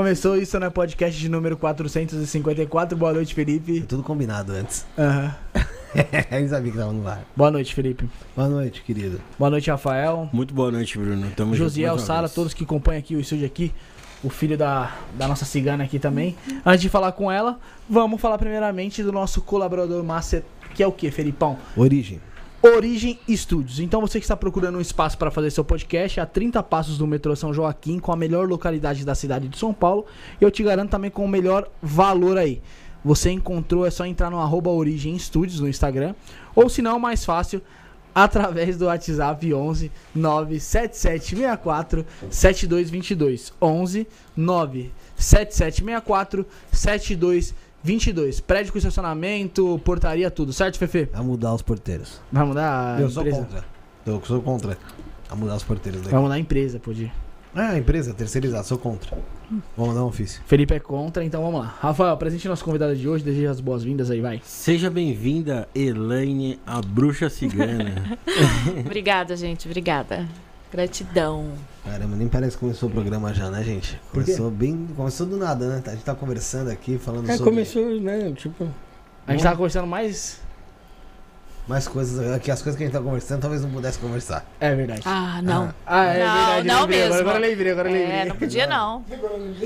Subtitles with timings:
[0.00, 2.96] Começou isso no podcast de número 454.
[2.96, 3.82] Boa noite, Felipe.
[3.82, 4.86] Tudo combinado antes.
[4.98, 5.36] Aham.
[6.32, 7.22] Eu sabia que tava no ar.
[7.36, 8.08] Boa noite, Felipe.
[8.34, 9.20] Boa noite, querido.
[9.38, 10.26] Boa noite, Rafael.
[10.32, 11.30] Muito boa noite, Bruno.
[11.36, 13.74] Tamo junto Josiel, uma Sara, todos que acompanham aqui o estúdio aqui.
[14.24, 16.34] O filho da, da nossa cigana aqui também.
[16.64, 20.42] Antes de falar com ela, vamos falar primeiramente do nosso colaborador master,
[20.74, 21.58] que é o que, Felipão?
[21.76, 22.22] Origem.
[22.62, 23.80] Origem Estúdios.
[23.80, 27.06] Então você que está procurando um espaço para fazer seu podcast a 30 passos do
[27.06, 30.04] metrô São Joaquim, com a melhor localidade da cidade de São Paulo,
[30.38, 32.60] eu te garanto também com o melhor valor aí.
[33.02, 36.14] Você encontrou, é só entrar no arroba Origem Estúdios no Instagram,
[36.54, 37.62] ou se não, mais fácil,
[38.14, 43.52] através do WhatsApp 11 97764 7222.
[43.60, 47.54] 11 97764 7222.
[48.46, 51.08] Prédio com estacionamento, portaria, tudo, certo, Fefe?
[51.12, 52.20] A mudar os porteiros.
[52.30, 53.42] Vai mudar a eu sou empresa?
[53.42, 53.64] contra.
[54.06, 54.78] Eu sou contra.
[55.28, 56.12] A mudar os porteiros daqui.
[56.12, 57.10] Vai mudar a empresa, pode.
[57.54, 59.16] É, a empresa terceirizada, sou contra.
[59.76, 60.40] Vamos dar um ofício.
[60.46, 61.74] Felipe é contra, então vamos lá.
[61.80, 64.40] Rafael, presente nosso convidado de hoje, deseja as boas-vindas aí, vai.
[64.44, 68.18] Seja bem-vinda, Elaine, a bruxa cigana.
[68.86, 69.66] Obrigada, gente.
[69.66, 70.28] Obrigada.
[70.72, 71.46] Gratidão.
[71.84, 74.00] Caramba, nem parece que começou o programa já, né, gente?
[74.12, 74.88] Começou bem.
[74.96, 75.82] Começou do nada, né?
[75.86, 78.32] A gente tá conversando aqui, falando é, sobre começou, né?
[78.36, 78.68] Tipo.
[79.26, 80.40] A gente tava conversando mais.
[81.66, 82.40] mais coisas.
[82.40, 84.44] Que as coisas que a gente tá conversando talvez não pudesse conversar.
[84.60, 85.02] É verdade.
[85.04, 85.74] Ah, não.
[85.84, 86.68] Ah, é Não, verdade.
[86.68, 87.28] não lembrei, Agora, mesmo.
[87.30, 88.16] agora eu lembrei, agora eu lembrei.
[88.16, 89.04] É, não podia não.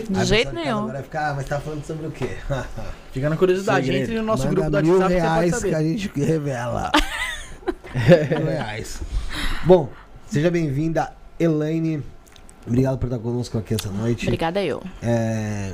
[0.09, 0.79] De a jeito nenhum.
[0.79, 2.31] Agora vai ficar, ah, mas tá falando sobre o quê?
[3.13, 4.03] Fica na curiosidade, Segredo.
[4.05, 5.99] entre no nosso Manda grupo do mil WhatsApp que você pode reais que a saber.
[5.99, 6.93] gente revela.
[8.39, 9.01] mil reais.
[9.65, 9.89] Bom,
[10.35, 12.03] seja bem-vinda, Elaine.
[12.67, 14.27] Obrigado por estar conosco aqui essa noite.
[14.27, 14.83] Obrigada eu.
[15.01, 15.73] É,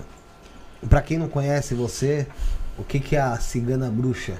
[0.86, 2.26] pra quem não conhece você,
[2.76, 4.36] o que, que a cigana bruxa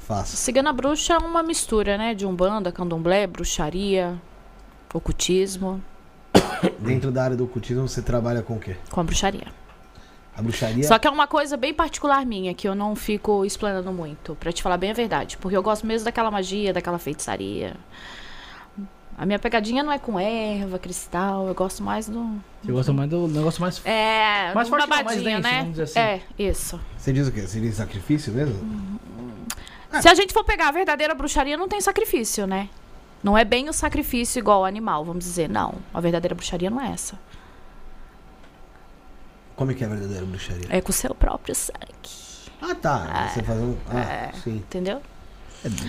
[0.00, 0.26] faz?
[0.30, 2.14] Cigana bruxa é uma mistura, né?
[2.14, 4.20] De umbanda, candomblé, bruxaria,
[4.92, 5.80] ocultismo
[6.80, 8.74] Dentro da área do ocultismo você trabalha com o quê?
[8.90, 9.46] com a bruxaria.
[10.36, 10.82] A bruxaria?
[10.82, 14.50] Só que é uma coisa bem particular minha, que eu não fico explanando muito, pra
[14.50, 15.36] te falar bem a verdade.
[15.36, 17.76] Porque eu gosto mesmo daquela magia, daquela feitiçaria.
[19.20, 22.40] A minha pegadinha não é com erva, cristal, eu gosto mais do.
[22.64, 23.84] Você gosta mais do negócio mais.
[23.84, 25.58] É, Mais forte não, mais denso, né?
[25.58, 25.98] vamos dizer assim.
[25.98, 26.80] É, isso.
[26.96, 27.46] Você diz o quê?
[27.46, 28.98] Seria sacrifício mesmo?
[30.00, 32.70] Se a gente for pegar a verdadeira bruxaria, não tem sacrifício, né?
[33.22, 35.50] Não é bem o sacrifício igual ao animal, vamos dizer.
[35.50, 37.18] Não, a verdadeira bruxaria não é essa.
[39.54, 40.66] Como é que é a verdadeira bruxaria?
[40.70, 41.76] É com o seu próprio sangue,
[42.62, 43.28] Ah, tá.
[43.34, 43.76] Você faz um.
[43.90, 44.32] Ah, É.
[44.42, 44.56] sim.
[44.56, 45.02] entendeu?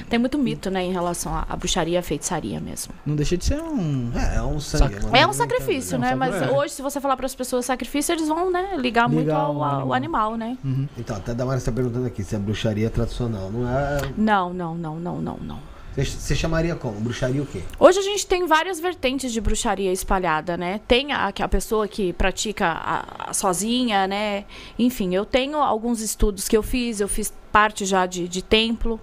[0.10, 2.94] Tem muito mito, né, em relação à bruxaria e à feitiçaria mesmo.
[3.06, 4.12] Não deixa de ser um.
[4.16, 4.96] É, é um sangue.
[5.02, 6.10] Sac- É um sacrifício, né?
[6.10, 6.16] né?
[6.16, 6.60] Um Mas sacrifício.
[6.60, 9.64] hoje, se você falar para as pessoas sacrifício, eles vão, né, ligar muito Ligar ao,
[9.64, 10.58] ao ao animal, né?
[10.64, 10.88] Uhum.
[10.98, 13.50] Então, até a Damares está perguntando aqui se a bruxaria é tradicional.
[13.52, 14.02] Não é.
[14.18, 15.72] Não, não, não, não, não, não.
[15.94, 17.00] Você, você chamaria como?
[17.02, 17.62] Bruxaria o quê?
[17.78, 20.80] Hoje a gente tem várias vertentes de bruxaria espalhada, né?
[20.88, 24.46] Tem a, a pessoa que pratica a- a sozinha, né?
[24.80, 29.02] Enfim, eu tenho alguns estudos que eu fiz, eu fiz parte já de, de templo,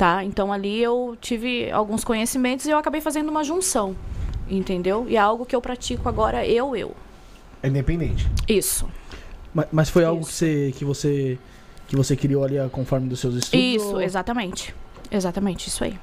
[0.00, 0.24] tá?
[0.24, 3.94] Então ali eu tive alguns conhecimentos e eu acabei fazendo uma junção,
[4.48, 5.04] entendeu?
[5.06, 6.96] E é algo que eu pratico agora, eu, eu.
[7.62, 8.26] É independente.
[8.48, 8.88] Isso.
[9.52, 10.36] Mas, mas foi algo que Isso.
[10.38, 11.38] você, que você
[11.86, 13.60] que você criou ali a- conforme dos seus estudos?
[13.62, 14.74] Isso, ou exatamente.
[15.10, 15.98] Exatamente, isso aí.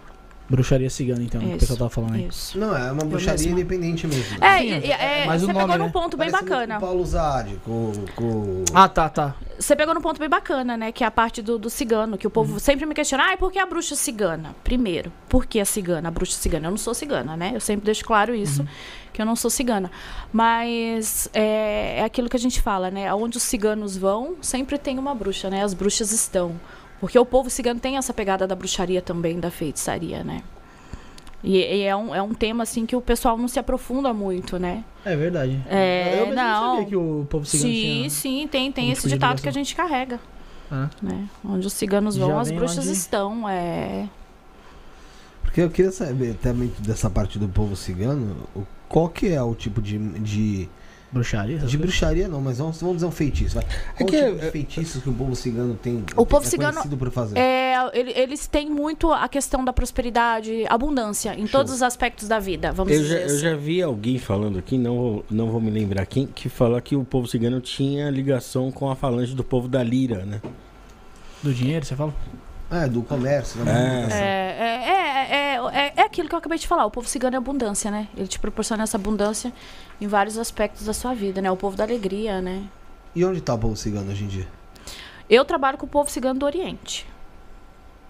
[0.50, 2.28] Bruxaria cigana, então, que o Isso, pessoal tava falando aí.
[2.28, 2.58] Isso.
[2.58, 4.44] Não, é uma bruxaria independente mesmo.
[4.44, 5.86] É, Sim, e- e- é, mas o você nome, pegou né?
[5.86, 6.76] num ponto bem Parece bacana.
[6.80, 8.64] Com o Paulo Zadi, com, com...
[8.74, 9.36] Ah, tá, tá.
[9.60, 10.92] Você pegou num ponto bem bacana, né?
[10.94, 13.38] Que é a parte do, do cigano, que o povo sempre me questiona, ah, e
[13.38, 14.56] por que a bruxa cigana?
[14.64, 16.68] Primeiro, por que a cigana, a bruxa cigana?
[16.68, 17.52] Eu não sou cigana, né?
[17.54, 18.66] Eu sempre deixo claro isso,
[19.12, 19.92] que eu não sou cigana.
[20.32, 23.14] Mas é, é aquilo que a gente fala, né?
[23.14, 25.64] Onde os ciganos vão, sempre tem uma bruxa, né?
[25.64, 26.56] As bruxas estão.
[27.00, 30.42] Porque o povo cigano tem essa pegada da bruxaria também, da feitiçaria, né?
[31.44, 34.58] E, e é, um, é um tema, assim, que o pessoal não se aprofunda muito,
[34.58, 34.84] né?
[35.06, 35.62] É verdade.
[35.70, 36.44] É, eu mesmo não.
[36.66, 38.10] não sabia que o povo cigano Sim, tinha...
[38.10, 40.20] sim, tem, tem esse tipo ditado que a gente carrega.
[40.72, 40.90] Ah.
[41.02, 41.28] Né?
[41.46, 43.48] Onde os ciganos Já vão, as vem bruxas onde- estão.
[43.48, 44.10] É...
[45.44, 49.54] Porque eu queria saber também dessa parte do povo cigano, o- qual que é o
[49.54, 49.98] tipo de...
[50.20, 50.68] de...
[51.10, 51.56] Bruxaria?
[51.56, 51.76] De coisas?
[51.80, 53.56] bruxaria não, mas vamos, vamos dizer um feitiço.
[53.56, 53.64] Vai.
[53.96, 56.04] Qual que tipo é- de feitiços que o povo cigano tem?
[56.18, 57.38] O povo é cigano por fazer?
[57.40, 61.60] É, ele- eles têm muito a questão da prosperidade, abundância em Show.
[61.62, 63.38] todos os aspectos da vida, vamos Eu dizer já, eu assim.
[63.40, 66.96] já vi alguém falando aqui, não vou, não vou me lembrar quem, que falou que
[66.96, 70.42] o povo cigano tinha ligação com a falange do povo da Lira, né?
[71.42, 72.14] Do dinheiro, você fala?
[72.70, 73.72] Ah, é do comércio, né?
[73.72, 73.74] É.
[73.74, 74.18] Movimentação.
[74.18, 76.86] É, é, é, é, é, aquilo que eu acabei de falar.
[76.86, 78.08] O povo cigano é abundância, né?
[78.16, 79.54] Ele te proporciona essa abundância
[80.02, 81.50] em vários aspectos da sua vida, né?
[81.50, 82.64] O povo da alegria, né?
[83.16, 84.48] E onde tá o povo cigano hoje em dia?
[85.30, 87.06] Eu trabalho com o povo cigano do Oriente.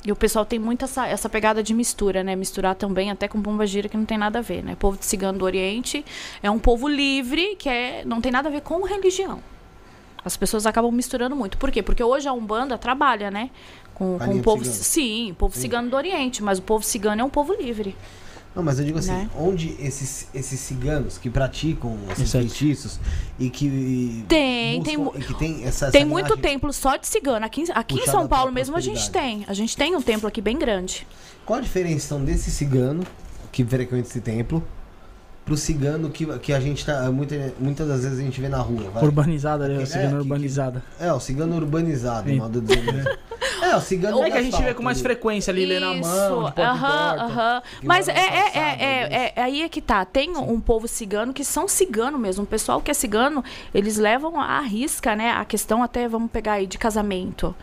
[0.06, 2.36] E o pessoal tem muito essa, essa pegada de mistura, né?
[2.36, 4.74] Misturar também até com pomba gira, que não tem nada a ver, né?
[4.74, 6.06] O povo cigano do Oriente
[6.42, 9.42] é um povo livre, que é, não tem nada a ver com religião.
[10.24, 11.58] As pessoas acabam misturando muito.
[11.58, 11.82] Por quê?
[11.82, 13.50] Porque hoje a Umbanda trabalha, né?
[13.98, 14.64] Com, Com o povo.
[14.64, 14.84] cigana.
[14.84, 15.62] Sim, povo Sim.
[15.62, 16.44] cigano do Oriente.
[16.44, 17.96] Mas o povo cigano é um povo livre.
[18.56, 19.30] Não, mas eu digo assim, Né?
[19.38, 23.00] onde esses, esses ciganos que praticam esses feitiços
[23.40, 27.08] e que Tem, tem buscam- e que tem essa, Tem essa muito templo só de
[27.08, 27.46] cigano.
[27.46, 29.46] Aqui, em- aqui em São Paulo mesmo a gente tem.
[29.48, 31.06] A gente tem um templo aqui bem grande.
[31.46, 33.04] Qual a diferença então, desse cigano
[33.52, 34.64] que frequenta esse templo
[35.48, 38.58] pro cigano que, que a gente tá muita, muitas das vezes a gente vê na
[38.60, 39.02] rua, vai?
[39.04, 40.84] Urbanizada, ali, É, a cigana que- que- urbanizada.
[41.00, 42.36] É, o cigano urbanizado, Sim.
[42.38, 43.18] modo de dizer.
[43.62, 46.48] É, o cigano É que a gente vê com mais frequência ali, lê na mão,
[46.58, 47.62] aham, aham.
[47.84, 49.32] Mas é, é, é, é, né?
[49.36, 50.06] é- aí é que tá.
[50.06, 52.44] Tem um povo cigano que são cigano mesmo.
[52.44, 55.32] O pessoal que é cigano, eles levam à risca, né?
[55.32, 57.54] A questão até, vamos pegar aí, de casamento.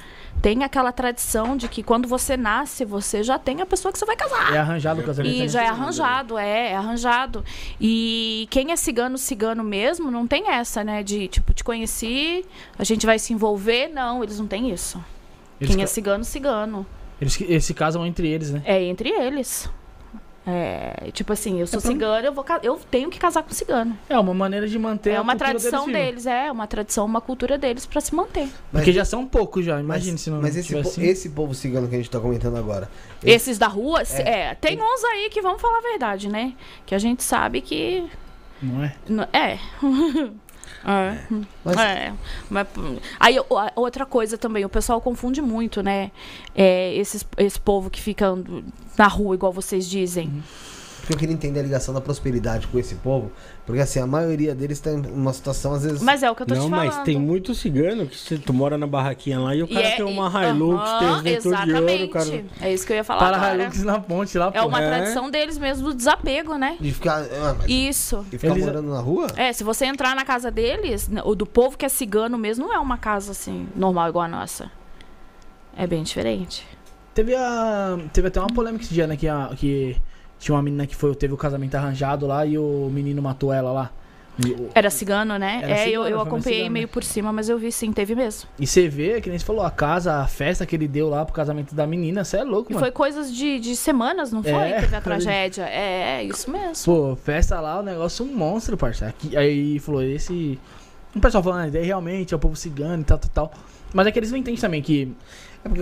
[0.44, 4.04] Tem aquela tradição de que quando você nasce, você já tem a pessoa que você
[4.04, 4.52] vai casar.
[4.54, 5.34] É arranjado o casamento.
[5.34, 7.42] E já é arranjado, é, é arranjado.
[7.80, 11.02] E quem é cigano, cigano mesmo, não tem essa, né?
[11.02, 12.44] De, tipo, te conheci,
[12.78, 13.88] a gente vai se envolver.
[13.88, 15.02] Não, eles não têm isso.
[15.58, 16.86] Eles, quem é ca- cigano, cigano.
[17.18, 18.60] eles, eles se casam entre eles, né?
[18.66, 19.66] É entre eles.
[20.46, 23.96] É, tipo assim, eu sou pra- cigano, eu, vou, eu tenho que casar com cigano.
[24.10, 25.98] É uma maneira de manter é a uma cultura tradição viva.
[25.98, 28.48] deles, é uma tradição, uma cultura deles pra se manter.
[28.70, 31.02] Porque já são poucos já, mas, imagina se não mas esse, po- assim.
[31.02, 32.90] esse povo cigano que a gente tá comentando agora.
[33.22, 36.52] esse- Esses da rua, se- é, tem uns aí que vamos falar a verdade, né?
[36.84, 38.04] Que a gente sabe que
[38.62, 38.94] Não é?
[39.32, 39.58] É.
[40.87, 41.19] é.
[41.64, 42.12] Mas- É.
[42.50, 42.67] Mas,
[43.19, 43.37] aí,
[43.75, 46.11] outra coisa também, o pessoal confunde muito, né?
[46.55, 48.35] É, esses, esse povo que fica
[48.97, 50.43] na rua, igual vocês dizem.
[51.04, 53.30] Porque eu queria entender a ligação da prosperidade com esse povo.
[53.66, 56.02] Porque assim, a maioria deles tá em uma situação, às vezes.
[56.02, 56.87] Mas é o que eu tô Não, te falando.
[56.94, 59.87] mas tem muito cigano que você, tu mora na barraquinha lá e o E cara
[59.87, 62.08] é- tem uma e- Hilux, Aham, tem os dentro de ouro, Exatamente.
[62.12, 62.44] cara.
[62.62, 63.62] É isso que eu ia falar Para agora.
[63.62, 64.50] Hilux na ponte lá.
[64.54, 64.88] É uma É.
[64.88, 66.76] tradição deles mesmo do desapego, né?
[66.80, 67.20] De ficar.
[67.23, 68.25] ah, mas- Isso.
[68.32, 69.26] E ficar Eles- morando na rua?
[69.37, 72.66] É, se você entrar na casa deles, n- o do povo que é cigano mesmo,
[72.66, 74.70] não é uma casa assim, normal igual a nossa.
[75.76, 76.66] É bem diferente.
[77.14, 79.16] Teve, a, teve até uma polêmica esse dia, né?
[79.16, 79.96] Que, a, que
[80.44, 83.72] tinha uma menina que foi, teve o casamento arranjado lá e o menino matou ela
[83.72, 83.90] lá.
[84.44, 85.60] E, o- Era cigano, né?
[85.62, 86.90] Era é, cigano, eu, eu acompanhei cigano, meio né?
[86.92, 88.48] por cima, mas eu vi sim, teve mesmo.
[88.58, 91.24] e você vê, que nem você falou, a casa, a festa que ele deu lá
[91.24, 92.84] pro casamento da menina, você é louco, E mano.
[92.84, 94.52] foi coisas de, de semanas, não foi?
[94.52, 95.62] É, Teve a tragédia.
[95.66, 96.84] É, é isso mesmo.
[96.84, 99.14] Pô, festa lá, o negócio um monstro, parça.
[99.36, 100.58] Aí falou, esse.
[101.14, 103.52] O pessoal falando, ah, realmente é o povo cigano e tal, tal, tal.
[103.94, 105.14] Mas é que eles não entendem também que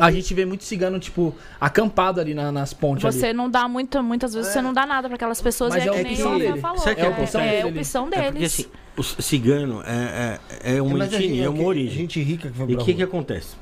[0.01, 3.15] a gente vê muito cigano, tipo, acampado ali na- nas pontes ali.
[3.15, 5.89] Você não dá muito, muitas vezes você não dá nada pra aquelas pessoas, Mas e
[5.89, 6.61] é é, que nem opção dele.
[6.61, 6.83] falou.
[6.87, 7.63] É a opção é, dele?
[7.63, 8.53] a opção É porque deles.
[8.55, 11.99] assim, o cigano é, é, é uma etnia, gente- é uma origem.
[11.99, 13.57] Gente rica que foi E o que, que acontece?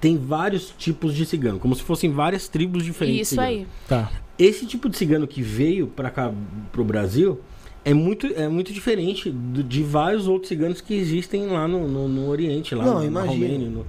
[0.00, 3.32] Tem vários tipos de cigano, como se fossem várias tribos diferentes.
[3.32, 3.66] Isso aí.
[3.86, 4.10] Tá.
[4.38, 6.32] Esse tipo de cigano que veio pra cá,
[6.72, 7.40] pro Brasil,
[7.84, 12.08] é muito, é muito diferente do- de vários outros ciganos que existem lá no, no,
[12.08, 13.32] no Oriente, lá Não, no, na imagino.
[13.34, 13.86] Romênia, no,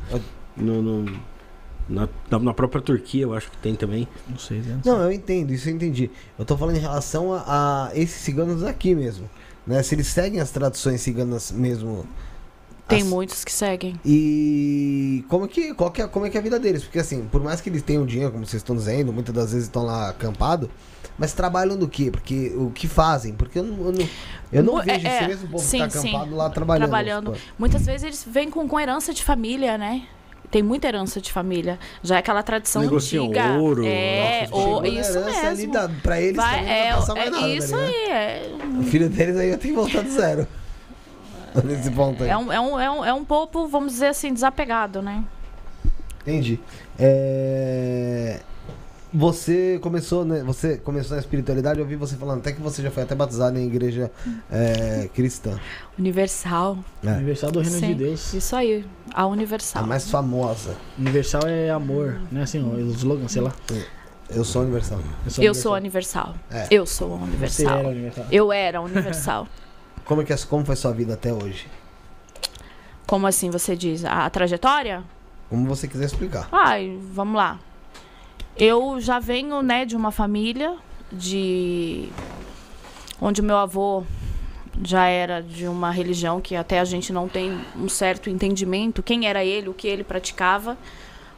[0.58, 1.20] no- no-
[1.88, 2.10] na,
[2.40, 4.08] na- própria Turquia, eu acho que tem também.
[4.28, 4.80] Não sei, né?
[4.84, 6.10] Não, eu entendo, isso eu entendi.
[6.38, 9.30] Eu tô falando em relação a, a esses ciganos aqui mesmo.
[9.68, 9.82] Né?
[9.84, 12.06] Se eles seguem as tradições ciganas mesmo.
[12.88, 14.00] Tem as- muitos que seguem.
[14.06, 16.84] E como que, qual que é, como é que é a vida deles?
[16.84, 19.68] Porque assim, por mais que eles tenham dinheiro, como vocês estão dizendo, muitas das vezes
[19.68, 20.70] estão lá acampados,
[21.18, 22.10] mas trabalham do quê?
[22.12, 23.34] Porque o que fazem?
[23.34, 24.10] Porque eu não, eu não,
[24.52, 26.10] eu não Mu- vejo é, esse é, mesmo povo sim, que tá sim.
[26.10, 26.84] acampado lá trabalhando.
[26.90, 27.26] Trabalhando.
[27.36, 27.42] supor.
[27.58, 30.08] Muitas vezes eles vêm com, com herança de família, né?
[30.52, 31.78] Tem muita herança de família.
[32.04, 33.54] Já é aquela tradição Negociam antiga.
[33.58, 35.74] ouro, É, nossa, o- Chegou na isso ali mesmo.
[35.74, 37.90] da- pra eles Vai, também é, não passar mais é nada, isso ligado?
[37.90, 38.10] aí.
[38.12, 38.50] É,
[38.80, 40.48] O filho deles aí eu tenho que voltar do zero.
[41.64, 42.30] Nesse ponto aí.
[42.30, 45.24] é, um, é, um, é, um, é um povo, vamos dizer assim, desapegado, né?
[46.22, 46.60] Entendi.
[47.00, 48.40] É,
[49.18, 50.44] Você começou, né?
[50.44, 53.58] Você começou na espiritualidade, eu ouvi você falando até que você já foi até batizado
[53.58, 54.12] em igreja
[54.52, 55.58] é, cristã.
[55.98, 56.78] Universal.
[57.02, 57.12] É.
[57.12, 58.34] Universal do Reino Sim, de Deus.
[58.34, 58.86] Isso aí.
[59.14, 59.88] A A Universal.
[59.88, 60.76] mais famosa.
[61.00, 62.44] Universal é amor, né?
[62.44, 63.54] Assim, o slogan, sei lá.
[64.30, 65.00] Eu sou universal.
[65.38, 66.36] Eu sou a Universal.
[66.52, 66.68] É.
[66.70, 67.78] Eu sou a Você Universal.
[67.78, 68.26] era universal.
[68.32, 69.48] Eu era a Universal.
[70.04, 71.68] Como, é que, é- como foi sua vida até hoje?
[73.08, 74.04] Como assim você diz?
[74.04, 75.04] A, a trajetória?
[75.50, 76.48] Como você quiser explicar.
[76.52, 77.60] Ai, vamos lá.
[78.58, 80.76] Eu já venho, né, de uma família
[81.12, 82.10] de
[83.20, 84.04] onde meu avô
[84.84, 89.28] já era de uma religião que até a gente não tem um certo entendimento quem
[89.28, 90.78] era ele, o que ele praticava.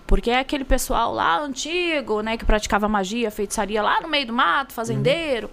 [0.06, 4.34] Porque é aquele pessoal lá antigo, né, que praticava magia, feitiçaria lá no meio do
[4.34, 5.50] mato, fazendeiro.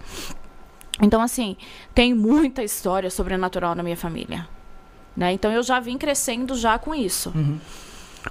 [1.01, 1.57] Então, assim,
[1.93, 4.47] tem muita história sobrenatural na minha família.
[5.15, 5.33] Né?
[5.33, 7.33] Então, eu já vim crescendo já com isso.
[7.35, 7.59] Uhum.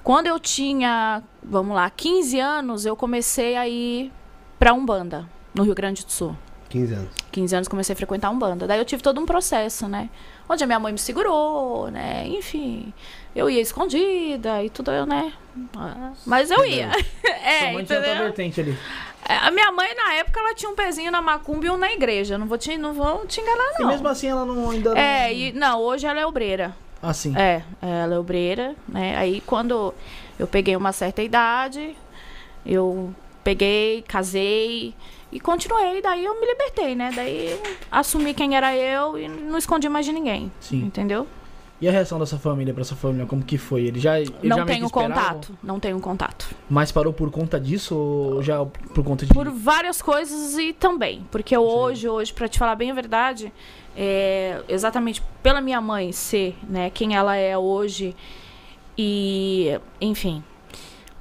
[0.02, 4.12] Quando eu tinha, vamos lá, 15 anos, eu comecei a ir
[4.58, 6.36] pra Umbanda, no Rio Grande do Sul.
[6.68, 7.08] 15 anos.
[7.30, 8.66] 15 anos comecei a frequentar um banda.
[8.66, 10.10] Daí eu tive todo um processo, né?
[10.48, 12.26] Onde a minha mãe me segurou, né?
[12.26, 12.92] Enfim,
[13.34, 15.32] eu ia escondida e tudo, né?
[15.76, 16.90] Ah, Mas eu ia.
[17.22, 18.24] Sua é, mãe tinha outra entendeu?
[18.24, 18.78] vertente ali.
[19.28, 21.92] É, A minha mãe, na época, ela tinha um pezinho na macumba e um na
[21.92, 22.36] igreja.
[22.36, 23.88] Não vou te, não vou te enganar, E não.
[23.90, 24.98] mesmo assim ela não ainda.
[24.98, 25.32] É, não...
[25.32, 26.74] e, não, hoje ela é obreira.
[27.04, 27.36] Assim.
[27.36, 29.16] É, ela é obreira, né?
[29.16, 29.94] Aí quando
[30.38, 31.96] eu peguei uma certa idade,
[32.64, 34.94] eu peguei, casei
[35.30, 36.00] e continuei.
[36.00, 37.10] Daí eu me libertei, né?
[37.14, 40.50] Daí assumi quem era eu e não escondi mais de ninguém.
[40.60, 40.82] Sim.
[40.84, 41.26] Entendeu?
[41.84, 43.82] E a reação da sua família pra sua família, como que foi?
[43.82, 44.18] Ele já.
[44.18, 45.58] Ele já não que tenho contato.
[45.62, 46.56] Não tenho contato.
[46.66, 49.34] Mas parou por conta disso ou já por conta de.
[49.34, 51.26] Por várias coisas e também.
[51.30, 53.52] Porque hoje, hoje, pra te falar bem a verdade,
[53.94, 58.16] é, exatamente pela minha mãe ser né, quem ela é hoje
[58.96, 60.42] e, enfim,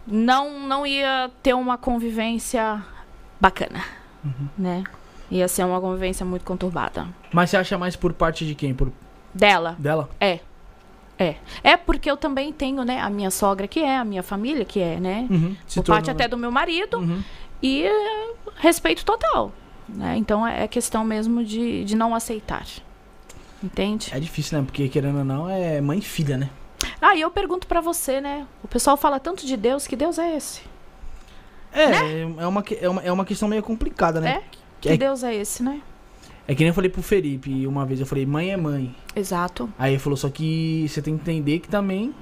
[0.08, 2.82] não, não ia ter uma convivência
[3.38, 3.84] bacana,
[4.58, 4.86] né?
[5.30, 7.06] Ia ser uma convivência muito conturbada.
[7.34, 8.73] Mas você acha mais por parte de quem?
[8.73, 8.93] Por
[9.34, 10.10] Dela, dela?
[10.21, 10.39] é.
[11.23, 11.36] É.
[11.63, 14.79] É porque eu também tenho, né, a minha sogra que é, a minha família que
[14.79, 15.27] é, né?
[15.29, 15.55] Uhum.
[15.75, 16.97] Por parte tornou- até do meu marido.
[16.99, 17.23] Uhum.
[17.62, 19.51] E é, respeito total.
[19.88, 20.15] Né?
[20.17, 22.65] Então é é questão mesmo de, de não aceitar.
[23.63, 24.12] Entende?
[24.13, 24.65] É difícil, né?
[24.65, 26.49] Porque querendo ou não, é mãe e filha, né?
[27.01, 28.45] Ah, e eu pergunto pra você, né?
[28.63, 30.62] O pessoal fala tanto de Deus, que Deus é esse?
[31.71, 34.29] É, é, uma, que- é, uma, é uma questão meio complicada, né?
[34.31, 34.43] É?
[34.81, 35.81] Que É- Deus é esse, né?
[36.47, 38.93] É que nem eu falei pro Felipe uma vez, eu falei, mãe é mãe.
[39.15, 39.69] Exato.
[39.79, 42.13] Aí ele falou, só que você tem que entender que também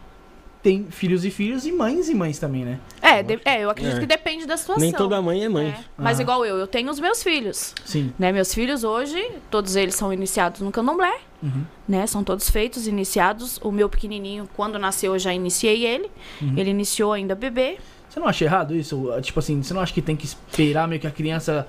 [0.62, 2.79] tem filhos e filhos e mães e mães também, né?
[3.01, 3.99] É, de- é, eu acredito É.
[3.99, 4.79] que depende da situação.
[4.84, 5.69] Nem toda mãe é mãe.
[5.69, 5.79] É.
[5.97, 6.21] Mas Ah.
[6.21, 7.73] igual eu, eu tenho os meus filhos.
[7.84, 8.13] Sim.
[8.19, 8.31] Né?
[8.31, 11.19] Meus filhos hoje, todos eles são iniciados no candomblé.
[11.43, 11.63] Uhum.
[11.88, 12.05] né?
[12.05, 13.57] São todos feitos, iniciados.
[13.63, 16.12] O meu pequenininho, quando nasceu, eu já iniciei ele.
[16.39, 16.53] Uhum.
[16.55, 17.79] Ele iniciou ainda bebê.
[18.07, 19.10] Você não acha errado isso?
[19.23, 21.67] Tipo assim, você não acha que tem que esperar meio que a criança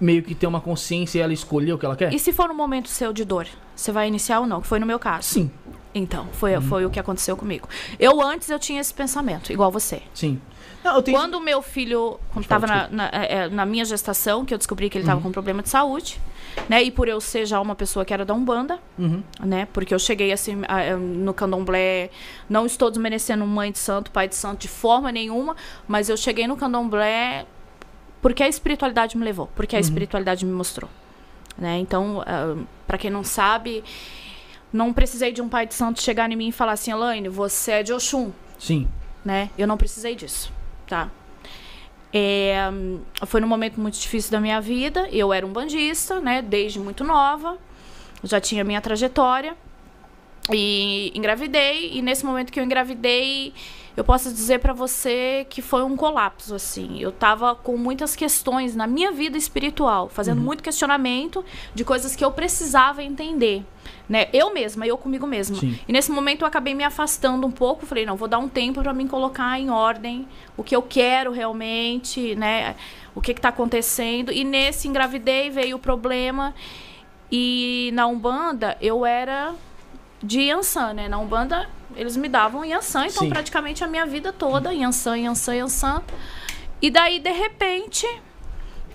[0.00, 2.12] meio que ter uma consciência e ela escolher o que ela quer?
[2.14, 4.60] E se for um momento seu de dor, você vai iniciar ou não?
[4.60, 5.28] Que foi no meu caso.
[5.28, 5.50] Sim,
[5.94, 7.68] Então, foi, foi o que aconteceu comigo.
[7.98, 10.02] Eu antes eu tinha esse pensamento, igual você.
[10.14, 10.40] sim.
[10.82, 11.18] Não, tenho...
[11.18, 14.88] Quando o meu filho estava na, na, é, é, na minha gestação, que eu descobri
[14.88, 15.24] que ele estava Uhum.
[15.24, 16.18] com problema de saúde,
[16.70, 16.82] né?
[16.82, 19.22] E por eu ser já uma pessoa que era da Umbanda, Uhum.
[19.44, 19.68] né?
[19.74, 22.08] Porque eu cheguei assim a- a- no candomblé,
[22.48, 25.54] não estou desmerecendo mãe de santo, pai de santo de forma nenhuma,
[25.86, 27.44] mas eu cheguei no candomblé
[28.22, 29.82] porque a espiritualidade me levou, porque a Uhum.
[29.82, 30.90] espiritualidade me mostrou,
[31.56, 31.78] né?
[31.78, 32.22] Então,
[32.86, 33.82] para quem não sabe,
[34.72, 37.72] não precisei de um pai de santo chegar em mim e falar assim, Elaine, você
[37.72, 38.86] é de Oxum, Sim.
[39.24, 39.50] né?
[39.58, 40.52] Eu não precisei disso,
[40.86, 41.08] tá?
[42.12, 42.64] É,
[43.26, 45.08] foi num momento muito difícil da minha vida.
[45.12, 46.42] Eu era um bandista, né?
[46.42, 47.56] Desde muito nova.
[48.24, 49.56] Já tinha minha trajetória.
[50.48, 51.92] E engravidei.
[51.92, 53.52] E nesse momento que eu engravidei,
[53.96, 56.98] eu posso dizer pra você que foi um colapso, assim.
[57.00, 62.24] Eu tava com muitas questões na minha vida espiritual, fazendo muito questionamento de coisas que
[62.24, 63.64] eu precisava entender,
[64.08, 64.28] né?
[64.32, 65.56] Eu mesma, eu comigo mesma.
[65.56, 65.78] Sim.
[65.86, 68.80] E nesse momento eu acabei me afastando um pouco, falei, não, vou dar um tempo
[68.82, 70.26] para me colocar em ordem
[70.56, 72.76] o que eu quero realmente, né?
[73.14, 74.32] O que que tá acontecendo?
[74.32, 76.54] E nesse engravidei, veio o problema.
[77.30, 79.54] E na Umbanda eu era
[80.22, 81.08] de Yansan, né?
[81.08, 83.30] Na Umbanda eles me davam Yansan, então Sim.
[83.30, 86.02] praticamente a minha vida toda Yansan, Yansan, Yansan.
[86.80, 88.06] E daí de repente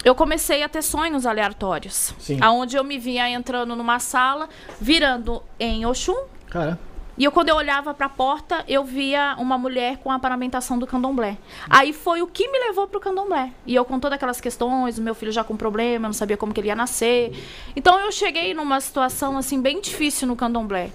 [0.04, 2.14] eu comecei a ter sonhos aleatórios.
[2.20, 2.38] Sim.
[2.40, 4.48] Aonde eu me via entrando numa sala,
[4.80, 6.26] virando em Oxum.
[6.50, 6.80] Cara,
[7.18, 10.86] E eu, quando eu olhava pra porta, eu via uma mulher com a paramentação do
[10.86, 11.38] candomblé.
[11.70, 13.52] Aí foi o que me levou pro candomblé.
[13.66, 16.36] E eu com todas aquelas questões, o meu filho já com problema, eu não sabia
[16.36, 17.32] como que ele ia nascer.
[17.76, 20.90] Então eu cheguei numa situação, assim, bem difícil no candomblé.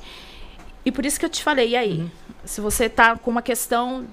[0.85, 1.98] E por isso que eu te falei, e aí?
[2.00, 2.11] Uhum.
[2.44, 4.06] Se você tá com uma questão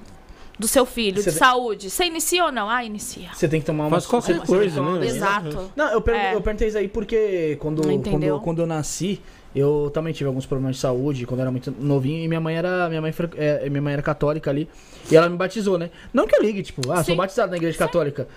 [0.59, 2.69] do seu filho, Você de de- saúde, você inicia ou não?
[2.69, 3.29] Ah, inicia.
[3.33, 3.89] você tem que tomar uma...
[3.91, 5.05] Faz qualquer coisa, tem né?
[5.05, 5.71] Exato.
[5.75, 6.33] Não, eu, pergun- É.
[6.35, 9.21] eu perguntei isso aí porque quando, quando, quando eu nasci,
[9.57, 12.57] eu também tive alguns problemas de saúde, quando eu era muito novinho, e minha mãe
[12.57, 12.87] era.
[12.89, 14.69] Minha mãe, é, minha mãe era católica ali.
[15.09, 15.89] E ela me batizou, né?
[16.13, 17.15] Não que eu ligue, tipo, ah, sou Sim.
[17.15, 18.27] batizado na igreja católica.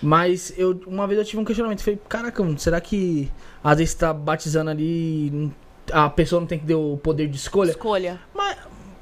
[0.00, 1.82] Mas eu, uma vez eu tive um questionamento.
[1.82, 3.30] Falei, caraca, será que
[3.62, 5.50] às vezes tá batizando ali.
[5.90, 7.70] A pessoa não tem que ter o poder de escolha?
[7.70, 8.20] Escolha.
[8.34, 8.56] Mas,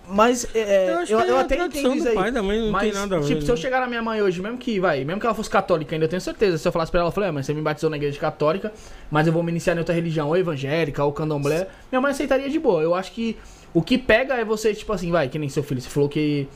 [0.08, 2.14] mas é, eu, acho eu, que é a até tradição entendo do isso aí.
[2.14, 3.26] pai, da mãe não mas, tem nada a ver.
[3.26, 3.60] tipo, se eu né?
[3.60, 6.08] chegar na minha mãe hoje, mesmo que, vai, mesmo que ela fosse católica, ainda eu
[6.08, 6.58] tenho certeza.
[6.58, 8.72] Se eu falasse pra ela, eu falei, ah, mas você me batizou na igreja católica,
[9.10, 12.48] mas eu vou me iniciar em outra religião, ou evangélica, ou candomblé, minha mãe aceitaria
[12.48, 12.82] de boa.
[12.82, 13.36] Eu acho que
[13.74, 16.46] o que pega é você, tipo assim, vai, que nem seu filho, você falou que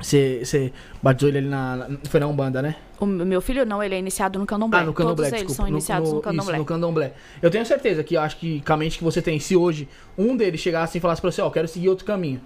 [0.00, 0.72] você, você
[1.02, 2.76] batizou ele ali na, na- Foi na Umbanda, né?
[3.00, 4.80] O meu filho não, ele é iniciado no candomblé.
[4.80, 5.56] Ah, no candomblé, Todos eles desculpa.
[5.56, 6.58] são iniciados no, Isso, candomblé.
[6.58, 7.12] no candomblé.
[7.42, 9.88] Eu tenho certeza que, eu acho que, com a mente que você tem, se hoje
[10.16, 12.40] um deles chegasse e falasse pra você, ó, quero seguir outro caminho.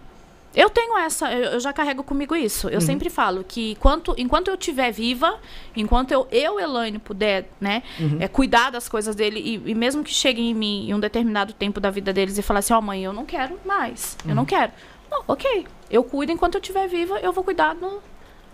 [0.55, 2.69] Eu tenho essa, eu já carrego comigo isso.
[2.69, 5.39] Eu sempre falo que enquanto, enquanto eu estiver viva,
[5.77, 7.85] enquanto eu, eu Elaine, puder, né,
[8.19, 11.53] é, cuidar das coisas dele, e, e mesmo que cheguem em mim em um determinado
[11.53, 14.45] tempo da vida deles e falar assim, ó, mãe, eu não quero mais, eu não
[14.45, 14.73] quero.
[15.09, 18.03] Não, ok, eu cuido enquanto eu estiver viva, eu vou cuidar do,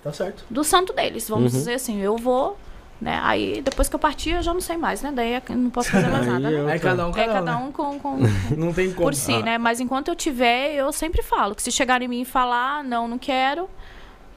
[0.02, 0.44] Tá certo.
[0.50, 1.59] do santo deles, vamos Uhum.
[1.59, 2.59] dizer assim, eu vou,
[3.00, 5.68] né, aí depois que eu partir eu já não sei mais, né, daí eu não
[5.70, 6.61] posso fazer mais nada, né?
[6.61, 7.66] eu- Aí cada um, É cada, cada um.
[7.68, 8.28] um com- com, né?
[8.56, 9.02] Não tem como.
[9.06, 9.59] por si, né?
[9.59, 13.06] Mas enquanto eu tiver, eu sempre falo que se chegar em mim e falar, não,
[13.06, 13.68] não quero,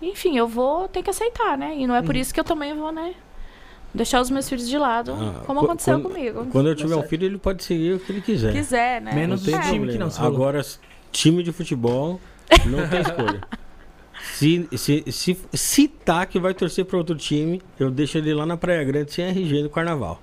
[0.01, 1.73] enfim, eu vou ter que aceitar, né?
[1.77, 2.21] E não é por Uhum.
[2.21, 3.13] isso que eu também vou, né?
[3.93, 6.45] Deixar os meus filhos de lado, Ah, como aconteceu quando- comigo.
[6.51, 8.51] Quando eu tiver um filho, ele pode seguir o que ele quiser.
[8.53, 9.13] Quiser, né?
[9.15, 10.09] Menos Não o time problema.
[10.11, 10.25] que não.
[10.27, 10.61] Agora,
[11.11, 12.19] time de futebol,
[12.67, 13.41] não tem escolha.
[14.21, 18.45] Se, se, se, se tá que vai torcer para outro time, eu deixo ele lá
[18.45, 20.21] na Praia Grande sem RG no carnaval.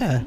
[0.00, 0.22] É.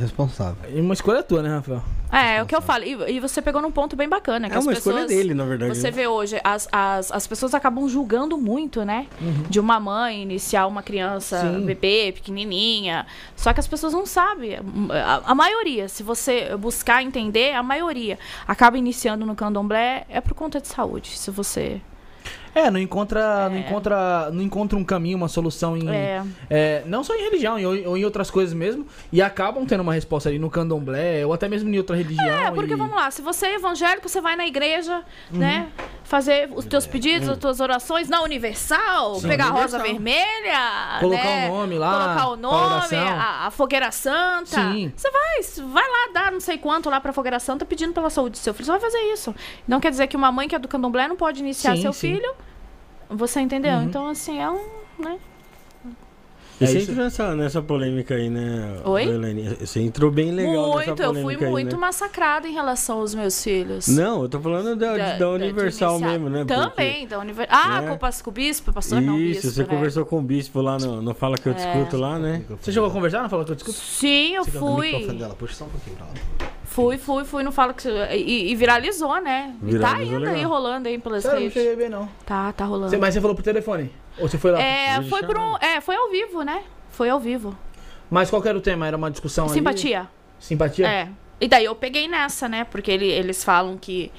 [0.00, 0.56] Responsável.
[0.74, 1.82] E uma escolha tua, né, Rafael?
[2.10, 2.84] É, é o que eu falo.
[2.84, 4.96] E, e você pegou num ponto bem bacana, que é as uma pessoas...
[4.96, 5.76] escolha dele, na verdade.
[5.76, 5.90] Você né?
[5.90, 9.06] vê hoje, as, as, as pessoas acabam julgando muito, né?
[9.48, 11.64] De uma mãe iniciar uma criança Sim.
[11.64, 13.06] bebê, pequenininha.
[13.36, 14.56] Só que as pessoas não sabem.
[14.90, 20.34] A, a maioria, se você buscar entender, a maioria acaba iniciando no candomblé é por
[20.34, 21.10] conta de saúde.
[21.16, 21.80] Se você.
[22.54, 23.60] É, não encontra, não É.
[23.60, 27.64] encontra, não encontra um caminho, uma solução em, É, é, não só em religião, em-
[27.86, 31.48] ou em outras coisas mesmo, e acabam tendo uma resposta ali no candomblé, ou até
[31.48, 32.26] mesmo em outra religião.
[32.26, 35.68] é, porque e- vamos lá, se você é evangélico, você vai na igreja, né?
[36.10, 39.82] Fazer os teus pedidos, as tuas orações na Universal, Sim, pegar a rosa Universal.
[39.86, 41.48] vermelha, Colocar né?
[41.48, 44.46] o nome lá, colocar o nome, a, a fogueira santa.
[44.72, 44.92] Sim.
[44.96, 48.32] Você vai, vai lá dar não sei quanto lá pra fogueira santa pedindo pela saúde
[48.32, 48.64] do seu filho.
[48.66, 49.32] Você vai fazer isso.
[49.68, 51.92] Não quer dizer que uma mãe que é do candomblé não pode iniciar Sim, seu
[51.92, 52.14] sim.
[52.16, 52.34] filho.
[53.08, 53.74] Você entendeu?
[53.74, 53.82] Uhum.
[53.84, 54.68] Então, assim, é um.
[54.98, 55.16] Né?
[56.60, 56.90] E É você isso.
[56.90, 59.04] entrou nessa, nessa polêmica aí, né, Oi?
[59.04, 59.56] Helene?
[59.60, 61.80] Você entrou bem legal nessa muito, eu fui polêmica aí, muito né?
[61.80, 63.88] massacrada em relação aos meus filhos.
[63.88, 66.10] Não, eu tô falando da, Da- da da- Universal iniciar.
[66.12, 66.44] mesmo, né?
[66.44, 67.58] Porque- Também, da Universal.
[67.58, 67.88] Ah, né?
[67.88, 69.68] com, o pas- com o bispo, pastor não, Isso, bispo, você né?
[69.68, 71.56] conversou com o bispo lá no, no Fala Que Eu É.
[71.56, 72.42] Discuto lá, né?
[72.60, 73.22] Você chegou a conversar?
[73.22, 73.78] Não falou que eu discuto?
[73.78, 75.14] Sim, eu Você quer o microfone fui.
[75.16, 75.34] dela?
[75.34, 76.12] Puxa só um pouquinho pra lá.
[76.82, 77.88] Fui, fui, fui, não falo que.
[77.88, 79.54] E, e viralizou, né?
[79.62, 81.52] E tá Viralizou ainda aí rolando aí pelas não redes.
[81.52, 82.08] cheguei a ver, não.
[82.26, 82.90] Tá, tá rolando.
[82.90, 83.90] Você- mas você falou por telefone?
[84.18, 84.60] Ou você foi lá?
[84.60, 85.56] É, foi por um.
[85.58, 86.62] É, foi ao vivo, né?
[86.90, 87.56] Foi ao vivo.
[88.10, 88.86] Mas qual que era o tema?
[88.86, 89.54] Era uma discussão ali?
[89.54, 90.08] Simpatia.
[90.38, 90.86] Simpatia?
[90.88, 91.08] É.
[91.40, 92.64] E daí eu peguei nessa, né?
[92.64, 94.10] Porque ele- eles falam que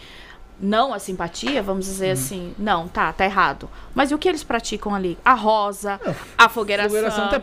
[0.61, 2.11] não a simpatia, vamos dizer Uhum.
[2.13, 2.55] assim.
[2.57, 3.67] Não, tá, tá errado.
[3.95, 5.17] Mas e o que eles praticam ali?
[5.25, 5.99] A rosa,
[6.37, 7.39] a fogueira, fogueira santa santa,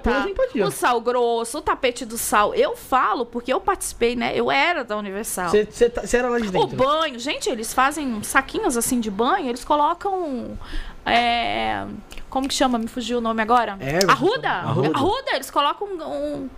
[0.59, 2.55] é o sal grosso, o tapete do sal.
[2.55, 4.33] Eu falo porque eu participei, né?
[4.35, 5.51] Eu era da Universal.
[5.51, 6.77] Você, tá- era lá de O dentro?
[6.77, 10.57] banho, gente, eles fazem saquinhos assim de banho, eles colocam.
[11.05, 11.87] é,
[12.31, 12.79] como que chama?
[12.79, 13.77] Me fugiu o nome agora?
[13.81, 14.49] Erva, arruda.
[14.51, 14.91] arruda.
[14.95, 15.31] arruda.
[15.35, 16.49] eles colocam um, Um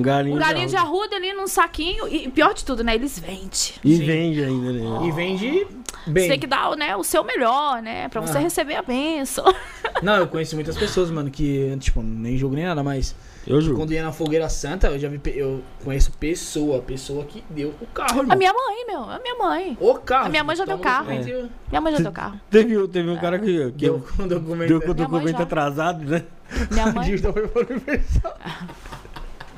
[0.00, 2.06] galinho, um galinho de arruda ali num saquinho.
[2.06, 2.94] E pior de tudo, né?
[2.94, 3.48] Eles vendem.
[3.84, 4.04] E Sim.
[4.06, 5.06] vende ainda, né?
[5.06, 5.66] E vende
[6.04, 6.28] Você bem.
[6.28, 8.08] tem que dar né, o seu melhor, né?
[8.08, 8.40] Pra você Ah.
[8.40, 9.44] receber a bênção.
[10.02, 13.14] Não, eu conheço muitas pessoas, mano, que, tipo, nem jogo nem nada, mas
[13.46, 13.76] Eu juro.
[13.76, 17.86] quando ia na fogueira santa, eu já vi, eu conheço pessoa, pessoa que deu o
[17.86, 18.32] carro, irmão.
[18.32, 19.00] A minha mãe, meu.
[19.02, 19.76] A minha mãe.
[19.80, 20.26] O carro.
[20.26, 21.10] A minha mãe já deu carro.
[21.12, 22.40] e- Minha mãe já deu carro.
[22.48, 24.68] Teve, teve um cara que, que Deu com o documento.
[24.68, 26.24] deu com o Minha mãe documento atrasado, né?
[26.70, 27.10] Minha mãe.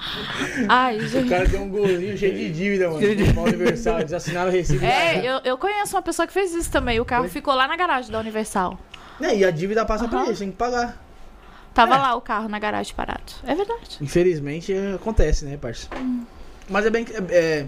[0.02, 0.66] foi.
[0.68, 1.28] Ai, O gente.
[1.28, 3.00] cara tem um golzinho cheio de dívida, mano.
[3.32, 4.84] Pro Universal, eles assinaram o recibo.
[4.84, 7.00] É, eu, eu conheço uma pessoa que fez isso também.
[7.00, 8.78] O carro ficou lá na garagem da Universal.
[9.20, 10.26] Né, E a dívida passa pra Aham.
[10.28, 11.00] eles, tem que pagar.
[11.74, 11.98] Tava É.
[11.98, 13.32] lá o carro na garagem parado.
[13.46, 13.96] É verdade.
[14.00, 15.88] Infelizmente é, acontece, né, parça?
[16.68, 17.12] Mas é bem que.
[17.14, 17.66] É, é,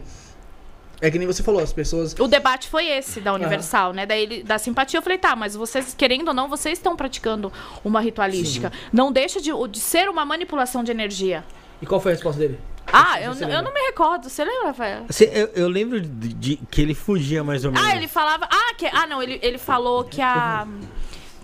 [1.01, 2.14] é que nem você falou, as pessoas.
[2.18, 4.05] O debate foi esse da Universal, né?
[4.07, 7.53] Daí ele, da simpatia, eu falei, tá, mas vocês, querendo ou não, vocês estão praticando
[7.85, 8.70] uma ritualística.
[8.92, 11.44] Não deixa de, de ser uma manipulação de energia.
[11.82, 12.58] E qual foi a resposta dele?
[12.92, 14.28] Ah, eu, eu não me recordo.
[14.28, 15.04] Você lembra, Rafael?
[15.08, 17.87] Você- eu, eu lembro de, de- que ele fugia mais ou menos.
[17.88, 18.46] Ah, ele falava.
[18.50, 20.66] Ah, que, ah não, ele, ele falou que a.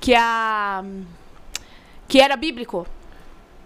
[0.01, 0.85] Que a.
[2.07, 2.87] Que era bíblico.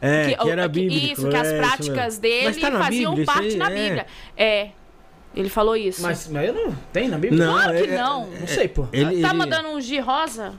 [0.00, 1.12] É, que, era bíblico.
[1.12, 3.56] Isso, que as é, práticas dele tá na faziam Bíblia, isso parte aí?
[3.56, 3.74] na É.
[3.84, 4.06] Bíblia.
[4.36, 4.68] É.
[5.34, 6.02] Ele falou isso.
[6.02, 6.72] Mas, mas eu não.
[6.92, 7.44] Tem na Bíblia?
[7.44, 8.26] Não, Claro que é- não.
[8.26, 8.86] Não sei, pô.
[8.92, 10.54] Ele, tá ele- mandando um G rosa?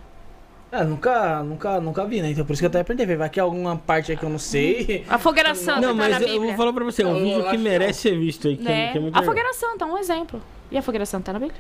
[0.77, 2.31] Ah, nunca, nunca, nunca vi, né?
[2.31, 3.05] Então por isso que eu até aprendi.
[3.15, 5.05] Vai que é alguma parte aí que eu não sei.
[5.09, 7.49] A fogueira santa Não, tá mas na eu vou falar pra você, é um vídeo
[7.49, 8.91] que merece ser visto aí, que, é, né?
[8.91, 9.33] que é muito a legal.
[9.33, 10.41] fogueira santa, um exemplo.
[10.69, 11.59] E a fogueira santa tá na Bíblia?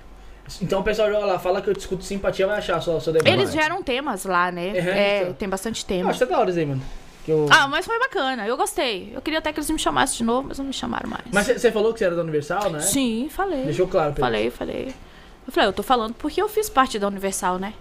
[0.61, 3.31] Então o pessoal joga lá, fala que eu discuto simpatia, vai achar só seu debate.
[3.31, 4.67] Eles geram temas lá, né?
[4.77, 5.33] É, É, então.
[5.33, 6.09] tem bastante Eu tema.
[6.09, 6.81] acho que da hora isso aí, mano.
[7.27, 7.47] Eu...
[7.49, 9.11] Ah, mas foi bacana, eu gostei.
[9.15, 11.23] Eu queria até que eles me chamassem de novo, mas não me chamaram mais.
[11.31, 12.79] Mas você falou que você era da Universal, né?
[12.81, 13.63] Sim, falei.
[13.63, 14.53] Deixou claro pra eles.
[14.53, 14.93] Falei, falei.
[15.47, 17.73] Eu falei, eu tô falando porque eu fiz parte da Universal, né?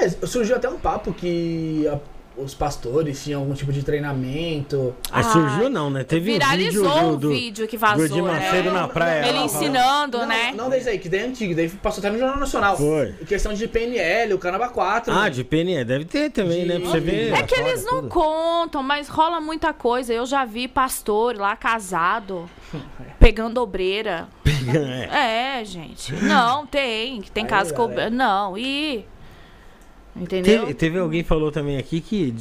[0.00, 1.98] É, surgiu até um papo que a-
[2.34, 4.94] os pastores tinham algum tipo de treinamento.
[5.10, 6.02] Aí Ah, surgiu não, né?
[6.02, 8.32] Teve um vídeo Viralizou do, do, um vídeo que do vazou, Edir né?
[8.32, 9.28] Macedo na praia.
[9.28, 10.52] Ele lá, ensinando, não, né?
[10.56, 12.74] Não desde aí, que daí é antigo, daí passou até no Jornal Nacional.
[12.78, 13.12] Foi.
[13.26, 15.12] Questão de PNL, o Canaba 4.
[15.12, 16.78] Ah, de PNE, deve ter também, né?
[16.80, 17.34] Pra você ver.
[17.34, 18.08] É que eles não tudo.
[18.08, 20.14] contam, mas rola muita coisa.
[20.14, 22.48] Eu já vi pastor lá casado,
[23.20, 24.26] pegando obreira.
[25.12, 25.58] É.
[25.60, 26.14] É, gente.
[26.22, 27.20] Não, tem.
[27.20, 28.10] que Tem Aí, casos que.
[28.10, 29.04] Não, e.
[30.14, 30.60] Entendeu?
[30.62, 32.34] Teve, teve alguém que falou também aqui que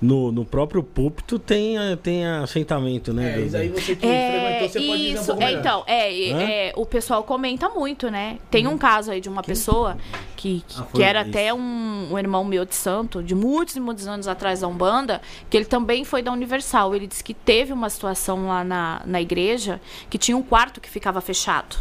[0.00, 3.34] no, no próprio púlpito tem, tem assentamento, né?
[3.36, 6.14] É, isso aí você que É, frequentou, você pode dizer um isso, é, então, é,
[6.14, 8.38] é, é, o pessoal comenta muito, né?
[8.50, 9.98] Tem um caso aí de uma pessoa
[10.34, 11.28] que, que, Ah, que era isso.
[11.28, 15.20] até um, um irmão meu de santo, de muitos e muitos anos atrás da Umbanda,
[15.50, 16.94] que ele também foi da Universal.
[16.96, 19.78] Ele disse que teve uma situação lá na, na igreja
[20.08, 21.76] que tinha um quarto que ficava fechado.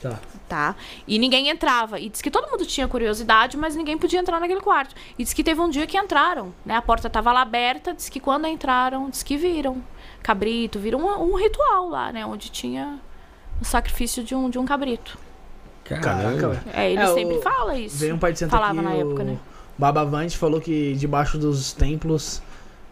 [0.00, 0.18] Tá.
[0.48, 0.76] Tá?
[1.06, 1.98] E ninguém entrava.
[1.98, 4.94] E disse que todo mundo tinha curiosidade, mas ninguém podia entrar naquele quarto.
[5.18, 6.76] E disse que teve um dia que entraram, né?
[6.76, 9.82] A porta estava lá aberta, disse que quando entraram, disse que viram
[10.22, 12.24] cabrito, viram um, um ritual lá, né?
[12.26, 12.98] Onde tinha
[13.60, 15.18] o sacrifício de um, de um cabrito.
[15.84, 16.62] Caraca.
[16.74, 17.96] É, ele É, sempre o- fala isso.
[17.96, 19.38] Veio um pai de santo Falava aqui, na o época, né?
[19.78, 22.42] Baba Vante falou que debaixo dos templos,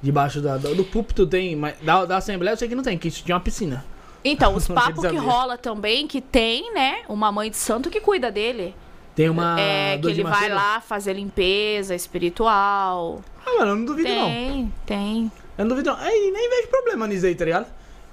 [0.02, 2.96] debaixo da, do, do púlpito tem, mas da, da Assembleia eu sei que não tem,
[2.98, 3.84] que isso tinha uma piscina.
[4.24, 7.02] Então, os papos que rola também, que tem, né?
[7.08, 8.74] Uma mãe de santo que cuida dele.
[9.14, 9.60] Tem uma.
[9.60, 13.22] é, que ele vai lá fazer limpeza espiritual.
[13.46, 14.26] Ah, mano, eu não duvido não.
[14.26, 15.32] Tem, tem.
[15.56, 15.98] Eu não duvido não.
[15.98, 17.66] Aí nem vejo problema nisso aí, tá ligado?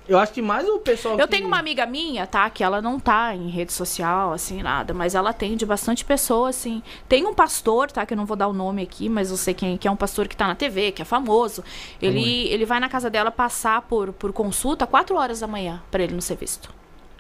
[0.10, 1.18] Eu acho que mais o pessoal.
[1.18, 2.50] Eu que- tenho uma amiga minha, tá?
[2.50, 6.82] Que ela não tá em rede social, assim, nada, mas ela atende bastante pessoas, assim.
[7.08, 8.06] Tem um pastor, tá?
[8.06, 9.96] Que eu não vou dar o nome aqui, mas eu sei quem que é um
[9.96, 11.64] pastor que tá na TV, que é famoso.
[12.02, 16.04] Ele, ele vai na casa dela passar por, por consulta quatro horas da manhã pra
[16.04, 16.74] ele não ser visto.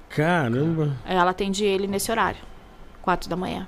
[0.09, 0.97] Caramba.
[1.05, 2.41] Ela atende ele nesse horário.
[3.01, 3.67] Quatro da manhã.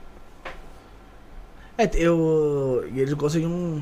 [1.77, 2.87] É, eu.
[2.93, 3.81] E eles gostam de um.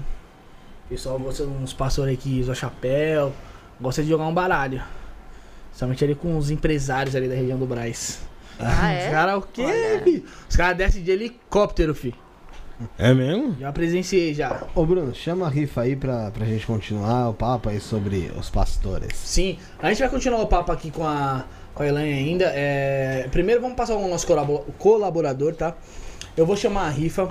[0.87, 3.33] Pessoal gosta de uns pastores aí que usam chapéu.
[3.79, 4.83] Gosta de jogar um baralho.
[5.73, 8.19] Somente ali com os empresários ali da região do Braz.
[8.59, 10.25] Ah, Os caras o quê, fi?
[10.49, 12.13] Os caras descem de helicóptero, fi.
[12.97, 13.55] É mesmo?
[13.59, 14.63] Já presenciei já.
[14.75, 18.49] Ô Bruno, chama a rifa aí pra, pra gente continuar o papo aí sobre os
[18.49, 19.15] pastores.
[19.15, 22.45] Sim, a gente vai continuar o papo aqui com a, com a Elaine ainda.
[22.55, 25.75] É, primeiro vamos passar o nosso colabo- colaborador, tá?
[26.35, 27.29] Eu vou chamar a rifa.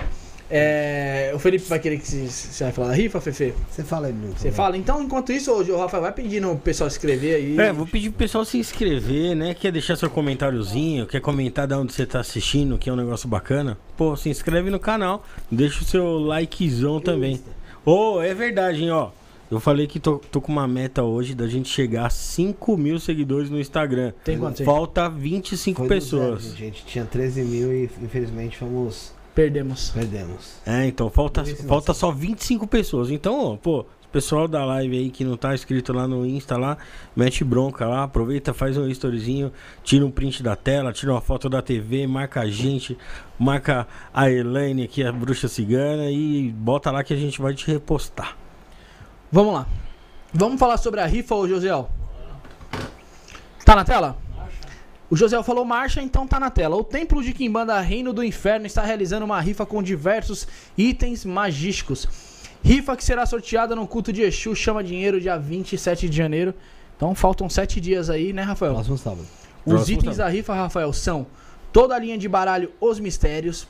[0.53, 3.53] É, o Felipe vai querer que você- você vai falar da rifa, Fefe?
[3.69, 4.13] Você fala aí.
[4.35, 4.75] Você fala?
[4.77, 7.57] Então, enquanto isso, hoje o Rafael vai pedindo o pessoal escrever aí.
[7.57, 9.53] É, vou pedir pro pessoal se inscrever, né?
[9.53, 13.29] Quer deixar seu comentáriozinho, quer comentar de onde você tá assistindo, que é um negócio
[13.29, 13.77] bacana?
[13.95, 17.39] Pô, se inscreve no canal, deixa o seu likezão também.
[17.85, 19.09] Ô, é verdade, hein, ó.
[19.49, 22.97] Eu falei que tô, tô com uma meta hoje da gente chegar a 5 mil
[22.99, 24.13] seguidores no Instagram.
[24.23, 24.65] Tem quantos aí?
[24.65, 26.43] Falta 25 Foi pessoas.
[26.43, 26.61] zero, gente.
[26.61, 29.13] A gente tinha 13 mil e infelizmente fomos.
[29.41, 29.89] Perdemos.
[29.89, 30.61] Perdemos.
[30.67, 33.09] É, então falta, falta só 25 pessoas.
[33.09, 36.57] Então, ó, pô, o pessoal da live aí que não tá inscrito lá no Insta
[36.57, 36.77] lá,
[37.15, 39.51] mete bronca lá, aproveita, faz um storyzinho,
[39.83, 42.95] tira um print da tela, tira uma foto da TV, marca a gente,
[43.39, 47.65] marca a Elaine aqui, a bruxa cigana, e bota lá que a gente vai te
[47.65, 48.37] repostar.
[49.31, 49.65] Vamos lá.
[50.31, 51.89] Vamos falar sobre a rifa, ô Josiel.
[53.65, 54.17] Tá na tela?
[55.11, 56.77] O Josiel falou marcha, então tá na tela.
[56.77, 60.47] O Templo de Quimbanda Reino do Inferno está realizando uma rifa com diversos
[60.77, 62.07] itens magísticos.
[62.63, 66.53] Rifa que será sorteada no culto de Exu, chama dinheiro, dia 27 de janeiro.
[66.95, 68.73] Então faltam sete dias aí, né, Rafael?
[68.73, 69.27] Próximo sábado.
[69.65, 70.31] Os Próximo itens sábado.
[70.31, 71.27] da rifa, Rafael, são
[71.73, 73.67] toda a linha de baralho Os Mistérios,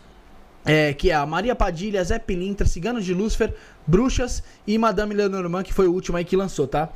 [0.63, 3.51] é, que é a Maria Padilha, Zé Pilintra, Ciganos de Lúcifer,
[3.87, 6.89] Bruxas e Madame Lenormand, que foi o último aí que lançou, tá?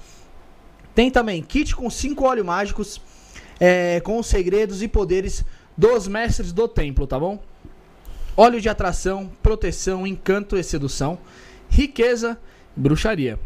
[0.93, 3.01] Tem também kit com cinco óleos mágicos,
[3.59, 5.43] é, com os segredos e poderes
[5.77, 7.39] dos mestres do templo, tá bom?
[8.37, 11.17] Óleo de atração, proteção, encanto e sedução,
[11.69, 12.37] riqueza,
[12.75, 13.39] bruxaria.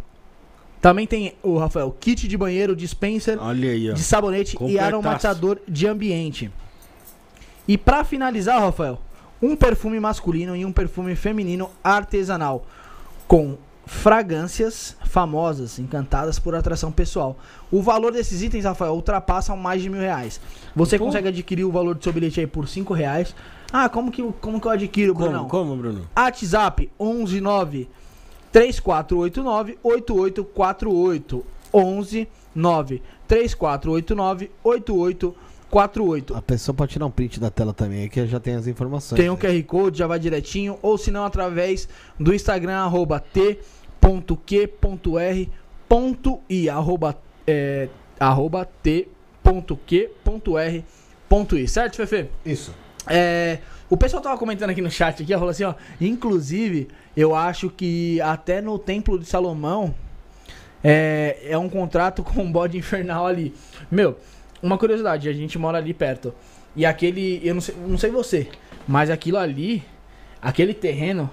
[0.82, 4.88] Também tem o Rafael, kit de banheiro, dispenser, aí, de sabonete e Completaço.
[4.88, 6.50] aromatizador de ambiente.
[7.68, 9.00] E pra finalizar, Rafael,
[9.42, 12.66] um perfume masculino e um perfume feminino artesanal
[13.28, 17.38] com fragrâncias famosas, encantadas por atração pessoal.
[17.72, 20.42] O valor desses itens, Rafael, ultrapassam mais de mil reais.
[20.76, 21.06] Você Pô.
[21.06, 23.36] consegue adquirir o valor do seu bilhete aí por cinco reais.
[23.72, 25.48] Ah, como que, como que eu adquiro, Brunão?
[25.48, 26.08] Como, como, Bruno?
[26.18, 27.88] WhatsApp 119
[28.52, 38.10] 3489 8848 119 3489 8848 A pessoa pode tirar um print da tela também, aí
[38.10, 39.20] que já tem as informações.
[39.20, 39.40] Tem um né?
[39.40, 41.88] QR Code, já vai direitinho, ou se não, através
[42.20, 43.60] do Instagram, arroba t.q.r.i,
[46.70, 47.16] arroba,
[47.50, 49.08] é, arroba t.q.r.i,
[51.68, 52.30] certo, Fefe?
[52.46, 52.76] Isso.
[53.08, 53.58] É,
[53.90, 55.74] o pessoal tava comentando aqui no chat aqui, falou assim, ó.
[56.00, 59.96] Inclusive, eu acho que até no Templo de Salomão
[60.84, 63.54] é, é um contrato com um bode infernal ali.
[63.90, 64.18] Meu,
[64.62, 66.34] uma curiosidade, a gente mora ali perto.
[66.76, 67.42] E aquele.
[67.44, 68.48] Eu não sei, não sei você,
[68.88, 69.84] mas aquilo ali,
[70.40, 71.28] aquele terreno,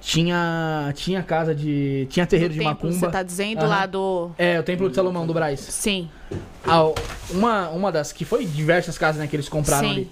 [0.00, 0.92] tinha.
[0.96, 2.06] Tinha casa de.
[2.10, 3.06] Tinha terreiro Do de templo, macumba.
[3.06, 3.68] Você tá dizendo Aham.
[3.68, 4.30] lá do.
[4.38, 5.60] É, o Templo de Salomão do Braz.
[5.60, 6.08] Sim.
[6.64, 6.90] Ah,
[7.30, 8.12] uma, uma das.
[8.12, 9.94] Que foi diversas casas né, que eles compraram Sim.
[9.94, 10.10] ali.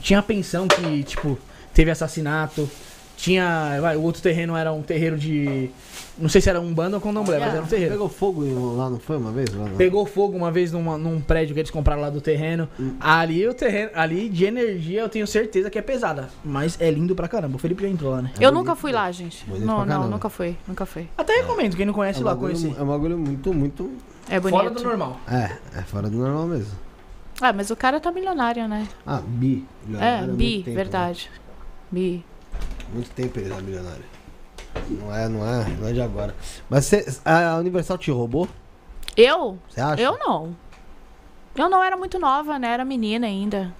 [0.00, 1.38] Tinha pensão que, tipo,
[1.72, 2.68] teve assassinato.
[3.16, 3.78] Tinha.
[3.80, 5.70] Vai, o outro terreno era um terreiro de.
[6.18, 7.92] Não sei se era um bando ou candomblé, mas era um terreiro.
[7.92, 9.52] Pegou fogo lá, não foi uma vez?
[9.54, 9.76] Lá não?
[9.76, 12.66] Pegou fogo uma vez numa- num prédio que eles compraram lá do terreno.
[12.98, 13.90] Ali o terreno.
[13.94, 16.30] Ali de energia eu tenho certeza que é pesada.
[16.42, 17.56] Mas é lindo pra caramba.
[17.56, 18.30] O Felipe já entrou lá, né?
[18.40, 19.44] Eu nunca fui lá, gente.
[19.44, 20.56] Bonito Não, não, nunca fui.
[20.66, 21.06] Nunca fui.
[21.18, 22.78] Até recomendo, quem não conhece É lá, bagulho- conheci.
[22.78, 23.90] É um bagulho muito, muito.
[24.28, 24.56] É bonito.
[24.58, 25.20] Fora do normal.
[25.30, 26.72] É, é fora do normal mesmo.
[27.42, 28.88] Ah, mas o cara tá milionário, né?
[29.06, 29.66] Ah, bi.
[30.00, 31.30] É, bi, tempo, verdade.
[31.92, 32.24] Bi.
[32.24, 32.58] né?
[32.94, 34.15] Muito tempo ele é milionário.
[34.90, 36.34] Não é, não é, não é de agora.
[36.68, 38.48] Mas cê, a Universal te roubou?
[39.16, 39.58] Eu?
[39.68, 40.02] Você acha?
[40.02, 40.56] Eu não.
[41.56, 42.68] Eu não era muito nova, né?
[42.68, 43.74] Era menina ainda.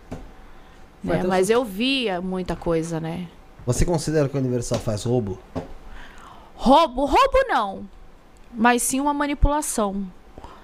[1.02, 1.18] Mas Né?
[1.18, 3.28] então Mas eu via muita coisa, né?
[3.66, 5.38] Você considera que a Universal faz roubo?
[6.54, 7.88] Roubo, roubo não.
[8.52, 10.06] Mas sim uma manipulação.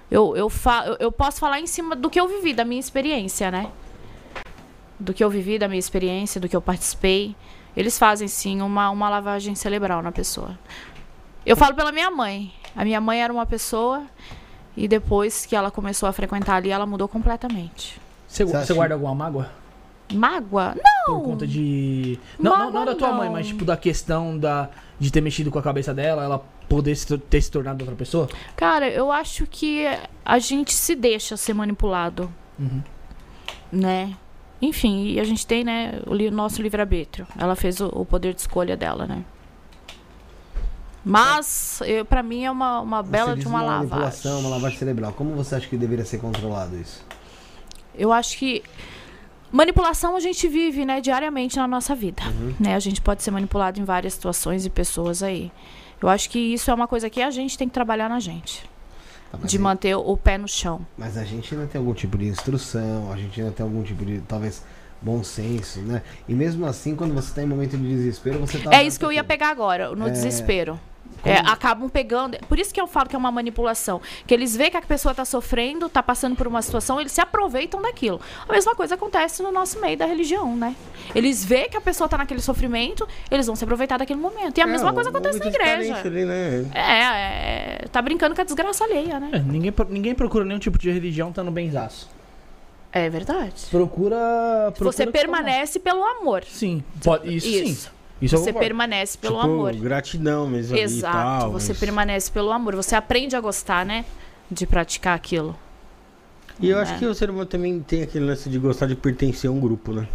[0.09, 2.79] Eu, eu, fa eu, eu posso falar em cima do que eu vivi, da minha
[2.79, 3.71] experiência, né?
[4.99, 7.35] Do que eu vivi, da minha experiência, do que eu participei.
[7.75, 10.57] Eles fazem sim uma, uma lavagem cerebral na pessoa.
[11.45, 12.53] Eu falo pela minha mãe.
[12.75, 14.03] A minha mãe era uma pessoa
[14.75, 17.99] e depois que ela começou a frequentar ali, ela mudou completamente.
[18.27, 19.49] Você, Você você guarda alguma mágoa?
[20.11, 20.75] Mágoa?
[20.75, 21.15] Não!
[21.19, 22.19] Por conta de.
[22.39, 23.17] Não, não, não da tua não.
[23.17, 26.95] mãe, mas tipo da questão da, de ter mexido com a cabeça dela, ela poder
[26.95, 28.27] se, ter se tornado outra pessoa?
[28.55, 29.85] Cara, eu acho que
[30.25, 32.81] a gente se deixa ser manipulado, Uhum.
[33.71, 34.13] né?
[34.65, 37.27] Enfim, e a gente tem, né, o li- nosso livre-arbítrio.
[37.37, 39.23] Ela fez o, o poder de escolha dela, né?
[41.05, 44.47] Mas, pra mim, é uma, uma bela de uma, manipulação, lavagem.
[44.47, 45.11] uma lavagem cerebral.
[45.13, 47.05] Como você acha que deveria ser controlado isso?
[47.93, 48.63] Eu acho que
[49.51, 52.53] manipulação a gente vive, né, diariamente na nossa vida, Uhum.
[52.59, 52.73] né?
[52.75, 55.51] A gente pode ser manipulado em várias situações e pessoas aí.
[56.01, 58.63] Eu acho que isso é uma coisa que a gente tem que trabalhar na gente,
[59.39, 60.85] Tá, de a- manter o pé no chão.
[60.97, 64.05] mas a gente ainda tem algum tipo de instrução, a gente ainda tem algum tipo
[64.05, 64.63] de, talvez,
[65.01, 66.01] bom senso, né?
[66.27, 68.73] E mesmo assim, quando você tá em momento de desespero, você tá...
[68.73, 70.79] É isso que eu ia pegar agora, no É, desespero.
[71.25, 72.37] É, acabam pegando.
[72.49, 74.01] Por isso que eu falo que é uma manipulação.
[74.27, 77.21] Que eles veem que a pessoa tá sofrendo, tá passando por uma situação, eles se
[77.21, 78.19] aproveitam daquilo.
[78.47, 80.75] A mesma coisa acontece no nosso meio da religião, né?
[81.15, 84.57] Eles veem que a pessoa tá naquele sofrimento, eles vão se aproveitar daquele momento.
[84.57, 85.95] E a É, mesma coisa acontece na igreja.
[85.97, 86.65] Ali, né?
[86.73, 89.29] É, é, tá brincando com a desgraça alheia, né?
[89.33, 92.09] É, ninguém, ninguém procura nenhum tipo de religião tá no benzaço.
[92.91, 93.65] É verdade.
[93.71, 94.71] Procura.
[94.75, 96.41] procura Você que permanece pelo amor.
[96.41, 96.47] tá.
[96.51, 97.81] Sim, pode, isso, Isso.
[97.89, 97.92] sim.
[98.23, 98.59] Isso Você concordo.
[98.67, 99.73] permanece pelo tipo, amor.
[99.75, 101.17] gratidão mesmo ali e Exato.
[101.17, 101.51] tal.
[101.51, 102.75] você mas- permanece pelo amor.
[102.75, 104.05] Você aprende a gostar, né?
[104.49, 105.55] De praticar aquilo.
[106.59, 106.97] E eu acho É.
[106.99, 109.91] que o ser humano também tem aquele lance de gostar de pertencer a um grupo,
[109.91, 110.07] né?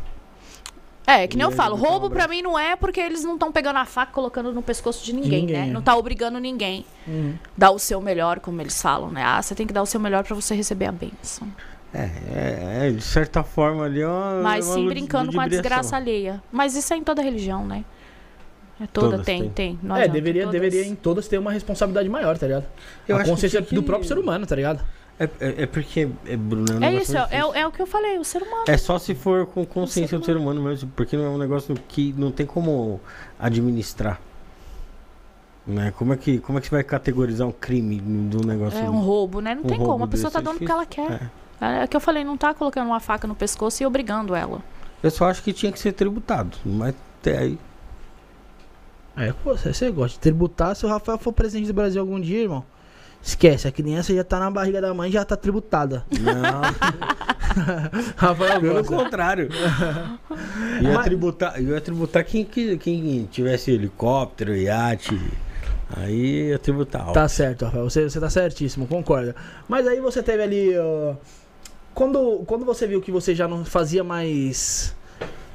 [1.07, 2.29] É, que nem E eu falo, roubo pra abraço.
[2.31, 5.15] mim não é porque eles não estão pegando a faca e colocando no pescoço de
[5.15, 5.69] ninguém, ninguém, né?
[5.69, 5.71] é.
[5.73, 6.85] Não tá obrigando ninguém.
[7.07, 7.35] Uhum.
[7.57, 9.23] Dar o seu melhor, como eles falam, né?
[9.25, 11.49] Ah, você tem que dar o seu melhor pra você receber a bênção.
[11.95, 14.43] É, é, é, de certa forma ali, ó.
[14.43, 16.43] Mas uma sim brincando com a desgraça alheia.
[16.53, 17.85] Mas isso é em toda religião, né?
[18.81, 19.79] É toda, Todas tem, tem.
[19.83, 20.61] Não É, adianta, deveria, todas.
[20.61, 22.65] deveria em todas ter uma responsabilidade maior, tá ligado?
[23.09, 24.85] Eu a consciência que- do próprio ser humano, tá ligado?
[25.19, 27.83] É, é, é porque, é, Bruno, é um É isso, é, é, é o que
[27.83, 28.65] eu falei, o ser humano.
[28.69, 31.75] É só se for com consciência do ser humano mesmo, porque não é um negócio
[31.89, 33.01] que não tem como
[33.39, 34.21] administrar.
[35.67, 35.93] Né?
[35.99, 38.79] Como, é que, como é que você vai categorizar um crime do negócio?
[38.79, 39.55] É um roubo, né?
[39.55, 40.05] Não Um tem como.
[40.05, 41.31] A pessoa tá é dando o que ela quer.
[41.61, 41.81] É.
[41.83, 44.63] É o que eu falei, não tá colocando uma faca no pescoço e obrigando ela.
[45.03, 47.59] Eu só acho que tinha que ser tributado, mas até aí.
[49.19, 50.75] É, pô, você, você gosta de tributar.
[50.77, 52.65] Se o Rafael for presidente do Brasil algum dia, irmão,
[53.23, 53.67] esquece.
[53.67, 56.05] A criança já tá na barriga da mãe já tá tributada.
[56.21, 56.63] Não,
[58.17, 58.97] Rafael pelo gosta.
[58.97, 59.49] contrário.
[60.83, 65.21] Ia Mas- tributar, ia tributar quem, que- quem tivesse helicóptero, iate.
[65.97, 67.01] Aí ia tributar.
[67.03, 67.15] alto.
[67.15, 67.89] Tá certo, Rafael.
[67.89, 69.35] Você, você tá certíssimo, concorda.
[69.67, 70.79] Mas aí você teve ali.
[70.79, 71.15] ó,
[71.95, 74.95] quando, quando você viu que você já não fazia mais.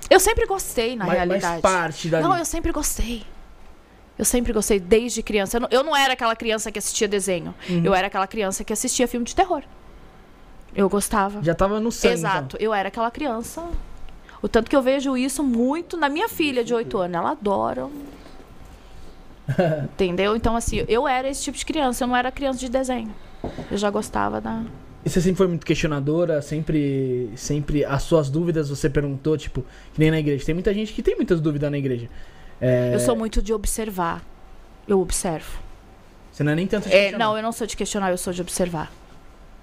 [0.09, 1.61] Eu sempre gostei, na mais, mais realidade.
[1.61, 2.23] parte dali.
[2.23, 3.23] Não, eu sempre gostei.
[4.17, 5.57] Eu sempre gostei, desde criança.
[5.57, 7.53] Eu não, eu não era aquela criança que assistia desenho.
[7.69, 7.81] Uhum.
[7.83, 9.63] Eu era aquela criança que assistia filme de terror.
[10.75, 11.41] Eu gostava.
[11.43, 12.19] Já tava no sangue.
[12.19, 12.31] então.
[12.31, 13.63] Exato, eu era aquela criança.
[14.41, 17.17] O tanto que eu vejo isso muito na minha filha de 8 anos.
[17.17, 17.87] Ela adora.
[19.93, 20.35] Entendeu?
[20.35, 22.03] Então, assim, eu era esse tipo de criança.
[22.03, 23.13] Eu não era criança de desenho.
[23.71, 24.63] Eu já gostava da.
[25.05, 29.99] E você sempre foi muito questionadora, sempre, sempre as suas dúvidas você perguntou, tipo, que
[29.99, 30.45] nem na igreja.
[30.45, 32.09] Tem muita gente que tem muitas dúvidas na igreja.
[32.65, 34.21] É, Eu sou muito de observar.
[34.87, 35.59] Eu observo.
[36.31, 37.25] Você não é nem tanto de É, questionar.
[37.25, 38.91] não, eu não sou de questionar, eu sou de observar.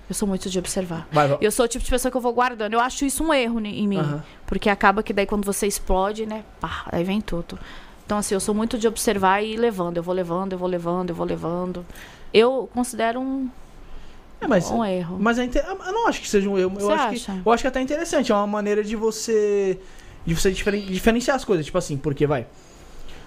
[0.09, 1.07] Eu sou muito de observar.
[1.13, 1.39] Vai.
[1.41, 2.73] Eu sou o tipo de pessoa que eu vou guardando.
[2.75, 3.99] Eu acho isso um erro em mim.
[3.99, 4.23] Aham.
[4.47, 6.45] Porque acaba que daí quando você explode, né?
[6.61, 7.59] Pá, aí vem tudo.
[8.05, 9.97] Então, assim, eu sou muito de observar e ir levando.
[9.99, 11.87] Eu vou levando, eu vou levando, eu vou levando.
[12.35, 13.49] Eu considero um,
[14.41, 15.17] É, mas, um erro.
[15.21, 16.77] mas é inte- eu não acho que seja um erro.
[16.81, 18.33] Eu acho, que, eu acho que até é interessante.
[18.33, 19.79] É uma maneira de você.
[20.27, 21.65] De você diferen- diferenciar as coisas.
[21.65, 22.47] Tipo assim, porque vai.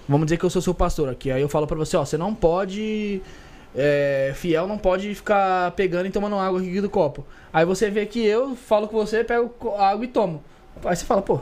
[0.08, 1.30] Vamos dizer que eu sou seu pastor aqui.
[1.30, 3.22] Aí eu falo pra você, ó, você não pode.
[3.74, 7.24] é, fiel não pode ficar pegando e tomando água aqui do copo.
[7.52, 10.42] Aí você vê que eu falo com você, pego a água e tomo.
[10.84, 11.40] Aí você fala, pô,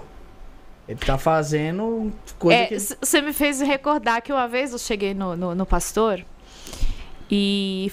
[0.89, 2.79] ele tá fazendo coisa É, que.
[2.79, 6.25] Você me fez recordar que uma vez eu cheguei no, no, no pastor
[7.31, 7.91] e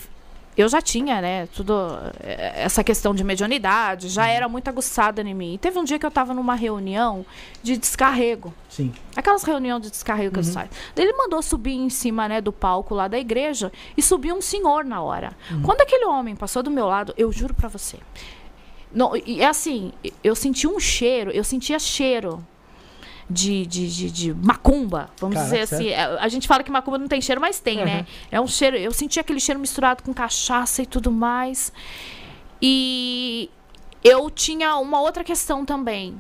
[0.62, 1.74] eu já tinha, né, tudo
[2.20, 5.54] eh, essa questão de mediunidade, já era muito aguçada em mim.
[5.54, 7.26] E teve um dia que eu tava numa reunião
[7.64, 8.54] de descarrego.
[8.68, 8.94] Sim.
[9.16, 10.70] Aquelas reuniões de descarrego que eles fazem.
[10.96, 14.42] Daí Ele mandou subir em cima, né, do palco lá da igreja e subiu um
[14.42, 15.32] senhor na hora.
[15.64, 17.98] Quando aquele homem passou do meu lado, eu juro pra você.
[18.92, 19.92] Não, e é assim,
[20.24, 22.46] eu senti um cheiro, eu sentia cheiro
[23.30, 25.90] de, de, de, de macumba, vamos Caraca, dizer assim.
[25.90, 27.86] É, A gente fala que macumba não tem cheiro, mas tem, Uhum.
[27.86, 28.06] né?
[28.32, 31.72] É um cheiro, eu senti aquele cheiro misturado com cachaça e tudo mais.
[32.62, 33.50] E
[34.04, 36.20] eu tinha uma outra questão também.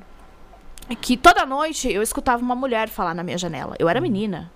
[1.01, 3.75] Que toda noite eu escutava uma mulher falar na minha janela.
[3.77, 4.51] Eu era menina.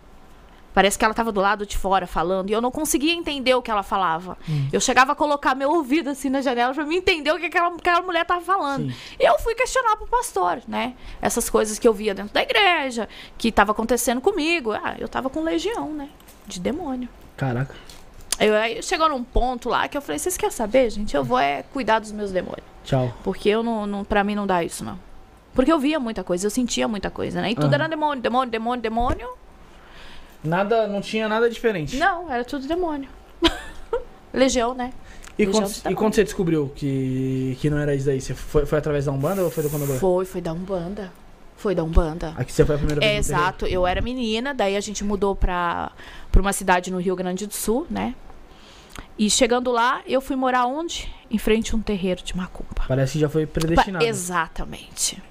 [0.73, 3.61] Parece que ela estava do lado de fora falando e eu não conseguia entender o
[3.61, 4.37] que ela falava.
[4.71, 7.67] Eu chegava a colocar meu ouvido assim na janela para me entender o que aquela,
[7.67, 8.89] aquela mulher estava falando.
[8.89, 8.97] Sim.
[9.19, 10.93] E eu fui questionar pro pastor, né?
[11.21, 13.07] Essas coisas que eu via dentro da igreja,
[13.37, 14.71] que estava acontecendo comigo.
[14.71, 16.09] Ah, eu tava com legião, né?
[16.47, 17.07] De demônio.
[17.37, 17.75] Caraca.
[18.39, 21.15] Eu, aí chegou num ponto lá que eu falei, vocês querem saber, gente?
[21.15, 22.65] Eu vou é cuidar dos meus demônios.
[22.83, 23.13] Tchau.
[23.23, 24.99] Porque eu não, não para mim não dá isso, não.
[25.53, 27.51] Porque eu via muita coisa, eu sentia muita coisa, né?
[27.51, 27.75] E tudo Aham.
[27.75, 29.29] era demônio, demônio, demônio, demônio.
[30.43, 31.95] Nada, não tinha nada diferente.
[31.97, 33.09] Não, era tudo demônio.
[34.33, 34.91] Legião, né?
[35.37, 38.21] E quando, e quando você descobriu que, que não era isso daí?
[38.21, 39.97] Você foi, foi através da Umbanda ou foi do Candomblé?
[39.97, 41.11] Foi, foi da Umbanda.
[41.55, 42.33] Foi da Umbanda.
[42.37, 43.41] Aqui você foi a primeira vez É, terreiro?
[43.47, 43.65] exato.
[43.65, 45.91] Eu era menina, daí a gente mudou pra,
[46.31, 48.13] pra uma cidade no Rio Grande do Sul, né?
[49.17, 51.11] E chegando lá, eu fui morar onde?
[51.31, 52.83] Em frente a um terreiro de macumba.
[52.87, 54.05] Parece que já foi Pa- predestinado.
[54.05, 55.21] Exatamente.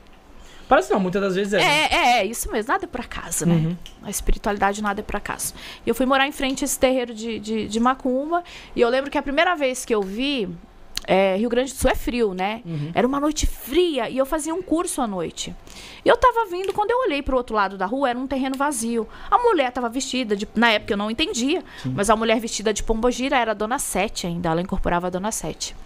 [0.73, 1.59] Parece não, muitas das vezes é.
[1.59, 1.65] né?
[1.65, 2.73] É, é, é, isso mesmo.
[2.73, 3.57] Nada é por acaso, né?
[3.57, 3.77] Uhum.
[4.03, 5.53] A espiritualidade nada é por acaso.
[5.85, 8.43] E eu fui morar em frente a esse terreiro de, de, de macumba.
[8.75, 10.49] E eu lembro que a primeira vez que eu vi.
[11.07, 12.63] é, Rio Grande do Sul é frio, né?
[12.65, 12.91] Uhum.
[12.95, 15.55] Era uma noite fria e eu fazia um curso à noite.
[16.03, 18.57] E eu tava vindo, quando eu olhei pro outro lado da rua, era um terreno
[18.57, 19.07] vazio.
[19.31, 20.49] A mulher tava vestida de.
[20.55, 24.27] Na época eu não entendia, mas a mulher vestida de pombogira era a dona Sete
[24.27, 24.49] ainda.
[24.49, 25.77] Ela incorporava a dona Sete.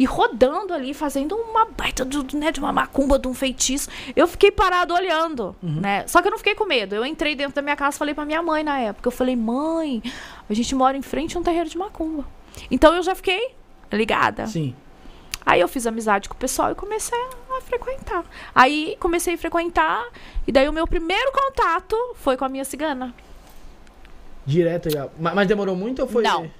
[0.00, 3.88] E rodando ali, fazendo uma baita do- né, de uma macumba, de um feitiço.
[4.16, 6.04] Eu fiquei parado olhando, né?
[6.08, 6.94] Só que eu não fiquei com medo.
[6.94, 9.06] Eu entrei dentro da minha casa e falei pra minha mãe na época.
[9.08, 10.02] Eu falei, mãe,
[10.48, 12.24] a gente mora em frente a um terreiro de macumba.
[12.70, 13.54] Então eu já fiquei
[13.92, 14.46] ligada.
[14.46, 14.74] Sim.
[15.44, 17.18] Aí eu fiz amizade com o pessoal e comecei
[17.56, 18.24] a frequentar.
[18.54, 20.02] Aí comecei a frequentar,
[20.46, 23.14] e daí o meu primeiro contato foi com a minha cigana.
[24.46, 25.08] Direto já.
[25.18, 26.22] Ma- Mas demorou muito ou foi.
[26.22, 26.50] Não.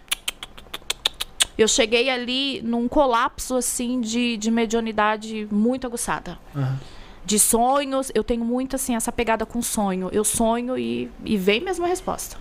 [1.60, 6.38] Eu cheguei ali num colapso, assim, de, de mediunidade muito aguçada.
[6.56, 6.80] Aham.
[7.22, 10.08] De sonhos, eu tenho muito, assim, essa pegada com sonho.
[10.10, 12.38] Eu sonho e, e vem mesmo a resposta.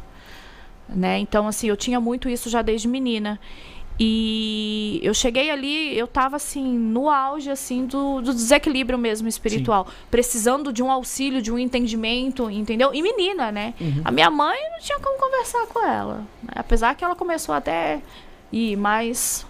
[0.88, 1.20] Né?
[1.20, 3.38] Então, assim, eu tinha muito isso já desde menina.
[4.00, 9.86] E eu cheguei ali, eu tava assim, no auge assim do, do desequilíbrio mesmo espiritual,
[10.10, 12.94] precisando de um auxílio, de um entendimento, entendeu?
[12.94, 13.74] E menina, né?
[14.06, 16.54] A minha mãe não tinha como conversar com ela, né?
[16.56, 18.02] apesar que ela começou até
[18.52, 19.46] ir mais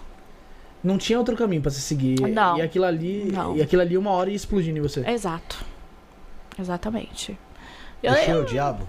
[0.82, 2.20] Não tinha outro caminho pra você seguir.
[2.20, 2.56] Não.
[2.58, 3.24] E aquilo ali.
[3.32, 3.56] Não.
[3.56, 5.00] E aquilo ali uma hora ia explodindo em você.
[5.08, 5.64] exato.
[6.58, 7.38] Exatamente.
[8.02, 8.88] Eu- Exu é o diabo?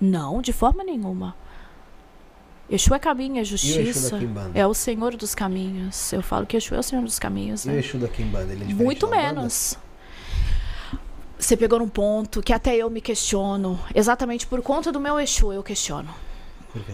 [0.00, 1.34] não, de forma nenhuma.
[2.68, 4.10] Exu é caminho, é E o Exu justiça.
[4.10, 4.58] da Kimbanda?
[4.58, 6.12] É o Senhor dos caminhos.
[6.12, 7.78] Eu falo que Exu é o Senhor dos caminhos, E o né?
[7.78, 8.52] Exu da Kimbanda?
[8.52, 9.78] Ele é Muito menos.
[11.38, 13.78] Você pegou num ponto que até eu me questiono.
[13.94, 16.08] Exatamente por conta do meu Exu, eu questiono.
[16.72, 16.92] Por quê?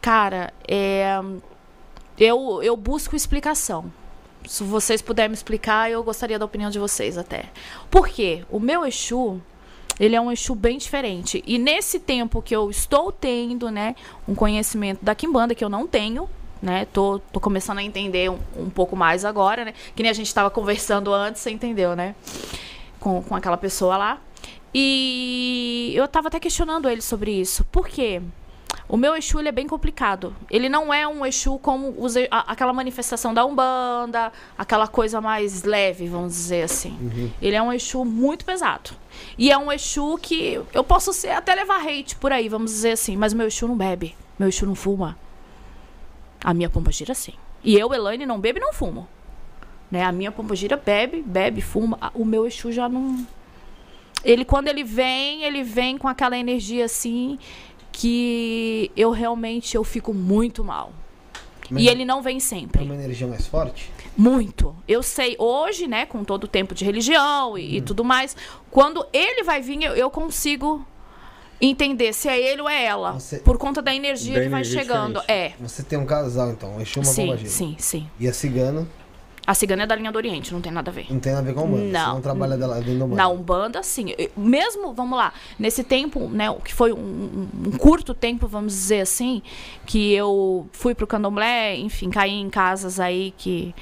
[0.00, 1.20] Cara, é,
[2.18, 3.92] eu, eu busco explicação.
[4.46, 7.50] Se vocês puderem me explicar, eu gostaria da opinião de vocês até.
[7.90, 8.42] Por quê?
[8.50, 9.40] O meu Exu,
[9.98, 11.42] ele é um Exu bem diferente.
[11.46, 13.94] E nesse tempo que eu estou tendo, né,
[14.26, 16.28] um conhecimento da Kimbanda, que eu não tenho,
[16.62, 20.14] né, tô, tô começando a entender um, um pouco mais agora, né, que nem a
[20.14, 22.14] gente estava conversando antes, você entendeu, né,
[22.98, 24.20] com, com aquela pessoa lá.
[24.74, 27.64] E eu tava até questionando ele sobre isso.
[27.64, 28.22] Por quê?
[28.92, 30.34] O meu Exu ele é bem complicado.
[30.50, 35.62] Ele não é um Exu como os a- aquela manifestação da Umbanda, aquela coisa mais
[35.62, 37.32] leve, vamos dizer assim.
[37.40, 38.90] Ele é um Exu muito pesado.
[39.38, 42.90] E é um Exu que eu posso ser, até levar hate por aí, vamos dizer
[42.92, 45.16] assim, mas o meu Exu não bebe, meu Exu não fuma.
[46.42, 47.34] A minha pombagira sim.
[47.62, 49.06] E eu, Elaine, não bebo e não fumo.
[49.88, 50.02] Né?
[50.02, 52.10] A minha pombagira bebe, bebe, fuma.
[52.12, 53.24] O meu Exu já não.
[54.24, 57.38] Ele, quando ele vem, ele vem com aquela energia assim
[58.00, 60.90] que eu realmente eu fico muito mal.
[61.68, 62.82] Mas E ele não vem É sempre.
[62.82, 63.90] uma energia mais forte?
[64.16, 64.74] Muito.
[64.88, 68.34] Eu sei, hoje, né, com todo o tempo de religião e, e tudo mais,
[68.70, 70.84] quando ele vai vir, eu, eu consigo
[71.60, 73.12] entender se é ele ou é ela.
[73.12, 75.20] Você- Por conta da energia Da que vai energia chegando.
[75.20, 75.54] diferente.
[75.60, 75.62] É.
[75.62, 78.08] Você tem um casal, então, Exu uma Sim, sim, sim.
[78.18, 78.88] E a cigana
[79.50, 81.06] A cigana é da linha do Oriente, não tem nada a ver.
[81.10, 81.82] não tem nada a ver com a Umbanda.
[81.86, 82.14] Você Não.
[82.14, 83.16] não trabalha dela dentro da Umbanda.
[83.22, 84.14] Na Umbanda, sim.
[84.36, 89.42] Mesmo, vamos lá, nesse tempo, né, que foi um, um- curto tempo, vamos dizer assim,
[89.84, 93.74] que eu fui pro candomblé, enfim, caí em casas aí que,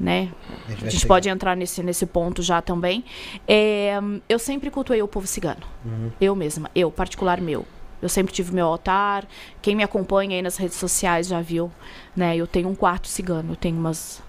[0.00, 0.28] né,
[0.66, 3.04] A gente, a pode entrar nesse, nesse ponto já também.
[3.46, 5.62] É, eu sempre cultuei o povo cigano.
[5.84, 6.10] Uhum.
[6.20, 7.64] Eu mesma, eu, particular meu.
[8.02, 9.24] Eu sempre tive meu altar.
[9.62, 11.70] Quem me acompanha aí nas redes sociais já viu,
[12.16, 12.36] né?
[12.36, 14.20] Eu tenho um quarto cigano, eu tenho umas...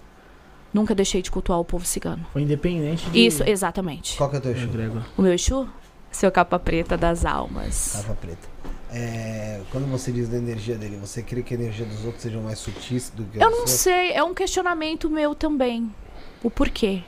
[0.73, 2.25] Nunca deixei de cultuar o povo cigano.
[2.33, 3.25] Foi independente de...
[3.25, 4.17] Isso, exatamente.
[4.17, 4.67] Qual que é o teu Exu?
[5.17, 5.69] O meu Exu?
[6.11, 7.93] Seu capa preta das almas.
[8.01, 8.47] Capa preta.
[8.91, 12.41] É, quando você diz da energia dele, você crê que a energia dos outros sejam
[12.43, 13.77] mais sutis do que a Eu não sua?
[13.77, 15.93] sei, é um questionamento meu também.
[16.43, 17.03] O porquê.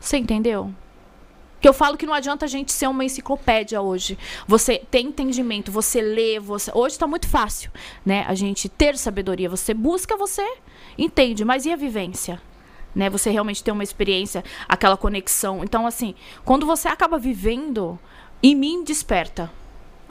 [0.00, 0.72] Você entendeu?
[1.60, 4.18] Que eu falo que não adianta a gente ser uma enciclopédia hoje.
[4.46, 6.70] Você tem entendimento, você lê, você.
[6.74, 7.70] Hoje está muito fácil,
[8.04, 8.24] né?
[8.28, 9.48] A gente ter sabedoria.
[9.48, 10.42] Você busca, você
[10.96, 11.44] entende.
[11.44, 12.40] Mas e a vivência?
[12.94, 13.10] Né?
[13.10, 15.62] Você realmente ter uma experiência, aquela conexão.
[15.64, 16.14] Então, assim,
[16.44, 17.98] quando você acaba vivendo,
[18.42, 19.50] em mim desperta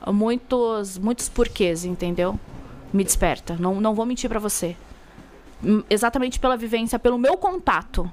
[0.08, 2.38] muitos, muitos porquês, entendeu?
[2.92, 3.56] Me desperta.
[3.60, 4.76] Não, não vou mentir pra você.
[5.64, 8.12] Hum, Exatamente pela vivência, pelo meu contato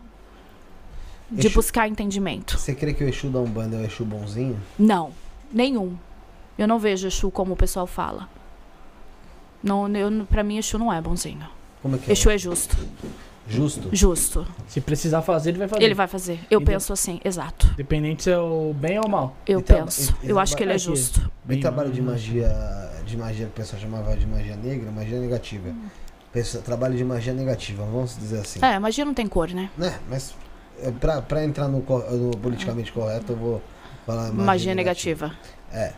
[1.30, 2.56] de Exu- buscar entendimento.
[2.58, 4.60] Você crê que o Exu da Umbanda é o Exu bonzinho?
[4.78, 5.12] Não,
[5.52, 5.96] nenhum.
[6.56, 8.28] Eu não vejo Exu como o pessoal fala.
[9.62, 11.46] Não, eu, pra mim, Exu não é bonzinho.
[11.82, 12.12] Como é que é?
[12.12, 12.76] Exu é justo.
[13.48, 13.88] Justo?
[13.92, 14.46] Justo.
[14.68, 15.82] Se precisar fazer, ele vai fazer.
[15.84, 16.38] Ele vai fazer.
[16.50, 17.66] Eu E penso assim, exato.
[17.72, 19.36] Independente se é o bem ou o mal.
[19.46, 20.14] Eu E traba- penso.
[20.22, 21.28] e- e Eu acho que ele é justo.
[21.44, 22.48] Bem, trabalho de magia,
[23.04, 25.68] de magia que o pessoal chamava de magia negra, magia negativa.
[26.32, 28.60] Pessoa- trabalho de magia negativa, vamos dizer assim.
[28.64, 29.68] É, magia não tem cor, né?
[29.76, 29.98] Né?
[30.08, 30.32] Mas
[30.80, 33.62] é, pra, pra entrar no, no politicamente correto, eu vou
[34.06, 35.32] falar magia, Magia, negativa.
[35.72, 35.92] É.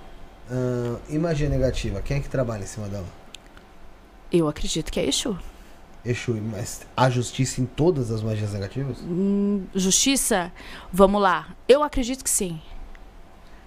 [0.51, 2.01] Ahn, e magia negativa?
[2.01, 3.05] Quem é que trabalha em cima dela?
[4.33, 5.37] Eu acredito que é Exu.
[6.05, 8.99] Exu, mas há justiça em todas as magias negativas?
[9.03, 10.53] Hum, justiça?
[10.93, 11.55] Vamos lá.
[11.69, 12.61] Eu acredito que sim.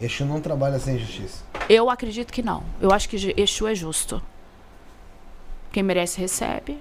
[0.01, 1.43] Exu não trabalha sem justiça.
[1.69, 2.63] Eu acredito que não.
[2.81, 4.21] Eu acho que Exu é justo.
[5.71, 6.79] Quem merece recebe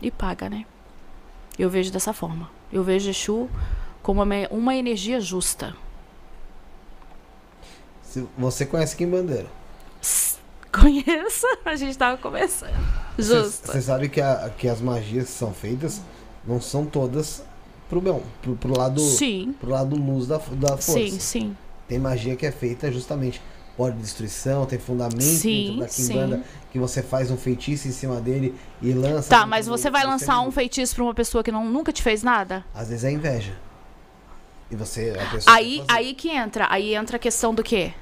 [0.00, 0.64] e paga, né?
[1.58, 2.48] Eu vejo dessa forma.
[2.72, 3.50] Eu vejo Exu
[4.00, 5.74] como uma, uma energia justa.
[8.02, 9.48] Se você conhece Kim Bandeira.
[10.80, 12.74] Conheço, a gente tava começando.
[13.18, 13.66] Justo.
[13.72, 16.00] Você sabe que, a- que as magias que são feitas
[16.46, 17.42] não são todas
[17.88, 20.92] pro bem, pro, pro lado, Sim, pro lado luz da, da força.
[20.92, 21.56] sim, sim.
[21.88, 23.40] Tem magia que é feita justamente
[23.76, 25.86] por destruição, tem fundamento Sim, da.
[25.86, 29.30] Kimbanda, que você faz um feitiço em cima dele e lança.
[29.30, 32.22] Tá, mas você vai lançar um feitiço pra uma pessoa que não, nunca te fez
[32.22, 32.64] nada?
[32.74, 33.56] Às vezes é inveja.
[34.70, 35.92] E você, a pessoa Aí, fazer.
[35.92, 36.66] aí que entra.
[36.68, 37.94] Aí entra a questão do quê?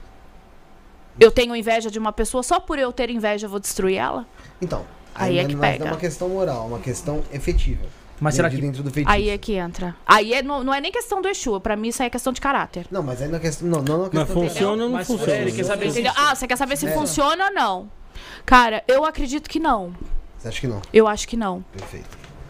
[1.18, 4.26] Eu tenho inveja de uma pessoa, só por eu ter inveja eu vou destruir ela?
[4.60, 5.84] Então, Aí é não que não é pega.
[5.86, 7.84] uma questão moral, é uma questão efetiva.
[8.20, 9.14] Mas será dentro, que dentro do feitiço.
[9.14, 9.94] Aí é que entra.
[10.06, 12.32] Aí é, não, não é nem questão do Exu, pra mim isso aí é questão
[12.32, 12.86] de caráter.
[12.90, 13.68] Não, mas aí não é questão.
[13.68, 14.42] Não, não é uma Mas questão.
[14.48, 15.32] funciona ou não Mas, funciona?
[15.32, 16.06] é, ele quer saber se-?
[16.08, 16.92] Ah, você quer saber se É.
[16.92, 17.90] funciona ou não?
[18.46, 19.92] Cara, eu acredito que não.
[20.38, 20.80] Você acha que não?
[20.92, 21.62] Eu acho que não.
[21.72, 22.06] Perfeito.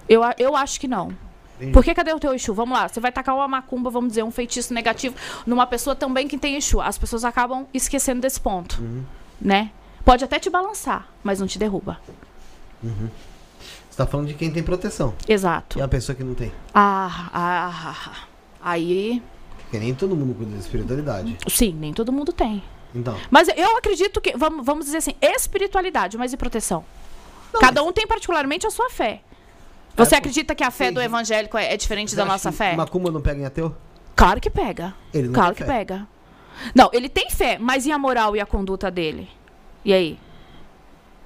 [0.09, 1.11] Eu, eu acho que não.
[1.57, 1.72] Entendi.
[1.72, 2.52] Porque cadê o teu Exu?
[2.54, 5.14] Vamos lá, você vai tacar uma macumba, vamos dizer, um feitiço negativo
[5.46, 6.80] numa pessoa também que tem Exu.
[6.80, 9.02] As pessoas acabam esquecendo desse ponto, Uhum.
[9.40, 9.70] né?
[10.04, 11.98] Pode até te balançar, mas não te derruba.
[12.82, 15.14] Você tá falando de quem tem proteção.
[15.26, 15.78] Exato.
[15.78, 16.52] E a pessoa que não tem.
[16.74, 18.16] Ah, ah, ah, ah.
[18.62, 19.22] aí,
[19.59, 21.36] Porque nem todo mundo cuida da espiritualidade.
[21.48, 22.62] sim, nem todo mundo tem.
[22.94, 23.16] Então.
[23.30, 26.84] Mas eu acredito que, vamos, vamos dizer assim, espiritualidade, mas e proteção?
[27.52, 29.22] Não, Cada um tem particularmente a sua fé.
[29.97, 32.76] Você É, acredita que a fé do evangélico é, é diferente da nossa fé?
[32.76, 33.74] Macumba não pega em ateu?
[34.14, 34.94] Claro que pega.
[35.12, 35.78] Ele não Claro tem que fé.
[35.78, 36.07] pega.
[36.74, 39.28] Não, ele tem fé, mas e a moral e a conduta dele?
[39.84, 40.18] E aí?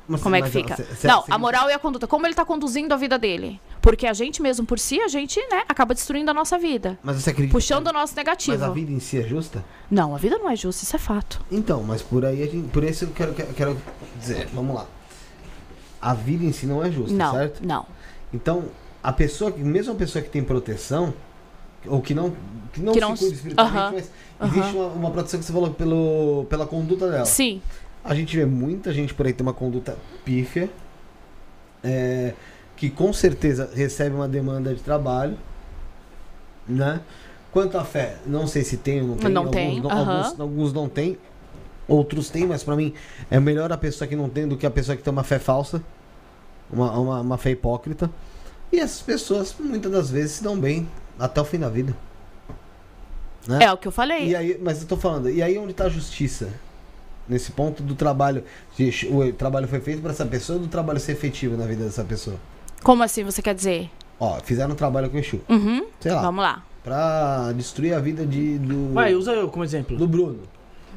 [0.08, 0.74] Mas Como é que fica?
[0.74, 2.04] cê- cê- não, cê- a moral e a conduta.
[2.08, 3.60] Como ele tá conduzindo a vida dele?
[3.80, 6.98] Porque a gente mesmo por si, a gente, né, acaba destruindo a nossa vida.
[7.02, 7.52] Mas você acredita?
[7.52, 8.64] Puxando o nosso Mas negativo.
[8.64, 9.64] a vida em si é justa?
[9.88, 11.40] Não, a vida não é justa, isso é fato.
[11.50, 13.82] Então, mas por aí, a gente, por isso eu quero, quero, quero
[14.18, 14.86] dizer, vamos lá.
[16.02, 17.64] A vida em si não é justa, não, certo?
[17.64, 17.86] não.
[18.32, 18.64] Então,
[19.02, 21.12] a pessoa, que- mesmo a pessoa que tem proteção,
[21.86, 22.32] ou que não,
[22.72, 23.92] que não Que se não- cuida espiritualmente, Aham,
[24.40, 27.24] mas existe uma, uma proteção que você falou pelo, pela conduta dela.
[27.24, 27.60] Sim.
[28.04, 30.70] A gente vê muita gente por aí tem uma conduta pífia,
[31.82, 32.34] é,
[32.76, 35.36] que com certeza recebe uma demanda de trabalho,
[36.68, 37.00] né?
[37.52, 39.30] Quanto à fé, não sei se tem ou não tem.
[39.30, 40.16] Não alguns, tem, não, aham.
[40.22, 41.18] alguns, alguns não tem,
[41.88, 42.94] outros têm, mas pra mim
[43.30, 45.38] é melhor a pessoa que não tem do que a pessoa que tem uma fé
[45.38, 45.82] falsa,
[46.72, 48.10] uma, uma, uma fé hipócrita.
[48.72, 51.94] E essas pessoas muitas das vezes se dão bem até o fim da vida.
[53.46, 53.64] Né?
[53.64, 54.28] É o que eu falei.
[54.28, 56.48] E aí, mas eu tô falando, e aí onde tá a justiça?
[57.28, 58.42] Nesse ponto do trabalho.
[58.76, 61.84] de- O trabalho foi feito pra essa pessoa ou do trabalho ser efetivo na vida
[61.84, 62.36] dessa pessoa?
[62.82, 63.88] Como assim você quer dizer?
[64.18, 65.40] Ó, fizeram um trabalho com o Exu.
[65.48, 65.86] Uhum.
[66.00, 66.22] Sei lá.
[66.22, 66.64] Vamos lá.
[66.82, 68.92] Pra destruir a vida de, do.
[68.94, 69.96] Vai, usa eu como exemplo.
[69.96, 70.40] do Bruno.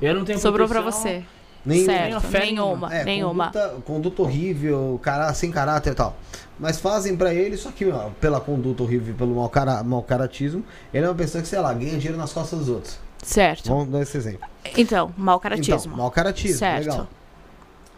[0.02, 1.04] Eu não tenho Sobrou pra proteção.
[1.04, 1.24] você.
[1.66, 2.32] Nenhuma certo.
[2.40, 2.94] Nenhuma.
[2.94, 3.46] É, nenhuma.
[3.46, 6.16] Conduta, conduta horrível, cara, sem caráter e tal.
[6.60, 10.64] Mas fazem pra ele, só que ó, pela conduta horrível, pelo mau, cara, mau caratismo,
[10.94, 13.00] ele é uma pessoa que, sei lá, ganha dinheiro nas costas dos outros.
[13.24, 13.70] Certo.
[13.70, 14.48] Vamos dar esse exemplo.
[14.78, 15.96] Então, mau Então, caratismo.
[15.96, 16.80] mau caratismo, Certo.
[16.90, 17.08] legal.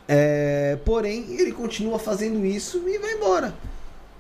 [0.07, 3.53] É, porém, ele continua fazendo isso e vai embora.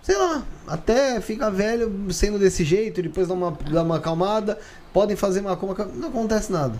[0.01, 4.57] Sei lá, até fica velho sendo desse jeito, depois dá uma, dá uma acalmada,
[4.93, 5.57] podem fazer uma
[5.95, 6.79] não acontece nada.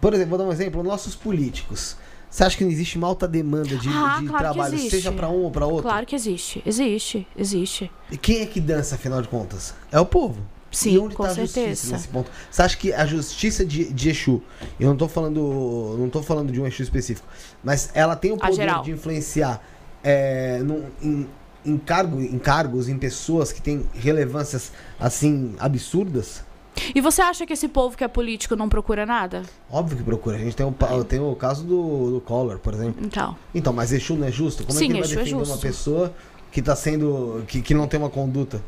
[0.00, 1.96] Por exemplo, vou dar um exemplo, nossos políticos.
[2.30, 5.28] Você acha que não existe uma alta demanda de, Ah, de claro trabalho, seja pra
[5.28, 5.82] um ou pra outro?
[5.82, 6.62] Claro que existe.
[6.64, 7.26] Existe.
[7.36, 7.90] Existe.
[8.10, 9.74] E quem é que dança, afinal de contas?
[9.90, 10.40] É o povo.
[10.70, 11.92] Sim, e onde com tá a justiça certeza.
[11.92, 12.30] nesse ponto?
[12.48, 14.40] Você acha que a justiça de, de Exu,
[14.78, 17.26] eu não tô falando, não tô falando de um Exu específico,
[17.64, 19.60] mas ela tem o poder de influenciar
[20.04, 21.26] é, num- em,
[21.66, 24.70] em, cargo, em cargos, em pessoas que têm relevâncias
[25.00, 26.44] assim absurdas?
[26.94, 29.42] E você acha que esse povo que é político não procura nada?
[29.70, 30.36] Óbvio que procura.
[30.36, 33.04] A gente tem o, pa- tem o caso do, do Collor, por exemplo.
[33.04, 33.36] Então.
[33.54, 34.64] Então, mas Exu não é justo?
[34.64, 35.60] Como é Sim, que ele vai é defender uma justo.
[35.60, 36.12] pessoa
[36.52, 37.44] que tá sendo.
[37.46, 38.62] que, que não tem uma conduta?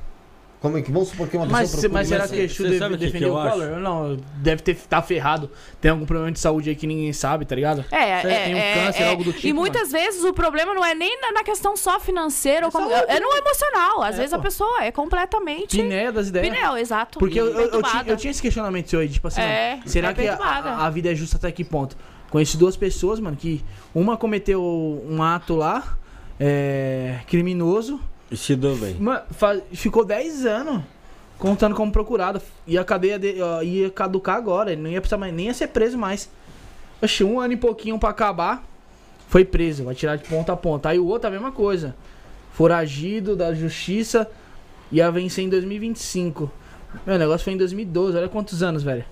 [0.63, 0.93] Como é que.
[0.93, 3.21] Vamos supor que uma pessoa Mas, mas será que o Exu deve sabe o que?
[3.21, 3.81] Collor?
[3.81, 5.51] Não, deve ter tá ferrado.
[5.81, 7.85] Tem algum problema de saúde aí que ninguém sabe, tá ligado?
[7.91, 9.09] É, é, Tem um é, câncer, é.
[9.09, 11.99] algo do tipo, E muitas vezes o problema não é nem na, na questão só
[11.99, 14.03] financeira, ou como- saúde, é no emocional.
[14.03, 14.45] Às É, vezes a pô.
[14.45, 15.77] pessoa é completamente.
[15.77, 16.49] Piné das ideias.
[16.49, 17.19] Pinel, exato.
[17.19, 19.83] Porque eu, eu, eu, tinha, eu tinha esse questionamento seu aí, tipo assim, É, mano,
[19.89, 21.97] será é que a, a- a vida é justa até que ponto?
[22.31, 25.99] Conheci duas pessoas, mano, que uma cometeu um ato lá,
[26.39, 28.01] é, criminoso,
[28.35, 28.95] Se deu bem.
[28.95, 30.83] Mano, fa- ficou 10 anos
[31.39, 32.41] contando como procurado.
[32.67, 34.73] E a cadeia de, ó, ia caducar agora.
[34.73, 36.31] Ele não ia precisar mais, nem ia ser preso mais.
[37.03, 38.65] Oxe, um ano e pouquinho pra acabar.
[39.29, 40.89] Foi preso, vai tirar de ponta a ponta.
[40.91, 41.95] Aí o outro a mesma coisa.
[42.53, 44.31] Foragido da justiça.
[44.91, 46.51] Ia vencer em 2025.
[47.07, 48.17] Meu, negócio foi em 2012.
[48.17, 49.05] Olha quantos anos, velho.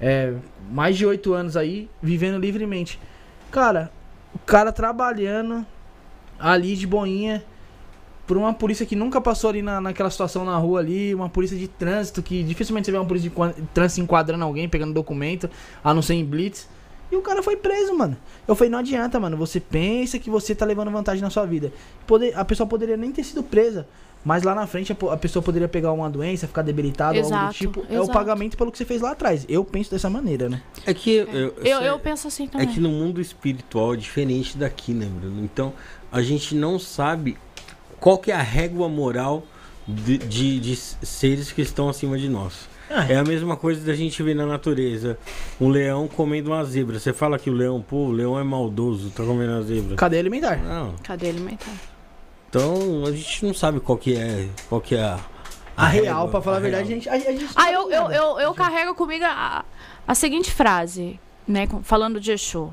[0.00, 0.34] É,
[0.70, 2.98] mais de 8 anos aí, vivendo livremente.
[3.52, 3.90] Cara,
[4.34, 5.64] o cara trabalhando
[6.38, 7.44] ali de boinha
[8.32, 11.54] por uma polícia que nunca passou ali na, naquela situação na rua ali, uma polícia
[11.54, 15.50] de trânsito, que dificilmente você vê uma polícia de trânsito enquadrando alguém, pegando documento,
[15.84, 16.66] a não ser em blitz.
[17.10, 18.16] E o cara foi preso, mano.
[18.48, 19.36] Eu falei, não adianta, mano.
[19.36, 21.74] Você pensa que você tá levando vantagem na sua vida.
[22.06, 23.86] Poder, a pessoa poderia nem ter sido presa.
[24.24, 27.28] Mas lá na frente a, a pessoa poderia pegar uma doença, ficar debilitada ou algo
[27.28, 27.80] do Exato, tipo.
[27.90, 28.12] É o exato.
[28.12, 29.44] pagamento pelo que você fez lá atrás.
[29.46, 30.62] Eu penso dessa maneira, né?
[30.86, 32.68] É que eu, eu, Eu, eu penso assim É também.
[32.68, 35.44] que no mundo espiritual é diferente daqui, né, Bruno?
[35.44, 35.74] Então,
[36.10, 37.36] a gente não sabe
[38.02, 39.44] qual que é a régua moral
[39.86, 42.68] de, de, de seres que estão acima de nós.
[42.90, 45.16] Ah, É a mesma coisa da gente ver na natureza
[45.60, 46.98] um leão comendo uma zebra.
[46.98, 49.96] Você fala que o leão, pô, o leão é maldoso, tá comendo uma zebra.
[49.96, 50.56] Cadeia alimentar.
[50.58, 50.94] Não.
[51.02, 51.72] Cadê alimentar?
[52.50, 55.18] Então, a gente não sabe qual que é, qual que é a,
[55.76, 57.00] A, real, régua, pra falar a, verdade, a real.
[57.00, 57.08] gente.
[57.08, 59.64] A, a gente Ah, eu, eu, eu, eu carrego comigo a,
[60.06, 61.66] a seguinte frase, né?
[61.82, 62.70] Falando de Exu.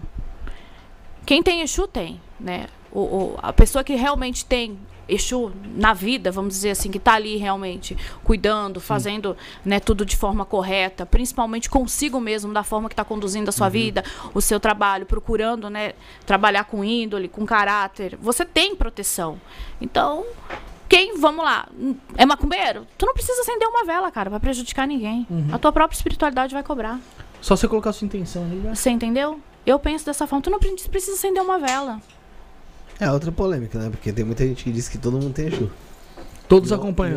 [1.26, 2.66] Quem tem Exu tem, né?
[2.92, 4.78] O, o- a pessoa que realmente tem
[5.10, 9.36] Exu na vida, vamos dizer assim, que tá ali realmente cuidando, fazendo
[9.66, 13.68] né, tudo de forma correta, principalmente consigo mesmo, da forma que está conduzindo a sua
[13.70, 14.04] vida,
[14.34, 15.94] o seu trabalho, procurando né,
[16.26, 18.18] trabalhar com índole, com caráter.
[18.22, 19.40] Você tem proteção.
[19.82, 20.26] Então,
[20.88, 21.68] quem, vamos lá,
[22.18, 22.86] é macumbeiro?
[22.98, 25.28] Tu não precisa acender uma vela, cara, pra prejudicar ninguém.
[25.52, 27.00] A tua própria espiritualidade vai cobrar.
[27.42, 28.76] Só você colocar a sua intenção ali já.
[28.76, 29.40] Você entendeu?
[29.66, 30.42] Eu penso dessa forma.
[30.42, 32.02] Tu não pre- precisa acender uma vela.
[33.00, 33.90] É outra polêmica, né?
[33.90, 35.70] Porque tem muita gente que diz que todo mundo tem Exu.
[36.50, 36.72] Todos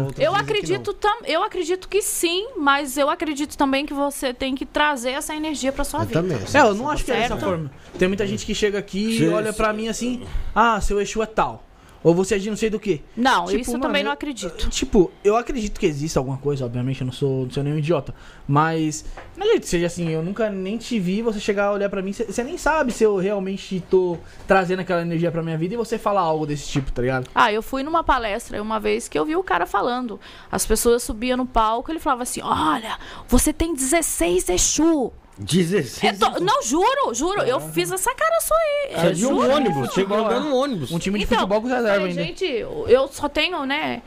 [0.04, 4.54] outros Eu acredito, tam, eu acredito que sim, mas eu acredito também que você tem
[4.54, 6.00] que trazer essa energia pra sua.
[6.00, 6.20] Eu vida.
[6.20, 6.38] também.
[6.52, 7.70] É, eu não acho que é dessa forma.
[7.98, 10.22] Tem muita gente que chega aqui e olha pra mim assim,
[10.54, 11.64] ah, seu Exu é tal.
[12.04, 13.00] Ou você é de não sei do que.
[13.16, 14.68] Não, Tipo, isso eu também não eu- acredito.
[14.70, 18.14] Tipo, eu acredito que exista alguma coisa, obviamente, eu não sou, não sou nenhum idiota.
[18.46, 19.04] Mas,
[19.36, 22.02] não acredito que seja assim, eu nunca nem te vi você chegar a olhar pra
[22.02, 25.74] mim, você- você nem sabe se eu realmente tô trazendo aquela energia pra minha vida
[25.74, 27.28] e você falar algo desse tipo, tá ligado?
[27.34, 30.18] Ah, eu fui numa palestra uma vez que eu vi o cara falando.
[30.50, 32.98] As pessoas subiam no palco ele falava assim: Olha,
[33.28, 35.12] você tem 16 Exu.
[35.38, 36.02] 16.
[36.02, 37.42] Eu tô- Não, juro, juro.
[37.42, 38.94] Eu fiz essa cara só aí.
[38.94, 40.92] Você é de um ônibus, chegou andando um ônibus.
[40.92, 42.22] Um time de Então, futebol com reserva ainda.
[42.22, 44.02] Gente, eu só tenho, né?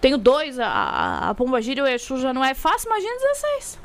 [0.00, 3.78] Tenho dois, a- a, Pomba Gira e o Exu já não é fácil, imagina 16.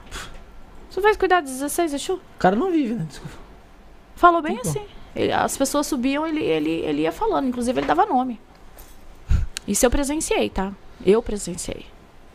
[0.90, 2.14] Você vai cuidar de 16 Exu?
[2.14, 3.06] O cara não vive, né?
[3.10, 3.34] Desculpa.
[4.16, 4.86] Falou bem assim.
[5.16, 7.48] Ele- as pessoas subiam, ele, ele, ele ia falando.
[7.48, 8.40] Inclusive, ele dava nome.
[9.68, 10.72] Isso eu presenciei, tá?
[11.04, 11.86] Eu presenciei.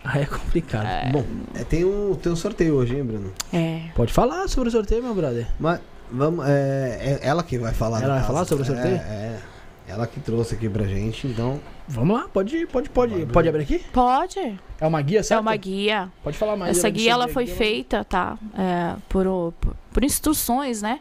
[0.05, 0.87] Aí é complicado.
[1.13, 1.25] Bom,
[1.55, 3.33] é, tem, um, tem um sorteio hoje, hein, Bruno?
[3.53, 3.83] É.
[3.95, 5.47] Pode falar sobre o sorteio, meu brother.
[5.59, 5.81] Mas
[6.11, 6.47] vamos.
[6.49, 8.03] É, é ela que vai falar.
[8.03, 8.95] Ela vai falar sobre o sorteio?
[8.95, 9.41] É, é.
[9.89, 11.59] Ela que trouxe aqui pra gente, então.
[11.89, 13.15] Vamos lá, pode, pode, pode.
[13.15, 13.79] Vai, Pode abrir aqui?
[13.93, 14.39] Pode.
[14.79, 15.41] É uma guia, É certo?
[15.41, 16.09] uma guia.
[16.23, 16.77] Pode falar mais.
[16.77, 18.37] Essa guia ela foi ela- feita, tá?
[18.57, 21.01] É, por, o- por, por instruções, né?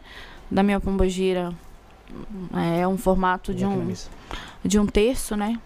[0.50, 1.52] Da minha pombogira.
[2.78, 3.92] É um formato de um,
[4.64, 5.60] de um terço, né?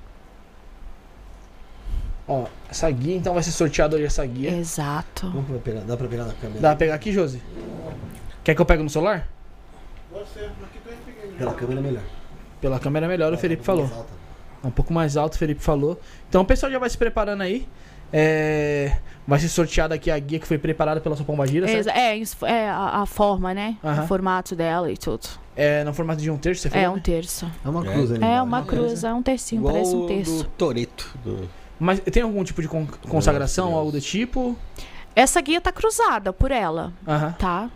[2.28, 4.50] Ó, essa guia, então vai ser sorteado hoje essa guia.
[4.56, 5.30] Exato.
[5.48, 5.80] Vai pegar?
[5.80, 6.60] Dá pra pegar na câmera?
[6.60, 7.42] Dá pra pegar aqui, Josi?
[8.44, 9.28] Quer que eu pegue no celular?
[11.38, 12.02] Pela câmera é melhor.
[12.60, 13.84] Pela câmera é melhor, o Felipe falou.
[13.86, 14.12] Mais alta.
[14.64, 16.00] Um pouco mais alto, o Felipe falou.
[16.28, 17.66] Então o pessoal já vai se preparando aí.
[18.12, 21.88] É, Vai ser sorteada aqui a guia que foi preparada pela sua pombagira, certo?
[21.88, 22.20] É,
[22.52, 23.76] é a, a forma, né?
[23.82, 24.02] Aham.
[24.02, 25.26] O formato dela e tudo.
[25.56, 26.84] É no formato de um terço, você falou?
[26.84, 27.00] É um né?
[27.02, 27.50] terço.
[27.64, 27.92] É uma É.
[27.92, 28.24] cruz ali.
[28.24, 30.42] É uma cruz, é um tercinho, Igual parece um terço.
[30.42, 31.16] do Toreto.
[31.24, 31.48] do-
[31.82, 34.56] Mas tem algum tipo de con- consagração, algo do tipo?
[35.16, 37.32] Essa guia tá cruzada por ela, Aham.
[37.38, 37.70] tá?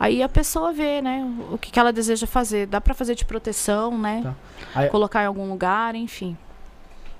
[0.00, 2.66] Aí a pessoa vê, né, o que, que ela deseja fazer.
[2.66, 4.20] Dá pra fazer de proteção, né?
[4.22, 4.34] Tá.
[4.74, 6.38] Aí- Colocar em algum lugar, enfim.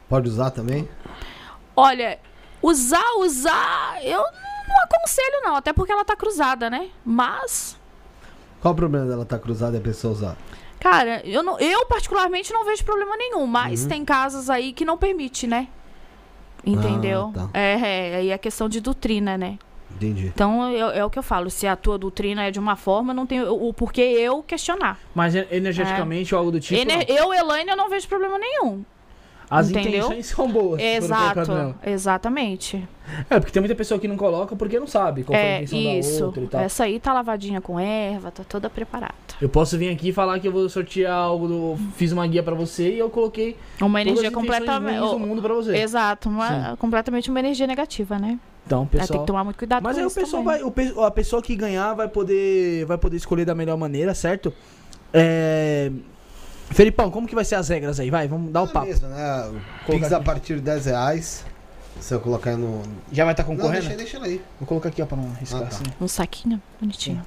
[0.08, 0.88] Pode usar também?
[1.76, 2.18] Olha,
[2.62, 4.22] usar, usar, eu
[4.68, 6.88] não aconselho não, até porque ela tá cruzada, né?
[7.04, 7.76] Mas,
[8.62, 10.36] Qual o problema dela estar cruzada e a pessoa usar?
[10.80, 13.88] cara, eu, não, eu particularmente não vejo problema nenhum, mas Uhum.
[13.88, 15.68] tem casas aí que não permite, né?
[16.64, 17.32] Entendeu?
[17.36, 17.50] Ah, tá.
[17.58, 17.72] É,
[18.12, 19.58] é, aí é questão de doutrina, né?
[19.94, 20.26] Entendi.
[20.26, 23.12] Então é, é o que eu falo, se a tua doutrina é de uma forma,
[23.14, 24.98] não tem o, o porquê eu questionar.
[25.14, 26.78] Mas e- energeticamente ou algo do tipo?
[26.80, 27.16] Ener- não.
[27.16, 28.84] eu, Elaine, eu não vejo problema nenhum.
[29.50, 30.00] As entendeu?
[30.06, 30.80] intenções são boas.
[30.80, 32.86] Exato, exatamente.
[33.30, 35.62] É, porque tem muita pessoa que não coloca porque não sabe qual foi a É
[35.62, 36.24] intenção da isso.
[36.26, 36.60] outra e tal.
[36.60, 39.14] Essa aí tá lavadinha com erva, tá toda preparada.
[39.40, 42.42] Eu posso vir aqui e falar que eu vou sortear algo, do, fiz uma guia
[42.42, 44.98] pra você e eu coloquei Uma energia completamente.
[45.00, 45.76] do mundo pra você.
[45.76, 48.38] Exato, uma, completamente uma energia negativa, né?
[48.66, 49.20] Então, tem pessoal.
[49.20, 50.62] que tomar muito cuidado Mas com aí o pessoal também.
[50.74, 54.52] vai, o a pessoa que ganhar vai poder, vai poder escolher da melhor maneira, certo?
[55.10, 55.90] É...
[56.70, 58.10] Felipão, como que vai ser as regras aí?
[58.10, 58.86] Vai, vamos dar o É papo.
[58.86, 59.50] mesmo, né?
[59.86, 61.44] Pix a partir de 10 reais.
[62.00, 62.82] Se eu colocar aí no.
[63.10, 63.80] Já vai estar Não, concorrendo?
[63.82, 64.40] deixa, deixa ela aí.
[64.60, 65.68] Vou colocar aqui, ó, pra não arriscar Ah, tá.
[65.68, 65.82] assim.
[66.00, 67.20] Um saquinho bonitinho.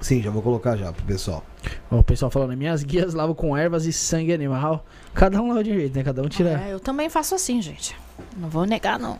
[0.00, 1.42] Sim, já vou colocar já pro pessoal.
[1.90, 4.84] Ó, o pessoal falando, minhas guias lavam com ervas e sangue animal.
[5.14, 6.04] Cada um lava de um jeito, né?
[6.04, 6.62] Cada um tira.
[6.62, 7.96] É, eu também faço assim, gente.
[8.36, 9.18] Não vou negar, não.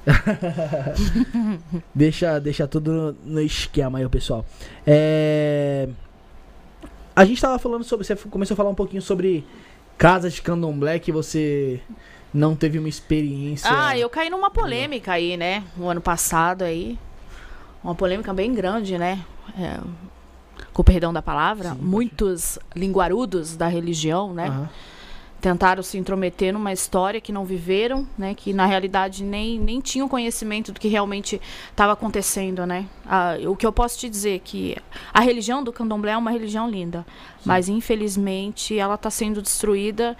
[1.94, 4.44] Deixa, deixa tudo no, no esquema aí, o pessoal.
[4.86, 5.88] É...
[7.16, 8.04] A gente tava falando sobre.
[8.04, 9.44] Você começou a falar um pouquinho sobre
[9.96, 11.80] casas de candomblé que você
[12.32, 13.70] não teve uma experiência.
[13.72, 15.62] Ah, eu caí numa polêmica aí, né?
[15.78, 16.98] O ano passado aí.
[17.82, 19.24] Uma polêmica bem grande, né?
[19.58, 19.78] É,
[20.74, 21.70] com o perdão da palavra.
[21.70, 21.78] Sim.
[21.80, 24.48] Muitos linguarudos da religião, né?
[24.48, 24.68] Aham.
[25.40, 28.34] tentaram se intrometer numa história que não viveram, né?
[28.34, 32.86] Que na realidade nem, nem tinham conhecimento do que realmente estava acontecendo, né?
[33.06, 34.76] Ah, o que eu posso te dizer é que
[35.12, 37.06] a religião do candomblé é uma religião linda,
[37.44, 40.16] mas infelizmente ela está sendo destruída,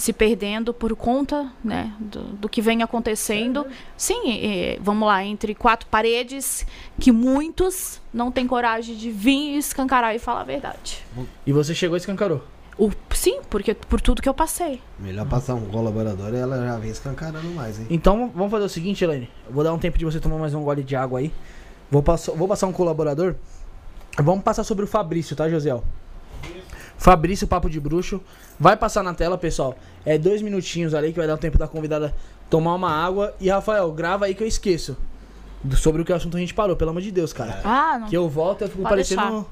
[0.00, 1.94] se perdendo por conta, né?
[2.00, 3.66] Do, do que vem acontecendo.
[3.96, 6.66] Sim, eh, vamos lá, entre quatro paredes
[6.98, 11.04] que muitos não têm coragem de vir e escancarar e falar a verdade.
[11.46, 12.42] E você chegou e escancarou.
[12.78, 14.80] O, sim, porque por tudo que eu passei.
[14.98, 17.86] Melhor passar um colaborador e ela já vem escancarando mais, hein?
[17.90, 19.28] Então vamos fazer o seguinte, Elaine.
[19.46, 21.30] Eu vou dar um tempo de você tomar mais um gole de água aí.
[21.90, 23.34] Vou passar, vou passar um colaborador.
[24.16, 25.84] Vamos passar sobre o Fabrício, tá, Josiel?
[27.00, 28.20] Fabrício, Papo de Bruxo.
[28.58, 29.74] Vai passar na tela, pessoal.
[30.04, 32.14] É dois minutinhos ali que vai dar o tempo da convidada
[32.50, 33.34] tomar uma água.
[33.40, 34.98] E, Rafael, grava aí que eu esqueço.
[35.76, 37.58] Sobre o que assunto a gente parou, pelo amor de Deus, cara.
[37.64, 38.08] Ah, não.
[38.08, 39.22] Que eu volto e eu fico Pode parecendo.
[39.22, 39.46] deixar.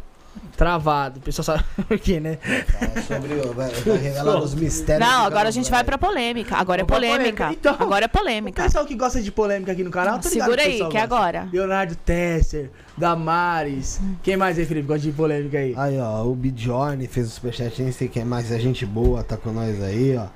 [0.56, 1.18] Travado.
[1.18, 2.36] O pessoal sabe por quê, né?
[2.36, 5.08] Fala sobre o- vai, vai revelar os mistérios.
[5.08, 6.56] Não, agora a gente vai pra polêmica.
[6.56, 7.44] Agora é Vamos pra polêmica.
[7.46, 7.52] polêmica.
[7.52, 8.62] Então, Agora é O polêmica.
[8.64, 10.82] pessoal que gosta de polêmica aqui no canal, tá ligado Segura que o aí, que
[10.98, 11.14] é gosta.
[11.16, 11.48] agora.
[11.52, 14.00] Leonardo Tesser, Damares.
[14.22, 14.86] Quem mais aí, Felipe?
[14.88, 15.74] Gosta de polêmica aí?
[15.76, 19.36] Aí, ó, o Bjorn fez o superchat, nem sei quem mais é gente boa, tá
[19.36, 20.26] com nós aí, ó.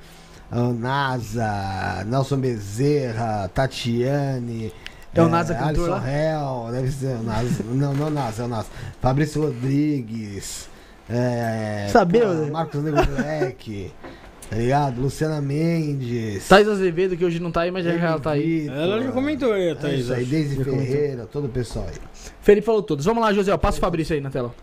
[0.55, 4.73] O NASA, Nelson Bezerra, Tatiane.
[5.15, 6.11] É o NASA cantor Alisson lá?
[6.11, 7.65] Hell, deve ser o NASA.
[7.65, 8.69] não, não é o NASA, é o NASA.
[9.01, 10.69] Fabrício Rodrigues.
[11.11, 12.51] É, Sabeu, pô, né?
[12.51, 13.93] Marcos Nego Black.
[14.49, 15.01] Tá ligado?
[15.01, 16.47] Luciana Mendes.
[16.49, 18.69] Thaís Azevedo, que hoje não tá aí, mas já já ela tá aí.
[18.69, 20.01] Ela já comentou aí, É Thaís.
[20.05, 20.25] isso aí.
[20.25, 20.87] Deise Já comentou.
[20.87, 21.95] Ferreira, todo o pessoal aí.
[22.41, 23.05] Felipe falou todos.
[23.05, 23.57] Vamos lá, José.
[23.57, 24.55] Passa o Fabrício aí na tela.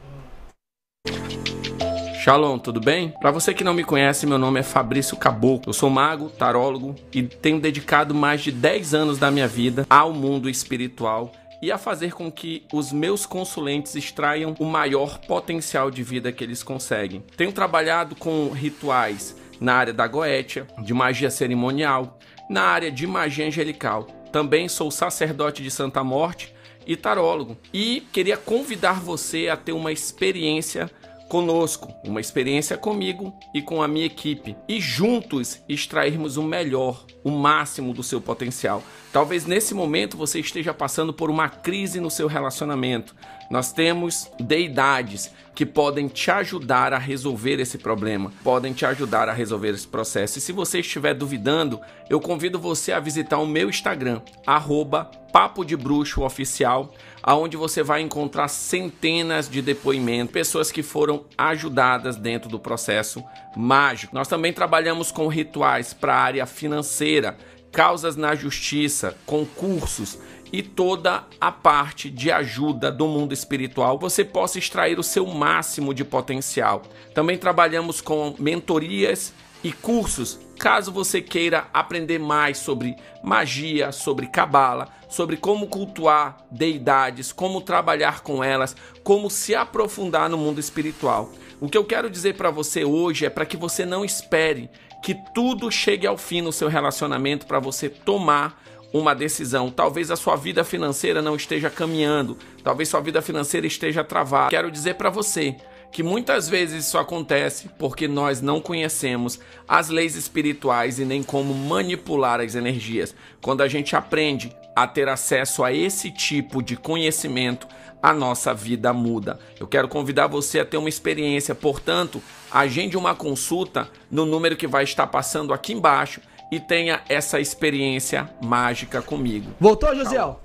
[2.19, 3.13] Shalom, tudo bem?
[3.21, 5.69] Para você que não me conhece, meu nome é Fabrício Caboclo.
[5.69, 10.11] Eu sou mago, tarólogo e tenho dedicado mais de 10 anos da minha vida ao
[10.11, 16.03] mundo espiritual e a fazer com que os meus consulentes extraiam o maior potencial de
[16.03, 17.23] vida que eles conseguem.
[17.37, 23.47] Tenho trabalhado com rituais na área da goétia, de magia cerimonial, na área de magia
[23.47, 24.03] angelical.
[24.29, 26.53] Também sou sacerdote de Santa Morte
[26.85, 27.57] e tarólogo.
[27.73, 30.91] E queria convidar você a ter uma experiência
[31.29, 37.29] conosco, uma experiência comigo e com a minha equipe e juntos extrairmos o melhor, o
[37.29, 38.83] máximo do seu potencial.
[39.13, 43.15] Talvez nesse momento você esteja passando por uma crise no seu relacionamento.
[43.49, 49.33] Nós temos deidades que podem te ajudar a resolver esse problema, podem te ajudar a
[49.33, 50.37] resolver esse processo.
[50.37, 55.63] E se você estiver duvidando, eu convido você a visitar o meu Instagram, arroba Papo
[55.63, 62.49] de Bruxo Oficial, aonde você vai encontrar centenas de depoimentos, pessoas que foram ajudadas dentro
[62.49, 63.23] do processo
[63.55, 64.15] mágico.
[64.15, 67.37] Nós também trabalhamos com rituais para a área financeira,
[67.71, 70.17] causas na justiça, concursos
[70.51, 75.93] e toda a parte de ajuda do mundo espiritual, você possa extrair o seu máximo
[75.93, 76.81] de potencial.
[77.13, 79.33] Também trabalhamos com mentorias
[79.63, 87.31] e cursos, caso você queira aprender mais sobre magia, sobre cabala, sobre como cultuar deidades,
[87.31, 91.31] como trabalhar com elas, como se aprofundar no mundo espiritual.
[91.59, 94.69] O que eu quero dizer para você hoje é para que você não espere
[95.03, 98.61] que tudo chegue ao fim no seu relacionamento para você tomar
[98.93, 99.69] uma decisão.
[99.69, 104.49] Talvez a sua vida financeira não esteja caminhando, talvez sua vida financeira esteja travada.
[104.49, 105.55] Quero dizer para você
[105.91, 111.53] que muitas vezes isso acontece porque nós não conhecemos as leis espirituais e nem como
[111.53, 113.15] manipular as energias.
[113.41, 117.67] Quando a gente aprende a ter acesso a esse tipo de conhecimento,
[118.01, 119.39] a nossa vida muda.
[119.59, 122.21] Eu quero convidar você a ter uma experiência, portanto,
[122.51, 126.21] agende uma consulta no número que vai estar passando aqui embaixo
[126.51, 129.51] e tenha essa experiência mágica comigo.
[129.59, 130.39] Voltou, Josiel?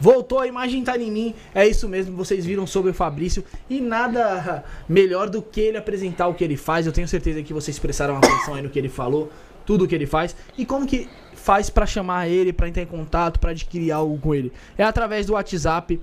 [0.00, 1.34] Voltou, a imagem tá em mim.
[1.54, 3.42] É isso mesmo, vocês viram sobre o Fabrício.
[3.68, 6.86] E nada melhor do que ele apresentar o que ele faz.
[6.86, 9.30] Eu tenho certeza que vocês prestaram atenção aí no que ele falou,
[9.64, 10.34] tudo o que ele faz.
[10.58, 14.34] E como que faz pra chamar ele, pra entrar em contato, pra adquirir algo com
[14.34, 14.52] ele?
[14.76, 16.00] É através do WhatsApp,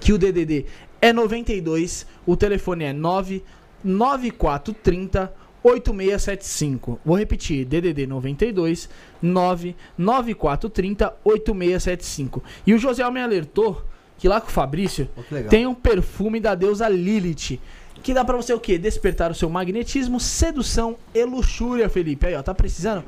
[0.00, 0.66] que o DDD
[1.00, 5.32] é 92, o telefone é 99430
[5.66, 7.00] 8675.
[7.04, 8.88] Vou repetir, DDD 92
[9.20, 12.42] 99430 8675.
[12.66, 13.82] E o José me alertou
[14.16, 15.08] que lá com o Fabrício
[15.50, 17.60] tem um perfume da deusa Lilith.
[18.02, 18.78] Que dá pra você o quê?
[18.78, 22.26] Despertar o seu magnetismo, sedução e luxúria, Felipe.
[22.26, 23.04] Aí, ó, tá precisando?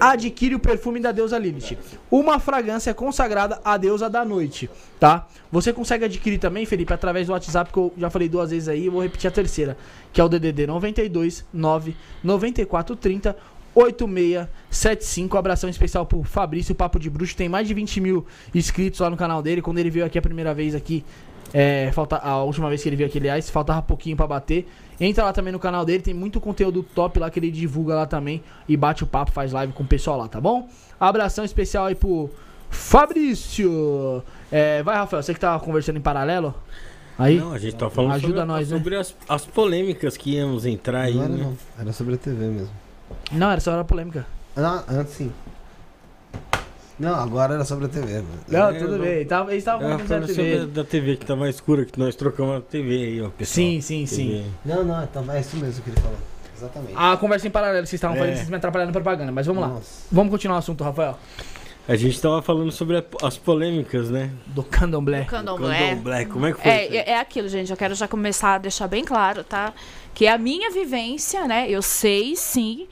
[0.00, 1.78] Adquire o perfume da deusa Lilith.
[2.10, 4.68] Uma fragrância consagrada à deusa da noite,
[5.00, 5.26] tá?
[5.50, 8.86] Você consegue adquirir também, Felipe, através do WhatsApp, que eu já falei duas vezes aí,
[8.86, 9.76] eu vou repetir a terceira,
[10.12, 13.36] que é o DDD 92 9 9430
[13.74, 15.36] 8675.
[15.36, 17.36] Abração especial pro Fabrício Papo de Bruxo.
[17.36, 19.62] Tem mais de 20 mil inscritos lá no canal dele.
[19.62, 21.04] Quando ele veio aqui a primeira vez aqui,
[21.52, 24.68] é, falta, a última vez que ele veio aqui, aliás, faltava pouquinho pra bater.
[25.00, 28.06] Entra lá também no canal dele, tem muito conteúdo top lá que ele divulga lá
[28.06, 28.42] também.
[28.68, 30.68] E bate o papo, faz live com o pessoal lá, tá bom?
[30.98, 32.30] Abração especial aí pro
[32.68, 34.22] Fabrício.
[34.50, 36.54] É, vai, Rafael, você que tava conversando em paralelo?
[37.18, 37.38] Aí?
[37.38, 38.76] Não, a gente tá falando Ajuda sobre, nós, né?
[38.76, 41.42] sobre as, as polêmicas que íamos entrar aí, Não era, né?
[41.44, 41.58] não.
[41.78, 42.70] Era sobre a TV mesmo.
[43.32, 44.26] Não, era só era polêmica.
[44.54, 45.32] Não, antes sim.
[46.98, 48.14] Não, agora era sobre a TV.
[48.14, 48.26] mano.
[48.48, 49.04] Não, É, tudo não.
[49.04, 49.24] bem.
[49.24, 50.62] Tava, eles estavam É, falando sobre TV.
[50.62, 53.54] a da TV que tá mais escura, que nós trocamos a TV aí, ó, pessoal.
[53.54, 54.26] Sim, sim, sim.
[54.28, 54.44] TV.
[54.64, 56.18] Não, não, então é isso mesmo que ele falou.
[56.56, 56.94] Exatamente.
[56.96, 58.20] A conversa em paralelo, vocês estavam É.
[58.20, 59.68] falando, vocês me atrapalhando na propaganda, mas vamos lá.
[59.68, 60.02] Nossa.
[60.10, 61.16] Vamos continuar o assunto, Rafael.
[61.86, 64.30] A gente tava falando sobre a- as polêmicas, né?
[64.44, 65.24] Do candomblé.
[65.24, 65.78] Candomblé.
[65.90, 66.70] Candomblé, como é que foi?
[66.70, 67.70] É, é, é aquilo, gente.
[67.70, 69.72] Eu quero já começar a deixar bem claro, tá?
[70.12, 71.66] Que a minha vivência, né?
[71.70, 72.86] Eu sei, sim,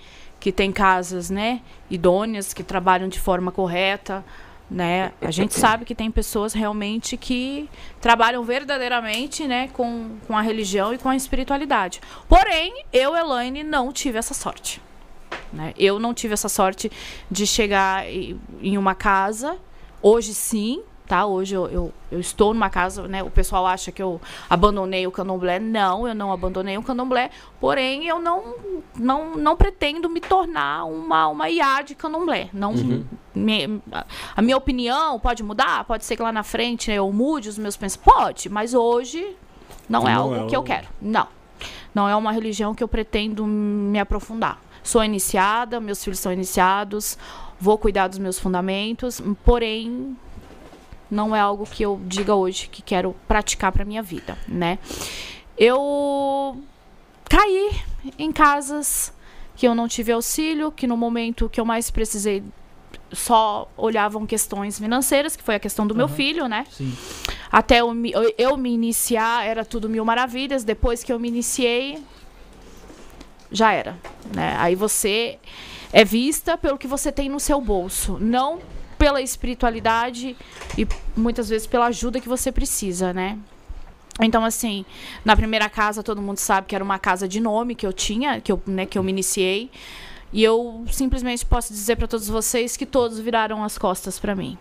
[0.47, 4.25] que tem casas, né, idôneas que trabalham de forma correta,
[4.71, 5.11] né?
[5.21, 7.69] A gente sabe que tem pessoas realmente que
[8.01, 12.01] trabalham verdadeiramente, né, com, com a religião e com a espiritualidade.
[12.29, 14.81] Porém, eu, Elaine, não tive essa sorte.
[15.53, 15.75] Né?
[15.77, 16.93] Eu não tive essa sorte
[17.29, 19.59] de chegar em em uma casa.
[20.01, 21.25] Hoje sim, tá?
[21.27, 23.23] Hoje eu, eu, eu estou numa casa, né?
[23.23, 25.59] O pessoal acha que eu abandonei o candomblé.
[25.59, 27.31] Não, eu não abandonei o candomblé.
[27.61, 28.55] Porém, eu não,
[28.99, 32.49] não, não pretendo me tornar uma, uma IA de candomblé.
[32.53, 32.73] Não,
[33.35, 33.81] me-
[34.37, 35.85] a- minha opinião pode mudar?
[35.85, 37.97] Pode ser que lá na frente né, eu mude os meus pensamentos.
[38.15, 39.37] Pode, mas hoje
[39.89, 40.89] não é Não algo é que eu quero.
[41.01, 41.27] Não.
[41.95, 44.61] Não é uma religião que eu pretendo me aprofundar.
[44.83, 47.19] Sou iniciada, meus filhos são iniciados,
[47.59, 50.17] vou cuidar dos meus fundamentos, porém
[51.11, 54.79] não é algo que eu diga hoje que quero praticar para minha vida, né?
[55.57, 56.61] Eu
[57.29, 57.71] caí
[58.19, 59.13] em casas
[59.57, 62.43] que eu não tive auxílio, que no momento que eu mais precisei
[63.13, 66.67] só olhavam questões financeiras, que foi a questão do meu filho, né?
[66.71, 66.93] Sim.
[67.51, 70.65] Até eu me, eu- eu me iniciar, era tudo mil maravilhas.
[70.65, 72.03] Depois que eu me iniciei,
[73.51, 73.97] já era.
[74.35, 74.55] Né?
[74.59, 75.39] Aí você
[75.93, 78.59] é vista pelo que você tem no seu bolso, não
[78.99, 80.37] pela espiritualidade
[80.77, 80.87] e
[81.17, 83.39] muitas vezes pela ajuda que você precisa, né?
[84.21, 84.85] Então, assim,
[85.25, 88.41] na primeira casa, todo mundo sabe que era uma casa de nome que eu tinha,
[88.41, 89.71] que eu, né, que eu me iniciei.
[90.33, 94.59] E eu simplesmente posso dizer para todos vocês que todos viraram as costas para mim.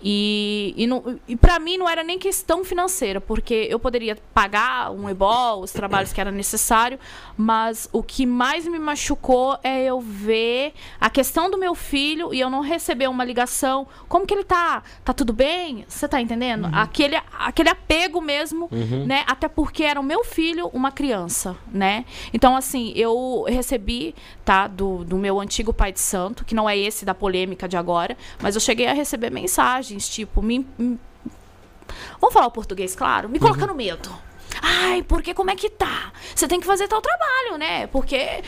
[0.00, 4.90] E, e, não- e para mim não era nem questão financeira, porque eu poderia pagar
[4.92, 6.98] um ebol, os trabalhos que era necessário,
[7.36, 12.38] mas o que mais me machucou é eu ver a questão do meu filho e
[12.40, 13.86] eu não receber uma ligação.
[14.08, 14.82] Como que ele tá?
[15.04, 15.84] Tá tudo bem?
[15.88, 16.68] Você tá entendendo?
[16.72, 18.68] Aquele, aquele apego mesmo,
[19.06, 19.24] né?
[19.26, 22.04] Até porque era o meu filho, uma criança, né?
[22.32, 24.14] Então, assim, eu recebi,
[24.48, 27.76] tá, do, do meu antigo pai de santo, que não é esse da polêmica de
[27.76, 30.98] agora, mas eu cheguei a receber mensagens, tipo, me, me-
[32.18, 34.08] vamos falar o português, claro, me colocando medo.
[34.62, 36.10] Ai, porque como é que tá?
[36.34, 37.86] Você tem que fazer tal trabalho, né?
[37.88, 38.42] Porque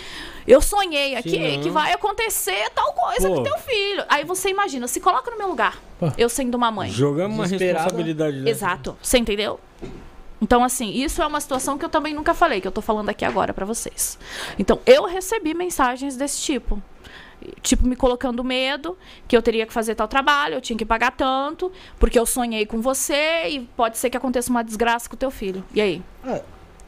[0.48, 3.34] eu sonhei aqui Senão- que vai acontecer tal coisa Pô.
[3.34, 4.02] com teu filho.
[4.08, 5.78] Aí você imagina, se coloca no meu lugar.
[5.98, 6.10] Pô.
[6.16, 6.90] Eu sendo uma mãe.
[6.90, 8.48] Jogamos uma responsabilidade dessa.
[8.50, 8.96] Exato.
[9.02, 9.60] Você entendeu?
[10.42, 13.08] Então, assim, isso é uma situação que eu também nunca falei, que eu tô falando
[13.10, 14.18] aqui agora pra vocês.
[14.58, 16.82] Então, eu recebi mensagens desse tipo.
[17.62, 21.10] Tipo, me colocando medo, que eu teria que fazer tal trabalho, eu tinha que pagar
[21.12, 25.18] tanto, porque eu sonhei com você e pode ser que aconteça uma desgraça com o
[25.18, 25.64] teu filho.
[25.74, 26.02] E aí?
[26.22, 26.40] Ah,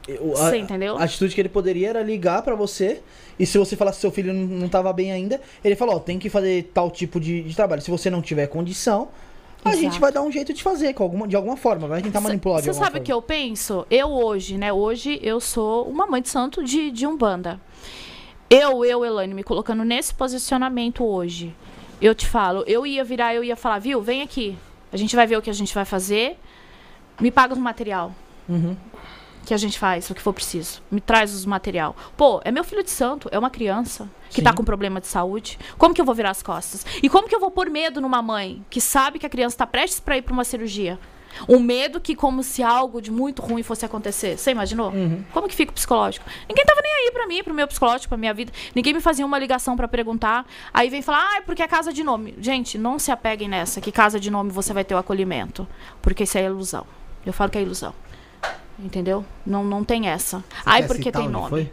[0.06, 0.98] eu- Você entendeu?
[0.98, 3.00] A atitude que ele poderia era ligar pra você
[3.38, 5.98] e se você falasse que seu filho não, não tava bem ainda, ele falou, ó,
[5.98, 7.80] tem que fazer tal tipo de, de trabalho.
[7.80, 9.08] Se você não tiver condição,
[9.64, 12.20] a gente vai dar um jeito de fazer, com alguma, de alguma forma, vai tentar
[12.20, 13.86] manipular Você sabe o que eu penso?
[13.90, 14.72] Eu hoje, né?
[14.72, 17.60] Hoje eu sou uma mãe de santo de, de Umbanda.
[18.50, 21.54] Eu, eu, Elaine, me colocando nesse posicionamento hoje,
[22.00, 24.56] eu te falo, eu ia virar, eu ia falar, viu, vem aqui.
[24.92, 26.38] A gente vai ver o que a gente vai fazer.
[27.20, 28.12] Me paga o material
[28.48, 28.76] Uhum.
[29.44, 30.82] Que a gente faz, o que for preciso.
[30.90, 31.96] Me traz os material.
[32.16, 34.56] Pô, é meu filho de santo, é uma criança que tá Sim.
[34.56, 35.58] com problema de saúde.
[35.76, 36.86] Como que eu vou virar as costas?
[37.02, 39.66] E como que eu vou pôr medo numa mãe que sabe que a criança tá
[39.66, 40.98] prestes para ir para uma cirurgia?
[41.48, 44.36] Um medo que como se algo de muito ruim fosse acontecer.
[44.36, 44.90] Você imaginou?
[44.90, 45.24] Uhum.
[45.32, 46.26] Como que fica o psicológico?
[46.48, 48.52] Ninguém tava nem aí pra mim, pro meu psicológico, pra minha vida.
[48.74, 50.46] Ninguém me fazia uma ligação pra perguntar.
[50.72, 52.34] Aí vem falar, ah, é porque é casa de nome.
[52.38, 55.66] Gente, não se apeguem nessa, que casa de nome você vai ter o acolhimento.
[56.00, 56.86] Porque isso é ilusão.
[57.24, 57.94] Eu falo que é ilusão.
[58.82, 59.24] Entendeu?
[59.46, 60.42] Não, não tem essa.
[60.66, 61.48] Ai, Quer porque citar tem onde nome.
[61.48, 61.72] foi?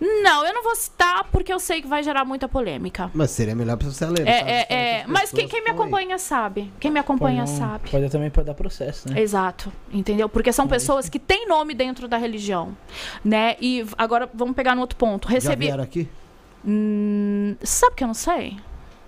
[0.00, 3.10] Não, eu não vou citar porque eu sei que vai gerar muita polêmica.
[3.14, 4.26] Mas seria melhor pra você ler.
[4.26, 4.66] É, é,
[5.00, 6.72] é, mas quem, quem me acompanha sabe.
[6.80, 7.90] Quem me acompanha Pode não- sabe.
[7.90, 9.20] Pode também pode dar processo, né?
[9.20, 10.28] Exato, entendeu?
[10.28, 12.76] Porque são pessoas que têm nome dentro da religião,
[13.24, 13.56] né?
[13.60, 15.28] E agora vamos pegar no outro ponto.
[15.28, 15.66] Já Recebi.
[15.66, 16.08] vieram aqui?
[16.66, 18.56] Hum, sabe que eu não sei?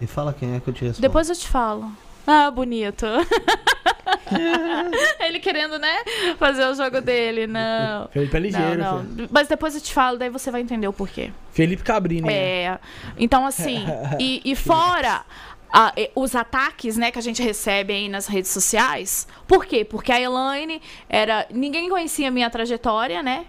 [0.00, 1.02] E fala quem é que eu te respondo.
[1.02, 1.90] Depois eu te falo.
[2.26, 3.06] Ah, bonito.
[5.20, 6.02] Ele querendo, né?
[6.38, 7.46] Fazer o jogo dele.
[7.46, 8.08] Não.
[8.08, 8.78] Felipe é Não, ligeiro.
[8.82, 9.04] não.
[9.04, 9.28] filho.
[9.30, 11.30] Mas depois eu te falo, daí você vai entender o porquê.
[11.52, 12.26] Felipe Cabrini.
[12.26, 12.34] né?
[12.34, 12.78] É.
[13.18, 13.84] Então, assim,
[14.18, 15.24] e, e fora
[16.14, 19.26] os ataques, né, que a gente recebe aí nas redes sociais.
[19.46, 19.84] Por quê?
[19.84, 21.46] Porque a Elaine era.
[21.50, 23.46] Ninguém conhecia a minha trajetória, né?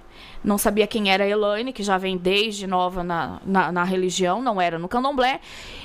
[0.48, 4.42] Não sabia quem era a Elaine, que já vem desde nova na, na, na religião,
[4.42, 5.42] não era no candomblé.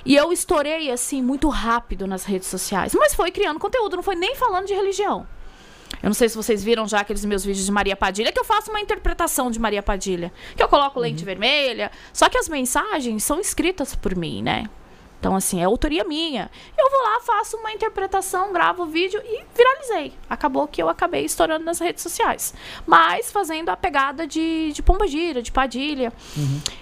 [0.06, 2.94] E eu estourei, assim, muito rápido nas redes sociais.
[2.94, 5.26] Mas foi criando conteúdo, não foi nem falando de religião.
[6.00, 8.44] Eu não sei se vocês viram já aqueles meus vídeos de Maria Padilha, que eu
[8.44, 10.32] faço uma interpretação de Maria Padilha.
[10.56, 11.90] Que eu coloco lente vermelha.
[12.12, 14.70] Só que as mensagens são escritas por mim, né?
[15.22, 16.50] Então, assim, é autoria minha.
[16.76, 20.12] Eu vou lá, faço uma interpretação, gravo o vídeo e viralizei.
[20.28, 22.52] Acabou que eu acabei estourando nas redes sociais.
[22.84, 26.12] Mas fazendo a pegada de, de pombagira, de padilha.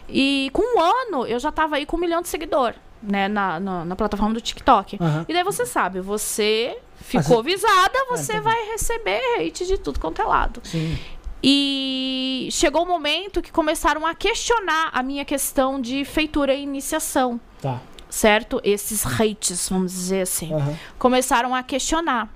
[0.08, 2.72] E com um ano, eu já tava aí com um milhão de seguidor.
[3.02, 4.96] né, na, na, na plataforma do TikTok.
[4.98, 5.26] Aham.
[5.28, 10.22] E daí você sabe, você ficou visada, você tá vai receber hate de tudo quanto
[10.22, 10.62] é lado.
[10.64, 10.98] Sim.
[11.42, 17.40] E chegou o momento que começaram a questionar a minha questão de feitura e iniciação,
[17.62, 17.78] Tá.
[18.10, 18.60] Certo?
[18.64, 20.76] Esses hates, vamos dizer assim Aham.
[20.98, 22.28] começaram a questionar.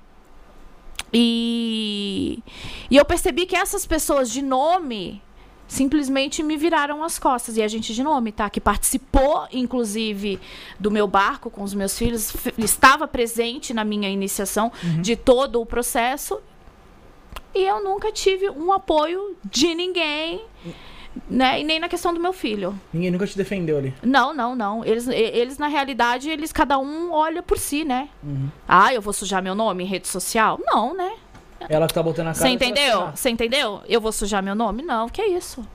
[1.13, 2.39] E,
[2.89, 5.21] e eu percebi que essas pessoas de nome
[5.67, 7.57] simplesmente me viraram as costas.
[7.57, 8.49] E a gente de nome, tá?
[8.49, 10.39] Que participou, inclusive,
[10.79, 14.71] do meu barco com os meus filhos, estava presente na minha iniciação
[15.01, 16.39] de todo o processo.
[17.53, 20.41] E eu nunca tive um apoio de ninguém,
[21.29, 21.61] né?
[21.61, 22.79] E nem na questão do meu filho.
[22.93, 23.93] Ninguém nunca te defendeu ali.
[24.03, 24.83] Não, não, não.
[24.83, 28.09] Eles, eles, na realidade, eles cada um olha por si, né?
[28.23, 28.49] Uhum.
[28.67, 30.59] Ah, eu vou sujar meu nome em rede social?
[30.65, 31.13] Não, né?
[31.69, 32.47] Ela que tá botando a cara.
[32.47, 33.11] Você entendeu?
[33.15, 33.81] Você entendeu?
[33.87, 34.83] Eu vou sujar meu nome?
[34.83, 35.65] Não, que isso?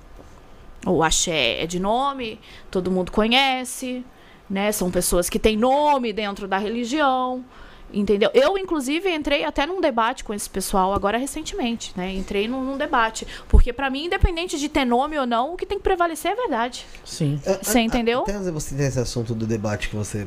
[0.87, 4.05] O axé é de nome, todo mundo conhece,
[4.49, 4.73] né?
[4.73, 7.45] São pessoas que têm nome dentro da religião.
[7.93, 8.31] Entendeu?
[8.33, 12.15] Eu, inclusive, entrei até num debate com esse pessoal agora recentemente, né?
[12.15, 13.27] Entrei num, num debate.
[13.49, 16.35] Porque, pra mim, independente de ter nome ou não, o que tem que prevalecer é
[16.35, 16.87] a verdade.
[17.05, 17.41] Sim.
[17.63, 18.21] Você entendeu?
[18.21, 20.27] Até você tem esse assunto do debate que você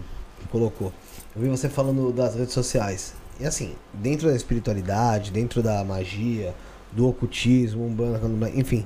[0.51, 0.91] colocou.
[1.35, 3.13] Eu vi você falando das redes sociais.
[3.39, 6.53] E assim, dentro da espiritualidade, dentro da magia,
[6.91, 8.19] do ocultismo, umbanda,
[8.53, 8.85] enfim,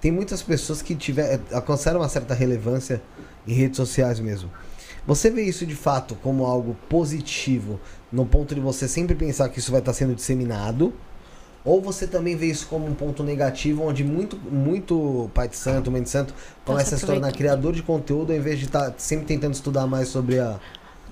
[0.00, 3.02] tem muitas pessoas que tiver, alcançaram uma certa relevância
[3.46, 4.50] em redes sociais mesmo.
[5.06, 7.80] Você vê isso de fato como algo positivo,
[8.12, 10.92] no ponto de você sempre pensar que isso vai estar sendo disseminado?
[11.64, 15.90] Ou você também vê isso como um ponto negativo, onde muito, muito pai de santo,
[15.90, 16.34] mãe de santo,
[16.64, 20.08] começa a se tornar criador de conteúdo, ao invés de estar sempre tentando estudar mais
[20.08, 20.58] sobre a,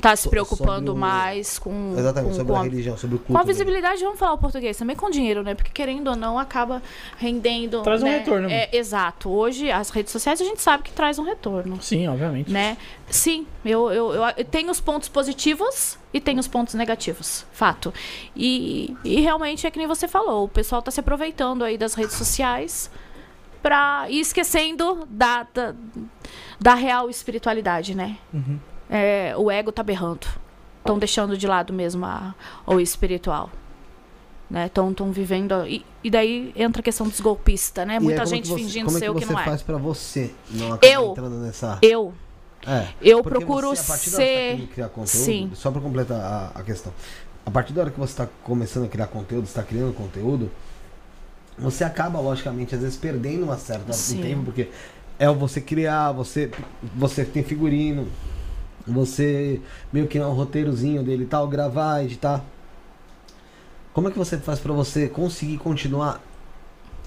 [0.00, 3.16] Tá se preocupando sobre o- mais com, exatamente, com, sobre com a a religião, sobre
[3.16, 3.32] o culto.
[3.32, 5.54] Com a visibilidade, vamos falar o português também com dinheiro, né?
[5.54, 6.80] Porque querendo ou não, acaba
[7.16, 7.82] rendendo.
[7.82, 8.18] Traz um né?
[8.18, 8.48] retorno.
[8.48, 9.28] É, exato.
[9.28, 11.82] Hoje, as redes sociais a gente sabe que traz um retorno.
[11.82, 12.50] Sim, obviamente.
[12.50, 12.76] Né?
[13.10, 17.44] Sim, eu, eu, eu, eu tenho os pontos positivos e tenho os pontos negativos.
[17.52, 17.92] Fato.
[18.36, 21.94] E, e realmente é que nem você falou, o pessoal tá se aproveitando aí das
[21.94, 22.90] redes sociais
[23.60, 25.74] pra ir esquecendo da, da,
[26.60, 28.16] da real espiritualidade, né?
[28.32, 28.58] Uhum.
[28.88, 30.26] É, o ego tá berrando.
[30.78, 32.34] Estão deixando de lado mesmo a,
[32.66, 33.50] o espiritual.
[34.50, 34.66] Né?
[34.66, 35.66] Estão vivendo.
[35.66, 37.94] E, e daí entra a questão dos golpistas, né?
[37.94, 39.42] E aí, Muita como gente você- fingindo como ser o é que que não você
[39.42, 39.44] é.
[39.44, 41.78] faz pra você não Eu- entrando nessa...
[41.82, 42.14] Eu,
[42.66, 44.66] É, eu procuro você, a partir da hora que você tá ser.
[44.74, 45.50] criar conteúdo, Sim.
[45.54, 46.92] Só pra completar a, a questão.
[47.44, 50.50] A partir da hora que você está começando a criar conteúdo, está criando conteúdo,
[51.58, 54.22] você acaba, logicamente, às vezes perdendo uma certa Sim.
[54.22, 54.68] tempo, porque
[55.18, 56.50] é o você criar, você,
[56.94, 58.08] você tem figurino,
[58.92, 59.60] você
[59.92, 62.44] meio que é um roteirozinho dele e tal, gravar, editar.
[63.92, 66.22] Como é que você faz pra você conseguir continuar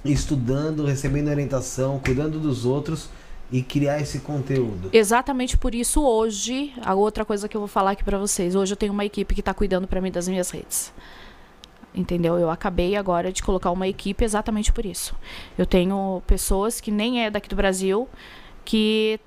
[0.03, 3.09] estudando, recebendo orientação, cuidando dos outros
[3.51, 4.89] e criar esse conteúdo?
[4.91, 8.55] Exatamente por isso, hoje, a outra coisa que eu vou falar aqui pra vocês.
[8.55, 10.93] Hoje eu tenho uma equipe que tá cuidando pra mim das minhas redes.
[11.93, 12.39] Entendeu?
[12.39, 15.13] Eu acabei agora de colocar uma equipe exatamente por isso.
[15.57, 18.07] Eu tenho pessoas que nem é daqui do Brasil,
[18.63, 19.19] que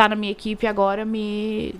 [0.00, 1.74] tá na minha equipe agora me.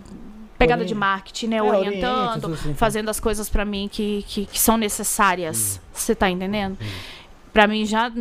[0.59, 1.57] Pegada de marketing, né?
[1.57, 5.81] É, Orientando, orienta, assim, fazendo as coisas pra mim que, que, que são necessárias.
[5.91, 6.77] Você tá entendendo?
[7.51, 8.13] Pra mim já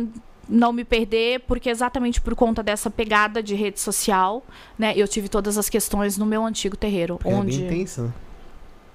[0.48, 4.42] não me perder, porque exatamente por conta dessa pegada de rede social,
[4.78, 4.94] né?
[4.96, 8.02] Eu tive todas as questões no meu antigo terreiro, Porque Ela é bem onde, intensa,
[8.04, 8.12] né?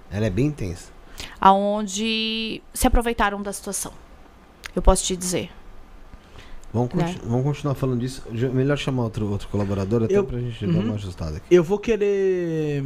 [0.09, 0.91] Ela é bem intensa.
[1.39, 3.91] aonde se aproveitaram da situação.
[4.75, 5.51] Eu posso te dizer.
[6.73, 7.15] Vamos, Né?
[7.23, 8.21] vamos continuar falando disso.
[8.53, 10.73] Melhor chamar outro, outro colaborador até Eu- pra gente Uhum.
[10.73, 11.45] dar uma ajustada aqui.
[11.49, 12.83] Eu vou querer.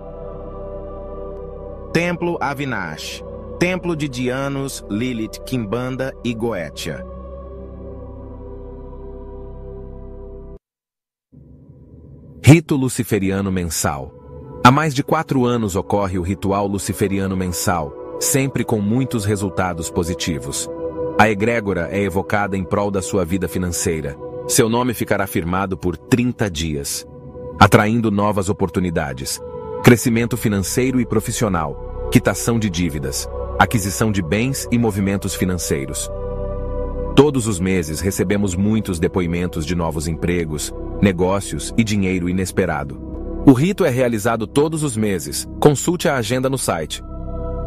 [1.95, 3.25] Templo Avinash
[3.59, 7.03] Templo de Dianos, Lilith, Kimbanda e Goetia.
[12.45, 14.13] Rito Luciferiano Mensal
[14.63, 20.69] Há mais de quatro anos ocorre o ritual luciferiano mensal, sempre com muitos resultados positivos.
[21.19, 24.19] A egrégora é evocada em prol da sua vida financeira.
[24.47, 27.07] Seu nome ficará firmado por 30 dias,
[27.59, 29.41] atraindo novas oportunidades,
[29.83, 33.29] crescimento financeiro e profissional, quitação de dívidas,
[33.59, 36.11] aquisição de bens e movimentos financeiros.
[37.15, 43.01] Todos os meses recebemos muitos depoimentos de novos empregos, negócios e dinheiro inesperado.
[43.47, 45.47] O rito é realizado todos os meses.
[45.61, 47.03] Consulte a agenda no site.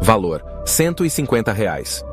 [0.02, 2.04] Valor: 150 reais.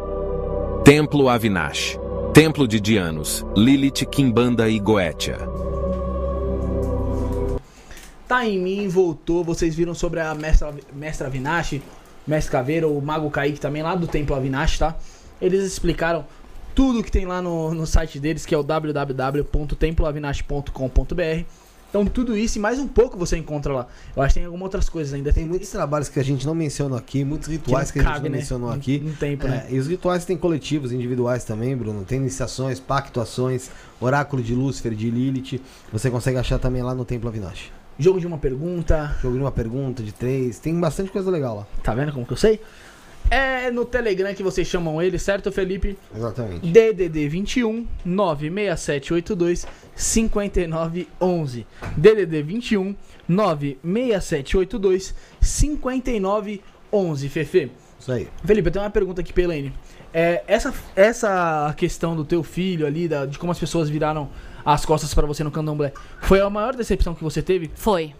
[0.84, 1.98] Templo Avinash,
[2.32, 5.36] Templo de Dianos, Lilith, Kimbanda e Goetia.
[8.26, 9.44] Tá em mim, voltou.
[9.44, 11.82] Vocês viram sobre a Mestra, Mestra Avinash,
[12.26, 14.96] Mestre Caveira, o Mago Kaique também lá do Templo Avinash, tá?
[15.40, 16.24] Eles explicaram
[16.74, 21.44] tudo que tem lá no, no site deles, que é o www.temploavinash.com.br.
[21.90, 23.86] Então tudo isso e mais um pouco você encontra lá.
[24.14, 25.32] Eu acho que tem algumas outras coisas ainda.
[25.32, 28.12] Tem muitos trabalhos que a gente não mencionou aqui, muitos rituais que, que a gente
[28.12, 28.38] cabe, não né?
[28.38, 29.00] mencionou aqui.
[29.00, 29.66] não tem, né?
[29.68, 32.04] É, e os rituais tem coletivos, individuais também, Bruno.
[32.04, 35.60] Tem iniciações, pactuações, oráculo de Lúcifer, de Lilith.
[35.92, 37.72] Você consegue achar também lá no Templo Avinash.
[37.98, 39.16] Jogo de uma pergunta.
[39.20, 40.60] Jogo de uma pergunta, de três.
[40.60, 41.66] Tem bastante coisa legal lá.
[41.82, 42.60] Tá vendo como que eu sei?
[43.28, 45.96] É no Telegram que vocês chamam ele, certo, Felipe?
[46.14, 46.66] Exatamente.
[46.68, 51.66] DDD 21 96782 5911.
[51.96, 52.94] DDD 21
[53.28, 57.70] 96782 5911, Fefe.
[57.98, 58.28] Isso aí.
[58.44, 59.72] Felipe, eu tenho uma pergunta aqui pra Elaine.
[60.12, 64.28] É, essa, essa questão do teu filho ali, da- de como as pessoas viraram
[64.64, 67.70] as costas pra você no candomblé, foi a maior decepção que você teve?
[67.74, 68.12] Foi.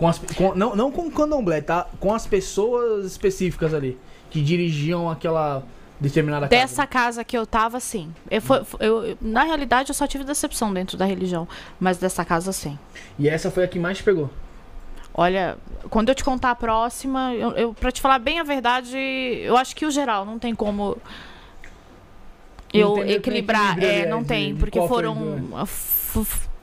[0.00, 1.86] Com as, com- não, não com o candomblé, tá?
[2.00, 3.98] Com as pessoas específicas ali,
[4.30, 5.62] que dirigiam aquela
[6.00, 6.62] determinada casa.
[6.62, 8.10] Dessa casa que eu tava, sim.
[8.30, 11.46] Eu, foi- eu- na realidade, eu só tive decepção dentro da religião.
[11.78, 12.78] Mas dessa casa, sim.
[13.18, 14.30] E essa foi a que mais te pegou.
[15.12, 15.58] Olha,
[15.90, 19.54] quando eu te contar a próxima, eu, eu, pra te falar bem a verdade, eu
[19.54, 20.96] acho que o geral não tem como
[22.72, 23.82] eu que equilibrar.
[23.82, 25.66] É, não tem, porque foram.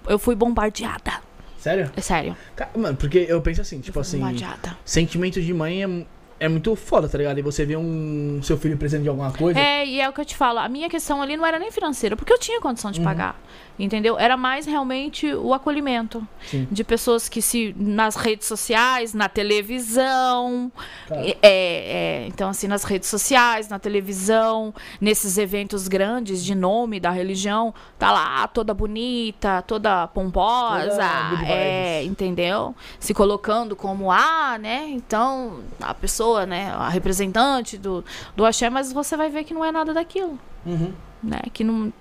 [0.07, 1.26] Eu fui bombardeada.
[1.59, 1.91] Sério?
[1.95, 2.35] É sério.
[2.55, 4.77] Ca- Mano, porque eu penso assim, tipo assim, bombardeada.
[4.85, 6.05] sentimento de mãe é,
[6.39, 7.37] é muito foda, tá ligado?
[7.39, 9.59] E você vê um seu filho presente de alguma coisa.
[9.59, 10.59] É, e é o que eu te falo.
[10.59, 12.93] A minha questão ali não era nem financeira, porque eu tinha condição Uhum.
[12.93, 13.39] de pagar.
[13.79, 14.17] Entendeu?
[14.17, 16.67] Era mais realmente o acolhimento Sim.
[16.71, 17.75] de pessoas que se.
[17.77, 20.71] nas redes sociais, na televisão.
[21.07, 21.15] Tá.
[21.15, 27.11] É, é, então, assim, nas redes sociais, na televisão, nesses eventos grandes de nome da
[27.11, 30.89] religião, tá lá toda bonita, toda pomposa.
[30.89, 32.75] Toda é, entendeu?
[32.99, 34.87] Se colocando como, ah, né?
[34.89, 36.71] Então, a pessoa, né?
[36.71, 38.03] A representante do,
[38.35, 40.93] do axé, mas você vai ver que não é nada daquilo, Uhum.
[41.21, 41.41] né?
[41.53, 41.93] Que não.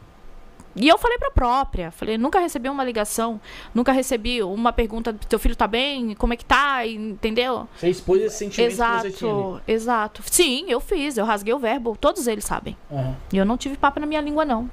[0.76, 3.40] E eu falei pra própria, falei, nunca recebi uma ligação,
[3.74, 6.14] nunca recebi uma pergunta, teu filho tá bem?
[6.14, 6.86] Como é que tá?
[6.86, 7.66] Entendeu?
[7.78, 9.30] Você expôs esse sentimento que você tinha.
[9.30, 10.22] Exato, exato.
[10.26, 12.76] Sim, eu fiz, eu rasguei o verbo, todos eles sabem.
[12.92, 13.16] Aham.
[13.32, 14.70] E eu não tive papo na minha língua, não.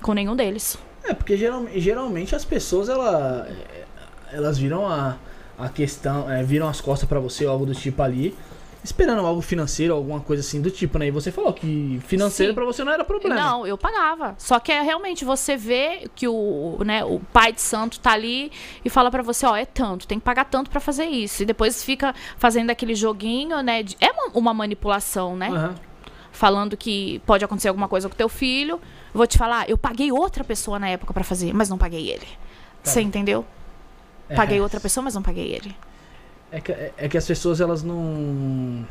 [0.00, 0.78] Com nenhum deles.
[1.04, 3.46] É, porque geral- geralmente as pessoas, ela,
[4.32, 5.16] elas viram a,
[5.58, 8.34] a questão, é, viram as costas pra você ou algo do tipo ali,
[8.84, 11.06] esperando algo financeiro, alguma coisa assim do tipo, né?
[11.06, 13.34] E você falou que financeiro pra você não era problema.
[13.34, 14.34] Não, eu pagava.
[14.38, 18.50] Só que é realmente você vê que o, né, o pai de santo tá ali
[18.84, 21.42] e fala pra você, ó, é tanto, tem que pagar tanto pra fazer isso.
[21.42, 23.82] E depois fica fazendo aquele joguinho, né?
[23.82, 25.48] de- é uma, uma manipulação, né?
[25.48, 25.74] Aham.
[26.32, 28.80] Falando que pode acontecer alguma coisa com teu filho.
[29.12, 32.26] Vou te falar, eu paguei outra pessoa na época pra fazer, mas não paguei ele.
[32.82, 33.44] Você entendeu?
[34.28, 34.34] É.
[34.34, 35.76] Paguei outra pessoa, mas não paguei ele.
[36.52, 38.86] É que, é, é que as pessoas, elas não.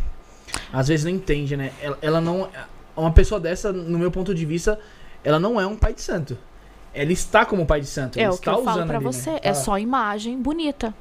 [0.74, 1.72] Às vezes não entendem, né?
[1.82, 2.50] Ela, ela não.
[2.96, 4.80] Uma pessoa dessa, no meu ponto de vista,
[5.24, 6.38] ela não é um pai de santo.
[6.94, 8.18] Ela está como pai de santo.
[8.20, 9.12] É ela o que está eu falo usando pra ali, né?
[9.12, 9.30] você.
[9.36, 9.56] É Fala.
[9.56, 10.94] só imagem bonita,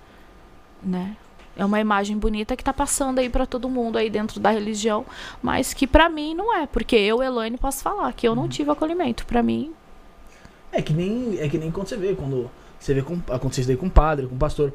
[0.82, 1.16] né?
[1.56, 5.04] É uma imagem bonita que tá passando aí pra todo mundo aí dentro da religião,
[5.42, 8.42] mas que pra mim não é, porque eu, Elaine, posso falar que eu Uhum.
[8.42, 9.26] não tive acolhimento.
[9.26, 9.72] Pra mim,
[10.72, 13.68] É que nem, é que nem quando você vê, quando você vê com, aconteceu isso
[13.68, 14.72] daí com o padre, com o pastor.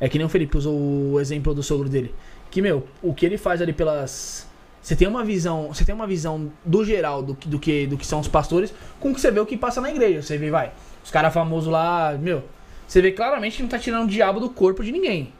[0.00, 2.14] É que nem o Felipe usou o exemplo do sogro dele.
[2.50, 4.46] Que, meu, o que ele faz ali pelas.
[4.80, 5.68] Você tem uma visão.
[5.68, 8.72] Você tem uma visão do geral do, que- do, que, do que são os pastores
[9.00, 10.22] com o que você vê o que passa na igreja.
[10.22, 10.72] Você vê, vai,
[11.04, 12.44] os caras famosos lá, meu.
[12.86, 15.32] Você vê claramente que não tá tirando o diabo do corpo de ninguém.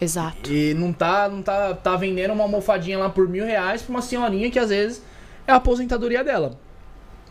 [0.00, 0.52] Exato.
[0.52, 4.02] E não tá, não tá, tá vendendo uma almofadinha lá por mil reais pra uma
[4.02, 5.02] senhorinha que às vezes
[5.46, 6.58] é a aposentadoria dela.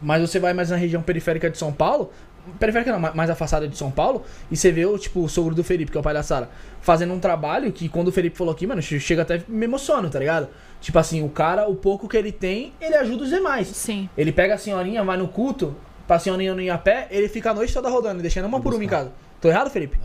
[0.02, 2.12] Mas você vai mais na região periférica de São Paulo,
[2.60, 5.54] periférica não, ma- mais afastada de São Paulo, e você vê o tipo o sogro
[5.56, 6.50] do Felipe, que é o pai da Sara,
[6.82, 10.10] fazendo um trabalho que quando o Felipe falou aqui, mano, che- chega até me emociona,
[10.10, 10.48] tá ligado?
[10.82, 13.68] Tipo assim, o cara, o pouco que ele tem, ele ajuda os demais.
[13.68, 14.10] Sim.
[14.18, 15.76] Ele pega a senhorinha, vai no culto,
[16.08, 18.74] pra senhorinha não ir a pé, ele fica a noite toda rodando, deixando uma por
[18.74, 19.12] uma em casa.
[19.42, 19.98] Tô errado, Felipe?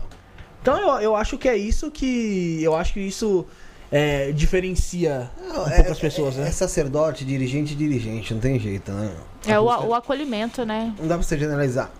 [0.61, 2.59] Então eu, eu acho que é isso que.
[2.61, 3.45] Eu acho que isso
[3.91, 6.47] é, diferencia Não, um é- pouco as pessoas, é, né?
[6.47, 9.11] é sacerdote, dirigente, dirigente, não tem jeito, né?
[9.47, 10.93] É o, o acolhimento, né?
[10.99, 11.91] Não dá pra você generalizar.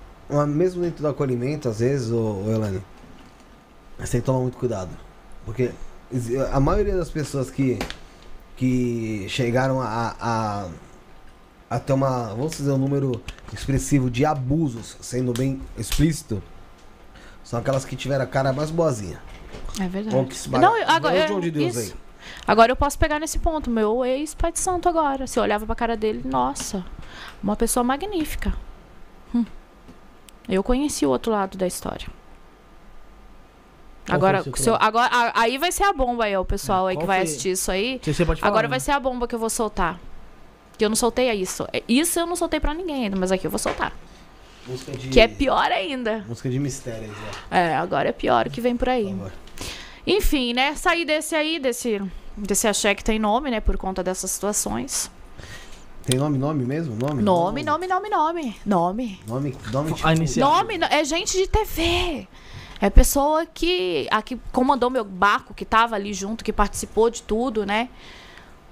[0.48, 2.82] Mesmo dentro do acolhimento, às vezes, ô, ô Elane,
[3.98, 4.90] você tem que tomar muito cuidado.
[5.46, 5.72] Porque
[6.52, 7.78] a maioria das pessoas que,
[8.56, 10.68] que chegaram a, a,
[11.70, 13.22] a ter uma, vamos dizer, um número
[13.54, 16.42] expressivo de abusos, sendo bem explícito,
[17.44, 19.22] são aquelas que tiveram a cara mais boazinha.
[19.80, 20.16] É verdade.
[20.16, 21.94] Ou que se Não, eu- agora, de Deus isso.
[21.94, 22.00] aí.
[22.46, 23.70] Agora eu posso pegar nesse ponto.
[23.70, 25.28] Meu ex-pai de santo agora.
[25.28, 26.86] Se eu olhava pra cara dele, nossa,
[27.42, 28.54] uma pessoa magnífica.
[29.34, 29.46] Hum.
[30.50, 32.08] Eu conheci o outro lado da história.
[34.06, 34.44] Qual Agora,
[34.80, 37.24] agora, a- aí vai ser a bomba aí, o pessoal aí Qual que vai foi?
[37.26, 38.00] assistir isso aí.
[38.04, 38.52] Você, pode falar.
[38.52, 38.70] Agora né?
[38.72, 40.00] vai ser a bomba que eu vou soltar.
[40.78, 41.68] Que eu não soltei isso.
[41.72, 43.94] É- Isso eu não soltei pra ninguém ainda, mas aqui eu vou soltar.
[44.68, 46.26] Música de, Que é pior ainda.
[46.28, 47.58] Música de mistério aí, Zé.
[47.72, 49.14] É, agora é pior o que vem por aí.
[49.14, 49.32] Por.
[50.06, 50.76] Enfim, né?
[50.76, 52.02] Sair desse aí, desse,
[52.36, 53.60] desse axé que tem nome, né?
[53.60, 55.12] Por conta dessas situações.
[56.06, 56.96] Tem nome, nome mesmo?
[56.96, 58.56] Nome, Nome, nome, nome, nome.
[58.66, 59.20] Nome.
[59.28, 60.50] Nome, nome tipo, A inicial.
[60.52, 62.28] Nome no- é gente de TV.
[62.80, 64.08] É pessoa que.
[64.10, 67.90] A que comandou meu barco, que tava ali junto, que participou de tudo, né?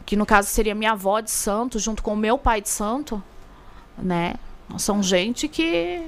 [0.05, 3.21] Que no caso seria minha avó de santo, junto com o meu pai de santo,
[3.97, 4.33] né?
[4.79, 6.01] São gente que.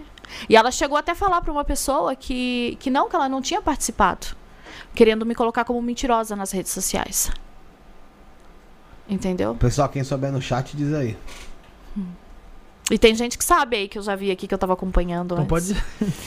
[0.49, 3.41] E ela chegou até a falar pra uma pessoa que, que não, que ela não
[3.41, 4.27] tinha participado.
[4.95, 7.29] Querendo me colocar como mentirosa nas redes sociais.
[9.11, 9.53] Entendeu?
[9.55, 11.17] Pessoal, quem souber no chat diz aí.
[12.89, 15.35] E tem gente que sabe aí que eu já vi aqui que eu tava acompanhando
[15.35, 15.49] Não antes.
[15.49, 15.83] pode dizer.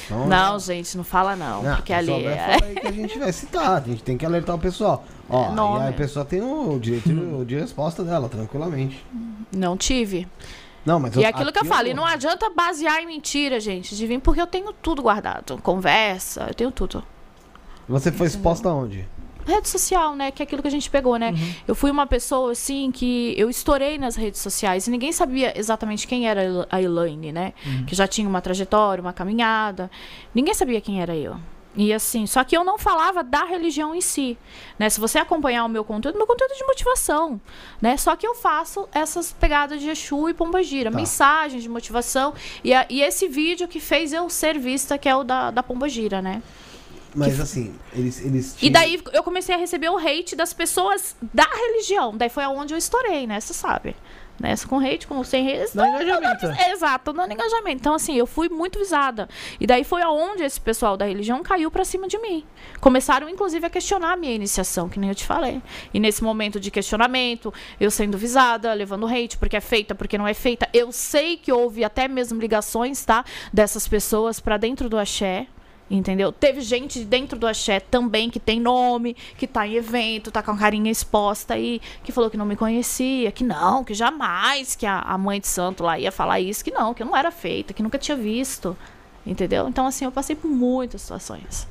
[0.07, 1.63] Então, Não, gente, não fala não.
[1.63, 2.07] Não, porque ali.
[2.07, 3.83] souber, é- fala aí que a gente vai citar.
[3.83, 5.05] A gente tem que alertar o pessoal.
[5.29, 5.81] Ó, Nome.
[5.81, 9.05] e aí a pessoa tem o direito de resposta dela, tranquilamente.
[9.55, 10.27] Não tive.
[10.87, 13.97] Não, mas E é aquilo que eu falo, e não adianta basear em mentira, gente,
[13.97, 15.59] de vir, porque eu tenho tudo guardado.
[15.63, 17.03] Conversa, eu tenho tudo.
[17.89, 19.07] Você foi exposta aonde?
[19.47, 20.31] Rede social, né?
[20.31, 21.35] Que é aquilo que a gente pegou, né?
[21.69, 26.07] Eu fui uma pessoa, assim, que eu estourei nas redes sociais e ninguém sabia exatamente
[26.07, 27.53] quem era a El- a Elaine, né?
[27.87, 29.91] Que já tinha uma trajetória, uma caminhada.
[30.35, 31.37] Ninguém sabia quem era eu.
[31.77, 34.39] E assim, só que eu não falava da religião em si,
[34.79, 34.89] né?
[34.89, 37.41] Se você acompanhar o meu conteúdo, meu conteúdo é de motivação,
[37.83, 37.97] né?
[37.97, 40.97] Só que eu faço essas pegadas de Exu e Pombagira, Tá.
[40.97, 45.17] mensagens de motivação e, a- e esse vídeo que fez eu ser vista, que é
[45.17, 46.41] o da, da Pombagira, né?
[47.15, 51.17] Mas assim, eles, eles E tinham- daí eu comecei a receber o hate das pessoas
[51.33, 52.17] da religião.
[52.17, 53.41] Daí foi aonde eu estourei, né?
[53.41, 53.95] Você sabe.
[54.41, 55.77] Nessa com hate, com sem hate.
[55.77, 56.47] Dá engajamento.
[56.69, 57.77] Exato, dando engajamento.
[57.81, 59.29] Então, assim, eu fui muito visada.
[59.61, 62.45] E daí foi aonde esse pessoal da religião caiu pra cima de mim.
[62.81, 65.63] Começaram, inclusive, a questionar a minha iniciação, que nem eu te falei.
[65.95, 70.27] E nesse momento de questionamento, eu sendo visada, levando hate, porque é feita, porque não
[70.27, 70.69] é feita.
[70.75, 73.25] Eu sei que houve até mesmo ligações, tá?
[73.53, 75.47] Dessas pessoas pra dentro do axé.
[75.91, 76.33] Entendeu?
[76.33, 80.51] Teve gente dentro do axé também que tem nome, que tá em evento, tá com
[80.53, 84.87] a carinha exposta aí, que falou que não me conhecia, que não, que jamais que
[84.87, 87.31] a, a mãe de santo lá ia falar isso, que não, que eu não era
[87.31, 88.77] feita, que nunca tinha visto.
[89.27, 89.69] Entendeu?
[89.69, 91.67] Então, assim, eu passei por muitas situações.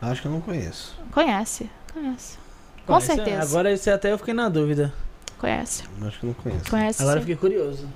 [0.00, 0.96] Acho que eu não conheço.
[1.12, 2.38] Conhece, conhece.
[2.86, 3.42] Com esse- certeza.
[3.42, 4.92] Agora esse até eu fiquei na dúvida.
[5.38, 6.70] Conhece, Acho que eu não conheço.
[6.70, 7.00] conhece.
[7.02, 7.88] Agora eu fiquei curioso.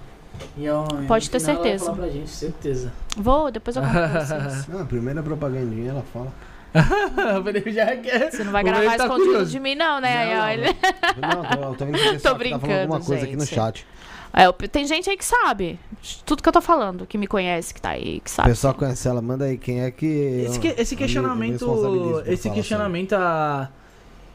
[0.57, 1.93] E, ó, Pode ter certeza.
[2.11, 2.93] gente, certeza.
[3.17, 4.67] Vou, depois eu conto pra vocês.
[4.69, 6.33] Não, a primeira propagandinha ela fala.
[7.43, 8.31] o.
[8.31, 9.51] Você não vai O gravar tá escondido curioso.
[9.51, 10.25] de mim, não, né?
[10.27, 13.45] Não, não, Não, tô, eu tô o Tô tá brincando, falando alguma coisa aqui no
[13.45, 13.55] gente.
[13.55, 13.87] chat.
[14.33, 15.81] É, eu- tem gente aí que sabe.
[16.25, 18.49] Tudo que eu tô falando, que me conhece, que tá aí, que O sabe.
[18.51, 20.07] pessoal conhece ela, manda aí quem é que.
[20.47, 21.59] Esse, que- esse eu me- eu questionamento.
[21.67, 23.69] por Esse questionamento a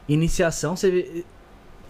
[0.06, 1.24] iniciação, você.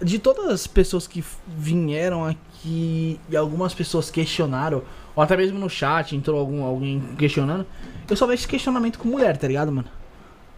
[0.03, 4.83] De todas as pessoas que vieram aqui e algumas pessoas questionaram,
[5.15, 7.67] ou até mesmo no chat entrou algum, alguém questionando,
[8.09, 9.89] eu só vejo esse questionamento com mulher, tá ligado, mano?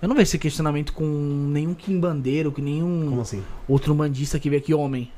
[0.02, 2.72] Eu não vejo esse questionamento com nenhum quimbandeiro, com sobre.
[2.72, 3.42] nenhum assim?
[3.68, 5.10] outro mandista que veio aqui, homem.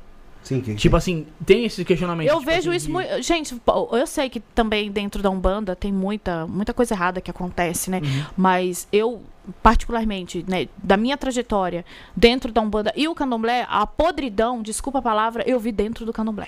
[0.43, 2.27] Sim, que, Tipo assim, tem esse questionamento.
[2.27, 3.21] Eu tipo vejo assim, isso de- muito.
[3.21, 3.61] Gente,
[3.93, 7.99] eu sei que também dentro da Umbanda tem muita, muita coisa errada que acontece, né?
[8.03, 8.23] Uhum.
[8.35, 9.21] Mas eu,
[9.61, 11.85] particularmente, né, da minha trajetória
[12.15, 16.13] dentro da Umbanda e o candomblé, a podridão, desculpa a palavra, eu vi dentro do
[16.13, 16.47] candomblé.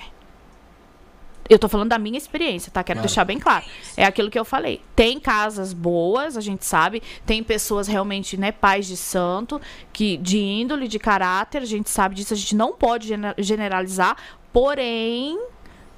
[1.49, 2.83] Eu tô falando da minha experiência, tá?
[2.83, 3.07] Quero Claro.
[3.07, 3.65] deixar bem claro.
[3.97, 4.81] É aquilo que eu falei.
[4.95, 7.03] Tem casas boas, a gente sabe.
[7.25, 9.59] Tem pessoas realmente, né, pais de santo,
[9.91, 12.33] que de índole, de caráter, a gente sabe disso.
[12.33, 14.15] A gente não pode gene- generalizar.
[14.53, 15.37] Porém,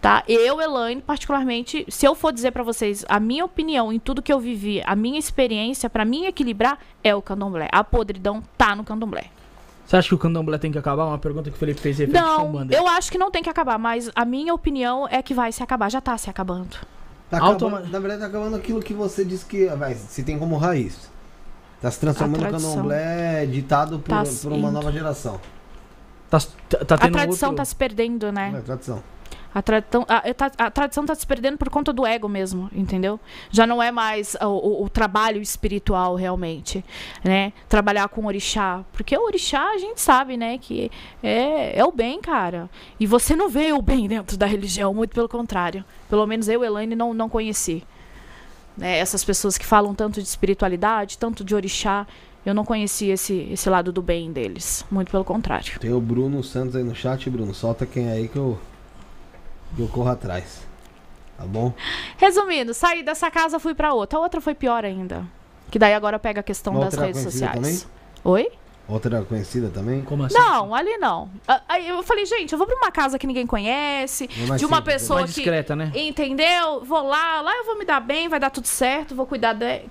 [0.01, 0.23] tá?
[0.27, 4.33] Eu, Elaine, particularmente, se eu for dizer pra vocês a minha opinião em tudo que
[4.33, 7.67] eu vivi, a minha experiência, pra mim equilibrar, é o candomblé.
[7.71, 9.25] A podridão tá no candomblé.
[9.85, 11.05] Você acha que o candomblé tem que acabar?
[11.05, 12.75] Uma pergunta que o Felipe fez referente Não, Umbanda.
[12.75, 15.61] eu acho que não tem que acabar, mas a minha opinião é que vai se
[15.61, 15.89] acabar.
[15.91, 16.75] Já tá se acabando.
[17.29, 20.39] Tá Automa- acabando- na verdade, tá acabando aquilo que você disse que vai, se tem
[20.39, 21.09] como raiz.
[21.81, 22.71] Tá se transformando tradição.
[22.71, 24.71] candomblé ditado por, Tá por uma indo.
[24.71, 25.39] nova geração.
[26.29, 27.57] Tá, tá, tá A tradição outro...
[27.57, 28.53] tá se perdendo, né?
[28.57, 29.03] É tradição.
[29.55, 33.17] A, tradição, a, tá- a tradição tá se perdendo por conta do ego mesmo, entendeu?
[33.49, 36.83] Já não é mais o, o- o trabalho espiritual realmente,
[37.23, 37.53] né?
[37.69, 38.83] Trabalhar com orixá.
[38.91, 40.57] Porque o orixá a gente sabe, né?
[40.57, 40.91] Que
[41.23, 42.69] é, é o bem, cara.
[42.99, 45.85] E você não vê o bem dentro da religião, muito pelo contrário.
[46.09, 47.81] Pelo menos eu, Elaine, não, não conheci.
[48.77, 48.97] Né?
[48.97, 52.05] Essas pessoas que falam tanto de espiritualidade, tanto de orixá,
[52.45, 54.85] eu não conheci esse, esse lado do bem deles.
[54.91, 55.79] Muito pelo contrário.
[55.79, 57.53] Tem o Bruno Santos aí no chat, Bruno.
[57.53, 58.59] Solta quem é aí que eu,
[59.75, 60.65] que eu corro atrás.
[61.37, 61.73] Tá bom?
[62.17, 64.17] Resumindo, saí dessa casa, fui pra outra.
[64.19, 65.25] A outra foi pior ainda.
[65.69, 67.87] Que daí agora pega a questão Uma das redes conhecida sociais.
[68.23, 68.47] Oi?
[68.87, 70.03] Outra conhecida também?
[70.03, 70.35] Como assim?
[70.37, 71.29] Não, ali não.
[71.47, 74.43] Ah, Aí eu falei, gente, eu vou pra uma casa que ninguém conhece, É de
[74.43, 75.41] uma simples, pessoa Mais que.
[75.41, 75.91] discreta, né?
[75.95, 76.85] Entendeu?
[76.85, 79.81] Vou lá, lá eu vou me dar bem, vai dar tudo certo, vou cuidar de.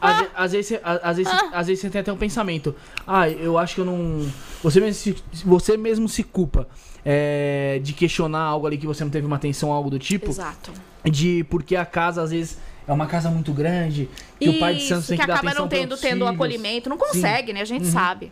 [0.00, 2.74] Às, ve- às vezes, você- a- às, vezes, às vezes você tem até um pensamento.
[3.04, 4.26] Ah, eu acho que eu não.
[4.62, 6.68] Você mesmo se, você mesmo se culpa
[7.10, 10.28] é, de questionar algo ali que você não teve uma atenção, algo do tipo.
[10.28, 10.70] Exato.
[11.02, 14.10] De porque a casa, às vezes, é uma casa muito grande.
[14.38, 16.24] Que o pai de santos Isso, tem que, que dar acaba atenção não tendo, tendo
[16.26, 16.28] filhos.
[16.34, 16.90] acolhimento.
[16.90, 17.62] Não consegue, né?
[17.62, 17.92] A gente Uhum.
[17.92, 18.30] sabe.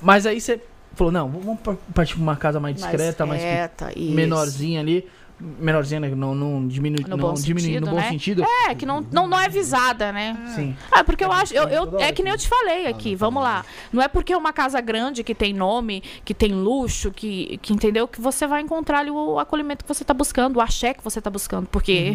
[0.00, 0.58] Mas aí você
[0.94, 4.14] falou, não, vamos par- partir pra uma casa mais discreta, mais, quieta, isso.
[4.14, 5.06] menorzinha ali.
[5.38, 6.08] Menorzinha, né?
[6.14, 8.08] Não, não diminui, No não bom diminui sentido, no bom né?
[8.08, 8.42] sentido.
[8.68, 10.34] É, que não, não, não é visada, né?
[10.54, 10.74] Sim.
[10.90, 11.52] Ah, porque eu acho.
[11.52, 13.62] Eu, eu- é que nem eu te Ah, falei aqui, vamos lá.
[13.92, 17.74] Não é porque é uma casa grande que tem nome, que tem luxo, que, que
[17.74, 18.08] entendeu?
[18.08, 21.20] Que você vai encontrar ali o acolhimento que você tá buscando, o axé que você
[21.20, 21.66] tá buscando.
[21.66, 22.14] Porque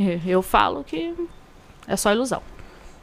[0.00, 0.20] Uhum.
[0.26, 1.14] eu falo que
[1.86, 2.42] é só ilusão.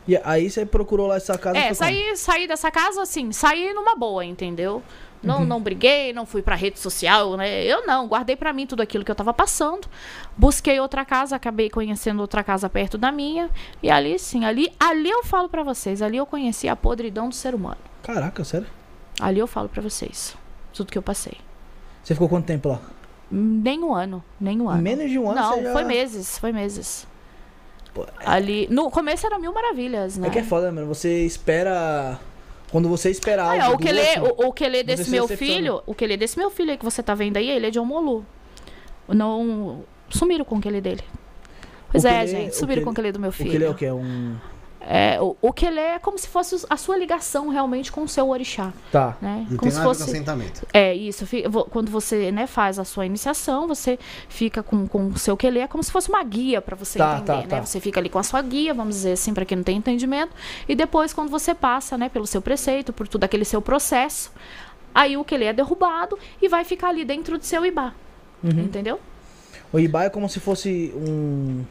[0.07, 1.57] E aí você procurou lá essa casa.
[1.57, 4.83] É, saí, saí dessa casa assim, saí numa boa, entendeu?
[5.23, 5.45] Não, Uhum.
[5.45, 7.63] não briguei, não fui pra rede social, né?
[7.63, 9.87] Eu não, guardei pra mim tudo aquilo que eu tava passando.
[10.35, 13.49] Busquei outra casa, acabei conhecendo outra casa perto da minha.
[13.83, 17.35] E ali sim, ali, ali eu falo pra vocês, ali eu conheci a podridão do
[17.35, 17.77] ser humano.
[18.01, 18.67] Caraca, sério?
[19.19, 20.35] Ali eu falo pra vocês.
[20.73, 21.37] Tudo que eu passei.
[22.03, 22.79] Você ficou quanto tempo lá?
[23.29, 24.81] Nem um ano, nem um ano.
[24.81, 25.71] Menos de um ano Não, já...
[25.71, 27.07] foi meses, foi meses.
[27.93, 30.27] Pô, Ali, no começo era mil maravilhas, né?
[30.27, 30.87] É que é foda, mano.
[30.87, 32.19] Você espera.
[32.71, 33.61] Quando você espera algo.
[33.61, 35.93] Ah, é, o que lê, outro, o, o que lê desse se meu filho, o
[35.93, 38.25] que lê desse meu filho aí que você tá vendo aí, ele é de Omolu.
[39.07, 41.03] Não sumiram com o que lê dele.
[41.91, 43.49] Pois O é, gente, o sumiram com o que lê do meu O filho.
[43.49, 43.85] que ele é o que?
[43.85, 44.35] É um.
[44.83, 48.07] É, o, o que lê é como se fosse a sua ligação realmente com o
[48.07, 49.15] seu orixá, Tá.
[49.21, 49.45] né?
[49.49, 50.65] Não como tem se fosse assentamento.
[50.73, 51.25] é isso,
[51.69, 55.67] quando você né, faz a sua iniciação, você fica com, com o seu quelê, é
[55.67, 57.47] como se fosse uma guia para você Tá, entender, tá, né?
[57.47, 57.61] tá.
[57.65, 60.31] Você fica ali com a sua guia, vamos dizer assim, para quem não tem entendimento,
[60.67, 64.31] e depois quando você passa, né, pelo seu preceito, por tudo aquele seu processo,
[64.95, 67.93] aí o quelê é derrubado e vai ficar ali dentro do seu ibá,
[68.43, 68.49] Uhum.
[68.61, 68.99] entendeu?
[69.71, 71.63] O Ibai é como se fosse um.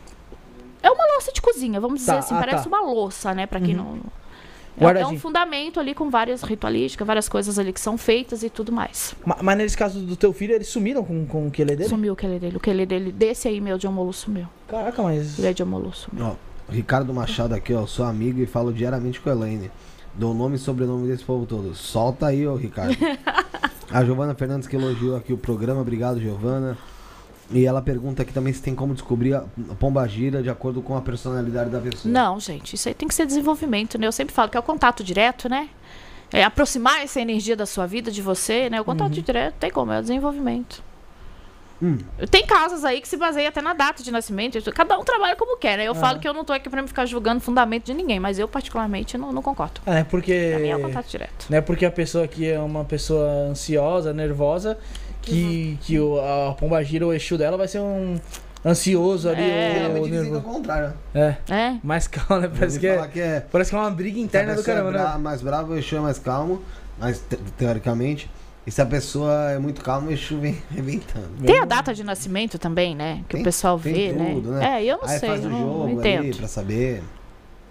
[0.83, 2.69] É uma louça de cozinha, vamos dizer Tá, assim, ah, parece tá.
[2.69, 4.01] uma louça, né, para quem Uhum.
[4.79, 8.43] não é, é um fundamento ali com várias ritualísticas, várias coisas ali que são feitas
[8.43, 9.15] e tudo mais.
[9.27, 11.77] Ma- Mas nesse caso do teu filho, eles sumiram com, com o que ele é
[11.77, 11.89] dele?
[11.91, 12.57] Sumiu o quelê dele.
[12.57, 14.47] O quelê dele, desse aí, meu de Omolu, sumiu.
[14.69, 15.39] Caraca, mas.
[15.39, 16.25] Ele é de Omolu, sumiu.
[16.25, 16.35] Ó,
[16.73, 19.71] Ricardo Machado aqui, ó, sou amigo e falo diariamente com a Elaine.
[20.15, 21.75] Dou nome e sobrenome desse povo todo.
[21.75, 22.97] Solta aí, ô Ricardo.
[23.91, 26.79] a Giovana Fernandes que elogiou aqui o programa, obrigado, Giovana.
[27.53, 29.45] E ela pergunta aqui também se tem como descobrir a
[29.79, 32.13] pomba gira de acordo com a personalidade da pessoa.
[32.13, 34.07] Não, gente, isso aí tem que ser desenvolvimento, né?
[34.07, 35.69] Eu sempre falo que é o contato direto, né?
[36.33, 38.81] É aproximar essa energia da sua vida, de você, né?
[38.81, 40.81] O contato direto tem como, é o desenvolvimento.
[41.83, 41.97] Hum.
[42.31, 44.61] Tem casas aí que se baseia até na data de nascimento.
[44.73, 45.85] Cada um trabalha como quer, né?
[45.89, 45.95] Eu Ah.
[45.95, 48.47] falo que eu não tô aqui pra me ficar julgando fundamento de ninguém, mas eu,
[48.47, 49.81] particularmente, não, não concordo.
[49.87, 50.51] É, porque.
[50.51, 51.47] Pra mim é o contato direto.
[51.49, 54.79] Não é porque a pessoa aqui é uma pessoa ansiosa, nervosa,
[55.23, 58.17] que, que o, a pomba gira, o eixo dela vai ser um
[58.65, 59.41] ansioso ali.
[59.43, 59.69] É.
[59.69, 60.55] ou Geralmente dizem que é o nervoso.
[60.55, 60.93] contrário.
[61.15, 61.77] É, É?
[61.83, 62.51] mais calmo, né?
[62.59, 65.03] Parece que é, que é parece que é uma briga interna do pessoa caramba, é
[65.03, 65.19] bra- né?
[65.19, 66.63] mais bravo, o Exu é mais calmo,
[66.99, 68.31] mas te- teoricamente.
[68.67, 71.29] E se a pessoa é muito calma, o Exu vem arrebentando.
[71.45, 73.23] Tem a data de nascimento também, né?
[73.29, 74.59] Que Tem- o pessoal tem vê, tudo, né?
[74.61, 74.81] né?
[74.81, 76.37] É, eu não Aí sei, faz eu o não, jogo não ali entendo.
[76.37, 77.03] pra saber.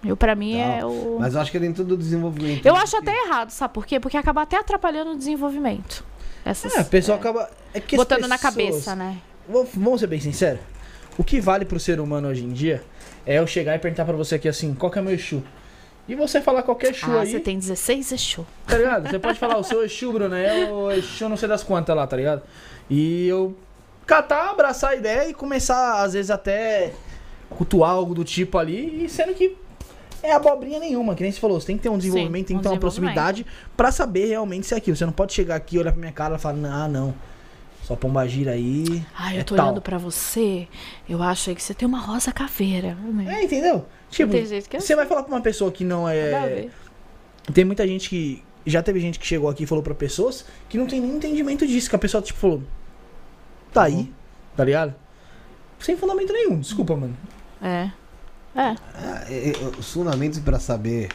[0.04, 0.60] Eu, pra mim, tal.
[0.70, 1.18] é o.
[1.20, 2.64] Mas eu acho que é dentro do desenvolvimento.
[2.66, 4.00] Eu acho até errado, sabe por quê?
[4.00, 6.02] Porque acaba até atrapalhando o desenvolvimento.
[6.44, 7.50] Essas, É, o pessoal é, acaba.
[7.74, 9.18] É que botando na pessoas- cabeça, né?
[9.48, 10.60] Vamos- ser bem sinceros.
[11.18, 12.82] O que vale pro ser humano hoje em dia
[13.26, 15.42] é eu chegar e perguntar pra você aqui assim, qual que é meu Exu?
[16.08, 18.46] E você falar qualquer Exu Ah, aí, você tem 16 Exu.
[18.66, 19.08] tá ligado?
[19.10, 22.06] Você pode falar o seu Exu, Bruno, é o Exu não sei das quantas lá,
[22.06, 22.42] tá ligado?
[22.88, 23.54] E eu
[24.06, 26.92] catar, abraçar a ideia e começar, às vezes, até
[27.50, 29.56] cultuar algo do tipo ali, e sendo que
[30.22, 32.60] é abobrinha nenhuma, que nem você falou, você tem que ter um desenvolvimento, tem um
[32.60, 34.96] que ter uma proximidade pra saber realmente se é aquilo.
[34.96, 37.14] Você não pode chegar aqui, olhar pra minha cara e falar, ah, não,
[37.82, 39.04] só pomba gira aí.
[39.14, 39.66] Ai, eu é tô tal.
[39.66, 40.68] olhando pra você,
[41.08, 42.96] eu acho aí que você tem uma rosa caveira.
[43.26, 43.84] É, entendeu?
[44.10, 46.68] Tipo, tem jeito que é você vai falar pra uma pessoa que não é.
[47.52, 48.42] Tem muita gente que.
[48.66, 51.66] Já teve gente que chegou aqui e falou pra pessoas que não tem nem entendimento
[51.66, 51.88] disso.
[51.88, 52.62] Que a pessoa, tipo, falou.
[53.72, 54.12] Tá aí,
[54.54, 54.94] tá ligado?
[55.78, 57.16] Sem fundamento nenhum, desculpa, mano.
[57.62, 57.90] É.
[58.54, 58.74] É.
[58.94, 59.24] Ah,
[59.78, 61.08] os fundamentos pra saber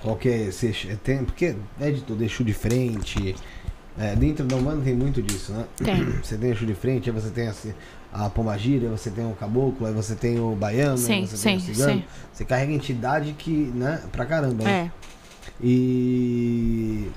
[0.00, 3.34] qual que é esse é, Tem, porque é de tudo, Exu de frente.
[3.98, 5.64] É, dentro da humana tem muito disso, né?
[5.76, 6.04] Tem.
[6.22, 7.74] Você tem Exu de frente, aí você tem assim,
[8.12, 11.42] a pombagira, aí você tem o caboclo, aí você tem o baiano, Sim, você sim,
[11.48, 11.92] tem o cigano.
[11.94, 12.04] sim.
[12.32, 14.64] Você carrega entidade que, né, pra caramba.
[14.64, 14.90] né?
[14.96, 15.00] É.
[15.62, 17.08] E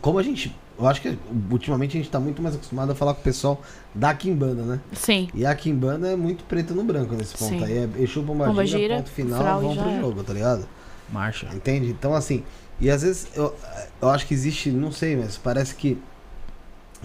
[0.00, 1.18] como a gente, eu acho que
[1.50, 3.60] ultimamente a gente tá muito mais acostumado a falar com o pessoal
[3.94, 4.80] da Kimbanda, né?
[4.94, 5.28] Sim.
[5.34, 7.64] E a Kimbanda é muito preto no branco nesse ponto Sim.
[7.64, 7.78] aí.
[7.78, 10.00] É Exu Pombagira, Pombagira, ponto final, frau e vamos já pro é.
[10.00, 10.68] jogo, tá ligado?
[11.12, 11.48] Marcha.
[11.52, 11.90] Entende?
[11.90, 12.42] Então assim,
[12.80, 13.54] e às vezes eu,
[14.00, 15.98] eu acho que existe, não sei, mas parece que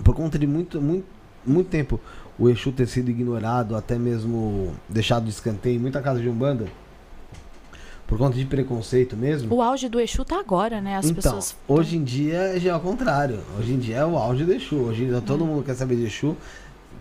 [0.03, 1.06] por conta de muito, muito,
[1.45, 1.99] muito tempo
[2.39, 6.65] o Exu ter sido ignorado, até mesmo deixado de escanteio em muita casa de Umbanda,
[8.07, 9.53] por conta de preconceito mesmo.
[9.56, 10.95] O auge do Exu tá agora, né?
[10.98, 11.56] As então, pessoas.
[11.68, 13.40] hoje em dia já é o contrário.
[13.60, 14.76] Hoje em dia é o auge do Exu.
[14.76, 15.48] Hoje em dia todo Hum.
[15.48, 16.36] mundo quer saber de Exu.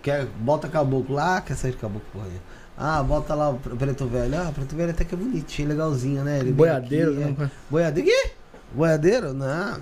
[0.01, 2.25] Quer, bota caboclo lá, quer sair de caboclo porra.
[2.25, 2.43] nenhuma.
[2.77, 4.35] Ah, bota lá o pre- preto velho.
[4.37, 6.39] Ah, preto velho até que é bonitinho, legalzinho, né?
[6.39, 7.51] Ele Boiadeiro, aqui, é- né?
[7.69, 8.09] Boiadeiro?
[8.09, 8.29] Quê?
[8.73, 9.33] Boiadeiro?
[9.33, 9.77] Não.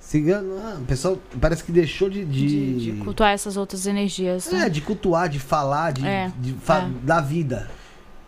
[0.00, 0.82] Cigano, não.
[0.82, 2.24] O pessoal parece que deixou de.
[2.24, 2.46] De,
[2.78, 4.50] De, de cultuar essas outras energias.
[4.50, 4.66] né?
[4.66, 6.90] É, de cultuar, de falar, de, É, de fa- é.
[7.04, 7.68] da vida.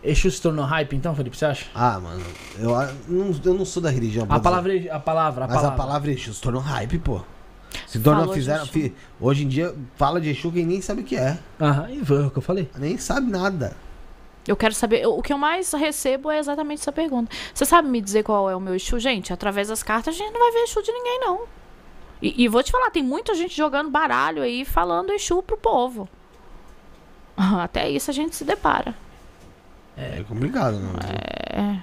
[0.02, 1.66] Exu se tornou hype, então, Felipe, você acha?
[1.74, 2.22] Ah, mano,
[2.58, 4.24] eu, a- não, eu não sou da religião.
[4.24, 4.40] A dizer.
[4.42, 5.74] palavra, a palavra, a Mas palavra.
[5.74, 7.20] a palavra Exu se tornou hype, pô.
[7.86, 8.66] Se tornou, Falou fizeram.
[8.66, 11.38] Fi- hoje em dia, fala de Exu quem nem sabe o que é.
[11.60, 12.68] Aham, e foi o que eu falei.
[12.78, 13.76] Nem sabe nada.
[14.48, 15.00] Eu quero saber.
[15.02, 17.30] eu- O que eu mais recebo é exatamente essa pergunta.
[17.54, 18.98] Você sabe me dizer qual é o meu Exu?
[18.98, 21.40] Gente, através das cartas a gente não vai ver Exu de ninguém, não.
[22.22, 26.08] E, e vou te falar, tem muita gente jogando baralho aí falando Exu pro povo.
[27.36, 28.94] Até isso a gente se depara.
[29.96, 30.92] É, complicado, não.
[31.58, 31.82] É.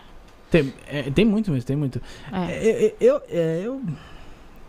[0.50, 2.02] Tem, é, tem muito mesmo, tem muito.
[2.32, 2.52] É.
[2.54, 3.82] É, é, eu, é, eu,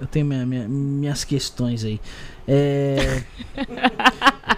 [0.01, 2.01] eu tenho minha- minha- minhas questões aí.
[2.47, 3.23] É...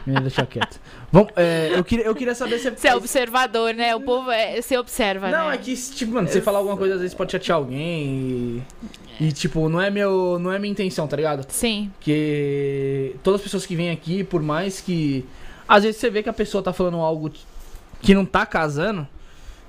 [0.07, 0.81] É, Deixa quieto.
[1.13, 3.95] Vamos, é, eu, queria, eu queria saber se Você é observador, né?
[3.95, 4.61] O povo é.
[4.63, 5.55] Você observa, Não, né?
[5.55, 8.63] é que, tipo, mano, você falar alguma coisa às vezes pode chatear alguém
[9.21, 11.45] e, e, tipo, não é, meu, não é minha intenção, tá ligado?
[11.51, 11.91] Sim.
[11.99, 15.27] Porque todas as pessoas que vêm aqui, por mais que.
[15.69, 17.31] Às vezes você vê que a pessoa tá falando algo
[18.01, 19.07] que não tá casando,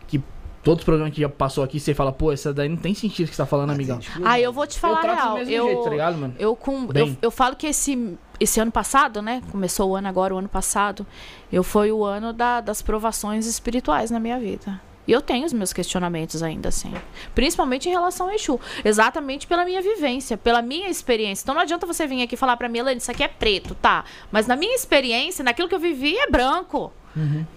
[0.08, 0.22] que
[0.64, 3.28] todos os programas que já passou aqui, você fala, pô, essa daí não tem sentido
[3.30, 3.99] que você tá falando, amigão.
[4.24, 5.38] Ah, eu vou te falar eu real.
[5.40, 6.36] eu, jeito, tá ligado, mano?
[6.40, 7.10] Eu, com, Bem.
[7.10, 9.41] eu, eu falo que esse, esse ano passado, né?
[9.52, 11.06] Começou o ano agora, o ano passado.
[11.52, 14.80] Eu foi o ano da- das provações espirituais na minha vida.
[15.08, 16.94] E eu tenho os meus questionamentos ainda, assim.
[17.34, 18.60] Principalmente em relação ao Exu.
[18.86, 21.44] Exatamente pela minha vivência, pela minha experiência.
[21.44, 24.06] Então não adianta você vir aqui falar pra mim, Elane, isso aqui é preto, tá?
[24.32, 26.94] Mas na minha experiência, naquilo que eu vivi, é branco.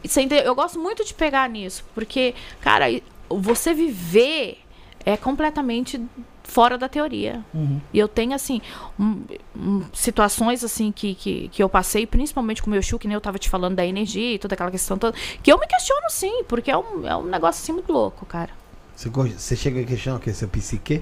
[0.03, 0.47] E você entende?
[0.47, 1.85] Eu gosto muito de pegar nisso.
[1.95, 2.87] Porque, cara,
[3.29, 4.59] você viver
[5.07, 6.01] é completamente
[6.43, 7.45] fora da teoria.
[7.55, 7.81] Uhum.
[7.93, 8.61] E eu tenho, assim,
[8.99, 9.23] um-
[9.57, 13.15] um- situações, assim, que, que, que eu passei, principalmente com o meu Exu, que nem
[13.15, 16.03] eu tava te falando da energia e toda aquela questão toda, que eu me questiono,
[16.11, 18.51] sim, porque é um, é um negócio, assim, muito louco, cara.
[18.95, 20.33] Você, você chega a questionar o que?
[20.33, 21.01] Seu psique?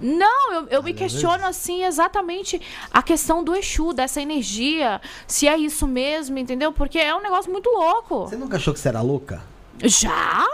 [0.00, 2.60] Não, eu, eu me questiono, assim, exatamente
[2.90, 6.72] a questão do Exu, dessa energia, se é isso mesmo, entendeu?
[6.72, 8.28] Porque é um negócio muito louco.
[8.28, 9.42] Você nunca achou que você era louca?
[9.82, 10.46] Já?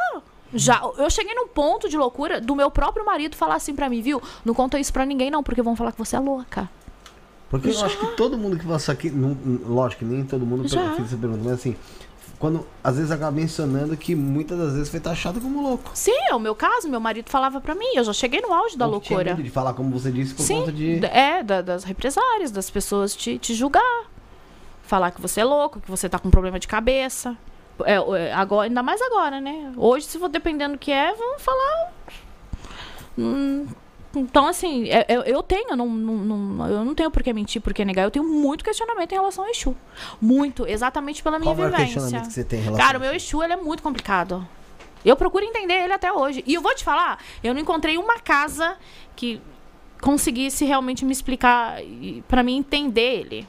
[0.53, 0.81] Já.
[0.99, 4.23] Eu cheguei num ponto de loucura do meu próprio marido falar assim pra mim, viu?
[4.45, 6.69] Não conta isso pra ninguém, não, porque vão falar que você é louca.
[7.51, 10.67] Porque eu acho que todo mundo que passa aqui, não- lógico que nem todo mundo
[10.67, 10.95] Já.
[10.95, 11.77] fez essa pergunta, mas assim,
[12.45, 15.91] quando às vezes acaba mencionando que muitas das vezes foi taxado como louco.
[15.95, 18.77] Sim, é o meu caso, meu marido falava pra mim, eu já cheguei no auge
[18.77, 19.35] da Ou que tinha loucura.
[19.35, 21.03] medo de falar como você disse por Sim, conta de.
[21.07, 24.05] é, da- das represárias, das pessoas te, te julgar.
[24.83, 27.35] Falar que você é louco, que você tá com problema de cabeça.
[27.83, 29.73] É, é, agora, ainda mais agora, né?
[29.79, 31.93] Hoje, se for dependendo do que é, vão falar.
[33.19, 33.67] Hum,
[34.17, 37.33] Então, assim, é- eu, eu tenho, eu não, não, não- eu não tenho por que
[37.33, 38.03] mentir, por que negar.
[38.05, 39.75] Eu tenho muito questionamento em relação ao Exu.
[40.21, 42.01] Muito, exatamente pela minha Qual o maior vivência.
[42.01, 43.13] questionamento que você tem em relação Cara, o meu?
[43.15, 44.47] Exu, ele é muito complicado.
[45.05, 46.43] Eu procuro entender ele até hoje.
[46.47, 48.77] E eu vou te falar, eu não encontrei uma casa
[49.15, 49.41] que
[50.01, 53.49] conseguisse realmente me explicar e- pra mim entender ele.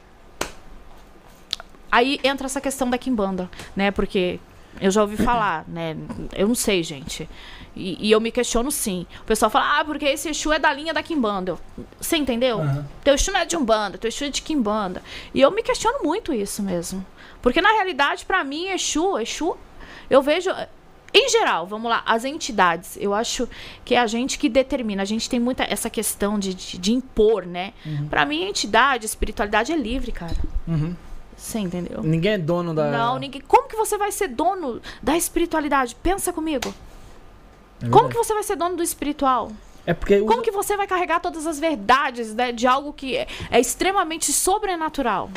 [1.90, 3.90] Aí entra essa questão da Kimbanda, né?
[3.90, 4.38] Porque
[4.80, 5.96] eu já ouvi falar, né?
[6.34, 7.28] Eu não sei, gente.
[7.76, 9.06] E, e eu me questiono sim.
[9.20, 11.58] O pessoal fala, ah, porque esse Exu é da linha da Kimbanda.
[12.00, 12.60] Você entendeu?
[13.04, 15.02] Teu Exu não é de Umbanda, teu Exu é de Kimbanda.
[15.34, 17.04] E eu me questiono muito isso mesmo.
[17.42, 19.56] Porque na realidade, pra mim, Exu, Exu,
[20.08, 20.50] eu vejo.
[21.14, 23.48] Em geral, vamos lá, as entidades, eu acho
[23.84, 25.02] que é a gente que determina.
[25.02, 27.72] A gente tem muita essa questão de, de, de impor, né?
[28.10, 30.36] Pra mim, entidade, espiritualidade é livre, cara.
[30.66, 30.94] Uhum.
[31.36, 32.02] Você entendeu?
[32.02, 32.90] Ninguém é dono da.
[32.90, 33.42] Não, ninguém.
[33.46, 35.94] Como que você vai ser dono da espiritualidade?
[36.02, 36.74] Pensa comigo.
[37.82, 39.52] É Como que você vai ser dono do espiritual?
[39.86, 40.18] É porque.
[40.20, 43.60] Como usa- que você vai carregar todas as verdades né, de algo que é, é
[43.60, 45.30] extremamente sobrenatural?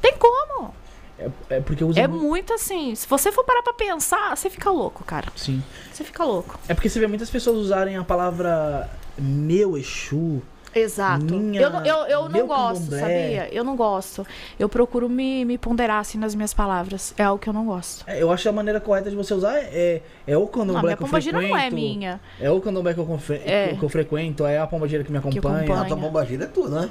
[0.00, 0.74] Tem como?
[1.18, 2.00] É, é porque usa.
[2.00, 2.94] É mu- muito assim.
[2.94, 5.28] Se você for parar pra pensar, você fica louco, cara.
[5.36, 5.62] Sim.
[5.92, 6.58] Você fica louco.
[6.68, 10.42] É porque você vê muitas pessoas usarem a palavra meu Exu.
[10.78, 11.24] Exato.
[11.34, 13.00] Minha- eu não, eu, eu não gosto, candomblé.
[13.00, 13.48] sabia?
[13.54, 14.26] Eu não gosto.
[14.58, 17.14] Eu procuro me, me ponderar assim nas minhas palavras.
[17.16, 18.04] É algo que eu não gosto.
[18.06, 20.46] É, eu acho que a maneira correta de você usar é, é, é o Não,
[20.48, 21.74] candomblé minha que eu pombagira não é frequento.
[21.74, 22.20] minha.
[22.40, 23.74] É o candomblé que eu, confre- É.
[23.78, 25.58] que eu frequento, é a pombagira que me acompanha.
[25.58, 25.80] acompanha.
[25.82, 26.90] A tua bombagira é tua, né?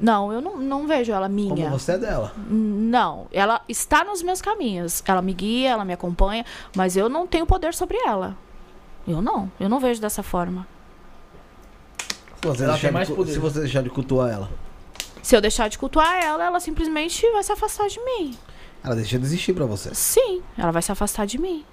[0.00, 1.70] Não, eu não, não vejo ela Como minha.
[1.70, 2.32] você é dela.
[2.48, 5.00] Não, ela está nos meus caminhos.
[5.06, 6.44] Ela me guia, ela me acompanha,
[6.74, 8.36] mas eu não tenho poder sobre ela.
[9.06, 10.66] Eu não, eu não vejo dessa forma.
[12.42, 13.32] Se você, Ela deixar tem de, mais cu- poder.
[13.32, 14.50] se você deixar de cultuar ela.
[15.22, 18.36] Se eu deixar de cultuar ela, ela simplesmente vai se afastar de mim.
[18.82, 19.94] Ela deixa de existir pra você.
[19.94, 21.64] Sim, ela vai se afastar de mim.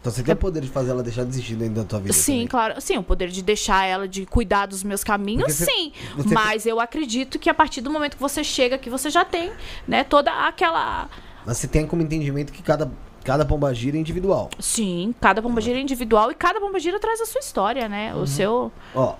[0.00, 2.12] Então você tem o poder de fazer ela deixar de existir dentro da tua vida.
[2.14, 2.46] Sim, também.
[2.46, 2.80] claro.
[2.80, 5.92] Sim, o poder de deixar ela, de cuidar dos meus caminhos, você- sim.
[6.16, 9.24] você- Mas eu acredito que a partir do momento que você chega aqui, você já
[9.26, 9.52] tem,
[9.86, 11.08] né, toda aquela.
[11.44, 12.90] Mas você tem como entendimento que cada,
[13.24, 14.48] cada pombagira é individual.
[14.58, 18.14] Sim, cada pombagira é individual e cada pombagira traz a sua história, né?
[18.14, 18.22] Uhum.
[18.22, 18.72] O seu.
[18.94, 19.14] Ó,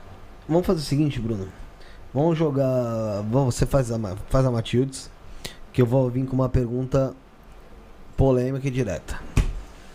[0.48, 1.48] vamos fazer o seguinte, Bruno.
[2.12, 3.22] Vamos jogar.
[3.30, 3.98] vamos- Você faz a,
[4.28, 5.10] faz a Matildes,
[5.72, 7.12] que eu vou vir com uma pergunta
[8.16, 9.18] polêmica e direta.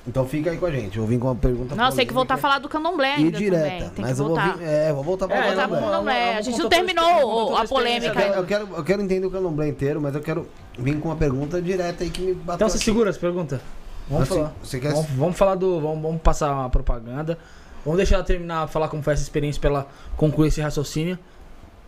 [0.07, 0.97] Então fica aí com a gente.
[0.97, 3.25] Eu vou vir com uma pergunta Não, tem que voltar a falar do candomblé E
[3.25, 3.63] ainda direta.
[3.63, 3.89] também.
[3.89, 4.47] Tem mas que eu voltar.
[4.49, 4.65] vou vir.
[4.67, 6.37] É, vou voltar pra É, voltar pro candomblé.
[6.37, 8.21] A gente não terminou a Eu polêmica.
[8.21, 10.47] eu, quero, eu quero entender o candomblé inteiro, mas eu quero
[10.77, 12.55] vir com uma pergunta direta aí que me bateu.
[12.55, 12.85] Então você aqui.
[12.85, 13.61] segura as perguntas.
[14.09, 14.53] Vamos Assim, falar.
[14.63, 15.79] você quer- Vamos, vamos falar do.
[15.79, 17.37] Vamos, vamos passar uma propaganda.
[17.85, 19.87] Vamos deixar ela terminar, falar como foi essa experiência pra ela
[20.17, 21.17] concluir esse raciocínio.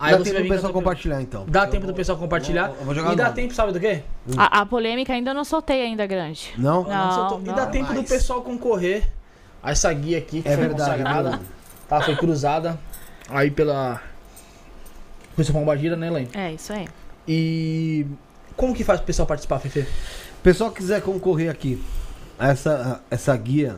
[0.00, 1.44] Aí Dá você tempo vai do pessoal compartilhar então.
[1.46, 2.62] Dá Eu tempo do pessoal compartilhar.
[2.68, 3.36] eu vou- eu vou jogar e dá nome.
[3.36, 4.02] tempo, sabe do quê?
[4.36, 6.52] A, a polêmica ainda eu não soltei ainda grande.
[6.58, 6.82] Não?
[6.82, 7.40] Não, soltou.
[7.40, 7.70] e dá não.
[7.70, 9.08] tempo do pessoal concorrer
[9.62, 11.30] a essa guia aqui, que É foi verdade, consagrada.
[11.30, 11.44] Bruno.
[11.88, 12.78] Tá, foi cruzada
[13.28, 14.00] aí pela.
[15.36, 16.28] Russa Pombagira, né, Elaine?
[16.34, 16.88] É, isso aí.
[17.28, 18.06] E.
[18.56, 19.86] Como que faz pro pessoal participar, Fefe?
[20.42, 21.82] Pessoal que quiser concorrer aqui
[22.38, 23.76] a essa, a- essa guia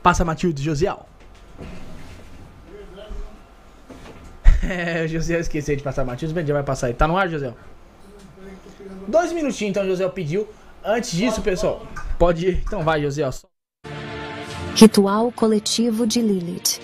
[0.03, 1.05] Passa Matilde Josiel.
[4.63, 6.95] É, o Josiel esqueceu de passar Matilde, bem, já vai passar aí.
[6.95, 7.57] Tá no ar, Josiel?
[9.09, 10.47] Dois minutinhos, então, o Josiel pediu.
[10.85, 11.87] Antes disso, pessoal,
[12.19, 12.63] pode ir.
[12.67, 13.31] Então vai, Josiel.
[14.75, 16.81] Ritual coletivo de Lilith.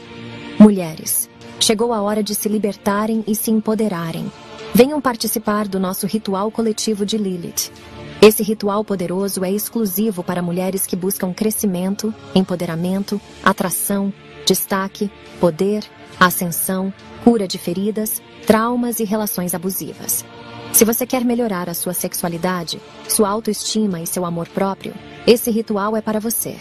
[0.58, 1.28] Mulheres,
[1.58, 4.30] chegou a hora de se libertarem e se empoderarem.
[4.74, 7.72] Venham participar do nosso ritual coletivo de Lilith.
[8.20, 14.12] Esse ritual poderoso é exclusivo para mulheres que buscam crescimento, empoderamento, atração,
[14.44, 15.84] destaque, poder,
[16.18, 16.92] ascensão,
[17.24, 20.24] cura de feridas, traumas e relações abusivas.
[20.72, 24.94] Se você quer melhorar a sua sexualidade, sua autoestima e seu amor próprio,
[25.26, 26.56] esse ritual é para você.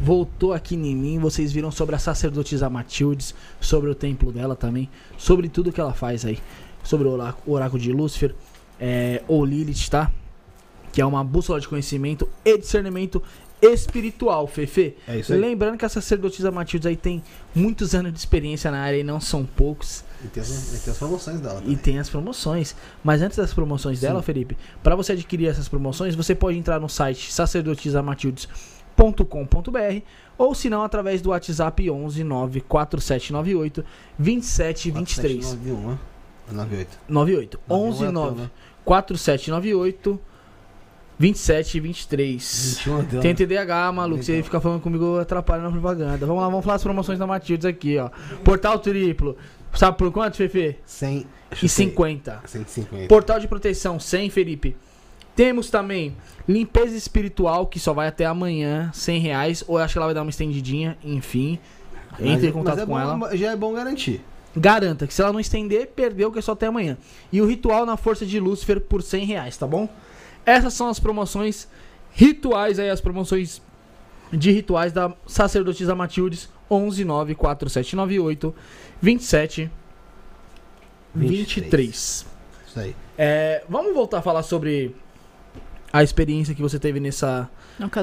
[0.02, 4.90] Voltou aqui em mim, vocês viram sobre a sacerdotisa Matildes, sobre o templo dela também,
[5.18, 6.38] sobre tudo que ela faz aí,
[6.84, 8.36] sobre o orá- o oráculo de Lúcifer,
[8.80, 10.12] é, ou Lilith, tá?
[10.92, 13.24] Que é uma bússola de conhecimento e discernimento
[13.62, 14.96] espiritual, Fefe.
[15.08, 15.40] É isso aí.
[15.40, 17.24] Lembrando que a sacerdotisa Matildes aí tem
[17.54, 20.04] muitos anos de experiência na área e não são poucos.
[20.24, 21.78] E tem as, e tem as promoções dela E também.
[21.78, 22.76] tem as promoções.
[23.04, 26.90] Mas antes das promoções dela, Felipe, para você adquirir essas promoções, você pode entrar no
[26.90, 27.32] site
[28.96, 30.02] sacerdotisamatildes.com.br
[30.38, 33.86] ou se não através do WhatsApp 11 94798
[34.18, 36.00] 2723 91, né?
[36.52, 37.00] 98.
[37.08, 38.52] 98 11 91 é 9 né?
[38.84, 40.22] 4798
[41.18, 43.36] 2723 21 deu, tem né?
[43.36, 44.22] TDAH, maluco.
[44.24, 44.46] Você Legal.
[44.46, 46.26] fica falando comigo atrapalha na propaganda.
[46.26, 48.10] Vamos lá, vamos falar as promoções da Matildes aqui, ó.
[48.44, 49.38] Portal triplo.
[49.74, 50.78] Sabe por quanto, Fefe?
[50.86, 51.26] 100
[51.62, 52.42] E 50.
[52.46, 53.08] 150.
[53.08, 54.76] Portal de proteção 100, Felipe.
[55.36, 56.16] Temos também
[56.48, 59.64] limpeza espiritual, que só vai até amanhã, 100 reais.
[59.68, 61.60] Ou eu acho que ela vai dar uma estendidinha, enfim.
[62.20, 63.36] Entre em contato é com bom- ela.
[63.38, 64.22] Já é bom garantir.
[64.56, 66.98] Garanta que se ela não estender, perdeu, que é só até amanhã.
[67.32, 69.90] E o ritual na força de Lúcifer por 100 reais, tá bom?
[70.46, 71.68] Essas são as promoções
[72.14, 73.62] rituais aí, as promoções
[74.32, 78.56] de rituais da sacerdotisa Matildes 11 94798
[79.02, 79.70] 27
[81.14, 82.26] 23.
[82.68, 82.96] Isso aí.
[83.18, 84.96] É, vamos voltar a falar sobre
[85.98, 87.50] a experiência que você teve nessa,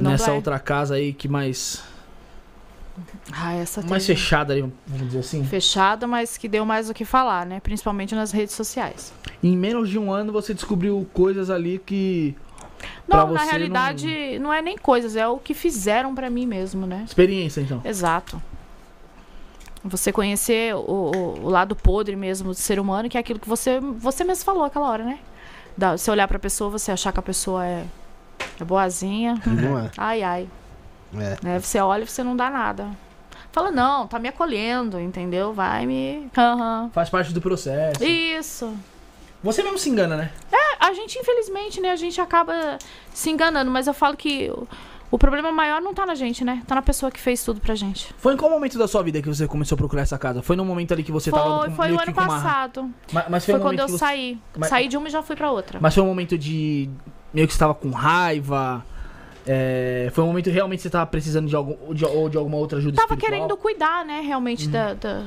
[0.00, 1.82] nessa outra casa aí que mais
[3.32, 5.44] Ah, essa mais teve- fechada ali, vamos dizer assim.
[5.44, 7.60] fechada, mas que deu mais o que falar, né?
[7.60, 9.12] Principalmente nas redes sociais.
[9.42, 12.34] Em menos de um ano você descobriu coisas ali que
[13.06, 14.52] Não, na realidade, não...
[14.52, 17.02] é nem coisas, é o que fizeram pra mim mesmo, né?
[17.06, 17.80] experiência então.
[17.84, 18.40] Exato.
[19.84, 23.48] Você conhecer o, o- o lado podre mesmo do ser humano, que é aquilo que
[23.48, 25.18] você, você mesmo falou aquela hora, né?
[25.76, 27.84] Da, você olhar pra pessoa, você achar que a pessoa é,
[28.60, 29.40] é boazinha.
[29.46, 29.90] Não é?
[29.96, 30.48] Ai, ai.
[31.14, 31.36] É.
[31.42, 31.58] Né?
[31.58, 32.88] Você olha e você não dá nada.
[33.50, 35.52] Fala, não, tá me acolhendo, entendeu?
[35.52, 36.30] Vai me.
[36.36, 36.90] Aham.
[36.92, 38.02] Faz parte do processo.
[38.02, 38.74] Isso.
[39.42, 40.30] Você mesmo se engana, né?
[40.82, 42.76] A gente, infelizmente, né, a gente acaba
[43.14, 44.52] se enganando, mas eu falo que
[45.12, 46.62] o, problema maior não tá na gente, né?
[46.66, 48.12] Tá na pessoa que fez tudo pra gente.
[48.18, 50.42] Foi em qual momento da sua vida que você começou a procurar essa casa?
[50.42, 52.28] Foi no momento ali que você tava Foi, com, foi o que ano com uma-
[52.28, 52.90] passado.
[53.12, 53.98] Mas, mas foi, Foi quando eu que você...
[53.98, 54.38] saí.
[54.56, 55.78] Mas- Saí de uma e já fui pra outra.
[55.80, 56.88] Mas foi um momento de
[57.32, 58.84] meio que você tava com raiva.
[59.46, 62.56] é, Foi um momento que realmente você tava precisando de algum de, ou de alguma
[62.56, 63.32] outra ajuda Tava espiritual.
[63.40, 64.72] querendo cuidar, né, realmente, Uhum.
[64.72, 64.94] da.
[64.94, 65.24] da-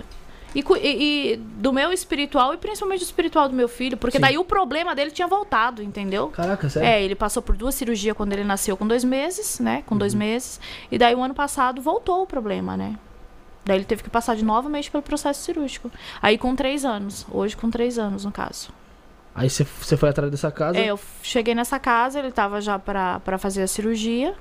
[0.55, 4.21] E, e- e do meu espiritual e principalmente do espiritual do meu filho, porque Sim.
[4.21, 6.29] daí o problema dele tinha voltado, entendeu?
[6.29, 6.87] Caraca, sério?
[6.87, 9.83] É, ele passou por duas cirurgias quando ele nasceu com dois meses, né?
[9.85, 9.99] Com Uhum.
[9.99, 10.59] dois meses.
[10.89, 12.95] E daí o ano passado voltou o problema, né?
[13.65, 15.91] Daí ele teve que passar de novamente pelo processo cirúrgico.
[16.21, 17.25] Aí com três anos.
[17.31, 18.69] Hoje com três anos, no caso.
[19.33, 20.77] Aí você, você foi atrás dessa casa.
[20.79, 24.33] É, eu cheguei nessa casa, ele tava já pra, pra fazer a cirurgia.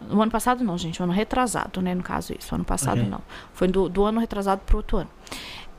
[0.00, 1.00] No ano passado não, gente.
[1.00, 1.94] O ano retrasado, né?
[1.94, 2.54] No caso isso.
[2.54, 3.08] Ano passado Ok.
[3.10, 3.20] não.
[3.52, 5.10] Foi do, do ano retrasado pro outro ano.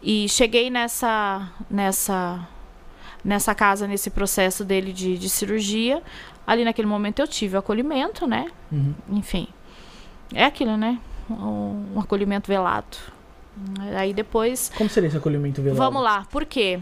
[0.01, 1.49] E cheguei nessa...
[1.69, 2.47] Nessa...
[3.23, 6.01] Nessa casa, nesse processo dele de, de cirurgia.
[6.45, 8.47] Ali naquele momento eu tive o acolhimento, né?
[8.71, 8.93] Uhum.
[9.11, 9.47] Enfim.
[10.33, 10.97] É aquilo, né?
[11.29, 12.97] Um, um acolhimento velado.
[13.97, 15.79] Aí depois Como seria esse acolhimento velado?
[15.81, 16.79] Vamos lá, por quê?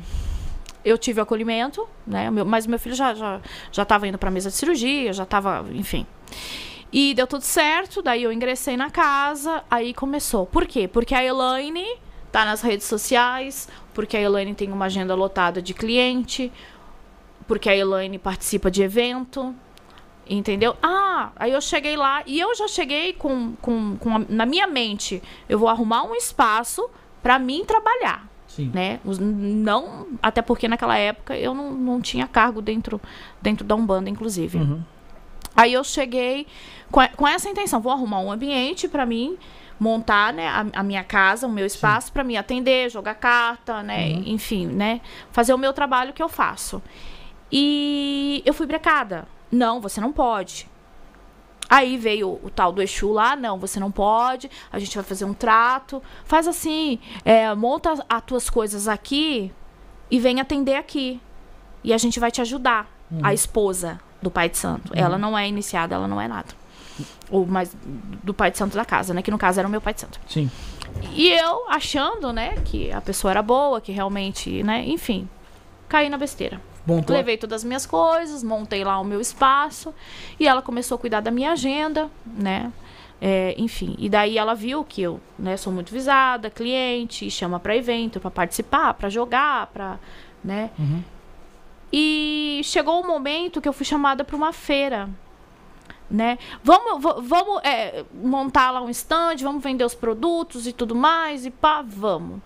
[0.84, 2.30] Eu tive acolhimento, né?
[2.30, 3.40] Meu- mas meu filho já já
[3.72, 6.06] já estava indo para mesa de cirurgia, já estava, enfim.
[6.98, 10.46] E deu tudo certo, daí eu ingressei na casa, aí começou.
[10.46, 10.88] Por quê?
[10.88, 11.86] Porque a Elaine
[12.32, 16.50] tá nas redes sociais, porque a Elaine tem uma agenda lotada de cliente,
[17.48, 19.54] porque a Elaine participa de evento,
[20.30, 20.78] entendeu?
[20.82, 24.66] Ah, aí eu cheguei lá e eu já cheguei com, com, com a- na minha
[24.66, 26.90] mente, eu vou arrumar um espaço
[27.22, 28.26] para mim trabalhar.
[28.48, 28.72] Sim.
[28.74, 29.02] né?
[29.04, 33.02] Não, até porque naquela época eu não, não tinha cargo dentro,
[33.42, 34.60] dentro da Umbanda, inclusive.
[34.60, 34.82] Uhum.
[35.56, 36.48] Aí eu cheguei
[36.92, 39.38] com, com essa intenção, vou arrumar um ambiente pra mim
[39.80, 44.10] montar, né, a, a minha casa, o meu espaço pra me atender, jogar carta, né,
[44.10, 45.02] enfim, né,
[45.32, 46.82] fazer o meu trabalho que eu faço.
[47.52, 49.28] E eu fui brecada.
[49.52, 50.68] Não, você não pode.
[51.70, 55.26] Aí veio o tal do Exu lá, não, você não pode, a gente vai fazer
[55.26, 56.02] um trato.
[56.24, 59.52] Faz assim, é, monta as tuas coisas aqui
[60.10, 61.20] e vem atender aqui.
[61.84, 62.94] E a gente vai te ajudar.
[63.22, 64.92] A esposa do pai de santo.
[64.96, 66.50] Ela não é iniciada, ela não é nada.
[67.30, 67.76] Ou mais
[68.24, 69.22] do pai de santo da casa, né?
[69.22, 70.20] Que no caso era o meu pai de santo.
[70.28, 70.50] Sim.
[71.14, 75.28] E eu achando, né, que a pessoa era boa, que realmente, né, enfim,
[75.88, 76.60] caí na besteira.
[76.86, 77.14] Bom, tô...
[77.14, 79.94] Levei todas as minhas coisas, montei lá o meu espaço
[80.40, 82.72] e ela começou a cuidar da minha agenda, né?
[83.22, 87.76] É, enfim, e daí ela viu que eu, né, sou muito visada, cliente, chama para
[87.76, 89.98] evento, para participar, para jogar, para,
[90.44, 90.70] né?
[91.92, 95.10] E chegou um momento que eu fui chamada para uma feira,
[96.10, 96.38] né?
[96.64, 101.46] Vamos, va- vamos é, montar lá um stand, vamos vender os produtos e tudo mais,
[101.46, 102.40] e pá, vamos.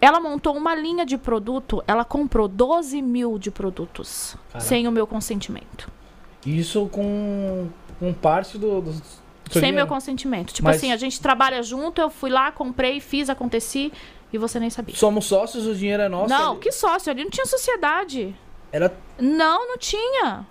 [0.00, 4.60] Ela montou uma linha de produto, ela comprou 12 mil de produtos, Caraca.
[4.68, 5.90] sem o meu consentimento.
[6.44, 7.68] Isso com,
[7.98, 8.80] com parte do.
[8.82, 9.76] do sem dinheiro.
[9.76, 10.52] meu consentimento.
[10.52, 13.90] Tipo Mas- assim, a gente trabalha junto, eu fui lá, comprei, fiz, aconteci,
[14.32, 14.94] e você nem sabia.
[14.96, 16.28] Somos sócios, o dinheiro é nosso.
[16.28, 18.36] não, ele- que sócio, ali não tinha sociedade.
[18.74, 18.92] Era.
[19.20, 20.44] Não, não tinha.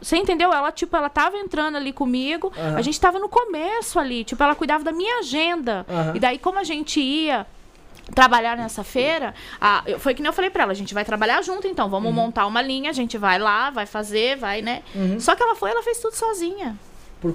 [0.00, 0.52] Você entendeu?
[0.52, 2.52] Ela, tipo, ela tava entrando ali comigo.
[2.56, 2.76] Aham.
[2.76, 4.22] A gente tava no começo ali.
[4.22, 5.84] Tipo, ela cuidava da minha agenda.
[5.88, 6.12] Aham.
[6.14, 7.46] E daí, como a gente ia
[8.14, 11.42] trabalhar nessa feira, a- foi que nem eu falei pra ela, a gente vai trabalhar
[11.42, 11.88] junto, então.
[11.88, 12.14] Vamos Uhum.
[12.14, 14.82] montar uma linha, a gente vai lá, vai fazer, vai, né?
[15.18, 16.78] Só que ela foi, ela fez tudo sozinha.
[17.20, 17.34] Por...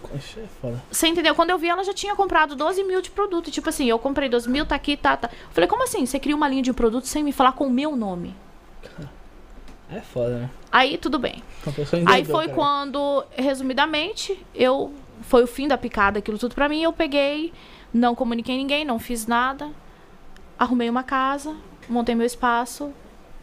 [0.63, 0.75] É.
[0.91, 1.33] Você entendeu?
[1.33, 3.49] Quando eu vi, ela já tinha comprado 12 mil de produto.
[3.49, 5.27] Tipo assim, eu comprei 12 mil, tá aqui, tá, tá.
[5.33, 6.05] Eu falei, como assim?
[6.05, 8.35] Você cria uma linha de produto sem me falar com o meu nome?
[9.91, 10.49] É foda, né?
[10.71, 11.43] Aí, tudo bem.
[11.75, 12.55] Pessoa Aí foi cara.
[12.55, 16.83] quando, resumidamente, eu foi o fim da picada, aquilo tudo pra mim.
[16.83, 17.51] Eu peguei,
[17.93, 19.69] não comuniquei ninguém, não fiz nada,
[20.57, 21.55] arrumei uma casa,
[21.87, 22.93] montei meu espaço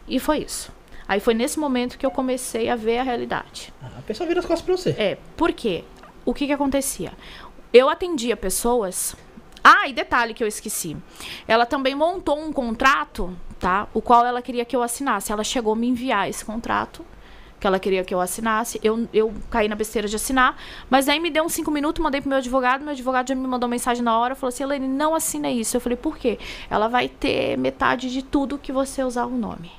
[0.07, 0.71] e foi isso.
[1.07, 3.73] Aí foi nesse momento que eu comecei a ver a realidade.
[3.81, 4.89] A pessoa vira as costas pra você.
[4.97, 5.83] É, por quê?
[6.25, 7.13] O que que acontecia?
[7.73, 9.15] Eu atendia pessoas.
[9.63, 10.97] Ah, e detalhe que eu esqueci.
[11.47, 13.87] Ela também montou um contrato, tá?
[13.93, 15.31] O qual ela queria que eu assinasse.
[15.31, 17.05] Ela chegou a me enviar esse contrato
[17.59, 18.79] que ela queria que eu assinasse.
[18.83, 20.55] Eu, eu caí na besteira de assinar,
[20.89, 23.47] mas aí me deu uns cinco minutos, mandei pro meu advogado, meu advogado já me
[23.47, 25.75] mandou mensagem na hora, falou assim, Elaine, não assina isso.
[25.75, 26.37] Eu falei, por quê?
[26.69, 29.71] Ela vai ter metade de tudo que você usar o nome.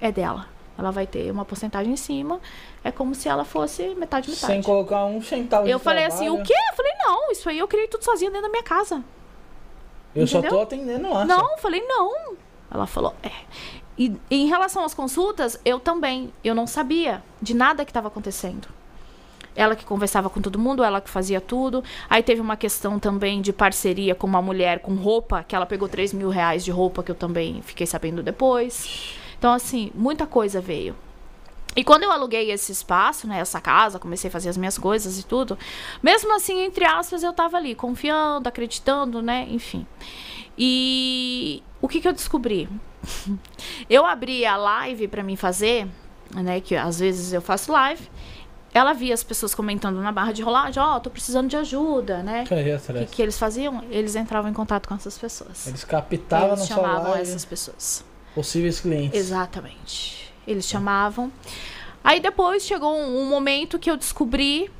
[0.00, 0.46] É dela.
[0.78, 2.40] Ela vai ter uma porcentagem em cima.
[2.84, 4.36] É como se ela fosse metade, metade.
[4.36, 6.42] Sem colocar um centavo Eu falei assim, trabalho.
[6.42, 6.54] o quê?
[6.70, 9.02] Eu falei, não, isso aí eu criei tudo sozinha dentro da minha casa.
[10.14, 10.56] Eu só Entendeu?
[10.56, 11.24] tô atendendo lá.
[11.24, 11.56] não, só.
[11.58, 12.36] falei, não.
[12.70, 13.32] Ela falou, é.
[13.98, 16.32] E, em relação às consultas, eu também.
[16.44, 18.68] Eu não sabia de nada que estava acontecendo.
[19.56, 21.82] Ela que conversava com todo mundo, ela que fazia tudo.
[22.08, 25.88] Aí teve uma questão também de parceria com uma mulher com roupa, que ela pegou
[25.88, 29.16] 3 mil reais de roupa, que eu também fiquei sabendo depois.
[29.36, 30.94] Então, assim, muita coisa veio.
[31.74, 35.18] E quando eu aluguei esse espaço, né, essa casa, comecei a fazer as minhas coisas
[35.18, 35.58] e tudo,
[36.02, 39.86] mesmo assim, entre aspas, eu tava ali, confiando, acreditando, né, enfim.
[40.56, 42.68] E o que que eu descobri?
[43.88, 45.86] eu abri a live pra mim fazer,
[46.34, 48.08] né, que às vezes eu faço live,
[48.72, 52.42] ela via as pessoas comentando na barra de rolagem, ó, tô precisando de ajuda, né?
[52.44, 53.82] Fica aí O que, que eles faziam?
[53.90, 55.66] Eles entravam em contato com essas pessoas.
[55.66, 58.04] Eles captavam Eles na sua chamavam live essas pessoas.
[58.34, 59.18] possíveis clientes.
[59.18, 60.32] Exatamente.
[60.46, 61.32] Eles chamavam.
[62.04, 64.70] Aí depois chegou um, um momento que eu descobri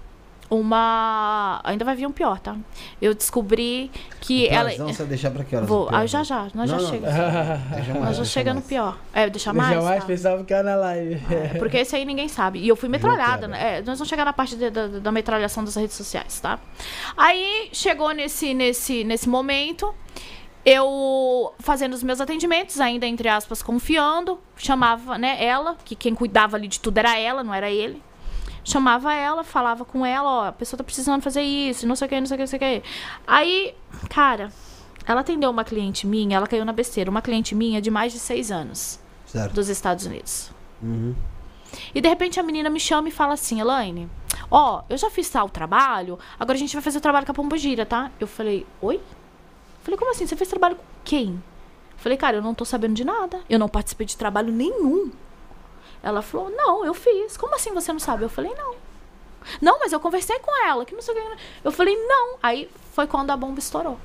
[0.51, 1.61] uma.
[1.65, 2.57] Ainda vai vir um pior, tá?
[3.01, 4.71] Eu descobri que ela.
[4.77, 5.69] Não, você vai deixar pra que horas?
[5.69, 5.87] Vou.
[5.87, 5.95] o?
[5.95, 6.49] Ah, já já.
[6.55, 7.07] Nós Não, já não, chega.
[7.07, 8.67] Deixa mais, Nós já deixa chega no mais.
[8.67, 8.99] pior.
[9.13, 9.75] É, deixar mais.
[9.75, 10.07] jamais tá?
[10.07, 11.23] pensava que era na live.
[11.33, 12.59] É, porque esse aí ninguém sabe.
[12.61, 13.79] E eu fui metralhada, né?
[13.79, 16.59] É, nós vamos chegar na parte de- da, da metralhação das redes sociais, tá?
[17.17, 19.95] Aí chegou nesse, nesse, nesse momento,
[20.65, 26.57] eu fazendo os meus atendimentos, ainda entre aspas, confiando, chamava, né, ela, que quem cuidava
[26.57, 28.03] ali de tudo era ela, não era ele.
[28.69, 32.09] Chamava ela, falava com ela, ó, a pessoa tá precisando fazer isso, não sei o
[32.11, 32.83] que, não sei o que, não sei o que.
[33.27, 33.75] Aí,
[34.11, 34.53] cara,
[35.07, 38.19] ela atendeu uma cliente minha, ela caiu na besteira, uma cliente minha de mais de
[38.19, 39.55] seis anos, Certo.
[39.55, 40.51] dos Estados Unidos.
[40.83, 41.15] Uhum.
[41.95, 44.07] E de repente a menina me chama e fala assim, Elaine,
[44.51, 47.35] ó, eu já fiz tal trabalho, agora a gente vai fazer o trabalho com a
[47.35, 48.11] Pombogira, tá?
[48.21, 49.01] Eu falei, oi?
[49.83, 50.27] Falei, como assim?
[50.27, 51.43] Você fez trabalho com quem?
[51.97, 53.41] Falei, cara, eu não tô sabendo de nada.
[53.49, 55.11] Eu não participei de trabalho nenhum.
[56.03, 57.37] Ela falou, não, eu fiz.
[57.37, 58.25] Como assim você não sabe?
[58.25, 58.75] Eu falei, não.
[59.61, 61.43] Não, mas eu conversei com ela, que não sei o que.
[61.65, 62.37] Eu falei, não.
[62.43, 63.99] Aí foi quando a bomba estourou.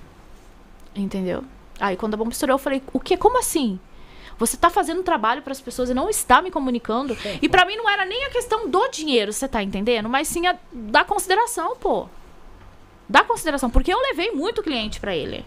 [0.96, 1.44] Entendeu?
[1.80, 3.18] Aí quando a bomba estourou, eu falei, o quê?
[3.18, 3.80] Como assim?
[4.38, 7.16] Você tá fazendo trabalho para as pessoas e não está me comunicando.
[7.42, 10.10] E para mim não era nem a questão do dinheiro, você tá entendendo?
[10.10, 12.08] Mas sim a da consideração, pô.
[13.08, 15.46] Da consideração, porque eu levei muito cliente para ele.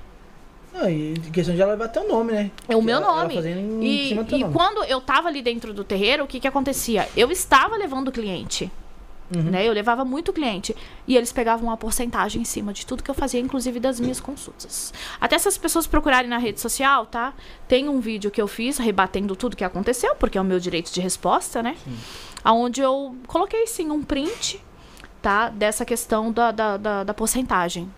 [0.79, 2.51] Ah, e questão de ela levar teu nome, né?
[2.69, 3.35] É o meu Ela- ela nome.
[3.37, 4.53] em E, e nome.
[4.53, 7.09] quando eu tava ali dentro do terreiro, o que que acontecia?
[7.17, 8.71] Eu estava levando cliente.
[9.35, 9.43] Uhum.
[9.43, 9.67] Né?
[9.67, 10.77] Eu levava muito cliente.
[11.05, 14.21] E eles pegavam uma porcentagem em cima de tudo que eu fazia, inclusive das minhas
[14.21, 14.95] consultas.
[15.21, 17.35] Até se as pessoas procurarem na rede social, tá?
[17.67, 20.93] Tem um vídeo que eu fiz rebatendo tudo que aconteceu, porque é o meu direito
[20.93, 21.77] de resposta, né?
[22.45, 24.63] Aonde eu coloquei sim um print,
[25.21, 25.49] tá?
[25.49, 27.91] Dessa questão da, da, da, da porcentagem.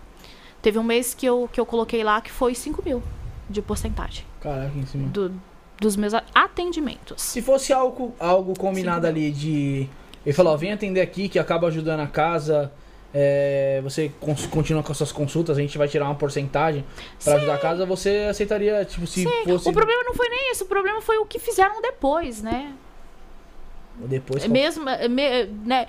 [0.61, 3.01] Teve um mês que eu, que eu coloquei lá que foi 5 mil
[3.49, 5.07] de porcentagem Caraca, em cima.
[5.09, 5.33] do-
[5.79, 7.21] dos meus atendimentos.
[7.21, 9.87] Se fosse algo, algo combinado ali de.
[10.25, 12.71] Ele falou, vem atender aqui que acaba ajudando a casa.
[13.11, 14.11] é, você
[14.51, 16.85] continua com as suas consultas, a gente vai tirar uma porcentagem
[17.23, 20.63] pra ajudar a casa, você aceitaria, tipo, se fosse O problema não foi nem isso,
[20.65, 22.71] o problema foi o que fizeram depois, né?
[23.97, 24.43] depois.
[24.43, 25.87] É mesmo, é me- né?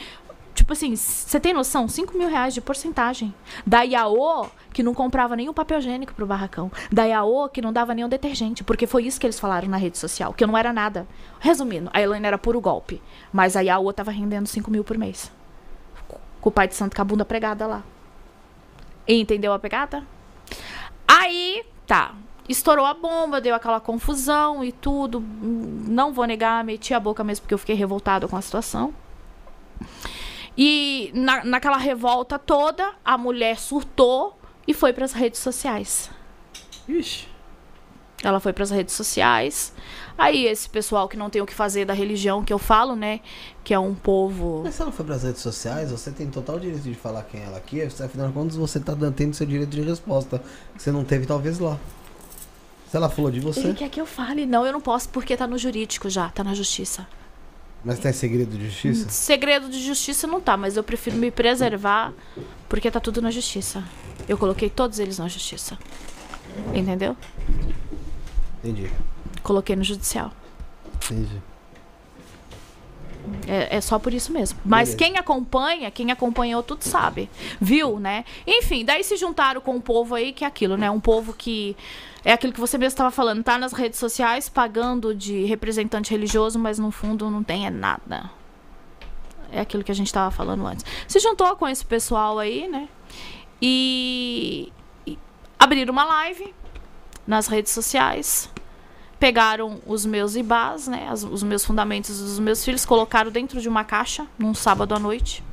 [0.71, 1.89] Tipo assim, você tem noção?
[1.89, 3.35] 5 mil reais de porcentagem.
[3.67, 6.71] Da Iaô, que não comprava nenhum papel higiênico pro barracão.
[6.93, 8.63] Da Iaô, que não dava nenhum detergente.
[8.63, 11.09] Porque foi isso que eles falaram na rede social, que eu não era nada.
[11.41, 13.03] Resumindo, a Elaine era puro golpe.
[13.33, 15.33] Mas a Iaô tava rendendo 5 mil por mês.
[16.41, 17.83] Com o pai de santo com a bunda pregada lá.
[19.09, 20.05] Entendeu a pegada?
[21.09, 22.15] Aí, tá.
[22.49, 25.19] Estourou a bomba, deu aquela confusão e tudo.
[25.21, 28.95] Não vou negar, meti a boca mesmo porque eu fiquei revoltada com a situação.
[30.57, 36.11] E na, naquela revolta toda, a mulher surtou e foi para as redes sociais.
[36.89, 37.29] Ixi.
[38.23, 39.73] Ela foi para as redes sociais.
[40.19, 43.21] Aí esse pessoal que não tem o que fazer da religião que eu falo, né,
[43.65, 46.83] que é um povo Mas se ela foi pras redes sociais, você tem total direito
[46.83, 47.81] de falar quem ela aqui.
[47.81, 50.43] Afinal de contas, você tá dando- tendo seu direito de resposta.
[50.77, 51.79] Que você não teve, talvez, lá.
[52.91, 54.45] Se ela falou de você, Ele quer que eu fale.
[54.45, 57.07] Não, eu não posso porque tá no jurídico já, tá na justiça.
[57.85, 59.09] Mas tem segredo de justiça?
[59.09, 62.13] Segredo de justiça não tá, mas eu prefiro me preservar
[62.69, 63.83] porque tá tudo na justiça.
[64.29, 65.79] Eu coloquei todos eles na justiça.
[66.75, 67.17] Entendeu?
[68.59, 68.91] Entendi.
[69.43, 70.33] Coloquei no judicial.
[70.97, 71.41] Entendi.
[73.47, 74.59] É, é só por isso mesmo.
[74.65, 74.97] Mas Beleza.
[74.99, 77.29] quem acompanha, quem acompanhou tudo sabe.
[77.61, 78.25] Viu, né?
[78.47, 80.91] Enfim, daí se juntaram com o povo aí, que é aquilo, né?
[80.91, 81.77] Um povo que.
[82.25, 86.59] É aquilo que você mesmo estava falando, tá nas redes sociais pagando de representante religioso,
[86.59, 88.31] mas no fundo não tem é nada.
[89.51, 90.85] É aquilo que a gente estava falando antes.
[91.09, 92.89] Se juntou com esse pessoal aí, né?
[93.61, 94.73] E,
[95.07, 95.19] e
[95.59, 96.55] abriram uma live
[97.27, 98.51] nas redes sociais
[99.19, 103.69] pegaram os meus ibás, né, as- os meus fundamentos dos meus filhos, colocaram dentro de
[103.69, 105.45] uma caixa num sábado à noite,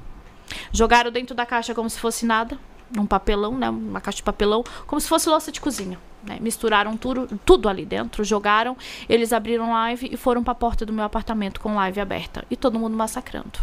[0.72, 2.58] jogaram dentro da caixa como se fosse nada,
[2.96, 6.00] num papelão, né, uma caixa de papelão, como se fosse louça de cozinha.
[6.28, 8.76] Né, misturaram tudo, tudo ali dentro, jogaram,
[9.08, 12.58] eles abriram live e foram para a porta do meu apartamento com live aberta e
[12.58, 13.60] todo mundo massacrando.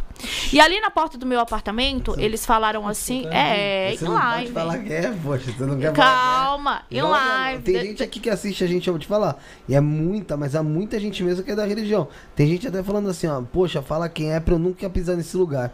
[0.50, 4.52] E ali na porta do meu apartamento, eles falaram assim, é, você em live.
[4.52, 5.52] falar que é, poxa.
[5.52, 7.00] Você não quer falar Calma, que é.
[7.00, 7.62] em live.
[7.64, 9.36] Tem gente aqui que assiste a gente, eu vou te falar.
[9.68, 12.08] E é muita, mas há muita gente mesmo que é da religião.
[12.34, 15.36] Tem gente até falando assim, ó, poxa, fala quem é pra eu nunca pisar nesse
[15.36, 15.70] lugar.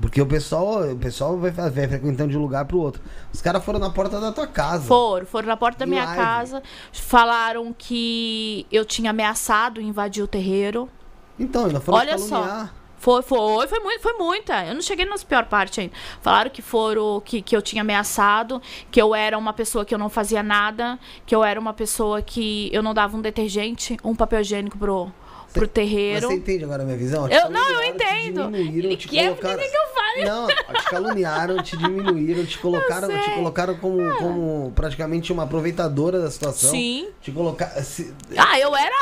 [0.00, 3.00] Porque o pessoal, o pessoal vai, vai frequentando de um lugar pro outro.
[3.32, 4.86] Os caras foram na porta da tua casa.
[4.86, 6.20] Foram, foram na porta da minha live.
[6.20, 6.62] casa,
[6.92, 10.88] falaram que eu tinha ameaçado invadir o terreiro.
[11.38, 12.68] Então, ainda foram Olha só.
[13.04, 14.64] Foi, foi, foi, muito, foi muita.
[14.64, 15.92] Eu não cheguei nas pior parte ainda.
[16.22, 19.98] Falaram que foram que, que eu tinha ameaçado, que eu era uma pessoa que eu
[19.98, 24.14] não fazia nada, que eu era uma pessoa que eu não dava um detergente, um
[24.14, 25.12] papel higiênico pro,
[25.54, 26.26] pro Mas terreiro.
[26.28, 27.26] você entende agora a minha visão?
[27.28, 28.42] Te Eu- não, eu te entendo.
[28.50, 29.58] diminuíram, Ele te quer colocaram...
[29.58, 30.24] que eu fale.
[30.24, 33.14] Não, te caluniaram, te diminuíram, te colocaram, te.
[33.14, 33.34] Ah.
[33.36, 36.70] colocaram como, como praticamente uma aproveitadora da situação.
[36.70, 37.08] Sim.
[37.22, 37.68] Te colocar.
[37.82, 38.94] se- Ah, eu era.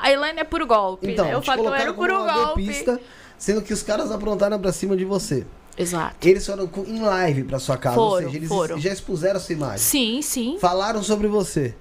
[0.00, 1.10] a- Elaine é puro golpe.
[1.10, 1.34] Então, né?
[1.34, 2.32] Eu te falo que eu era puro golpe.
[2.34, 2.98] golpista,
[3.36, 5.44] sendo que os caras aprontaram pra cima de você.
[5.76, 6.26] Exato.
[6.26, 8.78] Eles foram em live pra sua casa, ou Foram, seja, eles foram.
[8.78, 9.78] já expuseram a sua imagem.
[9.78, 10.58] Sim, sim.
[10.60, 11.74] Falaram sobre você.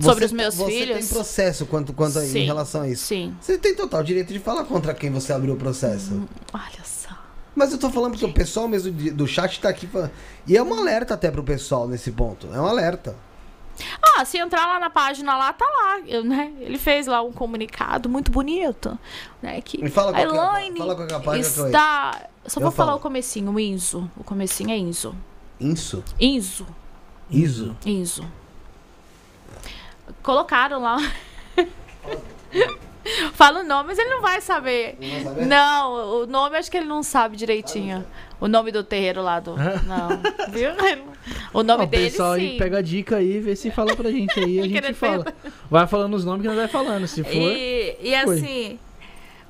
[0.00, 0.98] Sobre Você- os meus você filhos?
[0.98, 3.06] tem processo quanto, quanto a- em Sim, relação a isso.
[3.06, 3.34] Sim.
[3.40, 6.12] Você tem total direito de falar contra quem você abriu o processo.
[6.12, 6.26] Uhum.
[6.52, 7.16] Olha só.
[7.54, 10.10] Mas eu tô falando porque o pessoal mesmo do chat tá aqui falando.
[10.46, 12.46] E é um alerta até pro pessoal nesse ponto.
[12.52, 13.16] É um alerta.
[14.02, 16.00] Ah, se entrar lá na página lá, tá lá.
[16.06, 16.52] eu, né?
[16.60, 18.98] Ele fez lá um comunicado muito bonito.
[19.42, 19.60] Né?
[19.62, 22.28] Que Me fala a é a- fala é a página que eu está.
[22.46, 22.98] Só Eu vou falar falo.
[22.98, 24.10] o comecinho, o Inzo.
[24.16, 25.14] O comecinho é Inzo.
[25.58, 26.02] Isso.
[26.20, 26.66] Inzo.
[27.30, 27.76] Iso.
[27.84, 28.24] Inzo.
[30.26, 30.98] Colocaram lá.
[33.34, 34.98] Fala o nome, mas ele não vai saber.
[35.00, 35.46] Não vai saber?
[35.46, 38.04] Não, o nome acho que ele não sabe direitinho.
[38.40, 39.54] O nome do terreiro lá do.
[39.54, 40.08] Não,
[40.50, 40.70] viu?
[41.54, 42.40] O nome Ó, o dele pessoal sim.
[42.40, 45.32] aí pega a dica aí, vê se fala pra gente aí, a gente fala.
[45.70, 47.32] Vai falando os nomes que nós vai falando, se for.
[47.32, 48.38] E, e foi.
[48.38, 48.78] assim.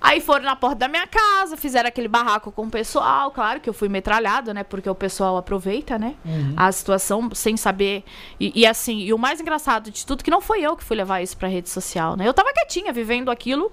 [0.06, 3.32] Aí foram na porta da minha casa, fizeram aquele barraco com o pessoal.
[3.32, 4.62] Claro que eu fui metralhado, né?
[4.62, 6.14] Porque o pessoal aproveita, né?
[6.24, 6.54] Uhum.
[6.56, 8.04] A situação sem saber.
[8.38, 10.96] E, e assim, e o mais engraçado de tudo, que não foi eu que fui
[10.96, 12.24] levar isso pra rede social, né?
[12.24, 13.72] Eu tava quietinha, vivendo aquilo,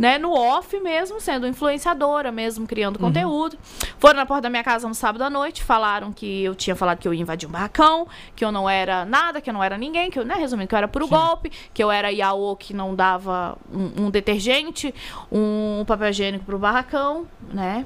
[0.00, 0.16] né?
[0.16, 3.02] No off mesmo, sendo influenciadora mesmo, criando Uhum.
[3.08, 3.58] conteúdo.
[3.98, 6.96] Foram na porta da minha casa no sábado à noite, falaram que eu tinha falado
[6.98, 9.76] que eu ia invadir um barracão, que eu não era nada, que eu não era
[9.76, 12.72] ninguém, que eu, né, resumindo, que eu era puro golpe, que eu era Yaô que
[12.72, 14.94] não dava um, um detergente,
[15.30, 17.84] um papel higiênico pro barracão, né?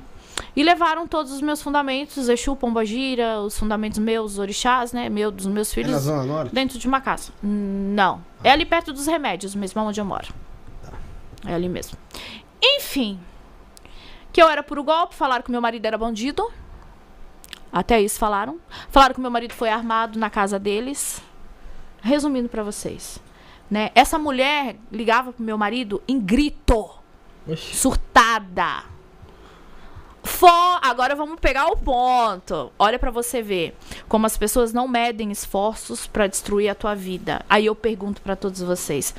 [0.56, 5.08] E levaram todos os meus fundamentos, Exu, Pombagira, os fundamentos meus, os orixás, né?
[5.08, 6.54] Meu, dos meus É na filhos, Zona Norte?
[6.54, 7.32] dentro de uma casa.
[7.42, 8.20] Não.
[8.42, 10.28] É ali perto dos remédios mesmo, onde eu moro.
[11.46, 11.98] É ali mesmo.
[12.62, 13.20] Enfim.
[14.32, 16.50] Que eu era puro golpe, falaram que meu marido era bandido.
[17.72, 18.60] Até isso falaram.
[18.88, 21.22] Falaram que meu marido foi armado na casa deles.
[22.00, 23.18] Resumindo pra vocês,
[23.70, 23.90] né?
[23.94, 26.90] Essa mulher ligava pro meu marido em grito,
[27.48, 27.74] Oxi.
[27.76, 28.84] surtada.
[30.22, 32.72] For, agora vamos pegar o ponto.
[32.78, 33.76] Olha pra você ver
[34.08, 37.44] como as pessoas não medem esforços pra destruir a tua vida.
[37.48, 39.14] Aí eu pergunto pra todos vocês: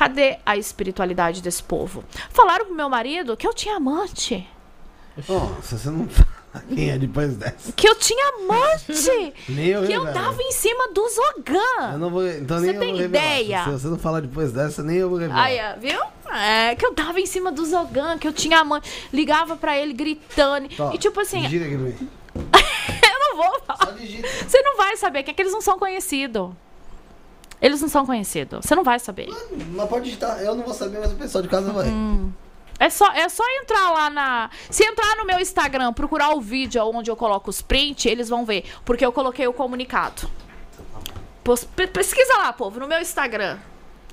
[0.00, 2.02] cadê a espiritualidade desse povo?
[2.30, 4.48] Falaram pro meu marido que eu tinha amante.
[5.28, 7.70] Nossa, você não fala quem é depois dessa.
[7.72, 9.34] Que eu tinha amante.
[9.46, 10.14] Nem eu, que eu velho.
[10.14, 11.98] tava em cima do Eu Zogan.
[11.98, 12.26] não vou.
[12.26, 13.64] Então Você nem eu tem vou ideia?
[13.64, 15.44] Se você não falar depois dessa, nem eu vou revelar.
[15.44, 16.00] Aí, viu?
[16.34, 18.90] É, que eu tava em cima do Zogan, que eu tinha amante.
[19.12, 20.66] Ligava pra ele gritando.
[20.74, 22.08] Tó, e tipo assim, aqui pra mim.
[23.12, 23.84] eu não vou falar.
[23.84, 24.26] Só digita.
[24.48, 26.52] Você não vai saber, que é que eles não são conhecidos.
[27.60, 28.64] Eles não são conhecidos.
[28.64, 29.28] Você não vai saber.
[29.72, 30.38] Mas pode digitar.
[30.40, 31.86] Eu não vou saber, mas o pessoal de casa vai.
[31.88, 32.32] Hum.
[32.78, 34.50] É só, é só entrar lá na.
[34.70, 38.46] Se entrar no meu Instagram, procurar o vídeo onde eu coloco os prints, eles vão
[38.46, 38.64] ver.
[38.84, 40.28] Porque eu coloquei o comunicado.
[41.44, 43.58] Pos- pe- Pesquisa lá, povo, no meu Instagram.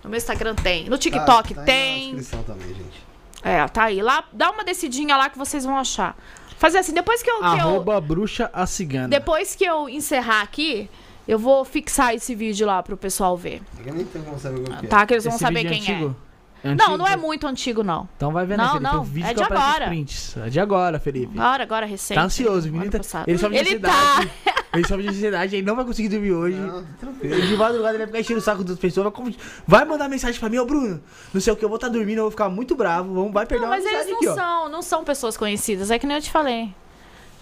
[0.03, 0.89] No meu Instagram tem.
[0.89, 2.15] No TikTok Tá- tá aí Na tem.
[2.15, 3.05] descrição também, gente.
[3.43, 4.01] É, tá aí.
[4.01, 6.17] Lá, dá uma descidinha lá que vocês vão achar.
[6.57, 7.37] Fazer assim, depois que eu.
[7.37, 9.07] Que eu Arroba bruxa a cigana.
[9.07, 10.89] depois que eu encerrar aqui,
[11.27, 13.61] eu vou fixar esse vídeo lá pro pessoal ver.
[13.85, 14.89] Eu nem tenho como saber o que é.
[14.89, 15.05] Tá?
[15.05, 16.15] Que eles vão Esse saber vídeo quem antigo?
[16.23, 16.27] é.
[16.63, 16.97] É Não, antigo?
[16.97, 18.09] não é muito antigo, não.
[18.17, 18.83] Então vai vendo Não, Felipe.
[18.91, 19.87] não, o vídeo é que de aparece os agora.
[19.87, 20.37] prints.
[20.37, 21.37] É de agora, Felipe.
[21.39, 22.17] Agora, agora, recente.
[22.17, 22.97] Tá ansioso, o menino tá...
[22.97, 23.27] passado.
[23.29, 24.31] Ele sofre de Ele ansiedade.
[24.43, 24.53] tá.
[24.73, 26.57] Ele sofre de ansiedade, ele não vai conseguir dormir hoje.
[26.57, 27.33] Não, tá tranquilo.
[27.35, 29.03] Ele de madrugada ele vai ficar enchendo o saco das pessoas.
[29.05, 29.33] Vai, com-
[29.67, 30.99] vai mandar mensagem pra mim, ô Bruno.
[31.31, 33.13] Não sei o que, eu vou estar dormindo, eu vou ficar muito bravo.
[33.13, 34.35] Vamos, vai perder Não, uma mas eles mensagem não aqui, ó.
[34.35, 35.91] são, não são pessoas conhecidas.
[35.91, 36.73] É que nem eu te falei.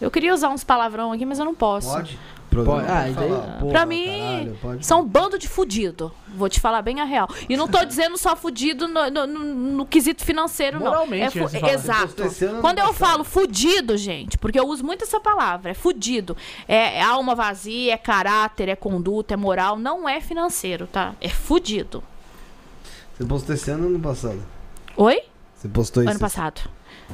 [0.01, 1.89] Eu queria usar uns palavrão aqui, mas eu não posso.
[1.89, 2.19] Pode?
[2.51, 2.85] Pode.
[2.87, 4.85] Ah, daí- porra, pra mim, caralho, pode.
[4.85, 6.09] são um bando de fudido.
[6.37, 7.27] Vou te falar bem a real.
[7.49, 9.43] E não tô dizendo só fudido no, no- no-
[9.77, 10.85] no quesito financeiro, não.
[10.87, 11.73] Moralmente, É né, você fala.
[11.73, 12.23] Exato.
[12.45, 16.37] Ano, Quando eu falo fudido, gente, porque eu uso muito essa palavra, é fudido.
[16.65, 19.77] É, é alma vazia, é caráter, é conduta, é moral.
[19.77, 21.13] Não é financeiro, tá?
[21.19, 22.01] É fudido.
[23.17, 24.39] Você postou esse ano ou ano passado?
[24.95, 25.21] Oi?
[25.55, 26.61] Você postou esse Ano passado.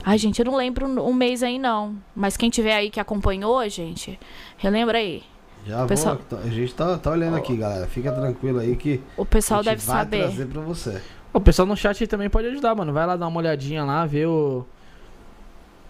[0.03, 1.95] Ai, gente, eu não lembro um mês aí, não.
[2.15, 4.19] Mas quem tiver aí que acompanhou, gente,
[4.57, 5.23] relembra aí.
[5.65, 6.39] Já Pessoal- vou.
[6.39, 7.85] A gente tá, tá olhando aqui, galera.
[7.87, 10.19] Fica tranquilo aí que O pessoal a gente deve vai saber.
[10.23, 11.01] trazer pra você.
[11.33, 12.91] O pessoal no chat aí também pode ajudar, mano.
[12.91, 14.65] Vai lá dar uma olhadinha lá, ver o.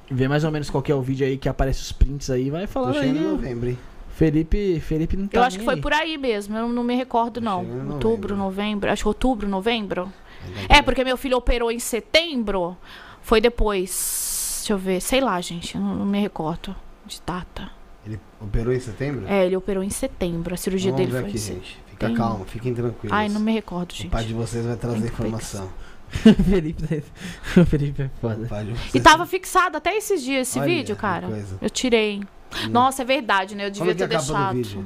[0.09, 2.49] Ver mais ou menos qual que é o vídeo aí que aparece os prints aí.
[2.49, 3.13] Vai Tô em aí.
[3.13, 3.77] novembro, hein?
[4.09, 5.81] Felipe, Felipe não tá Eu acho que foi aí.
[5.81, 7.61] por aí mesmo, eu não me recordo, não.
[7.63, 8.37] chegando em Outubro, novembro.
[8.37, 8.91] novembro.
[8.91, 10.11] Acho que outubro, novembro.
[10.67, 12.75] É, porque meu filho operou em setembro.
[13.31, 14.57] Foi depois.
[14.57, 15.77] Deixa eu ver, sei lá, gente.
[15.77, 16.75] Não, não me recordo
[17.05, 17.71] de data.
[18.05, 19.25] Ele operou em setembro?
[19.25, 20.53] É, ele operou em setembro.
[20.53, 21.79] A cirurgia Vamos dele ver foi aqui, em gente.
[21.87, 23.09] Fica Tem- calmo, fiquem tranquilos.
[23.17, 24.09] Ai, não me recordo, O gente.
[24.09, 25.69] pai de vocês vai trazer informação.
[26.11, 27.03] Felipe,
[27.55, 28.47] o Felipe é O foda.
[28.49, 28.95] pai de vocês.
[28.95, 31.29] E tava fixado até esses dias esse Olha vídeo, cara.
[31.61, 32.21] Eu tirei.
[32.69, 33.67] Nossa, é verdade, né?
[33.67, 34.85] Eu Como devia é que é ter deixado.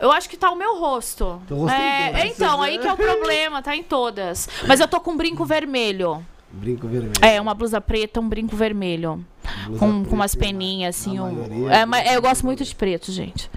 [0.00, 1.40] Eu acho que tá o meu rosto.
[1.46, 4.48] Teu rosto é, é, então, aí que é o problema, tá em todas.
[4.66, 6.26] Mas eu tô com um brinco vermelho.
[6.52, 7.12] Brinco vermelho.
[7.22, 9.24] É, uma blusa preta, um brinco vermelho.
[9.66, 11.18] Blusa Com, preta com umas peninhas, assim.
[11.20, 13.50] um- maioria, é, mas- é, eu gosto muito de preto, gente.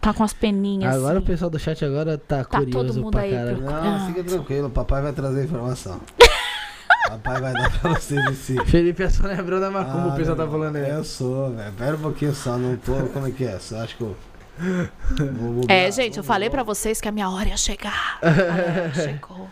[0.00, 0.94] Tá com as peninhas.
[0.94, 1.26] Agora o assim.
[1.26, 3.56] pessoal do chat agora tá, Tá curioso todo mundo pra aí caralho.
[3.58, 3.84] procurando.
[3.84, 4.06] Não, Ah.
[4.08, 6.00] fica tranquilo, papai vai trazer informação.
[7.08, 8.64] papai vai dar pra vocês esse.
[8.64, 10.88] Felipe é só lembrando da macumba, Ah, o pessoal tá falando aí.
[10.90, 11.72] Eu sou, velho.
[11.72, 12.94] Pera um pouquinho só, não tô.
[13.12, 13.58] Como é que é?
[13.58, 14.16] Só acho que eu.
[14.58, 17.56] Vou- vou- É, vou- gente, eu vou- falei pra vocês que a minha hora ia
[17.56, 18.18] chegar.
[18.22, 19.46] A hora chegou.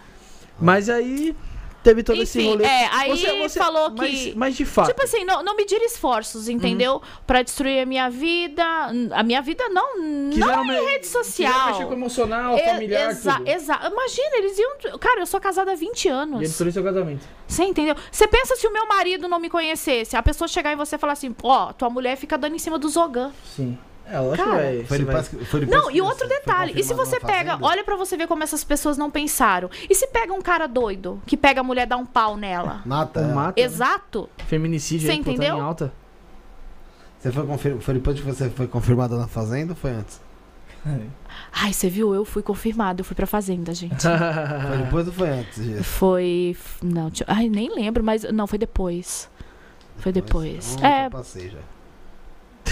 [0.58, 1.36] Mas aí,
[1.84, 2.64] teve todo esse Enfim, rolê.
[2.64, 4.88] é, aí falou mas, que- Mas de fato.
[4.88, 7.00] Tipo assim, não, não me dire esforços, entendeu?
[7.26, 8.64] Pra destruir a minha vida.
[9.12, 11.66] A minha vida não, não quiseram em me- rede social.
[11.68, 13.48] mexer com o emocional, E- familiar, exa- tudo.
[13.48, 14.98] exa- Imagina, eles iam.
[14.98, 16.40] Cara, eu sou casada há 20 E ele anos.
[16.40, 17.24] destruiu seu casamento.
[17.46, 17.94] Você entendeu?
[18.10, 20.98] Você pensa se o meu marido não me conhecesse, a pessoa chegar em você e
[20.98, 23.30] falar assim: ó, tua mulher fica dando em cima do Zogan.
[23.54, 23.78] Sim.
[24.06, 24.84] É, lógico que Cara, vai.
[24.84, 27.08] Foi você vai- depois, que- foi depois Não, que e outro detalhe, e se confirmado
[27.10, 27.66] você pega, Fazenda?
[27.66, 29.70] olha pra você ver como essas pessoas não pensaram.
[29.88, 32.82] E se pega um cara doido que pega a mulher e dá um pau nela?
[32.84, 33.22] Mata.
[33.28, 33.64] Mata, né?
[33.66, 34.28] Exato.
[34.46, 35.56] Feminicídio Você aí, botando entendeu?
[35.56, 35.92] em alta.
[37.18, 37.80] Você foi, confir...
[37.80, 40.20] foi depois que você foi confirmado na Fazenda ou foi antes?
[41.52, 42.14] Ai, você viu?
[42.14, 44.02] Eu fui confirmada, eu fui pra fazenda, gente.
[44.68, 45.82] Foi depois ou foi antes disso?
[45.84, 46.54] Foi.
[46.82, 48.22] Não, deixa- ai, nem lembro, mas.
[48.24, 49.30] Não, foi depois.
[49.96, 50.74] Foi depois.
[50.74, 51.58] Então, É, Eu passei já.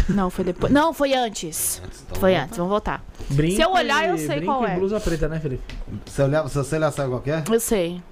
[0.08, 0.72] Não, foi depois.
[0.72, 1.80] Não, foi antes.
[1.84, 3.04] Antes, então Foi antes, vamos voltar.
[3.30, 4.76] Brinco Se eu olhar, eu sei qual é.
[4.76, 5.62] blusa preta, né, Felipe?
[6.06, 7.44] Se, olhar, se você olhar, sabe qual que é?
[7.50, 8.02] Eu sei.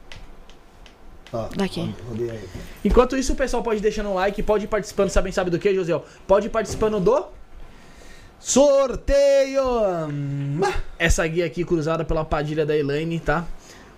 [1.32, 1.94] Ó, Daqui.
[2.08, 2.48] rodei aí.
[2.84, 5.58] Enquanto isso, o pessoal pode ir deixando um like, pode ir participando, sabem, sabe do
[5.58, 6.00] que, José?
[6.26, 7.26] Pode ir participando do.
[8.38, 9.62] Sorteio!
[10.98, 13.46] Essa guia aqui cruzada pela Padilha da Elaine, tá?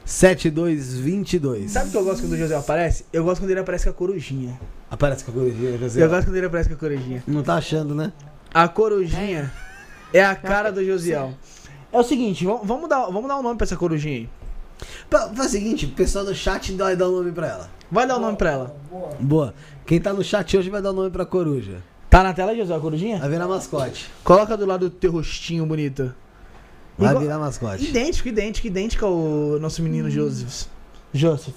[0.05, 1.67] 11977647222.
[1.69, 3.05] Sabe o que eu gosto quando o José aparece?
[3.11, 4.59] Eu gosto quando ele aparece com a corujinha.
[4.89, 6.03] Aparece com a corujinha, José.
[6.03, 7.23] Eu gosto quando ele aparece com a corujinha.
[7.27, 8.11] Não tá achando, né?
[8.53, 9.51] A corujinha
[10.13, 11.33] é a cara do Josiel.
[11.93, 14.29] É o seguinte, vamos, dar, vamos dar um nome pra essa corujinha aí.
[15.09, 17.69] Faz o seguinte, o pessoal do chat vai dar o nome pra ela.
[17.91, 18.75] Vai dar o nome pra ela.
[19.19, 19.53] Boa.
[19.85, 21.77] Quem tá no chat hoje vai dar o nome pra coruja.
[22.09, 23.19] Tá na tela, José, a corujinha?
[23.19, 24.09] Vai virar mascote.
[24.23, 26.13] Coloca do lado do teu rostinho bonito.
[26.97, 27.85] Vai Igual- virar mascote.
[27.85, 30.65] Idêntico, idêntico, idêntico ao nosso menino Joseph.
[31.13, 31.55] Joseph.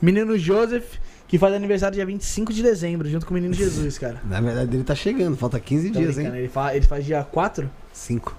[0.00, 0.84] Menino Joseph,
[1.28, 4.20] que faz aniversário dia 25 de dezembro, junto com o menino Jesus, cara.
[4.24, 5.36] Na verdade, ele tá chegando.
[5.36, 6.26] Falta 15 Tô dias, hein?
[6.34, 7.70] Ele, fa- ele faz dia 4?
[7.92, 8.36] 5.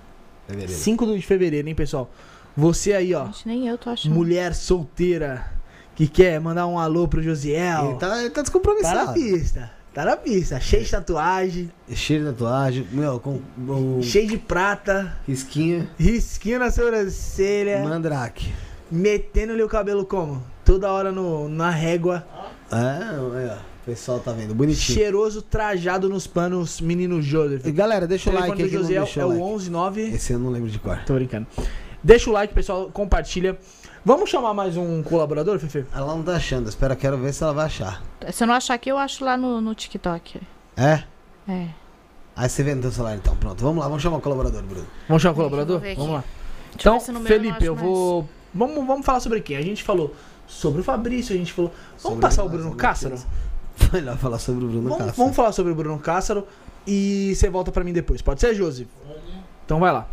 [0.48, 0.72] Fevereiro.
[0.82, 2.10] 5 de fevereiro, hein, pessoal?
[2.56, 4.15] Você aí, ó, Gente, nem eu tô achando.
[4.15, 5.45] mulher solteira,
[5.95, 7.90] que quer mandar um alô pro Josiel.
[7.91, 9.14] Ele tá, ele tá Tá na descompromissado.
[9.14, 9.72] pista.
[9.94, 10.60] Tá na pista.
[10.60, 15.88] Cheio de tatuagem, Cheio de tatuagem, meu, com o cheio de prata, risquinho.
[15.99, 18.53] risquinho na sobrancelha, Mandrake.
[18.91, 20.44] metendo-lhe o cabelo como?
[20.64, 22.26] Toda hora no, na régua,
[22.72, 23.76] É, aí, ó.
[23.88, 24.53] O pessoal tá vendo.
[24.53, 24.97] Bonitinho.
[24.97, 27.65] cheiroso, trajado nos panos, menino Joseph.
[27.65, 29.31] E galera, deixa o telefone like aí do que não Josiel deixou é o o
[29.31, 29.64] like.
[29.64, 30.01] 119.
[30.14, 30.99] Esse eu não lembro de cor.
[31.05, 31.47] Tô brincando.
[32.03, 33.57] Deixa o like, pessoal, compartilha.
[34.03, 35.85] Vamos chamar mais um colaborador, Fefe?
[35.95, 36.68] Ela não tá achando.
[36.68, 38.03] Espera, quero ver se ela vai achar.
[38.30, 40.41] Se eu não achar aqui, eu acho lá no, no TikTok.
[40.76, 41.03] É?
[41.47, 41.68] É.
[42.35, 43.38] Aí você vê no teu celular então.
[43.38, 44.88] Pronto, vamos lá, vamos chamar o colaborador, Bruno.
[45.07, 45.80] Vamos chamar o eu colaborador?
[45.95, 46.23] Vamos lá.
[46.73, 48.30] Deixa eu Então, eu Felipe, eu acho vou.
[48.53, 49.55] Vamos, vamos falar sobre quem?
[49.55, 50.14] A gente falou
[50.45, 51.72] sobre o Fabrício, a gente falou.
[51.72, 53.15] Vamos Sobre passar o Bruno Cássaro?
[53.93, 55.17] Melhor falar sobre o Bruno Vamos, Cássaro.
[55.17, 56.47] vamos falar sobre o Bruno Cássaro
[56.85, 58.21] e você volta pra mim depois.
[58.21, 58.87] Pode ser, Josi?
[59.65, 60.07] Então vai lá.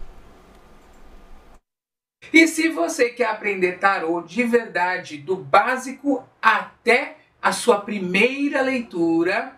[2.32, 9.52] E se você quer aprender tarô de verdade, do básico até a sua primeira leitura,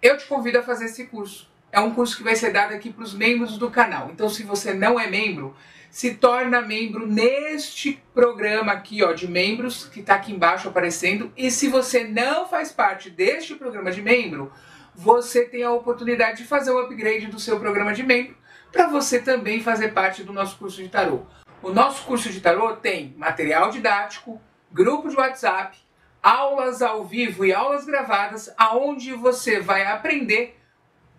[0.00, 1.48] eu te convido a fazer esse curso.
[1.72, 4.10] É um curso que vai ser dado aqui para os membros do canal.
[4.12, 5.54] Então, se você não é membro,
[5.90, 11.32] se torna membro neste programa aqui, ó, de membros, que está aqui embaixo aparecendo.
[11.36, 14.52] E se você não faz parte deste programa de membro,
[14.94, 18.36] você tem a oportunidade de fazer o upgrade do seu programa de membro
[18.70, 21.22] para você também fazer parte do nosso curso de tarô.
[21.62, 24.40] O nosso curso de tarô tem material didático,
[24.70, 25.76] grupo de WhatsApp,
[26.22, 30.56] aulas ao vivo e aulas gravadas, aonde você vai aprender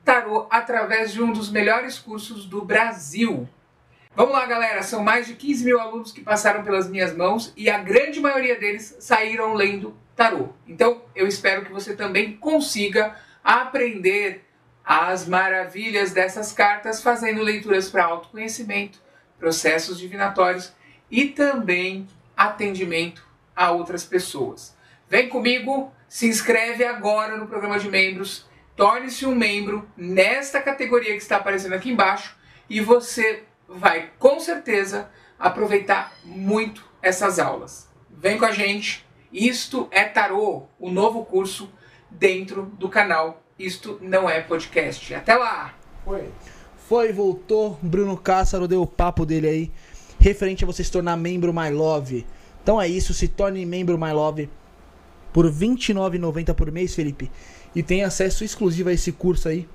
[0.03, 3.47] tarô através de um dos melhores cursos do Brasil.
[4.13, 4.83] Vamos lá, galera.
[4.83, 8.59] São mais de 15 mil alunos que passaram pelas minhas mãos e a grande maioria
[8.59, 10.49] deles saíram lendo tarô.
[10.67, 14.45] Então, eu espero que você também consiga aprender
[14.83, 18.99] as maravilhas dessas cartas fazendo leituras para autoconhecimento,
[19.39, 20.73] processos divinatórios
[21.09, 22.05] e também
[22.35, 23.25] atendimento
[23.55, 24.75] a outras pessoas.
[25.09, 31.21] Vem comigo, se inscreve agora no programa de membros, torne-se um membro nesta categoria que
[31.21, 32.35] está aparecendo aqui embaixo
[32.69, 33.43] e você
[33.75, 37.87] vai com certeza aproveitar muito essas aulas.
[38.09, 39.05] Vem com a gente.
[39.31, 41.71] Isto é Tarô, o novo curso
[42.09, 45.13] dentro do canal Isto Não É Podcast.
[45.13, 45.73] Até lá!
[46.03, 46.29] Foi.
[46.87, 47.79] Foi, voltou.
[47.81, 49.71] Bruno Cássaro deu o papo dele aí.
[50.19, 52.27] Referente a você se tornar membro My Love.
[52.61, 54.49] Então é isso, se torne membro My Love
[55.33, 57.31] por R$ 29,90 por mês, Felipe.
[57.73, 59.67] E tem acesso exclusivo a esse curso aí.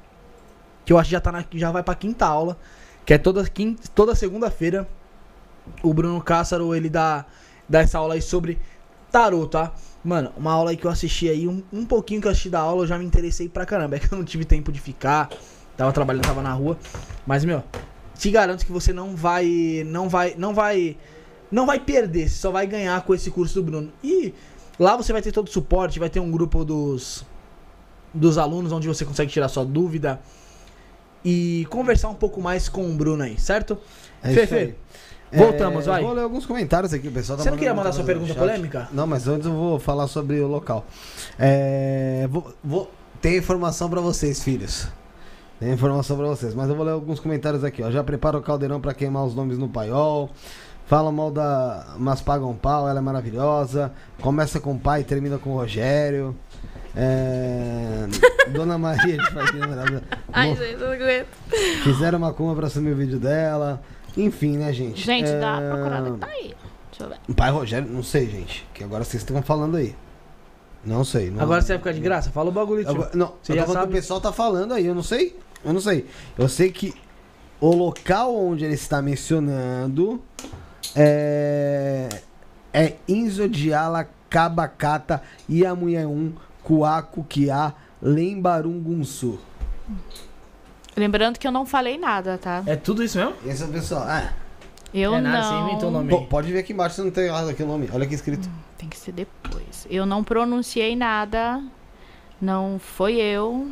[0.84, 2.58] Que eu acho que já, tá na, já vai pra quinta aula.
[3.06, 4.86] Que é toda, quinta, toda segunda-feira.
[5.80, 7.24] O Bruno Cássaro, ele dá,
[7.68, 8.58] dá essa aula aí sobre
[9.12, 9.72] tarô, tá?
[10.02, 12.58] Mano, uma aula aí que eu assisti aí, um, um pouquinho que eu assisti da
[12.58, 13.94] aula, eu já me interessei pra caramba.
[13.94, 15.30] É que eu não tive tempo de ficar.
[15.76, 16.76] Tava trabalhando, tava na rua.
[17.24, 17.62] Mas, meu,
[18.18, 19.84] te garanto que você não vai.
[19.86, 20.34] Não vai.
[20.36, 20.96] Não vai.
[21.48, 23.92] Não vai perder, você só vai ganhar com esse curso do Bruno.
[24.02, 24.34] E
[24.80, 27.24] lá você vai ter todo o suporte, vai ter um grupo dos.
[28.12, 30.20] Dos alunos onde você consegue tirar sua dúvida
[31.28, 33.76] e conversar um pouco mais com o Bruno aí, certo?
[34.22, 34.74] É Fefe, aí.
[35.32, 36.02] voltamos, É, vai.
[36.04, 38.88] Vou ler alguns comentários aqui, pessoal tá Você não queria mandar sua pergunta polêmica?
[38.92, 40.86] Não, mas antes eu vou falar sobre o local.
[41.36, 42.88] É, vou, vou
[43.20, 44.86] ter informação pra vocês, filhos.
[45.58, 47.90] Tem informação pra vocês, mas eu vou ler alguns comentários aqui, ó.
[47.90, 50.30] Já prepara o caldeirão pra queimar os nomes no paiol.
[50.86, 53.92] Fala mal da Mas Pagam Pau, ela é maravilhosa.
[54.20, 56.36] Começa com o pai e termina com o Rogério.
[56.94, 58.06] É,
[58.52, 60.04] Dona Maria de Faquinha maravilhosa.
[60.32, 61.26] Ai, Mo- gente, eu não aguento.
[61.84, 63.82] Fizeram uma cuma pra assumir o vídeo dela.
[64.16, 65.02] Enfim, né, gente?
[65.04, 66.02] Gente, dá É, pra procurar.
[66.18, 66.54] Tá aí.
[66.90, 67.16] Deixa eu ver.
[67.28, 68.66] o Pai Rogério, não sei, gente.
[68.72, 69.94] Que agora vocês estão falando aí.
[70.84, 71.30] Não sei.
[71.30, 72.30] Não, Agora você vai ficar de graça?
[72.30, 72.90] Fala o bagulho, tio.
[72.92, 73.92] Agora- não, Você eu já tô falando sabe?
[73.92, 75.36] que o pessoal tá falando aí, eu não sei.
[75.64, 76.06] Eu não sei.
[76.38, 76.94] Eu sei que
[77.60, 80.22] o local onde ele está mencionando
[80.94, 82.08] é.
[82.72, 86.32] É Inzodiala, Kabakata, Iamunhaun,
[87.28, 89.38] Kia, Lembarungunsu.
[90.96, 92.62] Lembrando que eu não falei nada, tá?
[92.66, 93.34] É tudo isso mesmo?
[93.44, 94.04] Esse é o pessoal.
[94.06, 94.32] Ah,
[94.94, 96.00] Eu é nada, você inventou o não.
[96.00, 96.10] nome.
[96.10, 97.88] pô, pode ver aqui embaixo se não tem errado aqui o nome.
[97.92, 98.48] Olha aqui escrito.
[98.78, 99.86] Tem que ser depois.
[99.90, 101.62] Eu não pronunciei nada.
[102.40, 103.70] Não foi eu.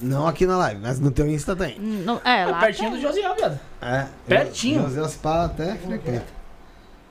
[0.00, 1.78] Não aqui na live, mas no teu Insta tem.
[1.80, 2.60] Não, é, lá.
[2.60, 3.58] pertinho do Josiel, viado.
[3.82, 4.06] É.
[4.28, 4.82] Pertinho.
[4.82, 6.26] José Spa até frequenta.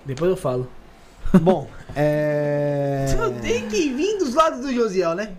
[0.05, 0.69] Depois eu falo.
[1.41, 3.05] Bom, é.
[3.41, 5.31] tem que vir dos lados do Josiel, né?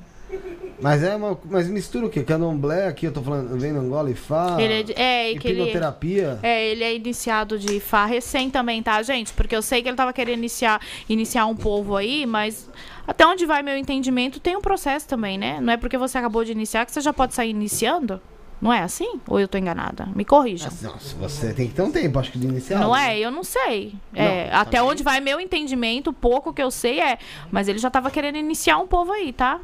[0.80, 1.36] Mas é uma.
[1.46, 2.22] Mas mistura o quê?
[2.22, 4.56] Candomblé aqui, eu tô falando, vem Angola e Fá.
[4.60, 6.38] Ele é, de- é, e que ele, Hipnoterapia.
[6.42, 9.32] é, ele é iniciado de Fá recém também, tá, gente?
[9.32, 12.68] Porque eu sei que ele tava querendo iniciar, iniciar um povo aí, mas
[13.06, 15.58] até onde vai meu entendimento, tem um processo também, né?
[15.60, 18.20] Não é porque você acabou de iniciar que você já pode sair iniciando.
[18.60, 19.20] Não é assim?
[19.28, 20.06] Ou eu tô enganada?
[20.14, 20.68] Me corrijam.
[20.82, 22.80] Nossa, você tem que ter um tempo, acho que de iniciar.
[22.80, 23.16] Não é?
[23.18, 23.94] Eu não sei.
[24.12, 24.92] É, Não, até também.
[24.92, 27.18] onde vai meu entendimento, o pouco que eu sei é.
[27.52, 29.60] Mas ele já tava querendo iniciar um povo aí, tá?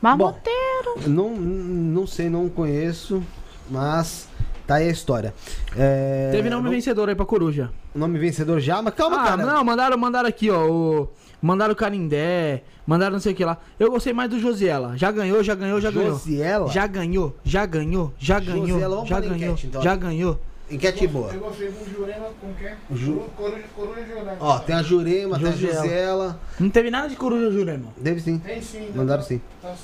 [0.00, 1.00] Marmoteiro.
[1.06, 3.22] Não, não sei, não conheço,
[3.70, 4.28] mas
[4.66, 5.34] tá aí a história.
[5.76, 7.70] É, Teve nome vamos- vencedor aí pra Coruja.
[7.94, 9.44] nome vencedor já, mas calma, ah, cara.
[9.44, 10.66] não, mandaram, mandaram aqui, ó.
[10.68, 11.08] O,
[11.40, 13.58] mandaram o Canindé, mandaram não sei o que lá.
[13.78, 14.96] Eu gostei mais do Josiela.
[14.96, 16.10] Já ganhou, já ganhou, já ganhou.
[16.12, 16.70] Josiela?
[16.70, 19.82] Já ganhou, já ganhou, já ganhou, Josiela, vamos já ganhou, enquete, então.
[19.82, 20.38] já ganhou.
[20.70, 21.32] Enquete boa.
[21.32, 22.72] Eu gostei do Jurema com quem?
[22.94, 24.36] Ju- Coruja, Coruja Jurema.
[24.38, 25.74] Ó, tem a Jurema, tem a Josiela.
[25.82, 26.40] Josiela.
[26.60, 27.90] Não teve nada de Coruja, irmão.
[27.96, 28.38] Deve sim.
[28.38, 28.90] Tem sim.
[28.94, 29.40] Mandaram sim.
[29.62, 29.74] Tá.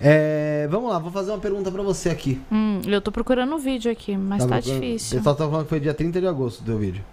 [0.00, 2.40] É, vamos lá, vou fazer uma pergunta pra você aqui.
[2.50, 5.18] Hum, eu tô procurando o vídeo aqui, mas tá, O difícil.
[5.18, 7.04] pessoal tá falando que foi dia 30 de agosto o teu vídeo.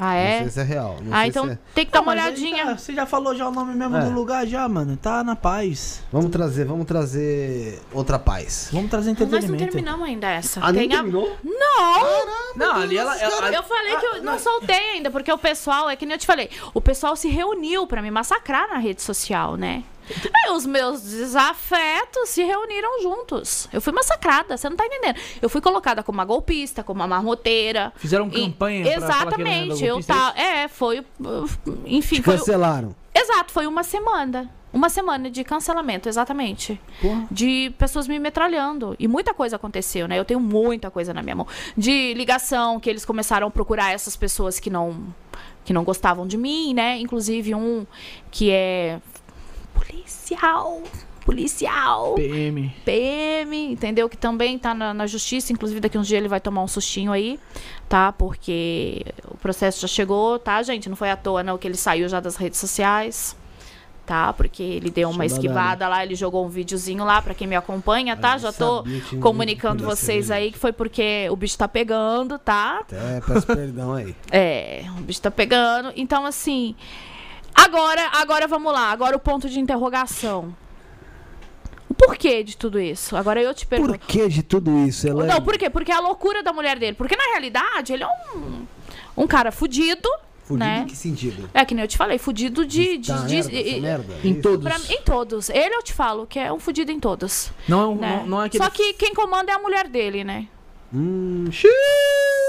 [0.00, 0.38] Ah, Não é?
[0.42, 0.96] sei se é real.
[1.02, 2.66] Não Ah, sei então se é- tem que dar uma olhadinha.
[2.66, 4.00] tá, você já falou já o nome mesmo É.
[4.04, 4.96] do lugar já, mano.
[4.96, 6.04] Tá na paz.
[6.12, 8.68] Vamos trazer, vamos trazer outra paz.
[8.72, 9.72] Vamos trazer Nós não entretenimento.
[9.72, 10.60] terminamos ainda essa.
[10.62, 11.36] Ah, Tem a- terminou?
[11.42, 12.26] Não!
[12.56, 15.96] Não, ali ela, ela- Eu falei que eu não soltei ainda, porque o pessoal, é
[15.96, 19.56] que nem eu te falei, o pessoal se reuniu pra me massacrar na rede social,
[19.56, 19.82] né?
[20.34, 23.68] Aí os meus desafetos se reuniram juntos.
[23.72, 25.16] Eu fui massacrada, você não tá entendendo.
[25.40, 27.92] Eu fui colocada como uma golpista, como uma marmoteira.
[27.96, 29.84] Fizeram E- campanha pra falar que ele era Exatamente.
[29.84, 31.04] Eu tá, é, foi.
[31.86, 32.36] Enfim, Te foi.
[32.38, 32.94] cancelaram.
[33.14, 34.50] Exato, foi uma semana.
[34.70, 36.78] Uma semana de cancelamento, exatamente.
[37.30, 38.94] De pessoas me metralhando.
[38.98, 40.18] E muita coisa aconteceu, né?
[40.18, 41.46] Eu tenho muita coisa na minha mão.
[41.76, 45.02] De ligação, que eles começaram a procurar essas pessoas que não,
[45.64, 46.98] que não gostavam de mim, né?
[46.98, 47.86] Inclusive um
[48.30, 49.00] que é
[49.86, 50.82] policial.
[51.24, 52.14] Policial.
[52.14, 52.72] PM.
[52.86, 54.08] PM, entendeu?
[54.08, 55.52] Que também tá na, na justiça.
[55.52, 57.38] Inclusive, daqui uns dias ele vai tomar um sustinho aí,
[57.88, 58.12] tá?
[58.12, 60.88] Porque o processo já chegou, tá, gente?
[60.88, 63.36] Não foi à toa, não, que ele saiu já das redes sociais.
[64.06, 64.32] tá?
[64.32, 67.54] Porque ele deu uma dar esquivada lá, ele jogou um videozinho lá pra quem me
[67.56, 68.36] acompanha, tá?
[68.36, 68.82] eu Já tô
[69.20, 70.50] comunicando vocês aí.
[70.50, 72.78] que foi porque o bicho tá pegando, tá?
[72.80, 74.16] Até peço perdão aí.
[74.30, 75.92] É, o bicho tá pegando.
[75.94, 76.74] Então, assim.
[77.64, 78.90] Agora, agora vamos lá.
[78.90, 80.54] Agora o ponto de interrogação.
[81.88, 83.16] O porquê de tudo isso?
[83.16, 83.98] Agora eu te pergunto.
[83.98, 85.32] Por que de tudo isso, Elaine?
[85.32, 85.68] Não, por quê?
[85.70, 86.94] Porque é a loucura da mulher dele.
[86.94, 88.66] Porque na realidade ele é um,
[89.16, 90.08] um cara fudido.
[90.44, 90.80] Fudido né?
[90.82, 91.50] em que sentido?
[91.52, 92.98] É que nem eu te falei, fudido de.
[92.98, 94.14] de, de- merda, e- essa e- merda?
[94.24, 94.42] Em Isso?
[94.42, 94.64] todos.
[94.64, 95.50] pra- em todos.
[95.50, 97.50] Ele eu te falo que é um fudido em todos.
[97.68, 98.16] Não é, um, Né?
[98.20, 98.62] não, não é aquele.
[98.64, 100.46] Só que quem comanda é a mulher dele, né?
[100.94, 101.70] Hum, xiii.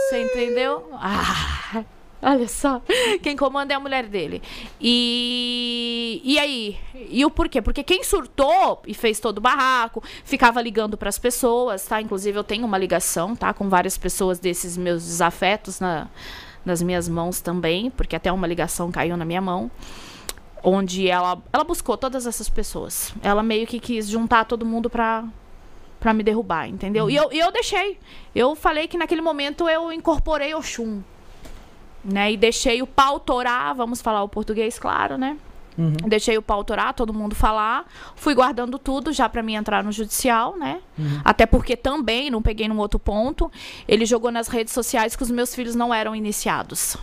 [0.10, 0.90] Você entendeu?
[0.94, 1.84] Ah,
[2.24, 2.82] olha só.
[3.22, 4.42] Quem comanda é a mulher dele.
[4.80, 6.78] E, e aí?
[7.10, 7.62] E o porquê?
[7.62, 12.02] Porque quem surtou e fez todo o barraco, ficava ligando para as pessoas, tá?
[12.02, 13.54] Inclusive eu tenho uma ligação, tá?
[13.54, 16.08] Com várias pessoas desses meus desafetos na,
[16.66, 19.72] nas minhas mãos também, porque até uma ligação caiu na minha mão.
[20.62, 23.14] Onde ela, ela buscou todas essas pessoas.
[23.24, 25.24] Ela meio que quis juntar todo mundo pra,
[26.02, 27.10] pra me derrubar, entendeu?
[27.10, 27.98] E, eu, e eu deixei.
[28.36, 31.02] Eu falei que naquele momento eu incorporei Oxum.
[32.04, 32.34] Né?
[32.34, 35.38] E deixei o pau torar, vamos falar o português, claro, né?
[35.78, 35.94] Uhum.
[36.08, 37.86] Deixei o pau torar, todo mundo falar.
[38.16, 40.82] Fui guardando tudo já pra mim entrar no judicial, né?
[40.98, 41.22] Uhum.
[41.24, 43.50] Até porque também, não peguei num outro ponto,
[43.88, 46.98] ele jogou nas redes sociais que os meus filhos não eram iniciados.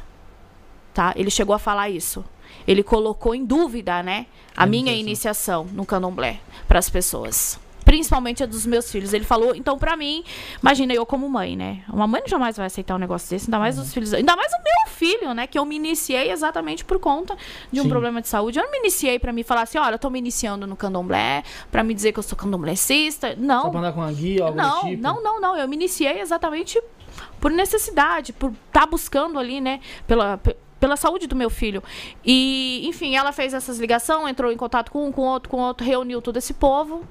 [0.93, 1.15] Tá?
[1.17, 2.25] Ele chegou a falar isso.
[2.67, 7.59] Ele colocou em dúvida, né, a minha iniciação no candomblé para as pessoas.
[7.87, 9.15] Principalmente a dos meus filhos.
[9.15, 10.23] Ele falou, então pra mim,
[10.61, 11.83] imagina eu como mãe, né?
[11.89, 14.57] Uma mãe jamais vai aceitar um negócio desse, ainda mais os filhos, ainda mais o
[14.57, 17.37] meu filho, né, que eu me iniciei exatamente por conta
[17.71, 17.89] de um Sim.
[17.89, 18.59] problema de saúde.
[18.59, 21.45] Eu não me iniciei pra me falar assim, olha, eu tô me iniciando no candomblé,
[21.71, 23.37] pra me dizer que eu sou candomblécista.
[23.39, 23.63] Não.
[23.63, 25.01] Só pra andar com a guia, algo Não, tipo.
[25.03, 25.57] não, não, não.
[25.57, 26.83] Eu me iniciei exatamente
[27.41, 31.83] por necessidade, por estar buscando ali, né, pela, pe- pela saúde do meu filho.
[32.25, 35.87] E, enfim, ela fez essas ligações, entrou em contato com um, com outro, com outro,
[35.87, 37.05] reuniu todo esse povo.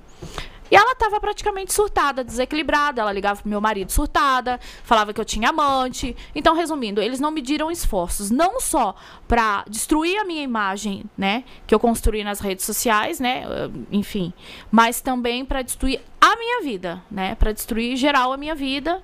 [0.70, 3.02] E ela estava praticamente surtada, desequilibrada.
[3.02, 6.16] Ela ligava pro meu marido surtada, falava que eu tinha amante.
[6.34, 8.96] Então, resumindo, eles não mediram esforços, não só
[9.28, 14.34] para destruir a minha imagem, né, que eu construí nas redes sociais, né, eh, enfim,
[14.72, 19.04] mas também para destruir a minha vida, né, para destruir geral a minha vida.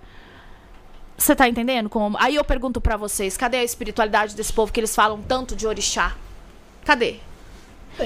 [1.17, 1.89] Você tá entendendo?
[1.89, 2.17] Como...
[2.19, 5.67] Aí eu pergunto pra vocês, cadê a espiritualidade desse povo que eles falam tanto de
[5.67, 6.15] orixá?
[6.83, 7.19] Cadê?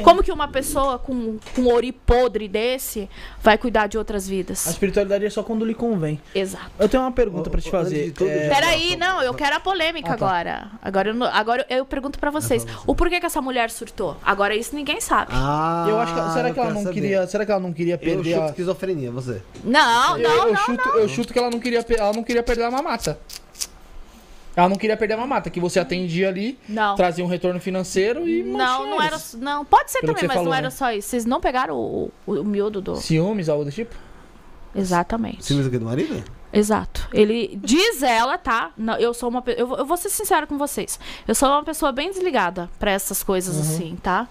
[0.03, 3.09] Como que uma pessoa com, com um ori podre desse
[3.41, 4.65] vai cuidar de outras A vidas?
[4.67, 6.19] espiritualidade é só quando lhe convem.
[6.33, 6.71] Exato.
[6.79, 8.13] Eu tenho uma pergunta Ô, pra te fazer.
[8.21, 10.25] É, Peraí, não, eu quero a polêmica Ah, tá.
[10.25, 10.67] agora.
[10.81, 12.65] Agora eu, agora eu pergunto pra vocês.
[12.85, 14.17] O porquê que essa mulher surtou?
[14.23, 15.31] Agora isso ninguém sabe.
[15.33, 16.33] Ah, eu acho que.
[16.33, 16.93] Será eu que ela quero não saber.
[16.93, 17.27] queria.
[17.27, 18.45] Será que ela não queria Eu perder chuto a.
[18.47, 19.41] esquizofrenia, você.
[19.63, 20.95] Não, Eu, não, eu não, chuto, não.
[20.97, 23.17] eu chuto que ela não queria, ela não queria perder a mamata.
[24.55, 26.95] Ela não queria perder a mamata, que você atendia ali, Não.
[26.95, 29.17] trazia um retorno financeiro e Não, não era.
[29.35, 30.71] Não, pode ser Pelo também, mas falou, não era né?
[30.71, 31.09] só isso.
[31.09, 32.95] Vocês não pegaram o, o, o miúdo do.
[32.95, 33.93] Ciúmes, algo do tipo?
[34.73, 35.43] Exatamente.
[35.45, 36.23] Ciúmes aqui do marido?
[36.51, 37.07] Exato.
[37.13, 38.71] Ele diz ela, tá?
[38.77, 40.99] Não, eu sou uma eu, vou- eu vou ser sincera com vocês.
[41.27, 44.27] Eu sou uma pessoa bem desligada pra essas coisas assim, tá?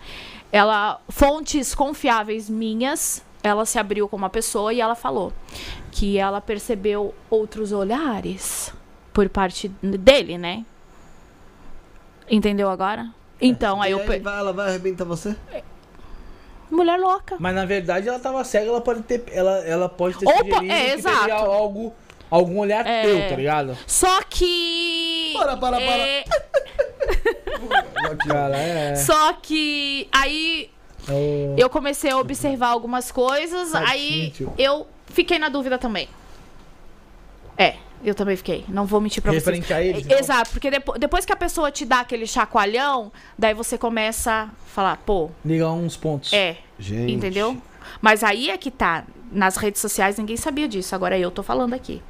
[0.51, 5.33] Ela fontes confiáveis minhas, ela se abriu com uma pessoa e ela falou
[5.91, 8.73] que ela percebeu outros olhares
[9.15, 10.65] por parte dele, né?
[12.31, 13.09] Entendeu agora?
[13.41, 15.35] Então, aí E eu aí pe- vai, ela vai arrebentar você?
[16.71, 17.37] mulher louca.
[17.39, 19.23] Mas na verdade ela tava cega, ela pode ter.
[19.33, 21.19] Ela, ela pode ter sugerido é, que exato.
[21.21, 21.95] teria algo.
[22.31, 23.03] Algum olhar É.
[23.03, 23.79] teu, tá ligado?
[23.87, 25.83] Só que Para, para, para.
[25.83, 26.25] é,
[28.27, 28.97] Cara, é.
[28.97, 30.69] Só que aí
[31.07, 34.53] é o- eu comecei a observar algumas coisas, Certinho, aí tio.
[34.59, 36.09] eu fiquei na dúvida também.
[37.57, 37.75] É,
[38.05, 38.65] eu também fiquei.
[38.69, 39.45] Não vou mentir pra vocês.
[39.45, 40.19] Referente a eles, É, então?
[40.19, 44.49] Exato, porque depo- depois que a pessoa te dá aquele chacoalhão, daí você começa a
[44.67, 46.33] falar, pô, Ligar uns pontos.
[46.33, 47.13] é, Gente.
[47.13, 47.57] entendeu?
[48.01, 49.05] Mas aí é que tá.
[49.33, 50.95] Nas redes sociais ninguém sabia disso.
[50.95, 52.01] Agora eu tô falando aqui.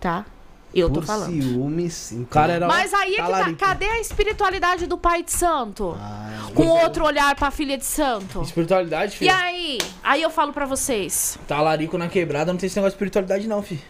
[0.00, 0.24] Tá?
[0.72, 1.32] Eu tô Por falando.
[1.42, 2.12] ciúmes.
[2.12, 2.22] então.
[2.22, 2.66] O cara era.
[2.68, 3.54] Mas aí é que tá.
[3.54, 5.96] Cadê a espiritualidade do pai de santo?
[6.00, 8.40] Ah, Com outro olhar pra filha de santo?
[8.42, 9.34] Espiritualidade, E filho.
[9.34, 9.78] aí?
[10.02, 11.38] Aí eu falo pra vocês.
[11.48, 13.80] Talarico na quebrada, não tem esse negócio de espiritualidade, não, filho.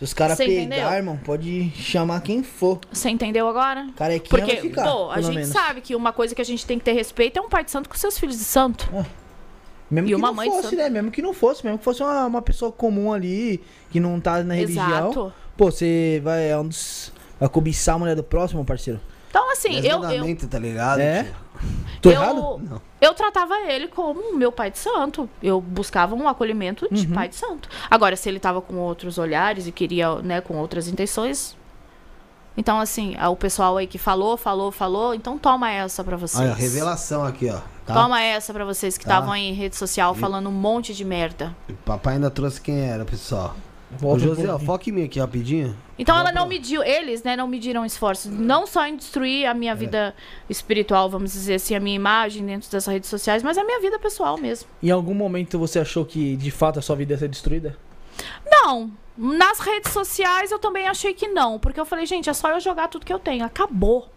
[0.00, 0.88] Se os caras pegar, entendeu?
[0.92, 2.80] irmão, pode chamar quem for.
[2.90, 3.86] Você entendeu agora?
[3.94, 5.50] Carequinha Porque, vai ficar, pô, a gente menos.
[5.50, 7.70] sabe que uma coisa que a gente tem que ter respeito é um pai de
[7.70, 8.90] santo com seus filhos de santo.
[9.90, 10.88] Mesmo E que uma não fosse, né?
[10.88, 14.42] Mesmo que não fosse, mesmo que fosse uma, uma pessoa comum ali, que não tá
[14.42, 14.86] na religião.
[14.86, 15.32] Exato.
[15.54, 18.98] Pô, você vai, é um dos, vai cobiçar a mulher do próximo, parceiro?
[19.30, 20.98] Então, assim, eu, eu, tá ligado?
[21.00, 21.30] É?
[22.02, 22.82] Tô eu, errado?
[23.00, 25.28] eu tratava ele como meu pai de santo.
[25.42, 27.14] Eu buscava um acolhimento de Uhum.
[27.14, 27.68] pai de santo.
[27.88, 31.56] Agora, se ele tava com outros olhares e queria, né, com outras intenções,
[32.56, 36.42] Então, assim, ah, o pessoal aí que falou, falou, falou, então toma essa pra vocês.
[36.42, 37.60] Olha, revelação aqui, ó.
[37.86, 37.94] Tá?
[37.94, 39.12] Toma essa pra vocês que Tá.
[39.12, 41.56] estavam aí em rede social falando um monte de merda.
[41.86, 43.54] Papai ainda trouxe quem era, pessoal.
[43.92, 44.66] Ô, Volta um José, pouquinho.
[44.66, 45.76] foca em mim aqui rapidinho.
[45.98, 49.50] Então ela não pra- mediu, eles, né, não mediram esforços, não só em destruir a
[49.50, 49.54] É.
[49.54, 50.14] minha vida
[50.48, 53.98] espiritual, vamos dizer assim, a minha imagem dentro dessas redes sociais, mas a minha vida
[53.98, 54.68] pessoal mesmo.
[54.82, 57.76] Em algum momento você achou que de fato a sua vida ia ser destruída?
[58.48, 62.50] Não, nas redes sociais eu também achei que não, porque eu falei, gente, é só
[62.50, 64.08] eu jogar tudo que eu tenho, acabou.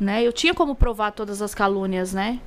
[0.00, 0.22] Né?
[0.22, 2.38] Eu tinha como provar todas as calúnias, né?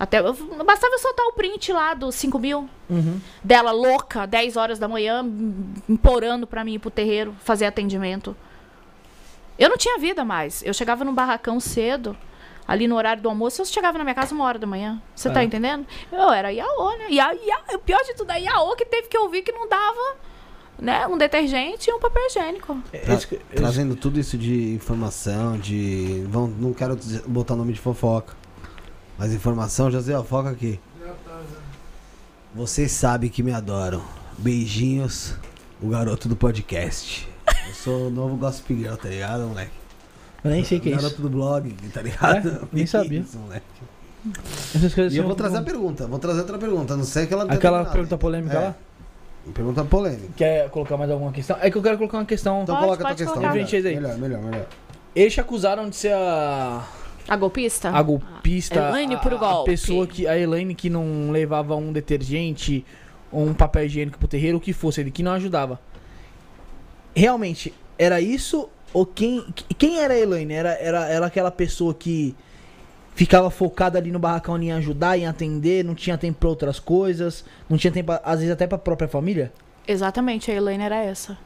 [0.00, 0.32] Até eu,
[0.64, 2.66] bastava eu soltar o print lá dos 5 mil
[3.44, 5.22] dela louca, 10 horas da manhã,
[5.86, 8.34] implorando pra mim ir pro terreiro fazer atendimento.
[9.58, 10.62] Eu não tinha vida mais.
[10.64, 12.16] Eu chegava num barracão cedo,
[12.66, 15.02] ali no horário do almoço, eu chegava na minha casa uma hora da manhã.
[15.14, 15.44] Você tá É.
[15.44, 15.86] entendendo?
[16.10, 17.10] Eu era Iaô, né?
[17.10, 20.16] Ia, ia, o pior de tudo é Iaô que teve que ouvir que não dava
[20.78, 22.80] né, um detergente e um papel higiênico.
[22.90, 26.24] Tra- Esse- esse- Trazendo tudo isso de informação, de.
[26.26, 28.39] Vão, não quero dizer- botar nome de fofoca.
[29.20, 30.80] Mas informação, José, ó, foca aqui.
[32.54, 34.00] Vocês sabem que me adoram.
[34.38, 35.34] Beijinhos,
[35.78, 37.28] o garoto do podcast.
[37.68, 39.72] Eu sou o novo Gossip Girl, tá ligado, moleque?
[40.42, 41.02] Eu nem sei o que é isso.
[41.02, 42.48] garoto do blog, tá ligado?
[42.48, 42.60] É?
[42.72, 43.20] Nem sabia.
[43.20, 43.66] Isso, moleque.
[44.74, 46.96] Essas coisas E eu vou trazer a pergunta, vou trazer outra pergunta.
[46.96, 48.74] Não sei Aquela terminado pergunta polêmica É, lá?
[49.52, 50.32] Pergunta polêmica.
[50.34, 51.58] Quer colocar mais alguma questão?
[51.60, 52.62] É que eu quero colocar uma questão.
[52.62, 53.34] Então Pode, coloca a tua pode questão.
[53.34, 53.52] colocar.
[53.54, 53.94] melhor, Gente, aí.
[53.96, 54.66] melhor, melhor, melhor.
[55.14, 56.82] Eles te acusaram de ser a,
[57.28, 57.90] A golpista?
[57.90, 58.88] a golpista.
[58.88, 59.70] Elaine a, pro a golpe.
[59.70, 60.26] pessoa que.
[60.26, 62.84] A Elaine que não levava um detergente
[63.30, 65.80] ou um papel higiênico pro terreiro, o que fosse, ele que não ajudava.
[67.14, 68.68] Realmente, era isso?
[68.92, 69.44] Ou quem.
[69.78, 70.52] Quem era a Elaine?
[70.52, 72.34] Era, era, era aquela pessoa que
[73.14, 77.44] ficava focada ali no barracão em ajudar, em atender, não tinha tempo pra outras coisas,
[77.68, 79.52] não tinha tempo, às vezes, até pra própria família?
[79.86, 81.36] Exatamente, a Elaine era essa.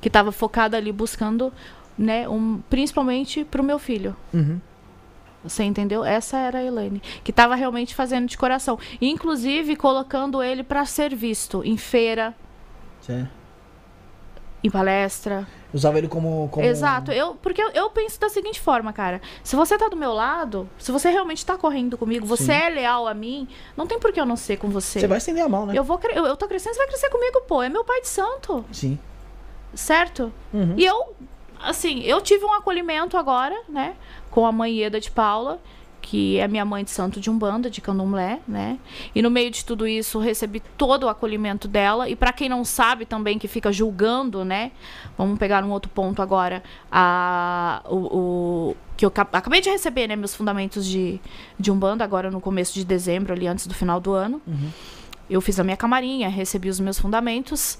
[0.00, 1.52] Que tava focada ali buscando,
[1.96, 4.14] né, um, principalmente pro meu filho.
[4.32, 4.60] Uhum.
[5.44, 6.02] Você entendeu?
[6.04, 7.02] Essa era a Elaine.
[7.22, 8.78] Que tava realmente fazendo de coração.
[9.00, 12.34] Inclusive colocando ele pra ser visto em feira,
[13.02, 13.28] Certo.
[14.62, 15.46] em palestra.
[15.72, 16.48] Usava ele como.
[16.50, 17.10] como Exato.
[17.10, 19.20] Eu, porque eu, eu penso da seguinte forma, cara.
[19.42, 22.52] Se você tá do meu lado, se você realmente tá correndo comigo, você Sim.
[22.52, 25.00] é leal a mim, não tem por que eu não ser com você.
[25.00, 25.74] Você vai estender a mão, né?
[25.76, 27.60] Eu vou eu, eu tô crescendo, você vai crescer comigo, pô.
[27.62, 28.98] É meu pai de santo, Sim.
[29.74, 30.32] certo?
[30.52, 30.74] Uhum.
[30.78, 31.12] E eu,
[31.60, 33.96] assim, eu tive um acolhimento agora, né?
[34.34, 35.60] Com a mãe Ieda de Paula,
[36.02, 38.78] que é minha mãe de santo de Umbanda, de Candomblé, né?
[39.14, 42.08] E no meio de tudo isso, recebi todo o acolhimento dela.
[42.10, 44.72] E para quem não sabe também, que fica julgando, né?
[45.16, 46.62] Vamos pegar um outro ponto agora.
[46.92, 50.14] A, o, o- que eu ca- acabei de receber, né?
[50.16, 51.20] Meus fundamentos de,
[51.58, 54.42] de Umbanda, agora no começo de dezembro, ali antes do final do ano.
[55.30, 57.78] Eu fiz a minha camarinha, recebi os meus fundamentos.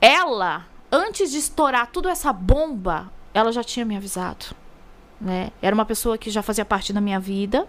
[0.00, 4.46] Ela, antes de estourar toda essa bomba, ela já tinha me avisado.
[5.20, 5.50] Né?
[5.60, 7.66] Era uma pessoa que já fazia parte da minha vida,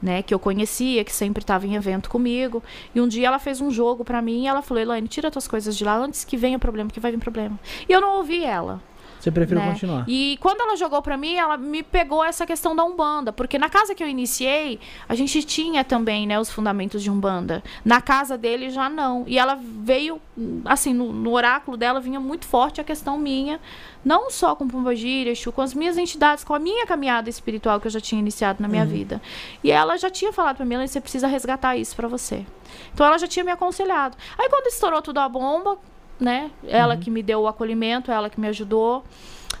[0.00, 0.22] né?
[0.22, 2.62] Que eu conhecia, que sempre estava em evento comigo.
[2.94, 5.46] E um dia ela fez um jogo pra mim e ela falou: Elaine, tira tuas
[5.46, 7.58] coisas de lá antes que venha problema, que vai vir problema.
[7.88, 8.80] E eu não ouvi ela.
[9.26, 9.72] Você prefere né?
[9.72, 10.04] continuar?
[10.06, 13.68] E quando ela jogou pra mim, ela me pegou essa questão da Umbanda, porque na
[13.68, 14.78] casa que eu iniciei,
[15.08, 17.60] a gente tinha também, né, os fundamentos de Umbanda.
[17.84, 19.24] Na casa dele já não.
[19.26, 20.20] E ela veio,
[20.64, 23.58] assim, no, no oráculo dela vinha muito forte a questão minha,
[24.04, 27.88] não só com Pombagira, Exu, com as minhas entidades, com a minha caminhada espiritual que
[27.88, 29.20] eu já tinha iniciado na minha vida.
[29.64, 32.46] E ela já tinha falado pra mim, "Elaine, você precisa resgatar isso pra você.
[32.94, 34.16] Então ela já tinha me aconselhado.
[34.38, 35.76] Aí quando estourou tudo a bomba,
[36.18, 36.50] né?
[36.66, 39.04] Ela que me deu o acolhimento, ela que me ajudou.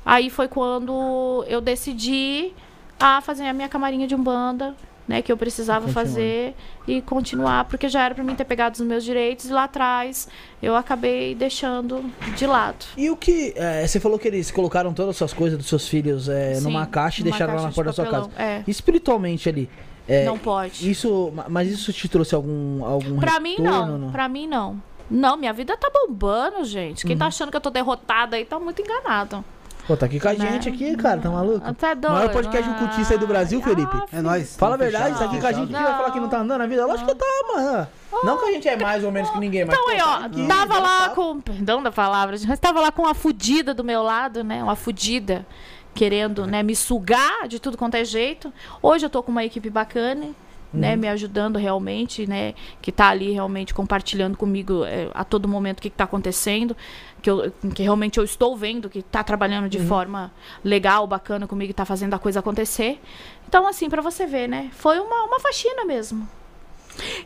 [0.04, 2.52] Aí foi quando eu decidi
[2.98, 4.74] a fazer a minha camarinha de umbanda,
[5.08, 6.54] né, que eu precisava fazer
[6.86, 10.26] e continuar, porque já era pra mim ter pegado os meus direitos e lá atrás
[10.60, 12.04] eu acabei deixando
[12.36, 12.86] de lado.
[12.96, 13.52] E o que.
[13.56, 16.64] é, você falou que eles colocaram todas as suas coisas dos seus filhos é, Sim,
[16.64, 18.30] numa caixa e numa deixaram lá caixa na de porta da sua casa.
[18.42, 18.64] é.
[18.66, 19.68] Espiritualmente ali.
[20.08, 20.90] é, não pode.
[20.90, 24.80] Isso, ma- mas isso te trouxe algum algum Pra mim não, pra mim não.
[25.10, 27.02] Não, minha vida tá bombando, gente.
[27.06, 27.18] Quem Uhum.
[27.18, 29.44] tá achando que eu tô derrotada aí tá muito enganado.
[29.86, 30.50] Pô, tá aqui com a Né?
[30.50, 31.64] gente aqui, cara, tá maluco?
[31.64, 32.14] Até doido.
[32.14, 33.96] Maior podcast de cultista aí do Brasil, Felipe.
[34.12, 34.56] É nóis.
[34.56, 36.58] Fala a verdade, tá aqui com a gente que vai falar que não tá andando
[36.58, 36.84] na vida.
[36.84, 37.24] Lógico que tá,
[37.54, 37.86] mano.
[38.24, 39.76] Não que a gente é mais ou menos que ninguém, mas.
[39.78, 41.14] Então aí, tá ó, aqui, tava já lá tá.
[41.14, 44.60] com, perdão da palavra, mas tava lá com uma fudida do meu lado, né?
[44.60, 45.46] Uma fudida,
[45.94, 48.52] querendo, né, me sugar de tudo quanto é jeito.
[48.82, 50.30] Hoje eu tô com uma equipe bacana,
[50.76, 51.00] né, Uhum.
[51.00, 55.82] me ajudando realmente, né, que tá ali realmente compartilhando comigo é, a todo momento o
[55.82, 56.76] que, que tá acontecendo,
[57.22, 59.68] que, eu, que realmente eu estou vendo que tá trabalhando Uhum.
[59.70, 60.32] de forma
[60.62, 63.00] legal, bacana comigo, e tá fazendo a coisa acontecer.
[63.48, 66.28] Então, assim, pra você ver, né, foi uma, uma faxina mesmo.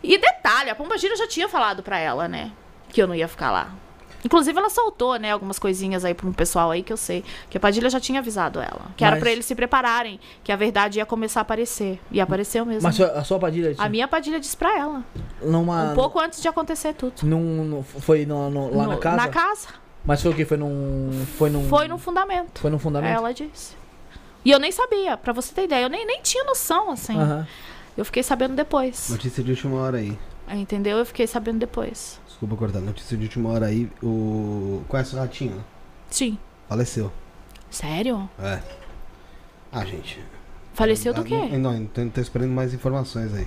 [0.02, 2.50] E detalhe, a Pomba Gira já tinha falado pra ela, né?
[2.88, 3.72] Que eu não ia ficar lá.
[4.24, 7.24] Inclusive, ela soltou, né, algumas coisinhas aí para um pessoal aí que eu sei.
[7.48, 8.82] Que a Padilha já tinha avisado ela.
[8.96, 10.20] Que era Mas- pra eles se prepararem.
[10.44, 11.98] Que a verdade ia começar a aparecer.
[12.10, 12.82] E apareceu mesmo.
[12.82, 15.02] Mas a sua Padilha A minha Padilha disse pra ela.
[15.42, 17.14] numa, Um pouco antes de acontecer tudo.
[17.22, 19.16] num, num- foi no- no- lá No- na casa?
[19.16, 19.68] Na casa.
[20.04, 20.44] Mas foi o quê?
[20.44, 21.26] Foi num.
[21.38, 21.68] Foi num.
[21.68, 22.60] Foi no fundamento.
[22.60, 23.14] Foi no fundamento?
[23.14, 23.74] Ela disse.
[24.44, 25.84] E eu nem sabia, pra você ter ideia.
[25.84, 27.14] Eu nem, nem tinha noção, assim.
[27.18, 27.46] Aham.
[27.96, 29.10] Eu fiquei sabendo depois.
[29.10, 30.16] Notícia de última hora aí.
[30.52, 30.96] Entendeu?
[30.98, 32.18] Eu fiquei sabendo depois.
[32.40, 32.80] Desculpa cortar.
[32.80, 33.86] Notícia de última hora aí.
[34.02, 34.82] O.
[34.88, 35.62] Conhece o Ratinho?
[36.08, 36.38] Sim.
[36.66, 37.12] Faleceu.
[37.70, 38.30] Sério?
[38.42, 38.60] É.
[39.70, 40.18] Ah, gente.
[40.72, 41.36] Faleceu do Ah, quê?
[41.58, 43.46] Não, não, tô, tô esperando mais informações aí.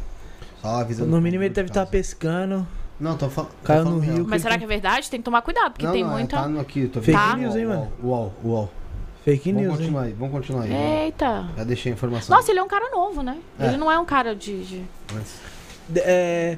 [0.61, 1.09] Só avisando.
[1.09, 1.91] No mínimo ele deve de estar casa.
[1.91, 2.67] pescando.
[2.99, 4.25] Não, tô, fal tô Caiu falando no rio.
[4.27, 5.09] Mas será que é verdade?
[5.09, 6.37] Tem que tomar cuidado, porque não, tem não, é, muita.
[6.37, 7.37] Tá no aqui, tô Fake vendo.
[7.37, 7.91] news, hein, mano?
[8.03, 8.71] Uol, uol.
[9.25, 9.77] Fake Vamos news, hein?
[9.79, 10.71] continuar aí, vamos continuar aí.
[10.71, 10.77] É.
[10.77, 11.01] vamos.
[11.01, 11.49] Eita.
[11.57, 12.35] Já deixei a informação.
[12.35, 13.39] Nossa, ele é um cara novo, né?
[13.59, 13.65] É.
[13.67, 14.63] Ele não é um cara de.
[14.63, 15.39] de- Mas-
[15.89, 16.57] De- É.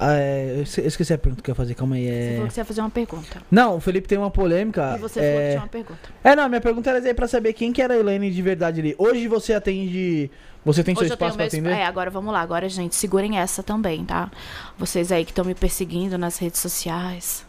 [0.00, 2.06] ah, é, eu esque- eu esqueci a pergunta que eu ia fazer, calma aí.
[2.06, 2.32] Você É...
[2.34, 3.42] falou que você ia fazer uma pergunta.
[3.50, 4.94] Não, o Felipe tem uma polêmica.
[4.96, 5.50] E você falou que é...
[5.50, 6.00] tinha uma pergunta.
[6.24, 8.94] é, não, minha pergunta era pra saber quem que era a Elaine de verdade ali.
[8.98, 10.30] Hoje você atende.
[10.64, 11.70] Você tem seu Hoje eu tenho espaço pra atender?
[11.72, 12.40] É, agora vamos lá.
[12.40, 14.30] Agora, gente, segurem essa também, tá?
[14.78, 17.46] Vocês aí que estão me perseguindo nas redes sociais,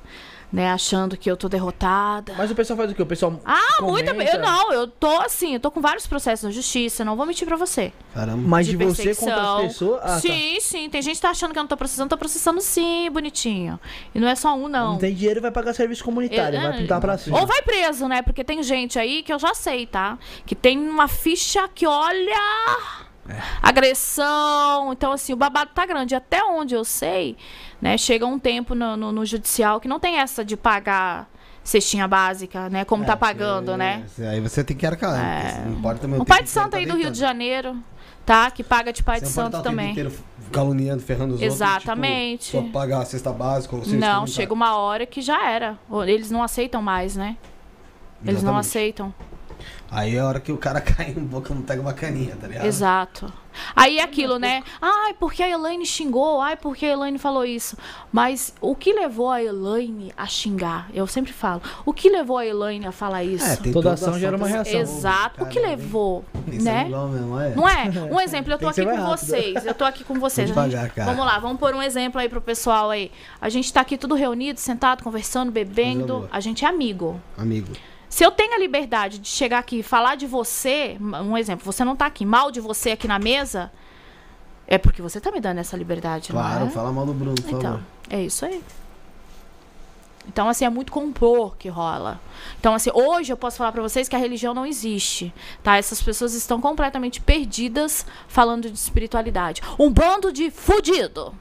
[0.51, 0.71] né?
[0.71, 2.33] Achando que eu tô derrotada.
[2.37, 3.01] Mas o pessoal faz o quê?
[3.01, 3.39] O pessoal.
[3.45, 4.11] Ah, muita.
[4.11, 7.47] Eu não, eu tô assim, eu tô com vários processos na justiça, não vou mentir
[7.47, 7.93] pra você.
[8.13, 8.37] Caramba.
[8.37, 9.27] Mas de, você perseguição.
[9.29, 10.01] contra as pessoas.
[10.03, 10.19] Ah, tá.
[10.19, 10.89] sim, sim.
[10.89, 13.79] Tem gente que tá achando que eu não tô processando, tô processando sim, bonitinho.
[14.13, 14.93] E não é só um, não.
[14.93, 17.39] Não tem dinheiro vai pagar serviço comunitário, Eu- vai pintar pra cima.
[17.39, 18.21] Ou vai preso, né?
[18.21, 20.17] Porque tem gente aí que eu já sei, tá?
[20.45, 22.37] Que tem uma ficha que olha.
[23.29, 23.39] É.
[23.61, 24.91] Agressão.
[24.93, 26.15] Então, assim, o babado tá grande.
[26.15, 27.37] Até onde eu sei,
[27.81, 27.97] né?
[27.97, 31.27] Chega um tempo no, no- no judicial que não tem essa de pagar
[31.63, 32.85] cestinha básica, né?
[32.85, 34.05] Como tá pagando, É, né?
[34.31, 35.13] Aí você tem que arcar.
[35.13, 35.51] né?
[35.53, 37.19] Porque Não importa também o pai de santo tá aí do Rio de.
[37.19, 37.75] Janeiro,
[38.25, 38.49] tá?
[38.51, 39.91] Que paga de pai Você de não pode santo também.
[39.91, 40.11] inteiro
[40.51, 42.55] caluniando, ferrando os Exatamente.
[42.55, 42.65] outros.
[42.65, 44.27] Tipo, só pagar a cesta básica ou Não, comunitário.
[44.27, 45.77] chega uma hora que já era.
[46.07, 47.37] Eles não aceitam mais, né?
[48.23, 48.59] Eles não Exatamente.
[48.67, 49.13] aceitam.
[49.91, 52.47] Aí é a hora que o cara cai um pouco, não pega uma caninha, tá
[52.47, 52.65] ligado?
[52.65, 53.31] Exato.
[53.75, 54.63] Aí é aquilo, né?
[54.81, 57.75] Ai, porque a Elaine xingou, ai, porque a Elaine falou isso.
[58.09, 60.89] Mas o que levou a Elaine a xingar?
[60.93, 61.61] Eu sempre falo.
[61.85, 63.43] O que levou a Elaine a falar isso?
[63.43, 64.79] É, tem Toda toda ação gera uma reação.
[64.79, 65.43] Exato.
[65.43, 66.85] O que levou, né?
[66.87, 67.53] igual mesmo, é.
[67.53, 67.91] Não é?
[68.09, 69.07] Um exemplo, eu tô aqui com rápido.
[69.09, 69.65] vocês.
[69.65, 70.47] Eu tô aqui com vocês.
[70.47, 71.11] Gente- devagar, cara.
[71.11, 73.11] Vamos lá, vamos pôr um exemplo aí pro pessoal aí.
[73.41, 76.29] A gente tá aqui tudo reunido, sentado, conversando, bebendo.
[76.31, 77.19] A gente é amigo.
[77.37, 77.73] Amigo.
[78.11, 81.85] Se eu tenho a liberdade de chegar aqui e falar de você, um exemplo, você
[81.85, 83.71] não tá aqui, mal de você aqui na mesa,
[84.67, 86.69] é porque você tá me dando essa liberdade, Claro, é?
[86.69, 87.81] fala mal do Bruno, por Então, favor.
[88.09, 88.61] é isso aí.
[90.27, 92.19] Então, assim, é muito compor que rola.
[92.59, 95.33] Então, assim, hoje eu posso falar pra vocês que a religião não existe,
[95.63, 95.77] tá?
[95.77, 99.61] Essas pessoas estão completamente perdidas falando de espiritualidade.
[99.79, 101.33] Um bando de fudido.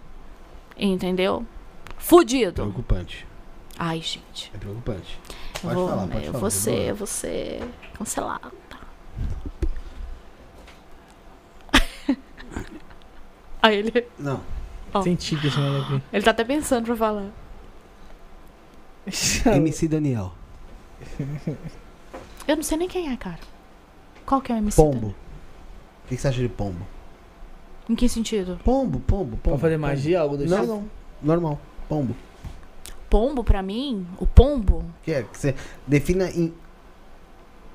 [0.79, 1.45] Entendeu?
[1.99, 2.63] Fudido.
[2.63, 3.27] Preocupante.
[3.79, 4.51] Ai, gente.
[4.55, 5.19] É preocupante.
[5.63, 6.51] Eu Pode vou, falar, pode eu falar.
[6.51, 6.71] boa.
[6.89, 7.63] eu vou ser
[7.95, 8.51] cancelada.
[13.63, 14.41] Aí ele, Não.
[14.93, 15.03] Ó.
[15.03, 16.03] Senti que esse aqui.
[16.13, 17.29] ele tá até pensando pra falar.
[19.47, 20.33] MC Daniel.
[22.49, 23.39] Eu não sei nem quem é, cara.
[24.27, 24.77] Qual que é o MC?
[24.77, 24.95] Pombo.
[24.95, 25.15] Daniel?
[26.05, 26.85] O que que você acha de pombo?
[27.89, 28.59] Em que sentido?
[28.65, 29.39] Pombo, pombo, pombo.
[29.39, 29.87] Pra fazer pombo.
[29.89, 30.73] magia, algo desse Não, tipo?
[30.73, 30.91] não.
[31.23, 31.59] Normal.
[31.89, 32.17] Pombo.
[33.11, 34.85] Pombo, pra mim, o pombo.
[35.03, 35.55] Que é que você
[35.87, 36.55] defina em.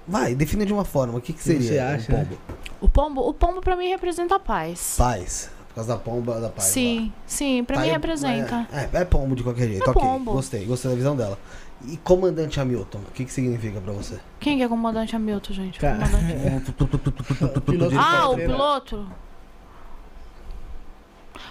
[0.08, 1.18] Vai, defina de uma forma.
[1.18, 2.24] O que, que seria você um acha, né?
[2.26, 2.38] pombo?
[2.82, 4.96] O pombo, o pombo pra mim representa a paz.
[4.98, 5.50] Paz.
[5.70, 6.68] Por causa da pomba da paz.
[6.70, 8.66] sim, sim, pra Tá, mim é- representa.
[8.72, 9.86] É, é pombo de qualquer jeito.
[9.86, 10.32] É ok, pombo.
[10.32, 11.38] gostei, gostei da visão dela.
[11.86, 14.18] E comandante Hamilton, o que, que significa pra você?
[14.40, 15.80] Quem que é comandante Hamilton, gente?
[15.80, 15.98] Cara.
[16.08, 16.72] Comandante...
[17.66, 19.08] Piloto Ah, o piloto.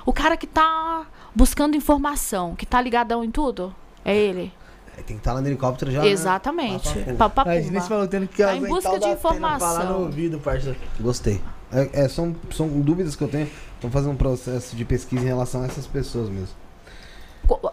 [0.06, 3.74] O cara que tá buscando informação, que tá ligadão em tudo.
[4.04, 4.52] É ele.
[4.96, 6.00] É, tem que estar lá no helicóptero já.
[6.02, 6.08] né?
[6.08, 6.88] Exatamente.
[7.18, 7.50] Pá, pá, pum.
[7.50, 9.98] Aí, nem se falou tendo que Tá em busca de informação.
[9.98, 10.76] no ouvido, parça.
[11.00, 11.40] Gostei.
[11.72, 13.50] É, é, são, são dúvidas que eu tenho.
[13.80, 16.54] Tô fazendo um processo de pesquisa em relação a essas pessoas mesmo.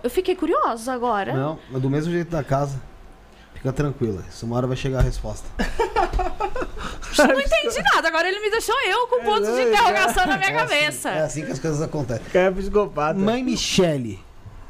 [0.03, 1.33] Eu fiquei curiosa agora.
[1.33, 2.81] Não, mas do mesmo jeito da casa.
[3.61, 4.23] Fica tranquila.
[4.27, 5.47] Isso uma hora vai chegar a resposta.
[7.15, 8.07] Não entendi nada.
[8.07, 11.09] Agora ele me deixou eu com pontos de interrogação na minha É assim, cabeça.
[11.09, 12.23] é assim que as coisas acontecem.
[12.33, 13.19] Cara, é psicopata.
[13.19, 14.19] Mãe Michele,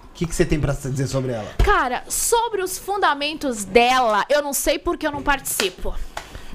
[0.10, 1.50] o que, que você tem pra dizer sobre ela?
[1.64, 5.96] Cara, sobre os fundamentos dela, eu não sei porque eu não participo.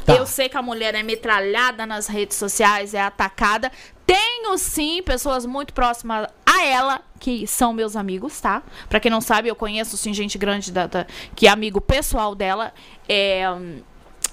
[0.05, 0.15] Tá.
[0.15, 3.73] Eu sei que a mulher é metralhada nas redes sociais, é atacada.
[4.07, 8.63] Tenho sim pessoas muito próximas a ela, que são meus amigos, tá?
[8.89, 12.35] Pra quem não sabe, eu conheço sim gente grande da, da- que é amigo pessoal
[12.35, 12.73] dela.
[13.09, 13.43] É,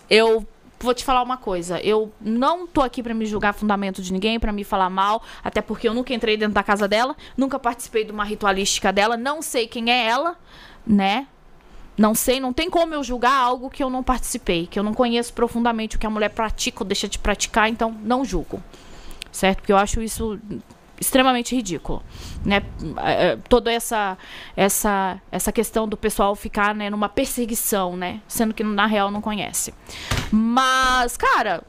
[0.09, 0.45] eu
[0.79, 1.79] vou te falar uma coisa.
[1.79, 5.61] Eu não tô aqui pra me julgar fundamento de ninguém, pra me falar mal, até
[5.61, 9.41] porque eu nunca entrei dentro da casa dela, nunca participei de uma ritualística dela, não
[9.41, 10.37] sei quem é ela,
[10.85, 11.25] né?
[11.97, 14.93] Não sei, não tem como eu julgar algo que eu não participei, que eu não
[14.95, 18.61] conheço profundamente o que a mulher pratica ou deixa de praticar, então não julgo.
[19.31, 19.59] Certo?
[19.59, 20.39] Porque eu acho isso
[20.99, 22.01] extremamente ridículo,
[22.45, 22.63] né?
[22.97, 24.17] É, é, Toda essa
[24.55, 29.21] essa essa questão do pessoal ficar, né, numa perseguição, né, sendo que na real não
[29.21, 29.73] conhece.
[30.31, 31.63] Mas, cara,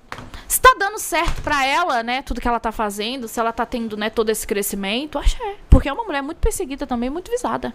[0.47, 3.67] se tá dando certo pra ela, né, tudo que ela tá fazendo, se ela tá
[3.67, 5.57] tendo, né, todo esse crescimento, axé.
[5.69, 7.75] Porque é uma mulher muito perseguida também, muito visada.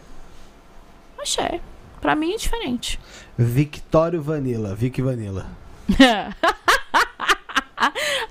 [1.19, 1.59] Axé.
[1.99, 2.99] Pra mim é diferente.
[3.37, 5.45] Victório Vanilla, Vic Vanilla.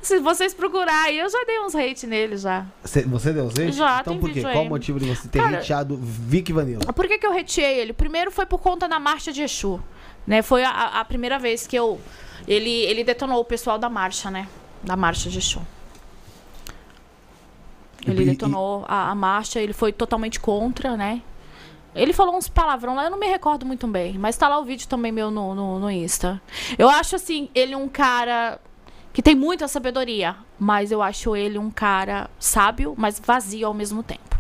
[0.01, 2.65] Se vocês procurarem, eu já dei uns hate nele já.
[2.85, 4.41] Cê- você deu os Já, Então por quê?
[4.43, 6.93] Qual o motivo de você ter Cara- hateado Vic Vanilla?
[6.93, 7.93] Por que, que eu reteei ele?
[7.93, 9.81] Primeiro foi por conta da marcha de Exu.
[10.27, 10.41] Né?
[10.43, 12.01] Foi a, a primeira vez que eu.
[12.47, 14.47] Ele, ele detonou o pessoal da marcha, né?
[14.83, 15.61] Da marcha de Exu.
[18.07, 21.23] Ele E- e- detonou a, a marcha, ele foi totalmente contra, né?
[21.95, 24.65] Ele falou uns palavrão lá, eu não me recordo muito bem, mas tá lá o
[24.65, 26.41] vídeo também meu no, no, no Insta.
[26.79, 28.61] Eu acho assim, ele um cara
[29.19, 34.01] que tem muita sabedoria, mas eu acho ele um cara sábio, mas vazio ao mesmo
[34.01, 34.39] tempo.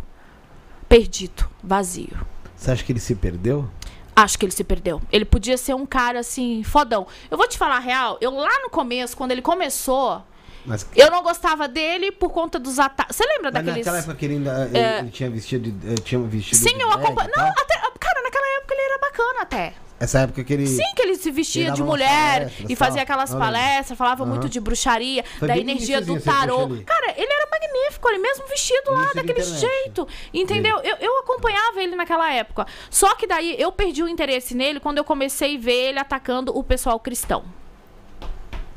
[0.89, 2.16] Perdido, vazio.
[2.55, 3.68] Você acha que ele se perdeu?
[4.15, 5.02] Acho que ele se perdeu.
[5.10, 7.08] Ele podia ser um cara assim, fodão.
[7.28, 10.23] Eu vou te falar a real, eu lá no começo, quando ele começou,
[10.65, 13.16] Mas, eu não gostava dele por conta dos ataques.
[13.16, 13.78] Você lembra mas daqueles.
[13.84, 14.98] naquela época que ele ainda É.
[15.00, 17.31] ele tinha vestido, eh, tinha vestido Sim, eu acompanho.
[17.36, 17.74] Não, até.
[17.98, 19.74] Cara, naquela época ele era bacana até.
[20.01, 20.67] Essa época que ele...
[20.67, 24.31] Sim, que ele se vestia Ele de mulher e fazia aquelas palestras, falava Aham.
[24.31, 26.68] muito de bruxaria, Foi da energia do tarô.
[26.86, 30.07] Cara, ele era magnífico, ele mesmo vestido lá, Início daquele jeito.
[30.33, 30.78] Entendeu?
[30.78, 32.67] Eu, eu acompanhava ele naquela época.
[32.89, 36.57] Só que daí eu perdi o interesse nele quando eu comecei a ver ele atacando
[36.57, 37.44] o pessoal cristão.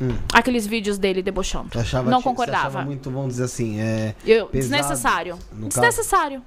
[0.01, 0.17] Hum.
[0.33, 1.79] Aqueles vídeos dele debochando.
[1.79, 2.81] Achava, não você achava concordava.
[2.81, 4.15] muito, vamos dizer assim, é...
[4.25, 5.39] Eu, pesado, desnecessário.
[5.51, 6.43] Desnecessário.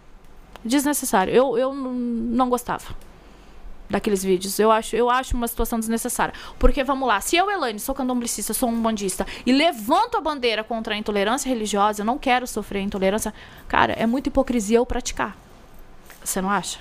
[0.65, 1.33] Desnecessário.
[1.33, 2.97] Eu, eu não gostava
[3.95, 4.59] daqueles vídeos.
[4.59, 6.35] Eu acho, eu acho uma situação desnecessária.
[6.59, 10.65] Porque, vamos lá, se eu, Elaine, sou candomblessista, sou um bandista e levanto a bandeira
[10.65, 13.33] contra a intolerância religiosa, eu não quero sofrer intolerância,
[13.69, 15.37] cara, é muita hipocrisia eu praticar.
[16.23, 16.81] Você não acha?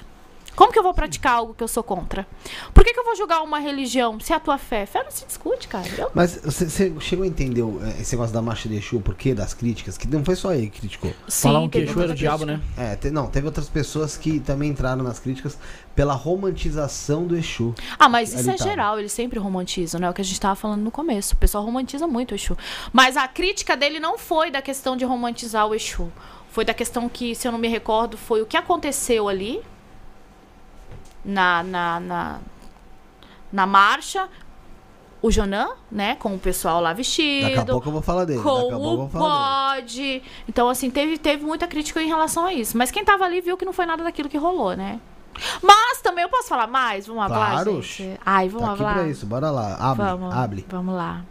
[0.56, 2.28] Como que eu vou praticar algo que eu sou contra?
[2.74, 4.86] Por que, que eu vou julgar uma religião se é a tua fé?
[4.86, 5.88] Fé não se discute, cara.
[5.98, 8.98] Eu Mas você, você chegou a entender o- eh, esse negócio da marcha de Exu,
[8.98, 9.98] o porquê das críticas?
[9.98, 11.12] Que não foi só ele que criticou.
[11.30, 12.62] Falar um teve queixo era o diabo, né?
[12.78, 15.58] É, te- não, teve outras pessoas que também entraram nas críticas
[15.96, 17.74] pela romantização do Exu.
[17.98, 18.70] Ah, mas isso é tava.
[18.70, 20.10] geral, eles sempre romantizam, né?
[20.10, 21.34] O que a gente tava falando no começo.
[21.34, 22.58] O pessoal romantiza muito o Exu.
[22.92, 26.12] Mas a crítica dele não foi da questão de romantizar o Exu.
[26.50, 29.60] Foi da questão que, se eu não me recordo, foi o que aconteceu ali
[31.24, 32.40] na, na, na,
[33.52, 34.28] na marcha.
[35.22, 36.16] O Jonan, né?
[36.18, 38.40] Com o pessoal lá vestido Daqui a pouco eu vou falar dele.
[38.40, 39.82] Daqui a com pouco eu vou o falar dele.
[39.82, 40.24] bode.
[40.50, 42.78] Então, assim, teve, teve muita crítica em relação a isso.
[42.78, 45.00] Mas quem tava ali viu que não foi nada daquilo que rolou, né?
[45.62, 47.08] Mas também eu posso falar mais?
[47.08, 48.20] Vamos falar, Claro, gente?
[48.26, 48.94] Ai, vamos Tá aqui falar.
[48.96, 49.76] pra isso, bora lá.
[49.80, 50.66] Abre, Vamos, abre.
[50.70, 51.22] vamos lá.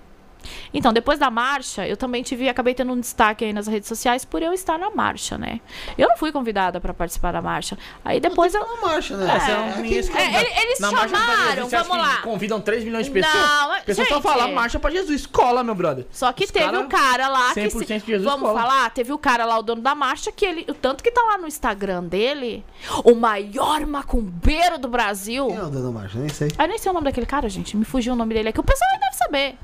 [0.72, 4.24] Então, depois da marcha, eu também tive, acabei tendo um destaque aí nas redes sociais
[4.24, 5.60] por eu estar na marcha, né?
[5.96, 7.76] Eu não fui convidada para participar da marcha.
[8.04, 8.62] Aí depois eu.
[8.62, 9.26] Uma marcha, né?
[9.26, 12.16] É, é, é, ele- eles na marcha pra chamaram, Jesus, vamos que lá.
[12.22, 13.34] Convidam 3 milhões de pessoas.
[13.34, 14.52] Não, O pessoal só gente, fala é.
[14.52, 15.26] marcha pra Jesus.
[15.26, 16.06] Cola, meu brother.
[16.10, 17.60] Só que Os teve cara- o cara lá que.
[17.60, 18.60] 100% Se, de Jesus vamos cola.
[18.60, 18.90] falar?
[18.90, 20.64] Teve o cara lá, o dono da marcha, que ele.
[20.68, 22.64] O tanto que tá lá no Instagram dele,
[23.04, 25.46] o maior macumbeiro do Brasil.
[25.48, 26.18] Quem é o dono da marcha?
[26.18, 26.48] Nem sei.
[26.58, 27.76] Eu nem sei o nome daquele cara, gente.
[27.76, 28.60] Me fugiu o nome dele aqui.
[28.60, 29.56] O pessoal deve saber.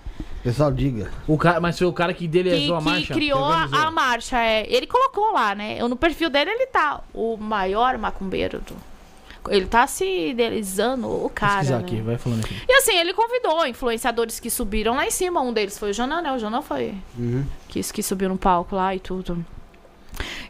[0.48, 1.10] Pessoal, diga.
[1.26, 3.14] O cara, mas foi o cara que Que, idealizou a que marcha?
[3.14, 3.78] criou a, organizou.
[3.80, 4.38] a marcha.
[4.38, 4.66] É.
[4.66, 5.76] Ele colocou lá, né?
[5.78, 7.02] Eu, no perfil dele ele tá.
[7.12, 8.74] O maior macumbeiro do.
[9.50, 11.62] Ele tá se idealizando o cara.
[11.62, 11.76] Né?
[11.76, 12.54] aqui, vai falando aqui.
[12.66, 15.40] E assim, ele convidou influenciadores que subiram lá em cima.
[15.42, 16.32] Um deles foi o Jonan, né?
[16.32, 16.94] O Jonan foi.
[17.18, 17.44] Uhum.
[17.68, 19.44] Que, que subiu no palco lá e tudo.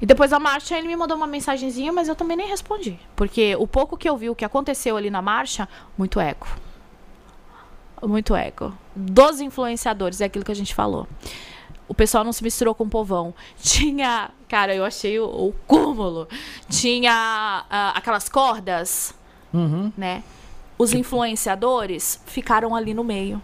[0.01, 2.99] E depois da marcha, ele me mandou uma mensagenzinha, mas eu também nem respondi.
[3.17, 6.49] Porque o pouco que eu vi o que aconteceu ali na marcha, muito eco.
[8.03, 8.73] Muito eco.
[8.95, 11.07] Dos influenciadores, é aquilo que a gente falou.
[11.87, 13.35] O pessoal não se misturou com o povão.
[13.61, 14.31] Tinha.
[14.49, 16.29] Cara, eu achei o, o cúmulo.
[16.69, 19.15] Tinha ah, aquelas cordas
[19.53, 19.91] Uhum.
[19.97, 20.23] né?
[20.77, 23.41] Os influenciadores ficaram ali no meio.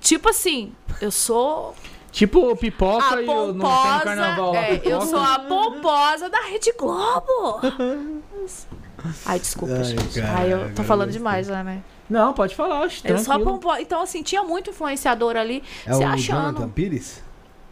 [0.00, 1.74] Tipo assim, eu sou
[2.12, 4.58] Tipo pipoca a e o, não tem carnaval lá.
[4.58, 7.60] é, eu sou a pomposa da Rede Globo.
[9.24, 10.20] Ai, desculpa, Ai, gente.
[10.20, 11.82] cara, Ai, eu tô falando eu demais, já, né?
[12.10, 13.44] Não, pode falar, acho, a tranquilo.
[13.44, 13.80] pomposa.
[13.80, 16.40] Então, assim, tinha muito influenciador ali É se o achando.
[16.56, 17.22] Jonathan Pires?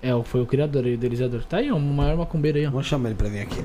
[0.01, 1.45] É, foi o criador, o idealizador.
[1.45, 2.71] Tá aí, o maior macumbeiro aí, ó.
[2.71, 3.65] Vamos chamar ele pra vir aqui.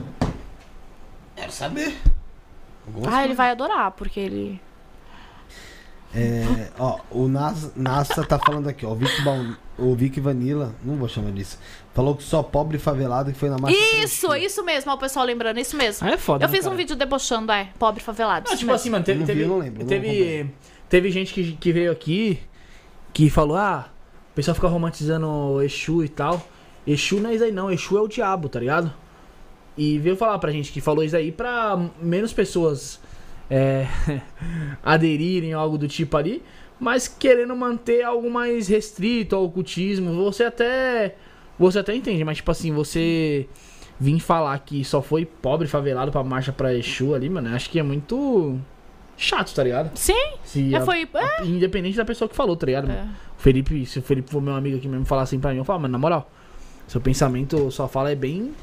[1.35, 1.95] Quero saber.
[2.87, 3.37] Algumas Ah, ele coisas.
[3.37, 4.59] vai adorar, porque ele.
[6.15, 8.91] É, ó, o Nas, Nassa tá falando aqui, ó.
[8.91, 11.57] O Vic, Baun- o Vic Vanilla, não vou chamar disso.
[11.91, 13.75] Falou que só pobre e favelado que foi na marcha.
[14.03, 16.07] Isso, isso mesmo, ó, o pessoal lembrando, isso mesmo.
[16.07, 16.77] Ah, é foda, Eu né, fiz um cara?
[16.77, 18.45] vídeo debochando, é, pobre favelado.
[18.45, 18.75] Não, isso tipo mesmo.
[18.75, 20.51] assim, mano, teve, Não vi, teve, eu não lembro, não teve.
[20.93, 22.39] Teve gente que, que veio aqui
[23.11, 23.89] que falou, ah,
[24.31, 26.47] o pessoal fica romantizando Exu e tal.
[26.85, 28.93] Exu não é isso aí não, Exu é o diabo, tá ligado?
[29.75, 33.01] E veio falar pra gente que falou isso aí pra menos pessoas
[33.49, 33.88] é,
[34.85, 36.43] aderirem a algo do tipo ali,
[36.80, 40.13] mas querendo manter algo mais restrito ao ocultismo.
[40.25, 41.15] Você até.
[41.57, 43.47] Você até entende, mas tipo assim, você
[43.99, 47.80] vir falar que só foi pobre favelado pra marcha pra Exu ali, mano, acho que
[47.80, 48.59] é muito
[49.17, 49.92] chato, tá ligado?
[49.98, 51.08] Sim, Se já a- foi.
[51.14, 52.90] é, a- independente da pessoa que falou, tá ligado?
[52.92, 53.06] É.
[53.38, 55.66] O Felipe, se o Felipe for meu amigo aqui mesmo falar assim pra mim, eu
[55.66, 56.30] falo, mano, na moral,
[56.88, 58.53] seu pensamento, sua fala é bem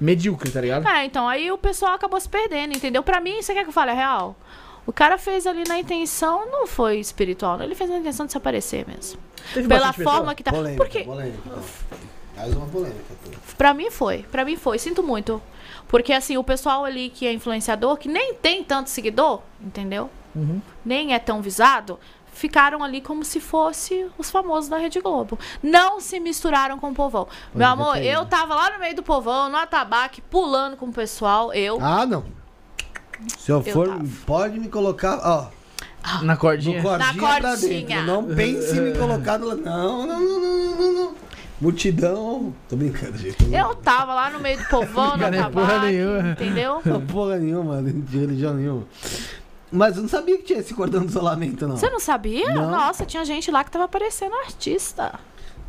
[0.00, 0.86] medíocre, tá ligado?
[0.88, 3.02] É, então, aí o pessoal acabou se perdendo, entendeu?
[3.02, 4.36] Pra mim, você quer que eu fale a real?
[4.84, 8.38] O cara fez ali na intenção, não foi espiritual, ele fez na intenção de se
[8.38, 9.20] aparecer mesmo.
[9.54, 10.16] Teve Pela bastante pessoa?
[10.16, 10.50] forma que tá.
[10.50, 11.50] Polêmica, Porque, polêmica.
[12.36, 13.00] Mais uma polêmica.
[13.24, 13.30] pô.
[13.56, 15.40] pra mim foi, pra mim foi, sinto muito.
[15.88, 20.10] Porque assim, o pessoal ali que é influenciador, que nem tem tanto seguidor, entendeu?
[20.34, 20.60] Uhum.
[20.84, 21.98] Nem é tão visado,
[22.32, 25.38] ficaram ali como se fosse os famosos da Rede Globo.
[25.62, 27.28] Não se misturaram com o povão.
[27.54, 30.92] Meu amor, é eu tava lá no meio do povão, no atabaque, pulando com o
[30.92, 31.78] pessoal, eu.
[31.80, 32.24] Ah, não.
[33.38, 34.04] Se eu, Eu for, tava.
[34.26, 35.46] pode me colocar, ó,
[36.22, 36.82] Na cordinha?
[36.82, 37.86] cordinha, Na pra cordinha.
[37.86, 38.06] dentro.
[38.06, 39.60] Não pense em me colocar do lado.
[39.60, 41.14] Não, não, não, não, não, não.
[41.62, 42.52] Multidão.
[42.68, 43.36] Tô brincando, gente.
[43.54, 46.30] Eu tava lá no meio do povão, Cara, é porra nenhuma.
[46.32, 46.82] entendeu?
[46.84, 48.84] Não, porra nenhuma, de religião nenhuma.
[49.70, 51.76] Mas eu não sabia que tinha esse cordão de isolamento, não.
[51.76, 52.52] Você não sabia?
[52.52, 52.68] Não.
[52.70, 55.14] Nossa, tinha gente lá que tava parecendo artista.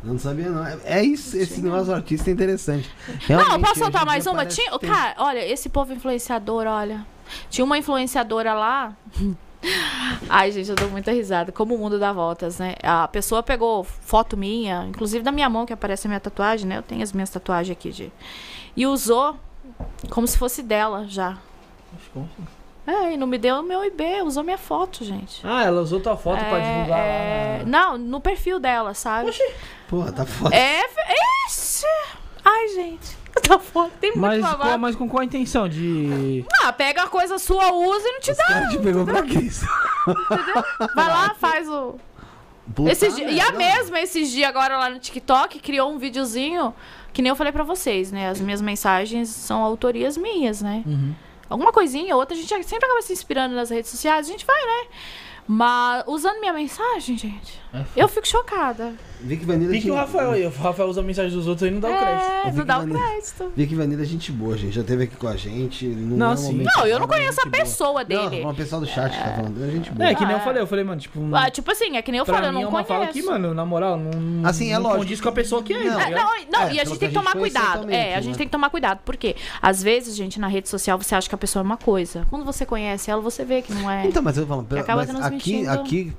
[0.04, 0.66] Eu não sabia, não.
[0.66, 2.90] É- É isso, esse negócio artista é interessante.
[3.08, 4.44] não, Realmente, posso hoje soltar mais uma?
[4.44, 4.90] Tinha, tem.
[4.90, 7.06] cara, olha, esse povo influenciador, olha.
[7.48, 8.94] Tinha uma influenciadora lá.
[10.28, 11.52] Ai, gente, eu dou muita risada.
[11.52, 12.74] Como o mundo dá voltas, né?
[12.82, 16.78] A pessoa pegou foto minha, inclusive da minha mão, que aparece a minha tatuagem, né?
[16.78, 18.12] Eu tenho as minhas tatuagens aqui de.
[18.76, 19.36] E usou
[20.10, 21.38] como se fosse dela já.
[22.86, 25.40] É, e não me deu o meu IB, usou minha foto, gente.
[25.42, 27.64] Ah, ela usou tua foto pra É, divulgar é, lá.
[27.64, 29.32] Não, no perfil dela, sabe?
[29.88, 30.54] Porra, tá foda.
[30.54, 30.82] É.
[31.48, 31.86] Ixi!
[32.44, 33.23] Ai, gente.
[33.46, 33.90] Tá foda.
[34.00, 35.68] Tem muito Mas, qual, mas com qual a intenção?
[35.68, 36.44] De.
[36.62, 38.44] Ah, pega a coisa sua, usa e não te dá.
[38.44, 39.66] Cara, te pegou pra Cristo.
[40.94, 41.96] Vai lá, faz o.
[42.74, 46.74] Puta Esses dias- e a mesma, esses dias agora lá no TikTok, criou um videozinho
[47.12, 48.28] que nem eu falei pra vocês, né?
[48.30, 50.82] As minhas mensagens são autorias minhas, né?
[50.86, 51.14] Uhum.
[51.50, 54.60] Alguma coisinha, outra, a gente sempre acaba se inspirando nas redes sociais, a gente vai,
[54.64, 54.86] né?
[55.46, 57.60] Mas usando minha mensagem, gente,
[57.96, 58.92] eu fico chocada.
[59.20, 59.72] Vicky Vanilla.
[59.72, 60.46] Pique o Rafael aí.
[60.46, 62.30] O Rafael usa a mensagem dos outros aí e não dá o crédito.
[62.46, 63.52] É, não dá o crédito.
[63.56, 64.74] Vicky Vanilla é gente boa, gente.
[64.74, 65.86] Já esteve aqui com a gente.
[65.86, 66.62] Não, Não, é sim.
[66.62, 67.64] Não, eu não conheço é a gente boa.
[67.64, 68.42] pessoa dele.
[68.42, 69.64] Não, o pessoal do chat que tá falando.
[69.64, 70.08] É gente boa.
[70.08, 70.62] É, que nem eu falei.
[70.62, 71.20] Eu falei, mano, tipo.
[71.34, 73.12] Ah, tipo assim, é que nem eu pra falei, eu não é uma conheço.
[73.12, 75.00] que, mano, na moral, não, Assim, é não lógico.
[75.00, 75.84] condiz com a pessoa que é.
[75.84, 75.98] Não.
[75.98, 77.90] tá É, não, não, É, e a gente que tem a que gente tomar cuidado.
[77.90, 78.38] É, a gente né?
[78.38, 79.00] tem que tomar cuidado.
[79.04, 82.26] Porque às vezes, gente, na rede social você acha que a pessoa é uma coisa.
[82.28, 84.06] Quando você conhece ela, você vê que não é.
[84.06, 84.66] Então, mas eu falo,
[85.22, 86.12] aqui, aqui,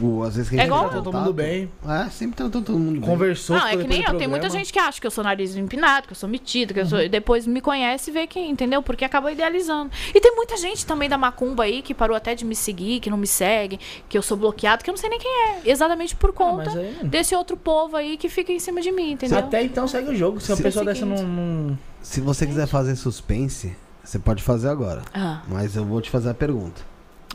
[0.00, 1.70] o- às vezes que a É gente igual- entra em Todo contato- mundo bem.
[1.88, 3.08] É, sempre tá todo mundo bem.
[3.08, 3.56] Conversou.
[3.56, 4.16] não, é que nem eu.
[4.18, 6.80] Tem muita gente que acha que eu sou nariz empinado, que eu sou metida, que
[6.80, 7.00] eu sou.
[7.00, 8.82] e Depois me conhece e vê que, entendeu?
[8.82, 9.90] Porque acaba idealizando.
[10.14, 13.08] E tem muita gente também da macumba aí que parou até de me seguir, que
[13.10, 13.78] não me segue,
[14.08, 15.60] que eu sou bloqueado, que eu não sei nem quem é.
[15.64, 18.80] Exatamente por Ah, conta mas aí, mano, desse outro povo aí que fica em cima
[18.80, 19.38] de mim, entendeu?
[19.38, 20.40] Até então segue o jogo.
[20.40, 25.02] Se a pessoa dessa não- Se você quiser fazer suspense, você pode fazer agora.
[25.12, 26.80] Ah, Mas eu vou te fazer a pergunta.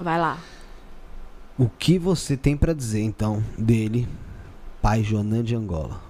[0.01, 0.37] vai lá.
[1.57, 4.07] O que você tem pra dizer, então, dele,
[4.81, 6.01] pai Jonan de Angola?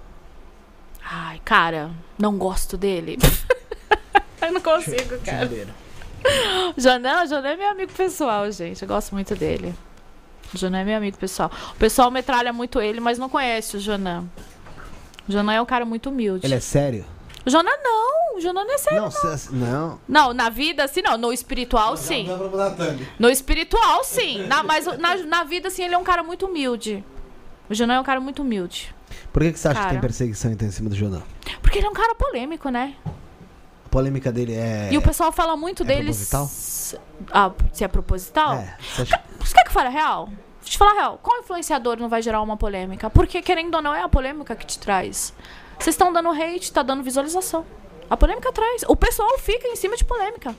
[1.04, 3.16] Ai, cara, não gosto dele.
[4.42, 5.48] eu não consigo, cara.
[6.76, 8.82] Jonan, Jonan é meu amigo pessoal, gente.
[8.82, 9.72] Eu gosto muito dele.
[10.52, 11.50] O Jonan é meu amigo pessoal.
[11.72, 14.24] O pessoal metralha muito ele, mas não conhece o Jonan.
[15.28, 16.44] O Jonan é um cara muito humilde.
[16.44, 17.04] Ele é sério?
[17.46, 18.36] O Jonan não.
[18.36, 19.02] O Jonan não é sério.
[19.02, 20.00] Não, cê- não.
[20.08, 21.16] Não, na vida, assim, não.
[21.16, 22.26] No espiritual, sim.
[22.26, 23.06] Não mudar thumb.
[23.18, 24.46] No espiritual, sim.
[24.48, 27.04] Na, mas na, na vida, assim, ele é um cara muito humilde.
[27.70, 28.94] O Jonan é um cara muito humilde.
[29.32, 29.92] Por que, que você acha que Cara.
[29.92, 31.22] tem perseguição então, em cima do Jonan?
[31.62, 32.94] Porque ele é um cara polêmico, né?
[33.84, 34.88] A polêmica dele é.
[34.92, 36.04] E o pessoal fala muito é dele.
[36.04, 36.50] proposital?
[37.32, 38.54] Ah, se é proposital?
[38.54, 40.26] É, você acha- Você quer que eu fale a real?
[40.26, 41.20] Deixa eu te falar a real.
[41.22, 43.08] Qual influenciador não vai gerar uma polêmica?
[43.08, 45.32] Porque, querendo ou não, é a polêmica que te traz.
[45.78, 47.64] Vocês estão dando hate, tá dando visualização.
[48.08, 48.84] A polêmica traz.
[48.88, 50.54] O pessoal fica em cima de polêmica.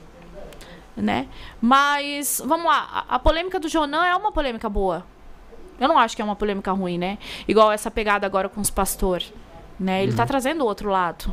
[0.96, 1.28] Né?
[1.60, 3.06] Mas, vamos lá.
[3.08, 5.04] A, a polêmica do Jonan é uma polêmica boa.
[5.78, 7.18] Eu não acho que é uma polêmica ruim, né?
[7.46, 9.32] Igual essa pegada agora com os pastores.
[9.78, 10.02] Né?
[10.02, 11.32] Ele tá trazendo o outro lado.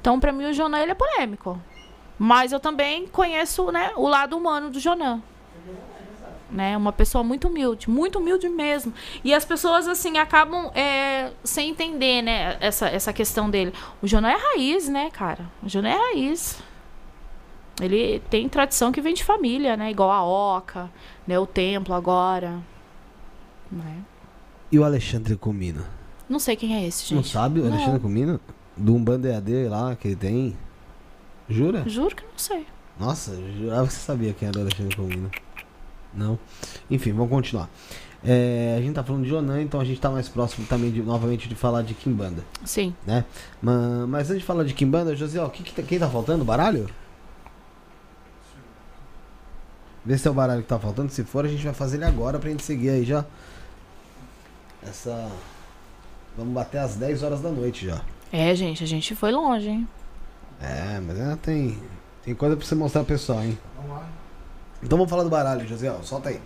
[0.00, 1.60] Então, pra mim, o Jonan ele é polêmico.
[2.18, 5.22] Mas eu também conheço né, o lado humano do Jonan.
[6.50, 6.76] Né?
[6.76, 8.92] Uma pessoa muito humilde, muito humilde mesmo.
[9.22, 12.56] E as pessoas, assim, acabam é, sem entender, né?
[12.60, 13.72] Essa, essa questão dele.
[14.02, 15.50] O Jonah é raiz, né, cara?
[15.62, 16.62] O Jonah é raiz.
[17.80, 19.90] Ele tem tradição que vem de família, né?
[19.90, 20.90] Igual a Oca,
[21.26, 21.38] né?
[21.38, 22.60] O templo agora.
[23.70, 23.98] Né?
[24.70, 25.84] E o Alexandre Comino?
[26.28, 27.14] Não sei quem é esse, gente.
[27.14, 27.72] Não sabe o Não.
[27.72, 28.40] Alexandre Comino?
[28.76, 30.56] Do Umbanda EAD lá que ele tem?
[31.48, 31.82] Jura?
[31.86, 32.66] Juro que não sei.
[32.98, 35.30] Nossa, jurava que você sabia quem era o Alexandre Comino.
[36.14, 36.38] Não.
[36.90, 37.68] Enfim, vamos continuar.
[38.22, 41.00] É, a gente tá falando de Jonan, então a gente tá mais próximo também de,
[41.02, 42.94] novamente de falar de Kimbanda, Sim.
[43.06, 43.24] né?
[43.62, 46.44] Mas, mas antes de falar de Kimbanda, José, ó, que que tá- quem tá faltando?
[46.44, 46.86] Baralho?
[50.04, 51.10] Vê se é o baralho que tá faltando.
[51.12, 53.24] Se for, a gente vai fazer ele agora pra gente seguir aí já.
[54.82, 55.30] Essa.
[56.36, 58.00] Vamos bater às 10 horas da noite já.
[58.32, 59.88] É, gente, a gente foi longe, hein?
[60.60, 61.78] É, mas ainda tem.
[62.24, 63.58] Tem coisa pra você mostrar pro pessoal, hein?
[64.82, 65.92] Então vamos falar do baralho, José.
[66.02, 66.40] Solta aí.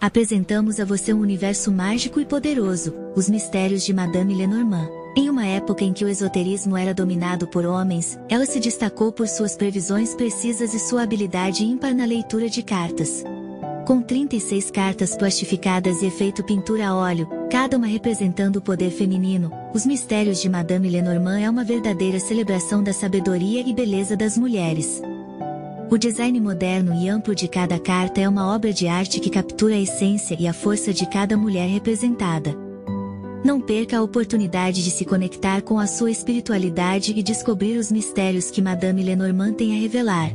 [0.00, 4.88] Apresentamos a você um universo mágico e poderoso, os mistérios de Madame Lenormand.
[5.16, 9.26] Em uma época em que o esoterismo era dominado por homens, ela se destacou por
[9.26, 13.24] suas previsões precisas e sua habilidade ímpar na leitura de cartas.
[13.86, 19.50] Com 36 cartas plastificadas e efeito pintura a óleo, cada uma representando o poder feminino,
[19.72, 25.00] os mistérios de Madame Lenormand é uma verdadeira celebração da sabedoria e beleza das mulheres.
[25.88, 29.76] O design moderno e amplo de cada carta é uma obra de arte que captura
[29.76, 32.56] a essência e a força de cada mulher representada.
[33.44, 38.50] Não perca a oportunidade de se conectar com a sua espiritualidade e descobrir os mistérios
[38.50, 40.32] que Madame Lenormand tem a revelar.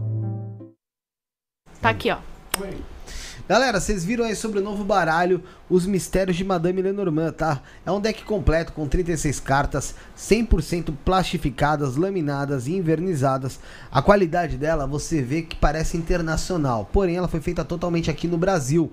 [1.81, 2.17] Tá aqui, ó.
[3.51, 7.61] Galera, vocês viram aí sobre o novo baralho, os mistérios de Madame Lenormand, tá?
[7.85, 13.59] É um deck completo com 36 cartas, 100% plastificadas, laminadas e invernizadas.
[13.91, 18.37] A qualidade dela, você vê que parece internacional, porém ela foi feita totalmente aqui no
[18.37, 18.89] Brasil.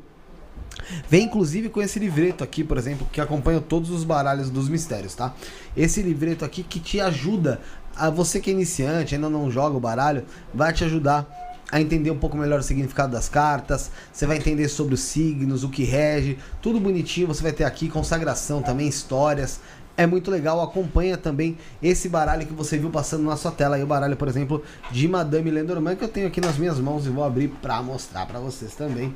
[1.09, 5.15] Vem inclusive com esse livreto aqui, por exemplo, que acompanha todos os baralhos dos mistérios,
[5.15, 5.37] tá?
[5.77, 7.61] Esse livreto aqui que te ajuda,
[7.95, 12.11] a você que é iniciante, ainda não joga o baralho, vai te ajudar a entender
[12.11, 13.91] um pouco melhor o significado das cartas.
[14.13, 17.27] Você vai entender sobre os signos, o que rege, tudo bonitinho.
[17.27, 19.61] Você vai ter aqui consagração também, histórias.
[19.97, 23.83] É muito legal, acompanha também esse baralho que você viu passando na sua tela aí,
[23.83, 27.09] o baralho, por exemplo, de Madame Lenormand, que eu tenho aqui nas minhas mãos e
[27.09, 29.13] vou abrir pra mostrar pra vocês também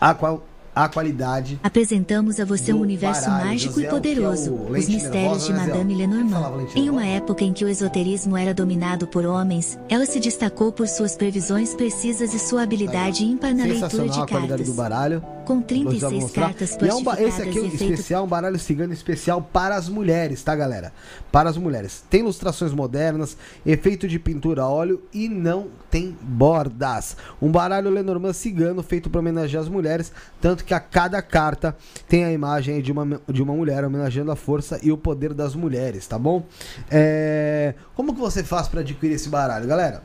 [0.00, 0.42] a, qual,
[0.76, 1.58] a qualidade.
[1.62, 5.46] Apresentamos a você um universo baralho, mágico José, e é poderoso, o os mistérios nervosa,
[5.46, 5.52] de?
[5.54, 5.94] Madame
[6.30, 6.66] falava Lenormand.
[6.76, 10.86] Em uma época em que o esoterismo era dominado por homens, ela se destacou por
[10.86, 14.66] suas previsões precisas e sua habilidade ímpar na leitura de cartas.
[14.66, 15.24] do baralho.
[15.46, 16.46] Com Vou já 36 mostrar.
[16.46, 18.92] cartas E é um ba- plastificadas esse aqui é um efeito especial, um baralho cigano
[18.92, 20.92] especial para as mulheres, tá, galera?
[21.30, 22.02] Para as mulheres.
[22.10, 27.16] Tem ilustrações modernas, efeito de pintura a óleo e não tem bordas.
[27.40, 31.74] Um baralho Lenormand cigano feito para homenagear as mulheres, tanto que a cada carta
[32.06, 35.54] tem a imagem de uma, de uma mulher homenageando a força e o poder das
[35.54, 36.44] mulheres, tá bom?
[36.90, 40.02] É, Como que você faz para adquirir esse baralho, galera?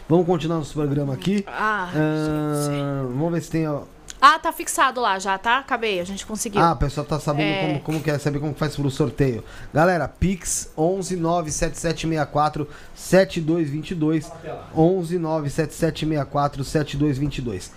[0.08, 1.44] Vamos continuar nosso programa aqui.
[1.48, 3.68] Ah, Ah, vamos ver se tem.
[3.68, 3.84] ó.
[4.22, 5.60] ah, tá fixado lá já, tá?
[5.60, 6.62] Acabei, a gente conseguiu.
[6.62, 7.68] Ah, o pessoal tá sabendo É.
[7.68, 9.44] como, como quer saber como faz pro sorteio.
[9.74, 14.32] Galera, Pix 11 97764 7222
[14.76, 17.72] 11 97764 7222.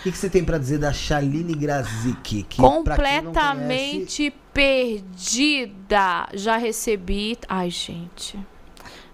[0.00, 2.44] O que, que você tem pra dizer da Shaline Grazik?
[2.58, 6.28] Não conhece, Completamente perdida.
[6.32, 7.36] Já recebi.
[7.48, 8.38] Ai, gente.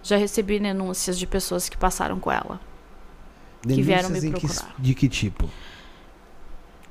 [0.02, 2.60] Já recebi denúncias de pessoas que passaram com ela.
[3.62, 4.74] que vieram me denúncias em que- procurar.
[4.78, 5.50] de que tipo?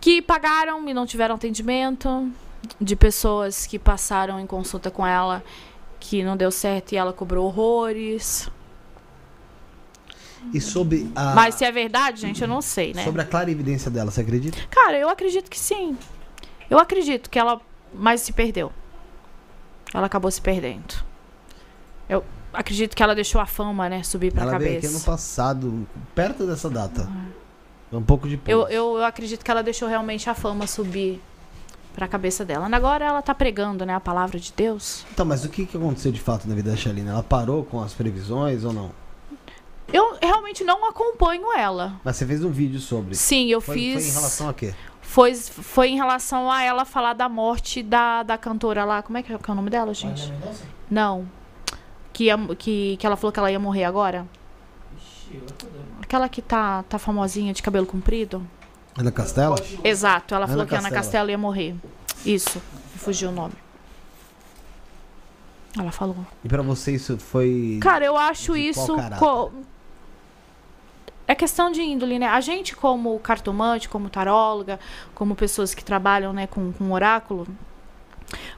[0.02, 2.30] Que pagaram e não tiveram atendimento.
[2.82, 5.44] De pessoas que passaram em consulta com ela
[6.00, 8.50] que não deu certo e ela cobrou horrores.
[10.54, 13.04] E sobre a, Mas se é verdade, gente, eu não sei, né?
[13.04, 14.58] sobre a clarividência dela, você acredita?
[14.70, 15.98] Cara, eu acredito que sim.
[16.70, 17.60] Eu acredito que ela
[17.94, 18.72] mais se perdeu.
[19.94, 20.96] Ela acabou se perdendo.
[22.08, 25.12] Eu acredito que ela deixou a fama, né, subir pra ela veio aqui ano cabeça.
[25.12, 27.10] passado, perto dessa data.
[27.92, 28.52] Um pouco depois.
[28.52, 31.22] Eu, eu, eu acredito que ela deixou realmente a fama subir
[31.94, 32.68] pra cabeça dela.
[32.72, 35.06] Agora ela tá pregando, né, a palavra de Deus.
[35.14, 37.08] Então, mas o que, que aconteceu de fato na vida da Shaline?
[37.08, 38.92] Ela parou com as previsões ou não?
[39.94, 42.00] Eu realmente não acompanho ela.
[42.04, 43.16] Mas você fez um vídeo sobre.
[43.16, 43.94] Sim, eu foi, fiz.
[44.04, 44.74] Foi em relação a quê?
[45.02, 49.02] Foi, foi em relação a ela falar da morte da, da cantora lá.
[49.02, 50.34] Como é que é, que é o nome dela, gente?
[50.90, 51.28] Não.
[52.12, 54.26] Que, ia- que, que ela falou que ela ia morrer agora.
[56.02, 58.46] Aquela que tá, tá famosinha de cabelo comprido.
[58.98, 59.56] Ana Castela?
[59.84, 61.04] Exato, ela Ana falou que a Ana Castela.
[61.04, 61.76] Castela ia morrer.
[62.26, 62.62] Isso,
[62.98, 63.54] fugiu o nome.
[65.78, 66.16] Ela falou.
[66.44, 67.80] E pra você isso foi.
[67.82, 68.96] Cara, eu acho de isso.
[69.20, 69.52] co-
[71.28, 72.28] É questão de índole, né?
[72.28, 74.80] A gente, como cartomante, como taróloga,
[75.14, 77.48] como pessoas que trabalham né, com, com oráculo,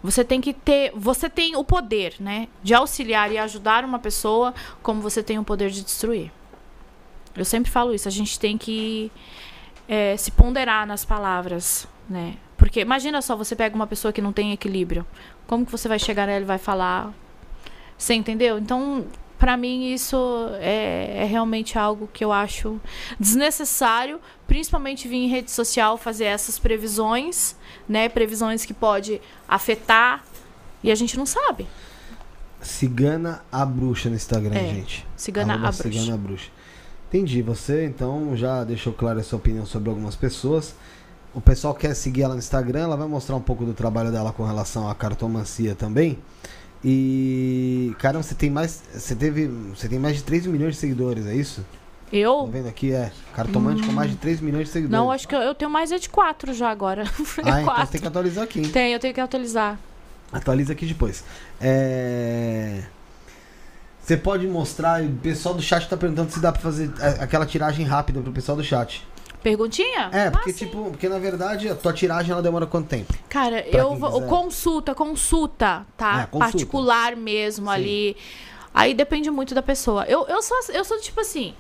[0.02, 0.92] você tem que ter.
[0.96, 2.48] Você tem o poder, né?
[2.62, 6.32] De auxiliar e ajudar uma pessoa, como você tem o poder de destruir.
[7.36, 8.08] Eu sempre falo isso.
[8.08, 9.12] A gente tem que
[9.88, 12.36] é, se ponderar nas palavras, né?
[12.58, 15.06] Porque imagina só, você pega uma pessoa que não tem equilíbrio.
[15.46, 17.14] Como que você vai chegar nela e vai falar?
[17.98, 18.58] Você entendeu?
[18.58, 19.06] Então,
[19.38, 20.18] pra mim, isso
[20.60, 22.80] é, é realmente algo que eu acho
[23.20, 27.56] desnecessário, principalmente vir em rede social fazer essas previsões,
[27.88, 28.10] né?
[28.10, 30.24] Previsões que pode afetar
[30.84, 31.68] e a gente não sabe.
[32.62, 35.08] Cigana a Bruxa no Instagram, É, gente.
[35.16, 35.90] Cigana Arroba a Bruxa.
[35.90, 36.50] Cigana a Bruxa.
[37.08, 37.42] Entendi.
[37.42, 40.76] Você, então, já deixou clara a sua opinião sobre algumas pessoas.
[41.34, 44.34] O pessoal quer seguir ela no Instagram, ela vai mostrar um pouco do trabalho dela
[44.34, 46.18] com relação à cartomancia também.
[46.84, 51.26] E caramba, você tem mais, você teve, você tem mais de 3 milhões de seguidores,
[51.26, 51.62] é isso?
[51.62, 52.48] Tá Eu?
[52.48, 55.04] vendo aqui é cartomante com mais de 3 milhões de seguidores.
[55.04, 57.04] Não, acho que eu, eu tenho mais é de quatro já agora.
[57.44, 57.86] Ah, então quatro.
[57.86, 58.70] você tem que atualizar aqui, hein?
[58.70, 59.80] Tem, eu tenho que atualizar.
[60.32, 61.24] Atualiza aqui depois.
[61.60, 62.84] É...
[64.02, 67.46] Você pode mostrar, o pessoal do chat tá perguntando se dá pra fazer é, aquela
[67.46, 69.06] tiragem rápida pro pessoal do chat.
[69.52, 70.10] Perguntinha?
[70.12, 70.66] É, porque Ah, sim.
[70.66, 73.14] tipo, porque na verdade a tua tiragem ela demora quanto tempo?
[73.30, 74.22] Cara, Pra eu vou.
[74.24, 76.24] Consulta, consulta, tá?
[76.24, 76.40] É, consulta.
[76.52, 77.72] Particular mesmo Sim.
[77.74, 78.18] ali.
[78.74, 80.04] Aí depende muito da pessoa.
[80.06, 81.54] Eu, eu, sou, eu sou tipo assim.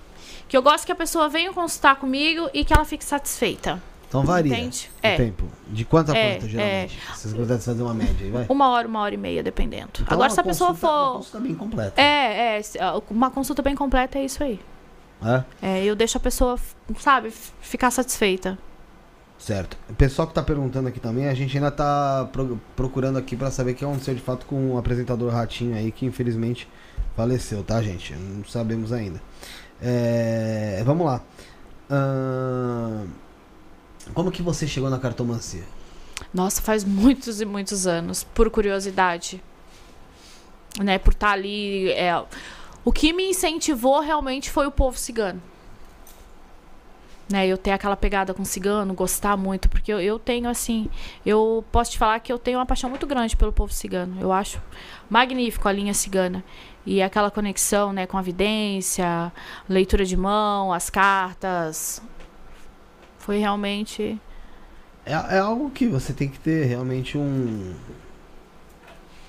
[0.49, 3.81] Que eu gosto que a pessoa venha consultar comigo e que ela fique satisfeita.
[4.09, 4.89] Então varia Entende?
[5.03, 5.15] o É.
[5.17, 5.43] tempo.
[5.67, 6.99] De quanto a É, quanto, geralmente?
[7.15, 8.45] Se vocês puderem fazer uma média aí, vai.
[8.49, 9.89] Uma hora, uma hora e meia, dependendo.
[10.01, 11.15] Então, Agora, se a pessoa consulta- Uma for.
[11.17, 12.01] consulta bem completa.
[12.01, 12.61] É, é.
[12.61, 12.77] se-
[13.09, 14.59] Uma consulta bem completa é isso aí.
[15.21, 15.43] É?
[15.61, 16.59] É, eu deixo a pessoa,
[16.99, 17.31] sabe,
[17.61, 18.57] ficar satisfeita.
[19.39, 19.77] Certo.
[19.89, 23.51] O pessoal que tá perguntando aqui também, a gente ainda tá pro- procurando aqui pra
[23.51, 26.67] saber o que aconteceu de fato com o apresentador Ratinho aí, que infelizmente
[27.15, 28.13] faleceu, tá, gente?
[28.15, 29.21] Não sabemos ainda.
[29.81, 31.21] É, vamos lá.
[34.13, 35.63] Como que você chegou na cartomancia?
[36.33, 39.41] Nossa, faz muitos e muitos anos, por curiosidade.
[40.79, 41.89] Né, por estar ali.
[41.91, 42.23] É,
[42.87, 45.41] o que me incentivou realmente foi o povo cigano.
[47.29, 50.89] Né, eu ter aquela pegada com cigano, gostar muito, porque eu, eu tenho assim,
[51.25, 54.15] eu posso te falar que eu tenho uma paixão muito grande pelo povo cigano.
[54.21, 54.61] Eu acho
[55.09, 56.41] magnífico a linha cigana.
[56.85, 59.33] E aquela conexão, né, com a vidência,
[59.67, 62.01] leitura de mão, as cartas.
[63.19, 64.17] Foi realmente
[65.05, 67.75] É, é algo que você tem que ter realmente um.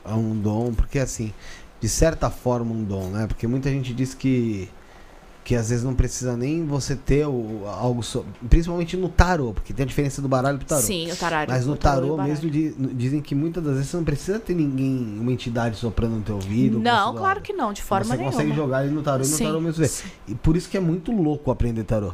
[0.06, 1.34] Um dom, porque assim,
[1.80, 3.26] de certa forma um dom, né?
[3.26, 4.68] Porque muita gente diz que.
[5.44, 8.02] que às vezes não precisa nem você ter o, algo.
[8.02, 10.82] so- principalmente no tarô, porque tem a diferença do baralho pro tarô.
[10.82, 11.36] Sim, o tarô.
[11.48, 14.54] Mas no tarô tarô mesmo di- dizem que muitas das vezes você não precisa ter
[14.54, 16.78] ninguém, uma entidade soprando no teu ouvido.
[16.80, 18.32] Não, claro que não, de forma você nenhuma.
[18.32, 19.90] consegue jogar ele no tarô e no Sim, tarô mesmo ver.
[20.26, 22.12] E por isso que é muito louco aprender tarô.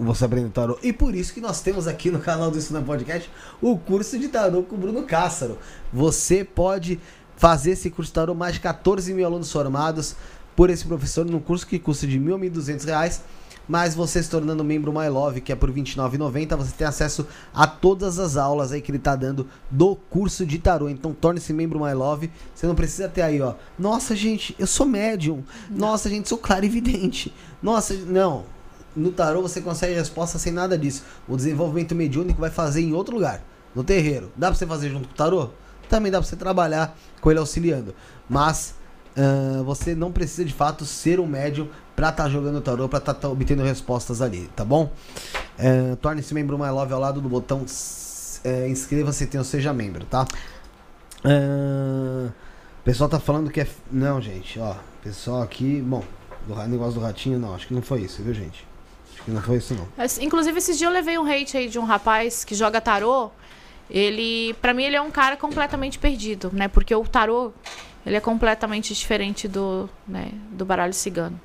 [0.00, 0.78] Você aprender tarô.
[0.80, 3.28] E por isso que nós temos aqui no canal do Estudando Podcast
[3.60, 5.58] o curso de tarô com o Bruno Cássaro.
[5.92, 7.00] Você pode
[7.38, 10.14] fazer esse curso de tarô, mais de 14 mil alunos formados
[10.54, 13.22] por esse professor num curso que custa de mil duzentos reais.
[13.68, 17.26] Mas você se tornando membro My Love, que é por R$ 29,90, você tem acesso
[17.54, 20.88] a todas as aulas aí que ele tá dando do curso de tarô.
[20.88, 22.30] Então torne-se membro My Love.
[22.54, 23.54] Você não precisa ter aí, ó.
[23.78, 25.44] Nossa, gente, eu sou médium.
[25.70, 27.32] Nossa, gente, sou clarividente.
[27.62, 28.46] Nossa, não.
[28.96, 31.04] No tarô você consegue resposta sem nada disso.
[31.28, 33.44] O desenvolvimento mediúnico vai fazer em outro lugar,
[33.74, 34.32] no terreiro.
[34.34, 35.50] Dá pra você fazer junto com o tarô?
[35.88, 37.94] Também dá pra você trabalhar com ele auxiliando.
[38.28, 38.74] Mas
[39.18, 43.28] ah, você não precisa de fato ser um médium pra estar jogando tarô, pra estar
[43.28, 44.92] obtendo respostas ali, tá bom?
[45.58, 47.66] Eh, Torne-se membro My Love ao lado do botão
[48.44, 50.24] eh, inscreva-se e tenha seja membro, tá?
[51.24, 52.28] Ah,
[52.80, 53.66] o pessoal tá falando que é.
[53.90, 54.76] Não, gente, ó.
[55.02, 55.82] Pessoal aqui.
[55.82, 56.04] Bom,
[56.46, 57.54] do negócio do ratinho, não.
[57.56, 58.64] Acho que não foi isso, viu, gente?
[59.12, 59.88] Acho que não foi isso, não.
[60.20, 63.32] Inclusive, esses dias eu levei um hate aí de um rapaz que joga tarô.
[63.90, 66.68] Ele, pra mim, ele é um cara completamente perdido, né?
[66.68, 67.52] Porque o tarô,
[68.04, 71.40] ele é completamente diferente do, né, do baralho cigano.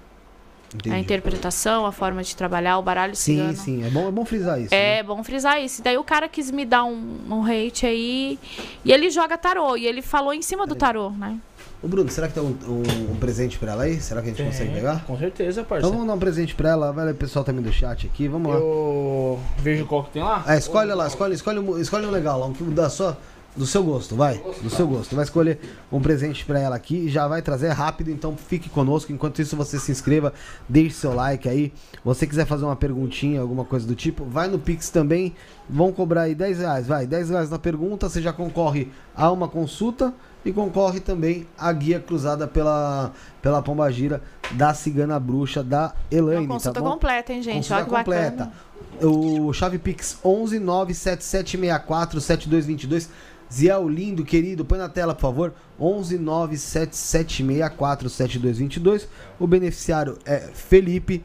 [0.75, 0.95] Entendi.
[0.95, 3.55] A interpretação, a forma de trabalhar, o baralho Sim, cigano.
[3.55, 3.85] sim.
[3.85, 4.73] É bom, é bom frisar isso.
[4.73, 4.97] né?
[4.97, 5.83] É bom frisar isso.
[5.83, 8.39] Daí o cara quis me dar um, um hate aí.
[8.83, 9.77] E ele joga tarô.
[9.77, 11.37] E ele falou em cima do tarô, né?
[11.83, 13.99] Ô, Bruno, será que tem um, um- um presente pra ela aí?
[13.99, 15.03] Será que a gente Tem, consegue pegar?
[15.05, 15.91] Com certeza, Então parceiro.
[15.93, 16.93] vamos dar um presente pra ela.
[16.93, 18.27] Vai o pessoal também do chat aqui.
[18.29, 18.57] Vamos lá.
[18.57, 20.45] Eu vejo qual que tem lá.
[20.47, 23.17] É, escolhe lá, escolhe, escolhe, um- escolhe um legal lá, um que da sua,
[23.53, 24.41] do seu gosto, vai.
[24.61, 25.13] Do seu gosto.
[25.13, 25.59] Vai escolher
[25.91, 29.11] um presente pra ela aqui e já vai trazer rápido, então fique conosco.
[29.11, 30.31] Enquanto isso, você se inscreva,
[30.69, 31.73] deixe seu like aí.
[32.05, 35.35] Você quiser fazer uma perguntinha, alguma coisa do tipo, vai no Pix também.
[35.69, 37.05] Vão cobrar aí 10 reais, vai.
[37.05, 40.13] 10 reais na pergunta, você já concorre a uma consulta
[40.45, 46.55] e concorre também à guia cruzada pela, pela Pombagira da Cigana Bruxa da Elaine, Uma
[46.55, 46.91] consulta tá bom?
[46.93, 47.55] completa, hein, gente?
[47.55, 48.45] Consulta Olha que completa.
[48.45, 48.73] bacana.
[49.01, 53.09] O chave Pix 11 97764 7222.
[53.51, 55.53] Ziel, lindo, querido, põe na tela, por favor.
[55.79, 59.07] 11 97764 7222.
[59.39, 61.23] O beneficiário é Felipe.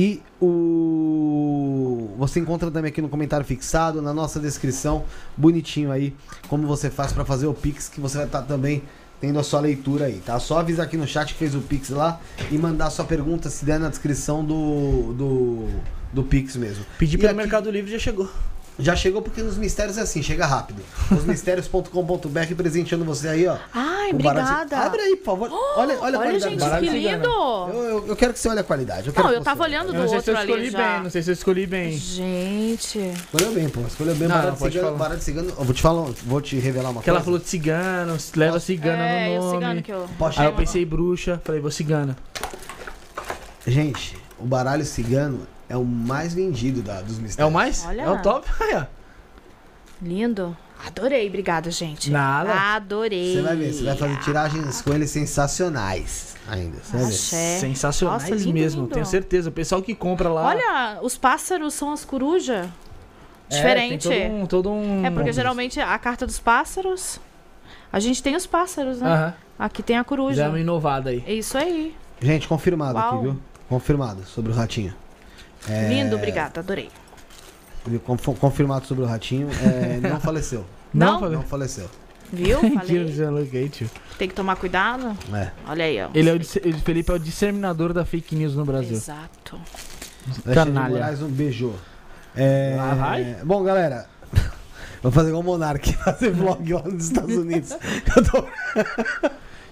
[0.00, 2.10] E o.
[2.18, 5.04] Você encontra também aqui no comentário fixado, na nossa descrição,
[5.36, 6.14] bonitinho aí,
[6.48, 8.82] como você faz para fazer o Pix, que você vai estar também
[9.20, 10.38] tendo a sua leitura aí, tá?
[10.38, 13.64] Só avisar aqui no chat que fez o Pix lá e mandar sua pergunta se
[13.64, 15.68] der na descrição do, do,
[16.12, 16.84] do Pix mesmo.
[16.96, 18.30] Pedi E pelo aqui- Mercado Livre já chegou.
[18.80, 20.80] Já chegou porque nos mistérios é assim, chega rápido.
[21.10, 23.56] Osmistérios.com.br presenteando você aí, ó.
[23.74, 24.76] Ai, obrigada.
[24.78, 25.50] Abre aí, por favor.
[25.50, 26.50] olha, olha a Olha, qualidade.
[26.52, 27.24] gente, barato que lindo!
[27.28, 29.08] Eu, eu, eu quero que você olhe a qualidade.
[29.08, 30.78] Eu quero Não, que eu tava olhando do não sei se eu outro ali já.
[30.94, 31.98] bem, não sei se eu escolhi bem.
[31.98, 32.98] Gente.
[32.98, 33.80] Escolheu bem, pô.
[33.80, 34.28] Escolheu bem.
[34.28, 35.08] Não, barato, não, pode cigano, falar.
[35.08, 35.48] barato cigano.
[35.58, 37.24] Eu vou te falar, vou te revelar uma Que ela coisa.
[37.24, 39.54] falou de cigano, leva cigana é, no o nome.
[39.58, 40.06] cigano que eu.
[40.16, 42.16] Poxa, Aí eu pensei bruxa, falei, vou cigana.
[43.66, 47.38] Gente, o baralho cigano é o mais vendido da, dos mistérios.
[47.38, 47.84] É o mais?
[47.86, 48.02] Olha.
[48.02, 48.48] É o top?
[50.00, 50.56] Lindo.
[50.86, 52.08] Adorei, obrigada, gente.
[52.10, 52.52] Nada.
[52.76, 53.34] Adorei.
[53.34, 56.78] Você vai ver, você vai fazer tiragens com eles sensacionais ainda.
[56.78, 57.08] Você vai ver.
[57.14, 57.58] Axé.
[57.58, 58.94] Sensacionais Nossa, lindo, mesmo, lindo.
[58.94, 59.48] tenho certeza.
[59.48, 60.46] O pessoal que compra lá.
[60.46, 62.66] Olha, os pássaros são as corujas.
[63.50, 64.08] é, Diferente.
[64.08, 67.18] tem todo um, todo um- É porque geralmente a carta dos pássaros.
[67.92, 69.10] A gente tem os pássaros, né?
[69.10, 69.34] Aham.
[69.58, 70.36] Aqui tem a coruja.
[70.36, 71.24] Já é uma inovada aí.
[71.26, 71.96] É isso aí.
[72.20, 73.14] Gente, confirmado Uau.
[73.14, 73.38] aqui, viu?
[73.68, 74.94] Confirmado sobre o ratinho.
[75.68, 76.90] É, Lindo, obrigada, adorei.
[78.04, 79.48] conf- Confirmado sobre o ratinho.
[79.62, 80.64] é, não faleceu.
[80.92, 81.20] Não?
[81.20, 81.36] falei.
[81.36, 81.88] Não faleceu.
[82.32, 82.58] Viu?
[82.74, 83.70] Falei.
[84.18, 85.16] Tem que tomar cuidado.
[85.34, 85.50] É.
[85.66, 86.08] Olha aí, ó.
[86.14, 86.44] Ele é o,
[86.80, 88.92] Felipe é o disseminador da fake news no Brasil.
[88.96, 89.58] Exato.
[90.52, 90.90] Canalha.
[90.94, 91.72] Moraes, um beijo.
[92.36, 93.36] É, Ah, vai?
[93.44, 94.06] Bom, galera.
[95.02, 97.70] Vou fazer igual o Monark, fazer vlog lá nos Estados Unidos.
[98.14, 98.46] Eu tô-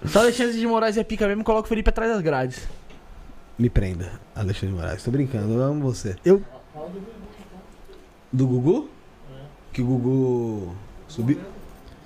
[0.06, 2.60] Só Alexandre de Moraes é pica mesmo, coloca o Felipe atrás das grades.
[3.58, 5.02] Me prenda, Alexandre Moraes.
[5.02, 6.16] Tô brincando, eu amo você.
[6.24, 6.42] Eu-
[8.32, 8.88] Do Gugu?
[9.72, 10.74] Que o Gugu
[11.08, 11.38] subiu.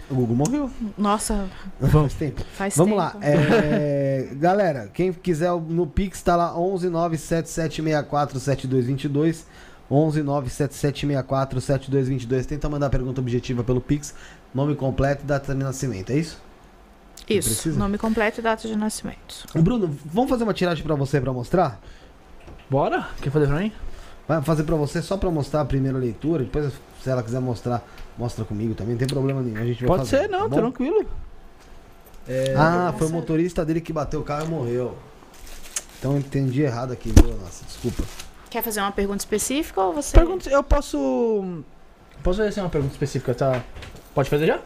[0.08, 0.70] O Gugu morreu.
[0.98, 1.48] Nossa,
[1.90, 2.42] Faz tempo.
[2.56, 3.18] faz Vamos tempo.
[3.18, 3.26] lá.
[3.26, 9.46] é, galera, quem quiser no Pix tá lá 11 97764 7222.
[9.90, 12.46] 11 97764 7222.
[12.46, 14.14] Tenta mandar pergunta objetiva pelo Pix,
[14.54, 16.40] nome completo e data de nascimento, é isso?
[17.31, 17.49] Isso.
[17.50, 17.78] precisa?
[17.78, 19.47] Nome completo e data de nascimento.
[19.55, 21.81] Bruno, vamos fazer uma tiragem pra você pra mostrar?
[22.68, 23.09] Bora?
[23.23, 23.73] Quer fazer pra mim?
[24.26, 27.83] Vai fazer pra você só pra mostrar a primeira leitura, depois se ela quiser mostrar,
[28.17, 29.57] mostra comigo também, não tem problema nenhum.
[29.57, 31.05] A gente vai Pode fazer, ser, não, tá tranquilo.
[32.57, 34.97] Ah, foi o motorista dele que bateu o carro e morreu.
[35.99, 37.34] Então eu entendi errado aqui, viu?
[37.39, 38.05] Nossa, desculpa.
[38.49, 40.17] Quer fazer uma pergunta específica ou você.
[40.17, 41.62] Pergunta, eu posso.
[42.23, 43.62] Posso fazer assim uma pergunta específica, tá?
[44.15, 44.60] Pode fazer já?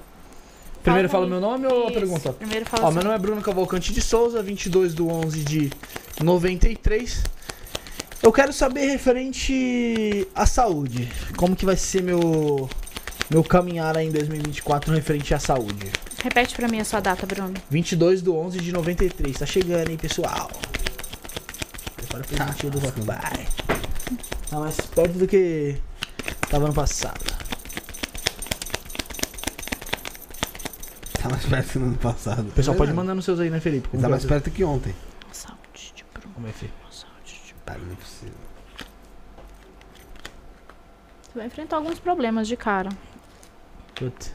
[0.85, 2.33] Primeiro fala o meu nome ou a Isso, pergunta?
[2.35, 2.95] Primeiro fala Ó, assim.
[2.97, 5.71] meu nome é Bruno Cavalcante de Souza, 22 do 11 de
[6.23, 7.25] 93.
[8.23, 11.11] Eu quero saber referente à saúde.
[11.37, 12.69] Como que vai ser meu
[13.31, 15.91] meu caminhar aí em 2024 no referente à saúde?
[16.23, 17.55] Repete pra mim a sua data, Bruno.
[17.71, 19.39] 22 do 11 de 93.
[19.39, 20.51] Tá chegando, hein, pessoal?
[21.97, 23.47] Prepara o presentinho do Rock Bye.
[24.51, 25.77] Tá mais perto do que
[26.51, 27.25] tava no passado.
[31.25, 32.49] Tá mais perto que no ano passado.
[32.49, 33.89] O pessoal pode mandar nos seus aí, né, Felipe?
[33.89, 34.29] Como Tá mais ser?
[34.29, 34.95] perto que ontem.
[35.33, 36.35] Saúde de Bruno.
[36.35, 36.69] Como é, Fê?
[36.91, 38.35] Saúde de Tá, não é possível.
[41.23, 42.91] Você vai enfrentar alguns problemas de cara.
[43.95, 44.35] Putz.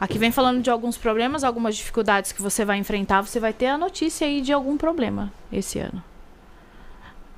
[0.00, 3.22] Aqui vem falando de alguns problemas, algumas dificuldades que você vai enfrentar.
[3.22, 6.02] Você vai ter a notícia aí de algum problema esse ano.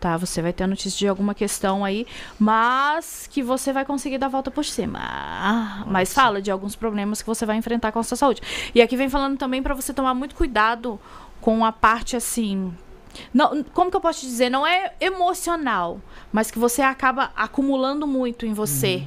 [0.00, 2.06] Tá, você vai ter a notícia de alguma questão aí,
[2.38, 4.98] mas que você vai conseguir dar a volta por cima.
[5.02, 8.40] Ah, Mas fala de alguns problemas que você vai enfrentar com a sua saúde.
[8.74, 10.98] E aqui vem falando também para você tomar muito cuidado
[11.38, 12.72] com a parte assim.
[13.34, 14.48] Não, como que eu posso te dizer?
[14.48, 16.00] Não é emocional,
[16.32, 19.06] mas que você acaba acumulando muito em você,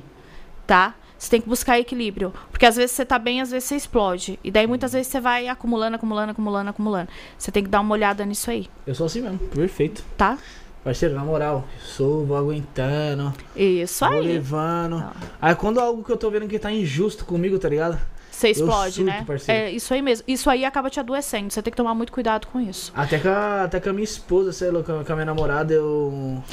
[0.67, 0.93] tá?
[1.17, 2.33] Você tem que buscar equilíbrio.
[2.51, 4.37] Porque às vezes você tá bem, às vezes você explode.
[4.43, 7.09] E daí muitas vezes você vai acumulando, acumulando, acumulando, acumulando.
[7.37, 10.03] Você tem que dar uma olhada nisso aí, Eu sou assim mesmo, perfeito.
[10.17, 10.37] tá?
[10.83, 14.27] Parceiro, na moral, sou, vou aguentando, Isso vou aí.
[14.27, 14.99] levando.
[14.99, 15.11] Não.
[15.41, 17.97] Aí quando algo que eu tô vendo que tá injusto comigo, tá ligado?
[18.29, 19.23] Você explode, surto, né?
[19.25, 19.61] parceiro.
[19.61, 20.25] É isso aí mesmo.
[20.27, 21.53] Isso aí acaba te adoecendo.
[21.53, 22.91] Você tem que tomar muito cuidado com isso.
[22.95, 25.25] Até com a, até com a minha esposa, sei lá, com a com a minha
[25.25, 26.43] namorada, eu.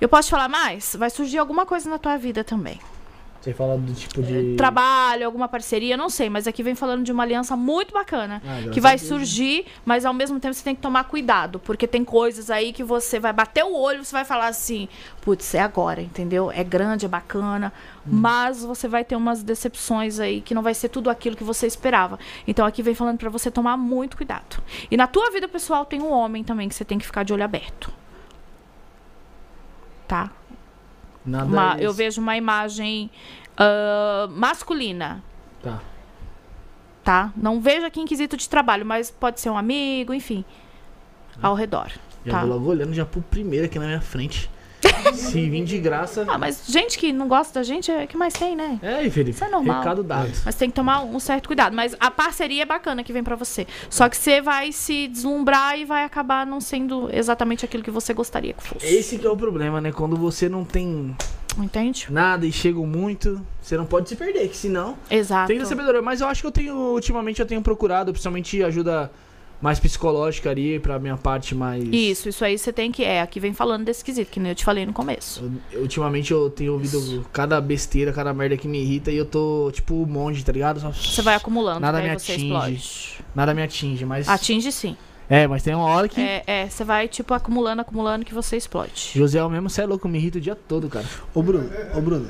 [0.00, 0.94] Eu posso te falar mais?
[0.98, 2.78] Vai surgir alguma coisa na tua vida também.
[3.48, 4.56] Você fala do tipo de.
[4.56, 6.28] Trabalho, alguma parceria, não sei.
[6.28, 8.42] Mas aqui vem falando de uma aliança muito bacana.
[8.44, 11.58] Ah, que vai surgir, mas ao mesmo tempo você tem que tomar cuidado.
[11.58, 14.86] Porque tem coisas aí que você vai bater o olho, você vai falar assim,
[15.22, 16.50] putz, é agora, entendeu?
[16.50, 17.72] É grande, é bacana.
[18.06, 18.10] Hum.
[18.12, 21.66] Mas você vai ter umas decepções aí que não vai ser tudo aquilo que você
[21.66, 22.18] esperava.
[22.46, 24.62] Então aqui vem falando pra você tomar muito cuidado.
[24.90, 27.32] E na tua vida pessoal tem um homem também que você tem que ficar de
[27.32, 27.90] olho aberto.
[30.06, 30.30] Tá?
[31.28, 33.10] Nada Uma- é eu vejo uma imagem
[33.56, 35.22] ah, masculina,
[35.62, 35.80] Tá.
[37.04, 37.32] tá?
[37.36, 40.44] Não vejo aqui em quesito de trabalho, mas pode ser um amigo, enfim,
[41.42, 41.90] ao redor.
[42.24, 42.40] Já Tá.
[42.40, 44.50] vou logo olhando já pro primeiro aqui na minha frente.
[45.12, 46.24] Se vir de graça.
[46.28, 48.78] Ah, mas gente que não gosta da gente é o que mais tem, né?
[48.82, 49.36] É aí, Felipe.
[49.36, 49.78] Isso é normal.
[49.78, 50.30] Recado dado.
[50.44, 51.74] Mas tem que tomar um certo cuidado.
[51.74, 53.66] Mas a parceria é bacana que vem pra você.
[53.90, 58.14] Só que você vai se deslumbrar e vai acabar não sendo exatamente aquilo que você
[58.14, 58.86] gostaria que fosse.
[58.86, 59.92] Esse que é o problema, né?
[59.92, 61.16] Quando você não tem
[61.56, 62.06] Entende?
[62.10, 65.48] nada e chega muito, você não pode se perder, que senão Exato.
[65.48, 66.00] tem sabedoria.
[66.00, 69.10] Mas eu acho que eu tenho, ultimamente eu tenho procurado, principalmente ajuda
[69.60, 71.82] mais psicológica ali, pra minha parte mais.
[71.92, 73.02] Isso, isso aí você tem que.
[73.02, 75.50] É, aqui vem falando desse quesito, que nem eu te falei no começo.
[75.72, 79.70] Eu- ultimamente eu tenho ouvido cada besteira, cada merda que me irrita e eu tô
[79.72, 80.80] tipo monge, tá ligado?
[80.80, 83.14] Só- Você vai acumulando, Nada me você atinge.
[83.34, 84.28] Nada me atinge, mas.
[84.28, 84.96] Atinge sim.
[85.30, 86.20] É, mas tem uma hora que.
[86.20, 89.10] É, é, você vai, tipo, acumulando, acumulando que você explode.
[89.14, 91.04] José mesmo, você é louco, me irrita o dia todo, cara.
[91.34, 92.26] Ô Bruno, ô Bruno,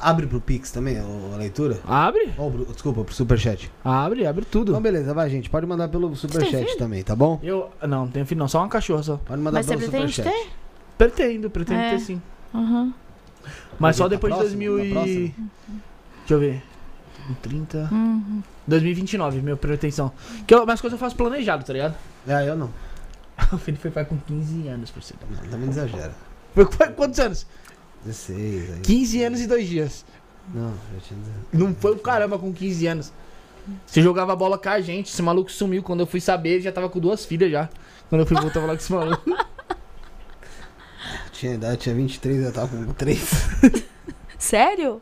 [0.00, 1.80] abre pro Pix também ô, a leitura?
[1.86, 2.34] Abre?
[2.36, 3.70] Ô, Bru- desculpa, pro Superchat.
[3.82, 4.72] Abre, abre tudo.
[4.72, 7.40] Então beleza, vai gente, pode mandar pelo Superchat também, tá bom?
[7.42, 7.70] Eu.
[7.82, 9.16] Não, não tenho filho, não, só uma cachorra só.
[9.16, 10.44] Pode mandar Mas você pelo pretende Superchat.
[10.44, 10.50] ter?
[10.98, 11.90] Pretendo, pretendo É.
[11.90, 12.20] ter sim.
[12.54, 12.92] Aham.
[13.78, 14.64] Mas só depois de próxima?
[14.64, 15.34] 2000 Pra e...
[16.18, 16.62] Deixa eu ver.
[17.40, 17.88] 30...
[17.90, 18.42] Uhum.
[18.68, 20.12] 2029, minha pretensão.
[20.46, 21.96] Que eu, mas coisas eu faço planejado, tá ligado?
[22.26, 22.70] É, eu não.
[23.52, 25.20] O Felipe foi pai com 15 anos, por cento.
[25.30, 26.12] Não, também exagera.
[26.54, 27.46] Foi foi quantos anos?
[28.04, 28.80] 16 aí.
[28.80, 30.04] 15 anos e 2 dias.
[30.52, 31.36] Não, já tinha 16.
[31.52, 33.12] Não foi o caramba com 15 anos.
[33.86, 35.82] Você jogava bola com a gente, esse maluco sumiu.
[35.82, 37.68] Quando eu fui saber, ele já tava com duas filhas já.
[38.08, 39.22] Quando eu fui voltar lá com esse maluco.
[41.32, 43.20] Tinha idade, tinha 23, eu tava com 3.
[44.36, 45.00] Sério?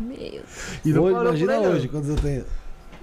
[0.00, 0.42] Meu.
[0.82, 2.46] E não Hoje, imagina hoje, quantos eu tenho?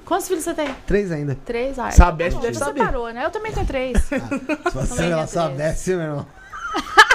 [0.06, 0.74] Quantos filhos você tem?
[0.86, 1.38] 3 ainda.
[1.46, 1.80] Três?
[1.80, 2.80] Ah, Sabesp então deve você saber.
[2.82, 3.26] separou, né?
[3.26, 3.98] Eu também tenho três.
[4.08, 4.20] Se
[4.74, 6.28] você ela é soubesse, meu irmão.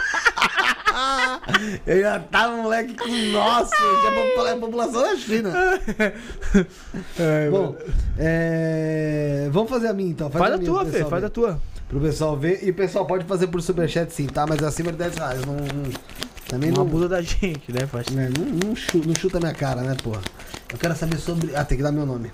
[1.86, 5.52] eu já tava moleque com nossa, já vou falar a população da China.
[7.50, 7.76] Bom,
[8.18, 10.31] é, vamos fazer a minha então.
[10.31, 11.26] Faz a minha tua, Fê, faz ver.
[11.26, 11.60] a tua.
[11.89, 12.60] Pro pessoal ver.
[12.62, 14.47] E o pessoal pode fazer por superchat sim, tá?
[14.47, 15.41] Mas acima de 10 reais.
[15.44, 16.18] Não, não-
[16.49, 18.10] também Não não, abusa da gente, né, faixa?
[18.10, 20.23] né, não, não, chu- não chuta minha cara, né, porra?
[20.73, 21.55] Eu quero saber sobre.
[21.55, 22.33] Ah, tem que dar meu nome.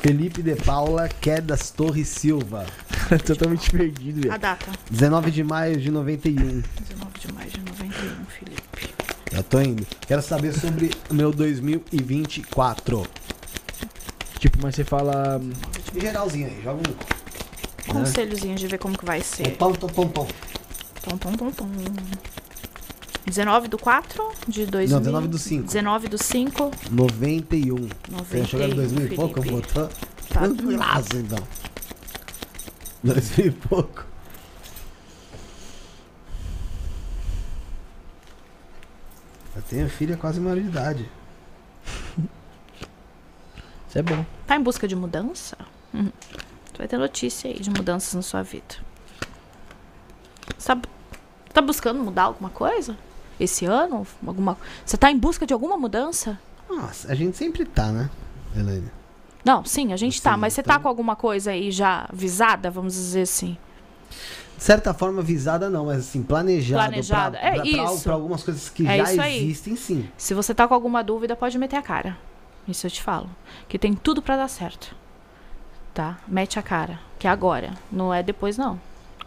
[0.00, 2.66] Felipe de Paula Quedas Torres Silva.
[3.24, 4.38] Totalmente perdido, A velho.
[4.40, 4.72] data.
[4.90, 6.34] 19 de maio de 91.
[6.34, 6.62] 19
[7.20, 8.62] de maio de 91, Felipe.
[9.30, 9.86] Eu tô indo.
[10.06, 13.06] Quero saber sobre o meu 2024.
[14.38, 15.40] Tipo, mas você fala.
[15.98, 17.92] Geralzinho aí, joga um.
[17.92, 19.56] Conselhozinho de ver como que vai É ser.
[19.56, 20.28] pão, pão, pão, pão.
[21.02, 21.66] Tom, tom, tom, tom.
[23.26, 24.96] 19 do 4 de 2000.
[24.96, 25.66] Não, 19 do 5.
[25.66, 26.70] 19 do 5.
[26.90, 27.88] 91.
[28.10, 29.38] Você achou que era 2000 e pouco?
[29.38, 29.68] Eu Felipe.
[29.68, 29.88] botou.
[30.28, 30.40] Tá.
[30.40, 31.38] Tranquilaço, então.
[33.04, 34.04] 2000 e pouco.
[39.54, 41.08] Eu tenho filha quase maior de idade.
[43.88, 44.24] Isso é bom.
[44.46, 45.56] Tá em busca de mudança?
[45.94, 46.10] Uhum.
[46.72, 48.76] Tu vai ter notícia aí de mudanças na sua vida.
[50.58, 50.80] Você tá,
[51.52, 52.96] tá buscando mudar alguma coisa?
[53.42, 54.06] Esse ano?
[54.26, 54.56] Alguma...
[54.84, 56.38] Você tá em busca de alguma mudança?
[56.70, 58.08] Nossa, a gente sempre tá, né,
[58.56, 58.88] Elaine?
[59.44, 60.36] Não, sim, a gente Sim, tá.
[60.36, 63.56] Mas você tá então- com alguma coisa aí já visada, vamos dizer assim?
[64.56, 66.84] De certa forma, visada não, mas assim, planejado.
[66.84, 68.04] Planejada, Pra, é pra, isso.
[68.04, 70.08] pra algumas coisas que É já existem, sim.
[70.16, 72.16] Se você tá com alguma dúvida, pode meter a cara.
[72.68, 73.28] Isso eu te falo.
[73.68, 74.94] Que tem tudo pra dar certo.
[75.92, 76.18] Tá?
[76.28, 77.00] Mete a cara.
[77.18, 77.74] Que é agora.
[77.90, 78.78] Não é depois, não.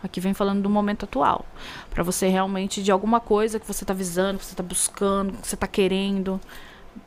[0.05, 1.45] Aqui vem falando do momento atual.
[1.89, 5.47] Pra você realmente, de alguma coisa que você tá visando, que você tá buscando, que
[5.47, 6.39] você tá querendo.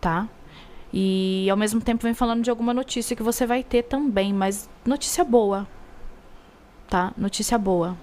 [0.00, 0.28] Tá?
[0.92, 4.32] E ao mesmo tempo vem falando de alguma notícia que você vai ter também.
[4.32, 5.66] Mas notícia boa.
[6.88, 7.12] Tá?
[7.16, 7.96] Notícia boa.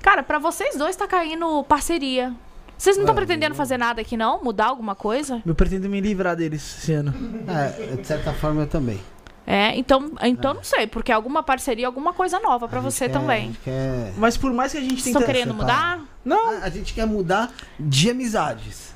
[0.00, 2.34] Cara, pra vocês dois tá caindo parceria.
[2.76, 4.42] Vocês não estão É, pretendendo fazer nada aqui, não?
[4.42, 5.40] Mudar alguma coisa?
[5.46, 7.14] Eu pretendo me livrar deles esse ano.
[7.46, 9.00] É, de certa forma eu também.
[9.46, 13.06] É, então, então não sei, porque alguma parceria, alguma coisa nova pra A gente você
[13.08, 13.56] quer- também.
[13.64, 16.00] Quer, Mas por mais que a gente Vocês estão querendo mudar?
[16.24, 18.91] Não, a, a gente quer mudar de amizades.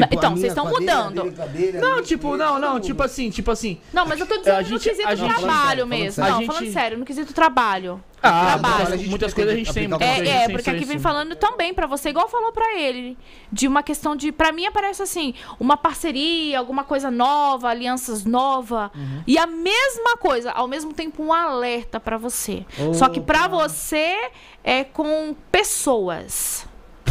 [0.00, 1.30] A então, vocês estão mudando.
[1.48, 3.78] dele não, tipo, não, não, tipo assim, tipo assim.
[3.92, 6.22] Não, mas eu tô dizendo A no gente- quesito a gente- trabalho falando mesmo.
[6.24, 6.98] não, falando falando sério.
[6.98, 8.02] no quesito trabalho.
[8.24, 8.88] Ah, Trabalho.
[8.90, 9.88] muitas- muitas coisas a gente tem.
[9.98, 13.18] É, é, porque aqui vem falando também pra você, igual falou pra ele,
[13.50, 18.92] de uma questão de, Pra mim aparece assim, uma parceria, alguma coisa nova, alianças nova,
[18.94, 19.22] Uhum.
[19.26, 22.64] e a mesma coisa, ao mesmo tempo um alerta pra você.
[22.94, 24.30] Só que pra você
[24.62, 26.64] é com pessoas,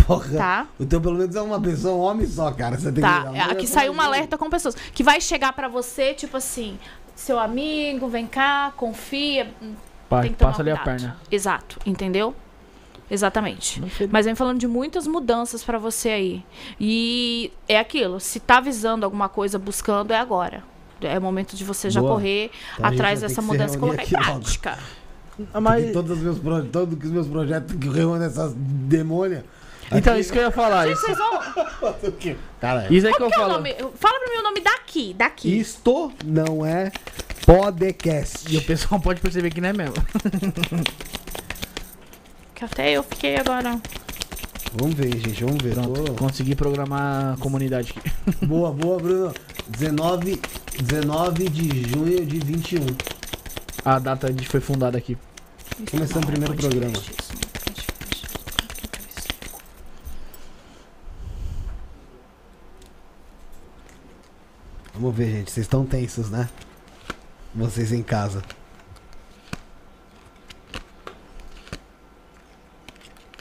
[0.06, 0.38] Porra.
[0.38, 0.68] tá?
[0.80, 2.78] O teu pelo menos é uma pessoa, um homem só, cara.
[2.78, 4.76] Você tem Tá, que é, aqui saiu um alerta com pessoas.
[4.94, 6.78] Que vai chegar pra você, tipo assim,
[7.16, 9.52] seu amigo, vem cá, confia.
[10.10, 10.98] Pá, tem que tomar passa ali a cuidado.
[11.00, 11.18] perna.
[11.32, 12.36] Exato, entendeu?
[13.10, 13.82] Exatamente.
[14.10, 16.46] Mas vem falando de muitas mudanças pra você aí.
[16.80, 20.64] E é aquilo, se tá visando alguma coisa, buscando, é agora.
[21.02, 22.14] É momento de você já Boa.
[22.14, 24.78] correr Então atrás dessa mudança e colocar em prática.
[25.62, 26.38] Mas, todos os meus,
[26.72, 29.44] todos os meus projetos que reúnem essas demônias.
[29.98, 30.88] Então, isso que eu ia falar.
[30.88, 32.36] Gente, Isso, vocês vão.
[32.62, 33.54] Cara, isso aí que eu que é o falo.
[33.54, 33.74] nome?
[33.96, 35.60] Fala pra mim o nome daqui, daqui.
[35.60, 36.92] isto não é
[37.46, 38.46] podcast.
[38.54, 39.96] E o pessoal pode perceber que não é mesmo.
[42.56, 43.82] Que até eu fiquei agora.
[44.74, 45.74] Vamos ver, gente, vamos ver.
[45.74, 48.12] Pronto, Tô- consegui programar a comunidade aqui.
[48.46, 49.34] Boa, boa, Bruno.
[49.68, 50.40] 19,
[50.84, 52.86] 19 de junho de 21.
[53.84, 55.18] A data de foi fundada aqui.
[55.90, 56.94] Começando o primeiro programa.
[64.94, 65.52] Vamos ver, gente.
[65.52, 66.50] Vocês estão tensos, né?
[67.56, 68.42] Vocês em casa.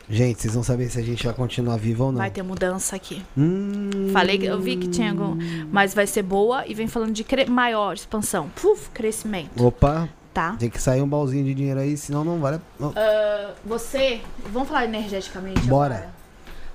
[0.09, 2.19] Gente, vocês vão saber se a gente vai continuar vivo ou não.
[2.19, 3.25] Vai ter mudança aqui.
[3.39, 5.37] Hum, Falei que eu vi que tinha algum.
[5.71, 8.49] Mas vai ser boa e vem falando de cre- maior expansão.
[8.61, 10.57] Puf, crescimento, Opa, tá?
[10.59, 12.61] tem que sair um baúzinho de dinheiro aí, senão não vale.
[12.79, 12.93] não.
[12.97, 14.21] Ah, você.
[14.53, 15.95] Vamos falar energeticamente Bora.
[15.95, 16.15] agora?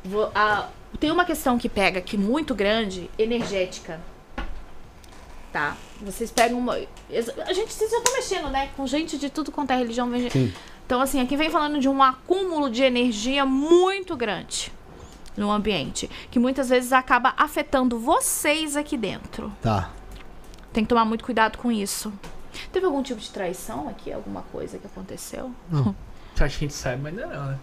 [0.06, 4.00] Vo- ah, tem uma questão que pega aqui muito grande, energética.
[5.56, 5.78] Tá?
[6.02, 6.74] Vocês pegam uma.
[6.74, 8.72] A gente vocês já estão mexendo, né?
[8.76, 10.10] Com gente de tudo quanto é religião.
[10.10, 10.30] Vem...
[10.30, 10.54] Sim.
[10.86, 14.70] Então, assim, aqui vem falando de um acúmulo de energia muito grande
[15.38, 16.10] no ambiente.
[16.30, 19.50] Que muitas vezes acaba afetando vocês aqui dentro.
[19.62, 19.92] Tá.
[20.74, 22.12] Tem que tomar muito cuidado com isso.
[22.74, 24.12] Teve algum tipo de traição aqui?
[24.12, 25.52] Alguma coisa que aconteceu?
[25.72, 27.60] Acho que a gente sabe, mas ainda não, né?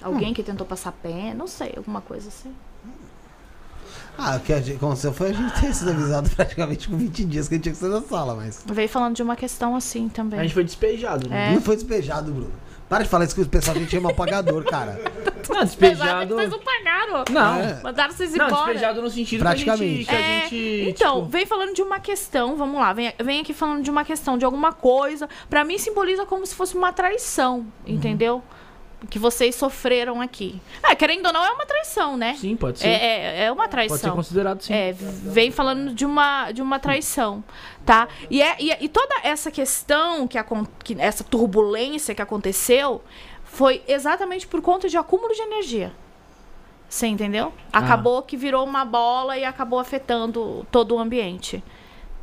[0.00, 1.34] Alguém que tentou passar pé?
[1.34, 2.54] Não sei, alguma coisa assim.
[4.18, 7.24] Ah, o que a gente- aconteceu foi a gente ter sido avisado praticamente com 20
[7.24, 8.62] dias que a gente tinha que sair da sala, mas.
[8.66, 10.38] Veio falando de uma questão assim também.
[10.40, 11.50] A gente foi despejado, né?
[11.50, 11.54] É.
[11.54, 12.52] Não foi despejado, Bruno.
[12.88, 15.00] Para de falar isso que o pessoal a gente chama apagador, cara.
[15.50, 16.34] Não, despejado.
[16.34, 17.24] vocês não pagaram.
[17.30, 17.80] Não, É.
[17.82, 18.64] Mandaram vocês não, embora.
[18.66, 19.64] despejado no sentido que a gente.
[19.64, 20.04] Praticamente.
[20.04, 23.40] Que a É, gente então, tipo, vem falando de uma questão, vamos lá, vem, vem
[23.42, 25.28] aqui falando de uma questão, de alguma coisa.
[25.48, 27.66] Pra mim simboliza como se fosse uma traição, Uhum.
[27.86, 28.42] entendeu?
[29.10, 30.60] Que vocês sofreram aqui.
[30.82, 32.34] É, querendo ou não, é uma traição, né?
[32.40, 32.88] Sim, pode ser.
[32.88, 32.92] É,
[33.40, 33.96] é, é uma traição.
[33.98, 34.72] pode ser considerado sim.
[34.72, 37.44] É, vem falando de uma, de uma traição,
[37.84, 38.08] tá?
[38.30, 43.02] E, é, e, é- e toda essa questão, que, acon- que essa turbulência que aconteceu,
[43.44, 45.92] foi exatamente por conta de acúmulo de energia.
[46.88, 47.52] Você entendeu?
[47.72, 51.62] Acabou que virou uma bola e acabou afetando todo o ambiente.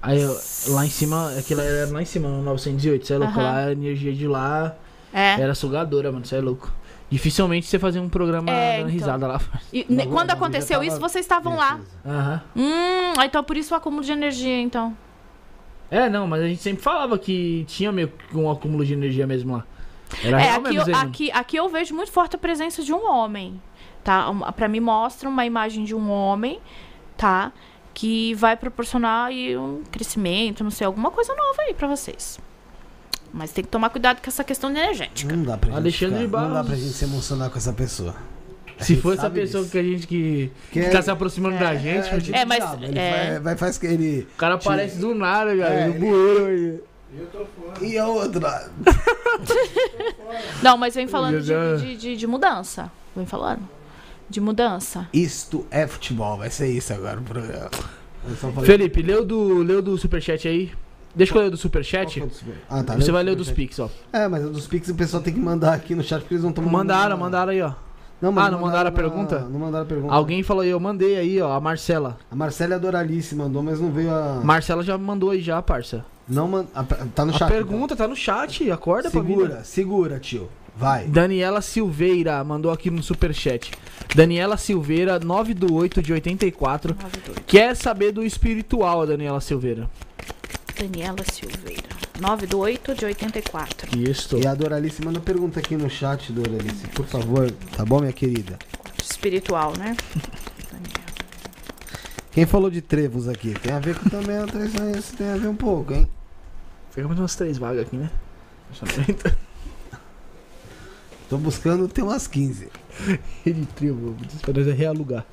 [0.02, 0.19] Aí
[0.68, 3.34] lá em cima, aquilo era lá em cima, no 908, você é louco?
[3.40, 3.43] Aham.
[3.43, 4.76] Lá a energia de lá
[5.14, 5.40] É.
[5.40, 6.72] era sugadora, mano, você é louco.
[7.09, 8.92] Dificilmente você fazia um programa É, dando então.
[8.92, 9.42] risada lá.
[9.72, 11.80] E Não, quando não, aconteceu tava- isso, vocês estavam lá.
[12.06, 12.42] Aham.
[12.56, 14.98] Hum, então por isso o acúmulo de energia, então.
[15.92, 19.27] É, não, mas a gente sempre falava que tinha meio que um acúmulo de energia
[19.27, 19.64] mesmo lá.
[20.24, 23.08] Era é, aqui, mesmo, eu, aqui, aqui eu vejo muito forte a presença de um
[23.08, 23.61] homem,
[24.03, 24.25] tá?
[24.56, 26.59] Pra mim mostra uma imagem de um homem,
[27.16, 27.51] tá?
[27.93, 32.40] Que vai proporcionar aí um crescimento, não sei, alguma coisa nova aí pra vocês.
[33.33, 35.35] Mas tem que tomar cuidado com essa questão energética.
[35.35, 38.15] Não dá pra gente, Alexandre ficar- não dá pra gente se emocionar com essa pessoa.
[38.79, 39.71] A Se gente for essa sabe pessoa disso.
[39.71, 42.45] que a gente que, Que que é- tá se aproximando da gente, é, tipo É,
[42.45, 43.31] mas- diabo, ele é.
[43.31, 44.27] Vai, vai faz que ele.
[44.33, 46.79] o cara aparece do nada, cara, É, no ele- bueiro aí.
[47.89, 48.71] E a outra?
[50.63, 51.53] Não, mas vem falando de,
[51.85, 52.91] de, de- de mudança.
[53.15, 53.61] Vem falando.
[54.29, 55.07] De mudança.
[55.13, 57.69] Isto é futebol, vai ser isso agora o programa.
[58.65, 60.71] Felipe, leu do, leu do superchat aí.
[61.16, 62.19] Deixa eu ler do superchat.
[62.22, 62.95] O super- Ah, tá.
[62.95, 63.75] Você vai o ler dos superchat.
[63.75, 63.90] Pix, ó.
[64.17, 66.43] É, mas o dos Pix o pessoal tem que mandar aqui no chat porque eles
[66.43, 67.72] não estão Mandaram, mandaram aí, ó.
[68.22, 69.40] Não, Ah, não mandaram a na- pergunta?
[69.42, 70.14] Não mandaram a pergunta.
[70.14, 72.17] Alguém falou aí, eu mandei aí, ó, a Marcela.
[72.32, 74.40] A Marcela Doralice mandou, mas não veio a.
[74.43, 76.06] Marcela já mandou aí já, parça.
[76.27, 76.66] Não man...
[76.74, 77.50] a- Tá no A chat.
[77.51, 79.22] pergunta tá no chat, acorda então.
[79.22, 79.42] pra vida.
[79.43, 80.50] Segura, segura, tio.
[80.75, 81.06] Vai.
[81.06, 83.72] Daniela Silveira mandou aqui no superchat.
[84.16, 86.95] Daniela Silveira, 9 do 8 de 84.
[87.45, 89.88] Quer saber do espiritual, a Daniela Silveira.
[90.77, 91.90] Daniela Silveira.
[92.19, 93.98] 9 do 8 de 84.
[93.98, 94.38] Isso.
[94.38, 96.88] E a Doralice manda pergunta aqui no chat, Doralice.
[96.90, 98.58] Por favor, tá bom, minha querida?
[99.02, 99.95] Espiritual, né?
[102.32, 103.53] Quem falou de trevos aqui?
[103.53, 106.10] Tem a ver com também a traição, isso tem a ver um pouco, hein?
[106.92, 108.10] Fica mais umas três vagas aqui, né?
[111.30, 112.69] Tô buscando, tem umas 15.
[113.45, 115.26] De trio, esperando realugar.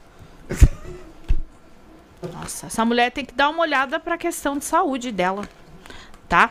[2.32, 5.49] Nossa, essa mulher tem que dar uma olhada pra questão de saúde dela,
[6.28, 6.50] tá?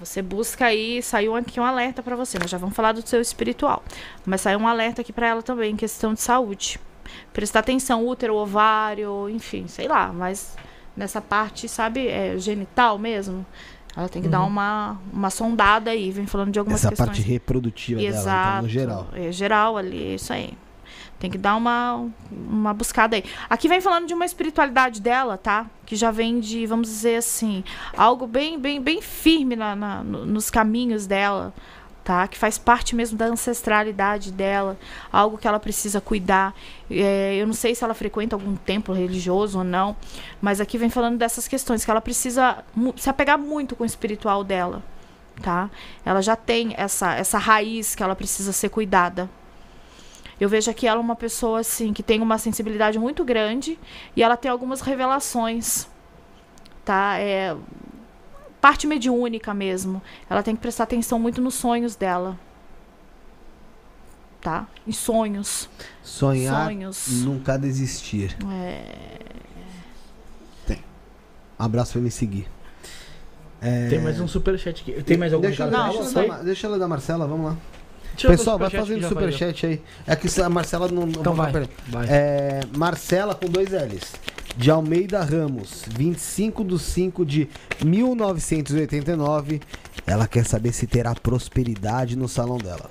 [0.00, 3.20] Você busca aí, saiu aqui um alerta pra você, nós já vamos falar do seu
[3.20, 3.82] espiritual,
[4.24, 6.78] mas saiu um alerta aqui pra ela também, questão de saúde.
[7.32, 10.56] Prestar atenção, útero, ovário, enfim, sei lá, mas
[10.96, 13.44] nessa parte, sabe, é genital mesmo,
[13.96, 17.08] ela tem que dar uma, uma sondada aí, vem falando de algumas Essa questões.
[17.08, 18.48] parte reprodutiva dela, Exato.
[18.50, 19.08] então, no geral.
[19.14, 20.56] É geral ali, isso aí.
[21.18, 23.24] Tem que dar uma, uma buscada aí.
[23.50, 25.66] Aqui vem falando de uma espiritualidade dela, tá?
[25.84, 27.64] Que já vem de, vamos dizer assim,
[27.96, 31.52] algo bem, bem, bem firme na, na- no- nos caminhos dela,
[32.04, 32.28] tá?
[32.28, 34.78] Que faz parte mesmo da ancestralidade dela,
[35.12, 36.54] algo que ela precisa cuidar.
[36.88, 39.96] É, eu não sei se ela frequenta algum templo religioso ou não,
[40.40, 42.58] mas aqui vem falando dessas questões que ela precisa
[42.96, 44.84] se apegar muito com o espiritual dela,
[45.42, 45.68] tá?
[46.04, 49.28] Ela já tem essa, essa raiz que ela precisa ser cuidada.
[50.40, 53.78] Eu vejo aqui ela uma pessoa assim que tem uma sensibilidade muito grande
[54.14, 55.86] e ela tem algumas revelações,
[56.84, 57.18] tá?
[57.18, 57.56] É
[58.60, 60.00] parte mediúnica mesmo.
[60.30, 62.38] Ela tem que prestar atenção muito nos sonhos dela,
[64.40, 64.66] tá?
[64.86, 65.68] Em sonhos,
[66.02, 67.22] Sonhar, sonhos.
[67.24, 68.36] nunca desistir.
[68.52, 68.84] É,
[71.60, 72.46] Um abraço pra me seguir.
[73.60, 75.02] É, Tem mais um superchat aqui.
[75.02, 76.28] Tem mais algum deixa, deixa, sai.
[76.28, 77.56] dar- deixa ela da Marcela, vamos lá.
[78.18, 79.80] Deixa Pessoal, vai fazendo superchat aí.
[80.04, 81.06] É que a Marcela não.
[81.06, 82.06] não Então vai, vai.
[82.08, 84.12] É, Marcela com dois L's.
[84.56, 87.48] De Almeida Ramos, 25 de 5 de
[87.84, 89.60] 1989.
[90.04, 92.90] Ela quer saber se terá prosperidade no salão dela.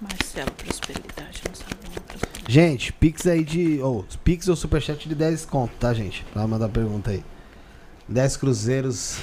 [0.00, 1.74] Marcelo, prosperidade, não sabe.
[1.94, 2.50] não, prosperidade.
[2.50, 3.82] Gente, Pix aí de.
[3.82, 6.24] Ou, Pix ou Superchat de 10 conto, tá, gente?
[6.32, 7.22] Pra mandar pergunta aí.
[8.08, 9.18] 10 cruzeiros.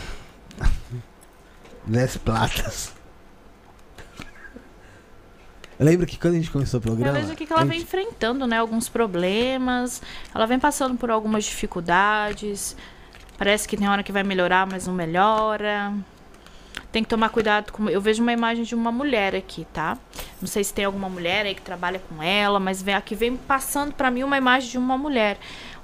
[1.90, 2.94] 10 platas.
[5.80, 7.20] Eu lembro que quando a gente começou o Eu programa.
[7.20, 10.02] vejo aqui que ela a vem gente- enfrentando, né, alguns problemas.
[10.36, 12.76] Ela vem passando por algumas dificuldades.
[13.38, 15.94] Parece que tem hora que vai melhorar, mas não melhora.
[16.92, 17.90] Tem que tomar cuidado com.
[17.90, 19.98] Eu vejo uma imagem de uma mulher aqui, tá?
[20.42, 23.38] Não sei se tem alguma mulher aí que trabalha com ela, mas vem, aqui vem
[23.38, 25.38] passando pra mim uma imagem de uma mulher.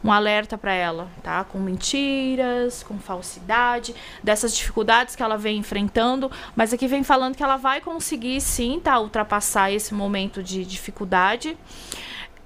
[0.06, 1.44] Um alerta pra ela, tá?
[1.44, 6.32] Com mentiras, com falsidade, dessas dificuldades que ela vem enfrentando.
[6.56, 9.00] Mas aqui vem falando que ela vai conseguir sim, tá?
[9.00, 11.58] Ultrapassar esse momento de dificuldade.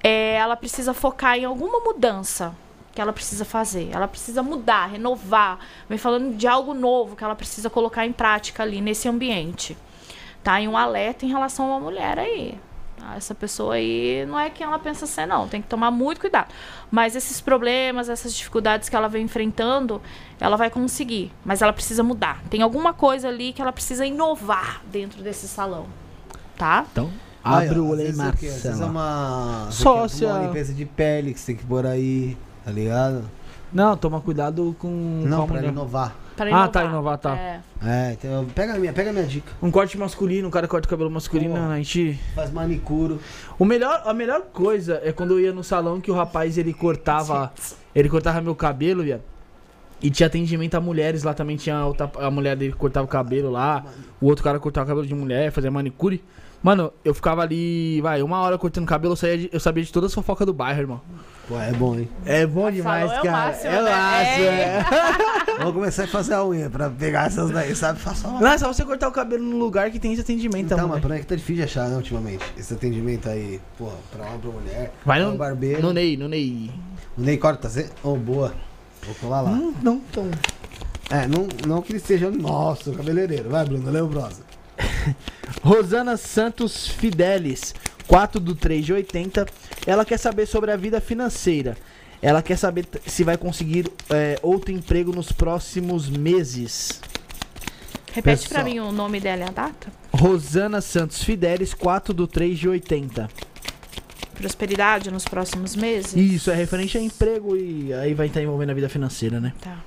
[0.02, 2.56] É, ela precisa focar em alguma mudança
[2.96, 3.90] que ela precisa fazer.
[3.92, 5.60] Ela precisa mudar, renovar.
[5.90, 9.78] Vem falando de algo novo que ela precisa colocar em prática ali nesse ambiente.
[10.42, 10.62] Tá?
[10.62, 12.58] E um alerta em relação a uma mulher aí.
[13.16, 15.48] Essa pessoa aí não é quem ela pensa ser, não.
[15.48, 16.48] Tem que tomar muito cuidado.
[16.92, 20.02] Mas esses problemas, essas dificuldades que ela vem enfrentando,
[20.40, 21.32] ela vai conseguir.
[21.44, 22.42] Mas ela precisa mudar.
[22.50, 25.88] Tem alguma coisa ali que ela precisa inovar dentro desse salão.
[26.58, 26.86] tá?
[26.92, 27.10] Então,
[27.44, 28.48] abre o olho aí, vezes o quê?
[28.48, 28.92] Às vezes é Marcela.
[28.92, 29.68] uma...
[29.72, 30.28] Sócia.
[30.30, 33.24] Uma limpeza de pele que você tem que pôr aí, tá ligado?
[33.72, 34.90] Não, toma cuidado com...
[35.26, 35.62] Não, com a
[36.44, 36.66] pra inovar.
[36.66, 37.38] Ah, tá, inovar, tá.
[37.38, 37.60] É.
[37.84, 39.52] É, então pega a minha, pega a minha dica.
[39.62, 41.74] Um corte masculino, um cara corta o cabelo masculino, Porra.
[41.74, 42.20] a gente...
[42.36, 43.20] Faz manicuro.
[43.58, 46.74] O melhor, a melhor coisa é quando eu ia no salão que o rapaz ele
[46.74, 47.52] cortava,
[47.96, 49.22] ele cortava meu cabelo, viado.
[50.02, 53.10] E tinha atendimento a mulheres lá também, tinha outra, a mulher dele que cortava o
[53.10, 53.84] cabelo lá,
[54.22, 56.24] o outro cara cortava o cabelo de mulher, fazia manicure.
[56.64, 59.92] Mano, eu ficava ali, vai, uma hora cortando cabelo, eu, saía de- eu sabia de
[59.92, 61.02] todas as fofocas do bairro, irmão.
[61.50, 62.08] Pô, é bom, hein?
[62.28, 63.48] É bom demais, Falou, é o cara.
[63.48, 63.90] máximo, é né?
[63.90, 65.56] máximo, É.
[65.58, 65.64] é.
[65.66, 68.00] Vou começar a fazer a unha pra pegar essas daí, sabe?
[68.00, 68.40] Faça uma.
[68.40, 71.02] Não, é só você cortar o cabelo num lugar que tem esse atendimento Então, mas
[71.02, 72.46] por aí que tá difícil de achar, né, ultimamente.
[72.56, 74.94] Esse atendimento aí, porra, pra homem, pra mulher.
[75.04, 75.82] Vai pra no, barbeiro.
[75.82, 76.70] no Ney, no Ney.
[77.18, 77.90] O Ney corta, você?
[78.04, 78.54] Oh, boa.
[79.04, 79.50] Vou colar lá.
[79.50, 80.30] Não, não tão...
[81.10, 83.50] É, não, não que ele seja nosso cabeleireiro.
[83.50, 84.44] Vai, Bruno, prosa.
[85.64, 87.74] Rosana Santos Fidelis,
[88.08, 89.46] 4 do 3 de 80.
[89.86, 91.78] Ela quer saber sobre a vida financeira.
[92.22, 97.02] Ela quer saber se vai conseguir é, outro emprego nos próximos meses.
[98.12, 98.66] Repete pra Pessoal.
[98.66, 99.88] mim o nome dela e a data.
[100.12, 103.30] Rosana Santos Fidelis, 4 do 3 de 80.
[104.36, 106.16] Prosperidade nos próximos meses?
[106.16, 109.54] Isso, é referente a emprego e aí vai estar envolvendo a vida financeira, né?
[109.62, 109.78] Tá.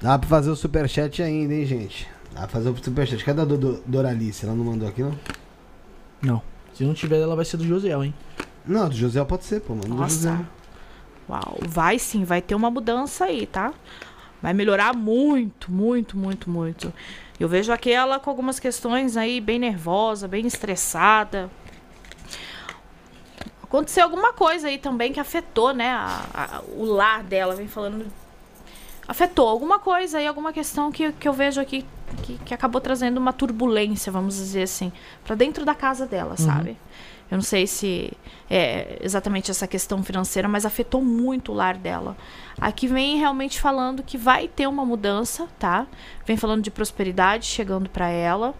[0.00, 2.08] Dá pra fazer o superchat ainda, hein, gente?
[2.34, 3.24] Pra fazer o superchat.
[3.24, 4.44] Cadê a do, do, Doralice?
[4.46, 5.18] Ela não mandou aqui, não?
[6.22, 6.42] Não.
[6.74, 8.14] Se não tiver, ela vai ser do Josiel, hein?
[8.66, 9.94] Não, do José pode ser, pô, mano.
[9.94, 10.30] Do José.
[10.30, 10.46] Nossa.
[11.28, 13.72] Uau, vai sim, vai ter uma mudança aí, tá?
[14.40, 16.92] Vai melhorar muito, muito, muito, muito.
[17.38, 21.48] Eu vejo aqui ela com algumas questões aí bem nervosa, bem estressada.
[23.62, 28.06] Aconteceu alguma coisa aí também que afetou, né, a- a- o lar dela, vem falando.
[29.08, 31.84] Afetou alguma coisa aí, alguma questão que, que eu vejo aqui
[32.16, 34.92] que, que acabou trazendo uma turbulência, vamos dizer assim,
[35.24, 36.76] pra dentro da casa dela, sabe?
[37.32, 38.12] Eu não sei se
[38.50, 42.14] é exatamente essa questão financeira, mas afetou muito o lar dela.
[42.60, 45.86] Aqui vem realmente falando que vai ter uma mudança, tá?
[46.26, 48.54] Vem falando de prosperidade chegando para ela,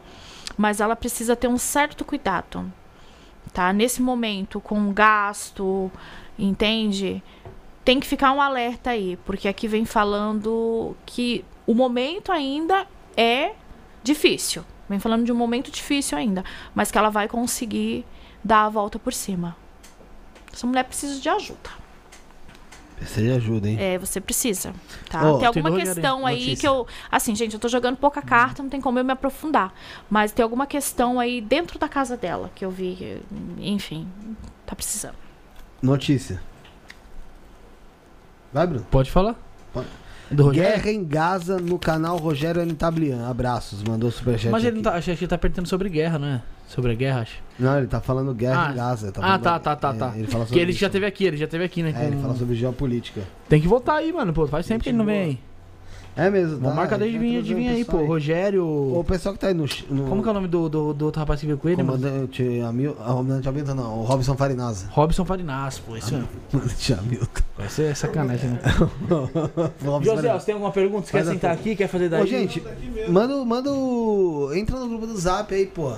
[0.57, 2.73] mas ela precisa ter um certo cuidado,
[3.53, 3.75] tá?
[3.75, 5.93] Nesse momento, com o gasto,
[6.39, 7.23] entende?
[7.85, 13.53] Tem que ficar um alerta aí, porque aqui vem falando que o momento ainda é
[14.03, 14.65] difícil.
[14.89, 18.05] Vem falando de um momento difícil ainda, mas que ela vai conseguir
[18.43, 19.57] dar a volta por cima.
[20.53, 21.83] Essa mulher precisa de ajuda.
[22.97, 23.77] Precisa de ajuda, hein?
[23.81, 24.73] É, você precisa,
[25.11, 25.33] tá?
[25.33, 26.57] Ó, tem alguma questão aí notícia.
[26.61, 26.87] que eu...
[27.11, 29.75] Assim, gente, eu tô jogando pouca carta, não tem como eu me aprofundar.
[30.09, 33.23] Mas tem alguma questão aí dentro da casa dela que eu vi, que,
[33.59, 34.07] enfim,
[34.65, 35.17] tá precisando.
[35.81, 36.41] Notícia.
[38.53, 38.87] Vai, Bruno.
[38.91, 39.35] Pode falar?
[39.73, 39.89] Pode.
[40.33, 40.71] Do Rogério?
[40.83, 42.73] Guerra em Gaza no canal Rogério N.
[42.75, 43.29] Tablian.
[43.29, 44.51] Abraços, mandou superchat.
[44.51, 44.91] Mas ele não aqui.
[44.91, 46.43] tá, acho que ele tá perguntando sobre guerra, não é?
[46.69, 47.35] Sobre a guerra, acho.
[47.59, 48.73] Não, ele tá falando guerra Ah.
[48.73, 49.07] em Gaza.
[49.09, 50.13] ele ah, falando- tá, tá, tá, é, tá.
[50.17, 50.91] Ele fala Que sobre ele já isso.
[50.91, 51.95] teve aqui, ele já teve aqui, né?
[51.97, 53.21] É, ele fala sobre geopolítica.
[53.49, 54.47] Tem que voltar aí, mano, pô.
[54.47, 55.39] Faz tempo que ele não vem aí.
[56.15, 58.05] É mesmo, Vamos marcar desde Ele vir, vai de o aí, pô.
[58.05, 58.67] Rogério.
[58.67, 59.65] O pessoal que tá aí no.
[59.89, 61.83] no Como que é o nome do, do, do outro rapaz que veio com ele,
[61.83, 61.99] mano?
[61.99, 63.03] Comandante Hamilton.
[63.03, 64.89] Ah, Comandante Hamilton não, o Robson Farinasa.
[64.91, 65.97] Robson Farinas, pô.
[65.97, 66.29] Isso mesmo.
[66.51, 67.43] Comandante Hamilton.
[67.57, 68.61] Vai ser sacanagem, né?
[70.03, 71.07] José, você tem alguma pergunta?
[71.07, 71.75] Você quer Faz sentar aqui?
[71.77, 72.23] Quer fazer daí?
[72.23, 72.63] Ô, gente,
[73.09, 74.51] manda, o- manda o.
[74.55, 75.93] Entra no grupo do Zap aí, pô.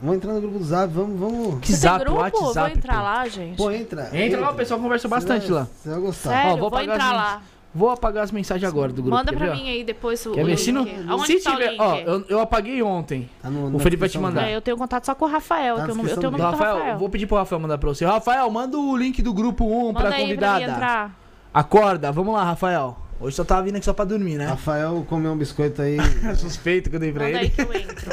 [0.00, 1.20] Vamos entrar no grupo do Zap, vamos.
[1.20, 1.60] vamos...
[1.60, 2.20] Que zap, grupo?
[2.20, 2.54] WhatsApp.
[2.54, 3.02] Vou entrar pô.
[3.02, 3.56] lá, gente.
[3.56, 4.10] Pô, entra.
[4.16, 5.68] Entra lá, o pessoal conversa bastante vai- lá.
[5.76, 6.30] Você vai gostar.
[6.30, 7.42] Sério, Ó, vou vou, entrar lá.
[7.72, 9.16] Vou apagar as mensagens agora do grupo.
[9.16, 10.50] Manda pra ver, mim aí depois o, Quer o ver?
[10.52, 10.60] link.
[10.60, 10.84] Se, não,
[11.24, 11.80] se tá o tiver, link?
[11.80, 13.30] ó, eu, eu apaguei ontem.
[13.40, 14.48] Tá no- O Felipe vai te mandar.
[14.48, 16.36] É, eu tenho contato só com o Rafael, Tá que eu, eu tenho o nome
[16.38, 16.98] do Rafael, Rafael.
[16.98, 18.04] vou pedir pro Rafael mandar pra você.
[18.04, 20.58] Rafael, manda o link do grupo 1 Manda pra aí pra convidada.
[20.66, 21.16] mim entrar.
[21.54, 22.98] Acorda, vamos lá, Rafael.
[23.20, 24.46] Hoje só tava vindo aqui só pra dormir, né?
[24.46, 25.98] Rafael comeu um biscoito aí
[26.36, 27.44] Suspeito que eu dei pra Manda ele.
[27.44, 28.10] aí que eu entro.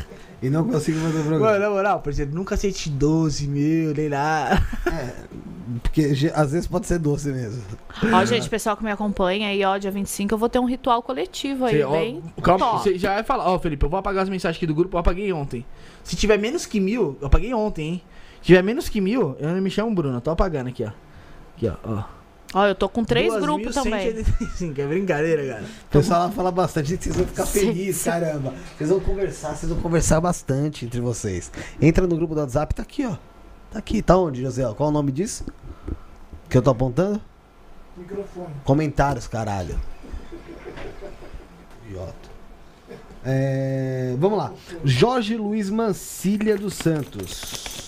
[0.42, 1.58] e não conseguiu fazer o Mano, programa.
[1.58, 4.60] na moral, por exemplo, nunca aceite 12 mil, nem nada.
[5.82, 7.62] Porque ge- às vezes pode ser doce mesmo.
[8.12, 11.00] Ó, gente, pessoal que me acompanha aí, ó, dia 25, eu vou ter um ritual
[11.02, 12.82] coletivo aí, ó, bem calma, top.
[12.82, 15.00] você já vai falar, ó, Felipe, eu vou apagar as mensagens aqui do grupo, eu
[15.00, 15.64] apaguei ontem.
[16.02, 18.02] Se tiver menos que mil, eu apaguei ontem, hein?
[18.40, 20.90] Se tiver menos que mil, eu não me chamo Bruno, eu tô apagando aqui, ó.
[21.56, 22.02] Aqui, ó, ó.
[22.52, 24.12] Ó, eu tô com três grupos também.
[24.14, 25.62] 2.185, é brincadeira, cara.
[25.62, 28.54] O pessoal lá fala bastante, gente, vocês vão ficar felizes, caramba.
[28.76, 31.52] Vocês vão conversar, vocês vão conversar bastante entre vocês.
[31.80, 33.16] Entra no grupo do WhatsApp, tá aqui, ó.
[33.70, 34.64] Tá aqui, tá onde, José?
[34.76, 35.44] Qual o nome disso?
[36.48, 37.20] Que eu tô apontando?
[37.96, 38.54] Microfone.
[38.64, 39.78] Comentários, caralho.
[41.86, 42.30] Idiota.
[43.24, 44.52] É, vamos lá.
[44.84, 47.86] Jorge Luiz Mancilha dos Santos.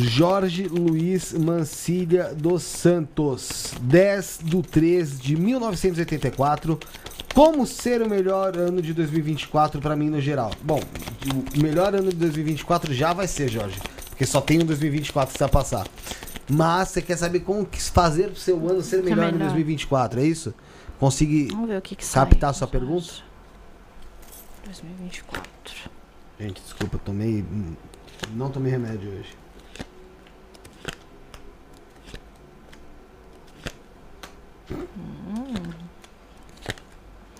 [0.00, 3.74] Jorge Luiz Mancilha dos Santos.
[3.80, 6.78] 10 do 3 de 1984.
[7.34, 10.52] Como ser o melhor ano de 2024 pra mim no geral?
[10.62, 10.80] Bom,
[11.56, 13.80] o melhor ano de 2024 já vai ser, Jorge.
[14.10, 15.86] Porque só tem um 2024 que vai passar.
[16.48, 19.46] Mas você quer saber como fazer o seu ano ser Que melhor em melhor.
[19.48, 20.54] 2024, é isso?
[21.00, 21.10] O
[21.82, 22.24] que que sai.
[22.24, 23.14] captar a sua pergunta?
[24.64, 25.42] 2024.
[26.38, 27.44] Gente, desculpa, tomei.
[28.34, 29.47] Não tomei remédio hoje.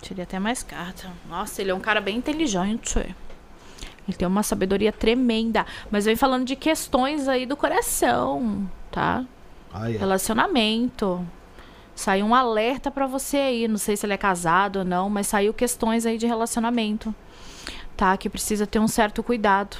[0.01, 1.11] Tirei até mais carta.
[1.29, 2.97] Nossa, ele é um cara bem inteligente.
[2.99, 5.65] Ele tem uma sabedoria tremenda.
[5.91, 9.23] Mas vem falando de questões aí do coração, tá?
[9.71, 9.97] Ai, ai.
[9.97, 11.25] Relacionamento.
[11.93, 13.67] Saiu um alerta pra você aí.
[13.67, 17.13] Não sei se ele é casado ou não, mas saiu questões aí de relacionamento.
[17.95, 18.17] Tá?
[18.17, 19.77] Que precisa ter um certo cuidado.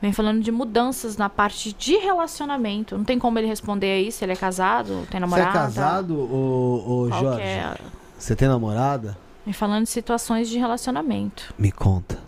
[0.00, 2.96] Vem falando de mudanças na parte de relacionamento.
[2.96, 5.48] Não tem como ele responder aí se ele é casado, tem Você namorada.
[5.48, 7.40] é casado, ô, ô Jorge?
[7.40, 7.76] é?
[8.16, 9.18] Você tem namorada?
[9.44, 11.52] Vem falando de situações de relacionamento.
[11.58, 12.18] Me conta.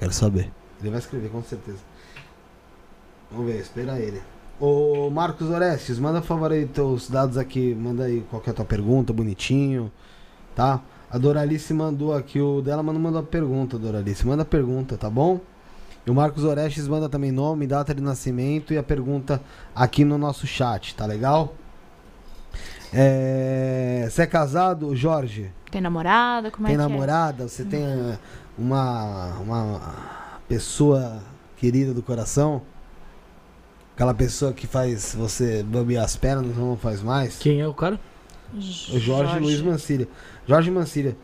[0.00, 0.50] Quero saber.
[0.80, 1.78] Ele vai escrever, com certeza.
[3.30, 4.20] Vamos ver, espera ele.
[4.60, 7.74] Ô Marcos Orestes, manda por favor aí teus dados aqui.
[7.74, 9.90] Manda aí qual que é a tua pergunta, bonitinho.
[10.54, 10.80] Tá?
[11.10, 14.26] A Doralice mandou aqui o dela, mas não mandou a pergunta, Doralice.
[14.26, 15.40] Manda a pergunta, tá bom?
[16.06, 19.40] E o Marcos Orestes manda também nome, data de nascimento e a pergunta
[19.74, 21.54] aqui no nosso chat, tá legal?
[22.92, 24.06] É...
[24.08, 25.50] Você é casado, Jorge?
[25.70, 26.50] Tem namorada?
[26.50, 27.48] Como tem é que namorada?
[27.48, 28.18] Você tem eh,
[28.56, 29.80] uma, uma
[30.46, 31.20] pessoa
[31.56, 32.62] querida do coração?
[33.94, 37.38] Aquela pessoa que faz você bambear as pernas, não faz mais?
[37.38, 37.98] Quem é o cara?
[38.54, 38.56] é?
[38.56, 40.06] O Jorge, Luiz Mancilha.
[40.46, 41.16] Jorge Mancilha.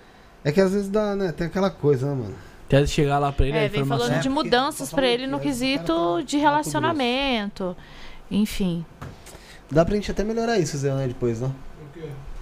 [0.42, 1.32] É que às vezes dá, né?
[1.32, 2.34] Tem aquela coisa, né, mano?
[2.70, 4.06] Até chegar lá pra ele a É, vem informação.
[4.06, 7.76] falando de É, mudanças pra ele no esse quesito de relacionamento.
[8.30, 8.84] Enfim.
[9.68, 11.50] Dá pra gente até melhorar isso, Zé, né, depois, né?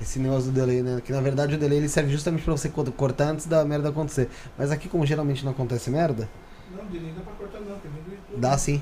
[0.00, 1.00] Esse negócio do delay, né?
[1.05, 3.89] Que na verdade o delay ele serve justamente pra você co- cortar antes da merda
[3.89, 4.28] acontecer.
[4.57, 6.28] Mas aqui, como geralmente não acontece merda,
[6.76, 7.90] Não, de nem dá pra cortar não, tem
[8.36, 8.81] dá sim.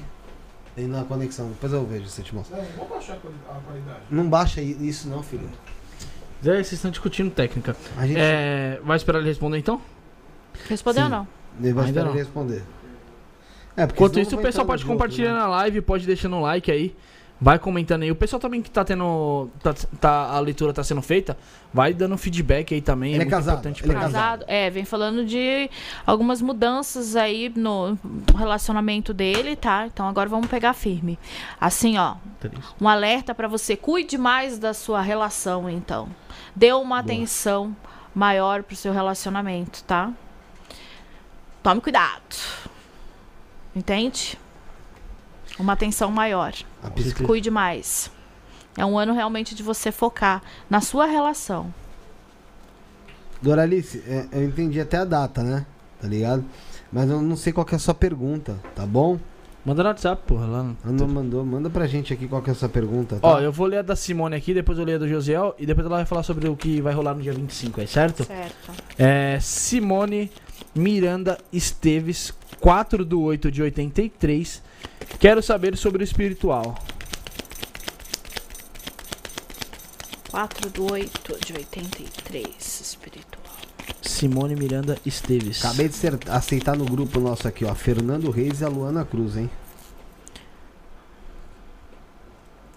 [0.75, 1.49] Tem na conexão.
[1.49, 2.55] Depois eu vejo se eu te mostro.
[2.57, 4.00] Não, vou baixar a quali- a qualidade.
[4.10, 5.49] Não baixa isso não, filho.
[6.44, 7.75] Zé, vocês estão discutindo técnica.
[7.97, 9.81] A gente É, vai esperar ele responder então?
[10.68, 11.28] Respondeu ou não?
[11.60, 12.10] Ele vai ainda esperar não.
[12.12, 12.62] ele responder.
[13.76, 15.39] É, porque Enquanto isso, o pessoal pode jogo, compartilhar né?
[15.39, 16.94] na live, pode deixando um like aí.
[17.39, 18.10] Vai comentando aí.
[18.10, 19.51] O pessoal também que tá tendo.
[19.62, 21.36] Tá, tá- a leitura tá sendo feita,
[21.70, 23.10] vai dando feedback aí também.
[23.10, 24.44] Ele é muito casado, importante ele é pra casado.
[24.49, 25.68] É, vem falando de
[26.07, 27.99] algumas mudanças aí no
[28.35, 29.86] relacionamento dele, tá?
[29.86, 31.18] Então agora vamos pegar firme.
[31.60, 32.15] Assim, ó,
[32.81, 33.76] um alerta pra você.
[33.76, 36.09] Cuide mais da sua relação, então.
[36.55, 37.76] Dê uma atenção
[38.15, 40.10] maior pro seu relacionamento, tá?
[41.66, 42.22] Tome cuidado.
[43.74, 44.38] Entende?
[45.58, 46.52] Uma atenção maior.
[47.26, 48.08] Cuide mais.
[48.78, 51.74] É um ano realmente de você focar na sua relação.
[53.42, 55.66] Doralice, é, eu entendi até a data, né?
[56.00, 56.44] Tá ligado?
[56.92, 59.18] Mas eu não sei qual que é a sua pergunta, tá bom?
[59.64, 60.46] Manda no WhatsApp, porra.
[60.46, 60.76] Lá no...
[60.84, 63.26] Não mandou, manda pra gente aqui qual que é a sua pergunta, tá?
[63.26, 65.66] Ó, eu vou ler a da Simone aqui, depois eu leio a do Josiel e
[65.66, 68.22] depois ela vai falar sobre o que vai rolar no dia 25 aí, certo?
[68.22, 68.70] Certo.
[68.96, 70.30] É Simone
[70.75, 74.62] Miranda Esteves, 4 do 8 de 83.
[75.18, 76.76] Quero saber sobre o espiritual.
[80.31, 83.44] 4 do 8 de 83, espiritual.
[84.02, 85.65] Simone Miranda Esteves.
[85.65, 87.75] Acabei de ser- aceitar no grupo nosso aqui, ó.
[87.75, 89.51] Fernando Reis e a Luana Cruz, hein?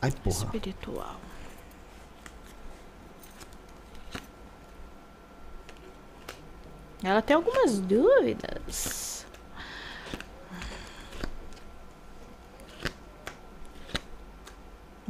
[0.02, 0.46] Ai, porra.
[0.46, 1.20] Espiritual.
[7.04, 9.26] Ela tem algumas dúvidas.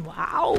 [0.06, 0.58] Uau!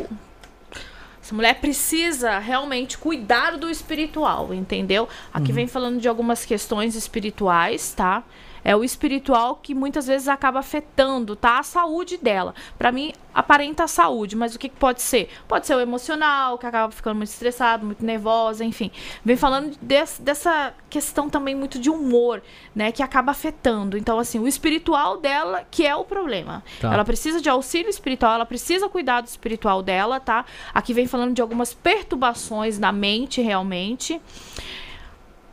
[1.23, 5.09] Essa mulher precisa realmente cuidar do espiritual, entendeu?
[5.33, 8.25] Aqui vem falando de algumas questões espirituais, tá?
[8.65, 11.59] É o espiritual que muitas vezes acaba afetando, tá?
[11.59, 12.55] A saúde dela.
[12.79, 15.29] Pra mim, aparenta a saúde, mas o que, que pode ser?
[15.49, 18.91] Pode ser o emocional, que acaba ficando muito estressado, muito nervosa, enfim.
[19.25, 22.43] Vem falando des- dessa questão também muito de humor,
[22.75, 22.91] né?
[22.93, 23.97] Que acaba afetando.
[23.97, 26.63] Então, assim, o espiritual dela que é o problema.
[26.81, 26.93] Tá.
[26.93, 30.45] Ela precisa de auxílio espiritual, ela precisa cuidar do espiritual dela, tá?
[30.75, 34.21] Aqui vem falando de algumas perturbações na mente, realmente.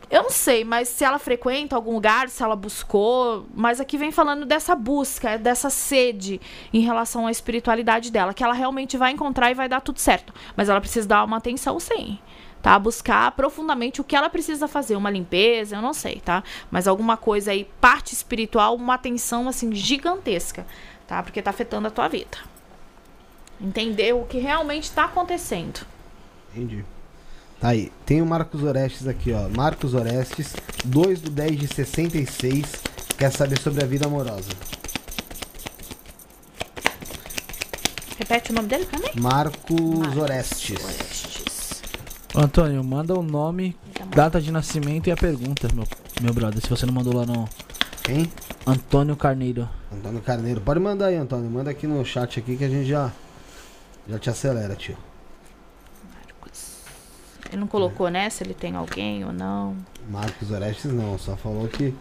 [0.10, 4.10] Eu não sei, mas se ela frequenta algum lugar, se ela buscou, mas aqui vem
[4.10, 6.40] falando dessa busca, dessa sede
[6.74, 10.34] em relação à espiritualidade dela, que ela realmente vai encontrar e vai dar tudo certo.
[10.56, 12.18] Mas ela precisa dar uma atenção, sim.
[12.62, 12.80] Tá?
[12.80, 16.42] Buscar profundamente o que ela precisa fazer, uma limpeza, eu não sei, tá?
[16.72, 20.66] Mas alguma coisa aí, parte espiritual, uma atenção assim gigantesca,
[21.06, 21.22] tá?
[21.22, 22.38] Porque tá afetando a tua vida.
[23.60, 25.86] Entender o que realmente tá acontecendo.
[26.54, 26.86] Entendi.
[27.60, 27.92] Tá aí.
[28.06, 29.50] Tem o Marcos Orestes aqui, ó.
[29.50, 30.56] Marcos Orestes,
[30.86, 32.66] 2 do 10 de 66.
[33.18, 34.50] Quer saber sobre a vida amorosa.
[38.18, 39.10] Repete o nome dele pra mim?
[39.20, 40.84] Marcos Orestes.
[40.84, 41.82] Orestes.
[42.36, 43.76] Antônio, manda o nome,
[44.16, 45.88] data de nascimento e a pergunta, meu,
[46.22, 46.62] meu brother.
[46.62, 47.50] Se você não mandou lá no
[48.04, 48.32] Quem?
[48.66, 49.68] Antônio Carneiro.
[49.92, 50.62] Antônio Carneiro.
[50.62, 51.50] Pode mandar aí, Antônio.
[51.50, 53.12] Manda aqui no chat aqui que a gente já,
[54.08, 54.98] já te acelera, tio.
[57.50, 58.30] Ele não colocou, né?
[58.30, 59.76] Se ele tem alguém ou não.
[60.10, 61.94] Marcos Orestes não, só falou que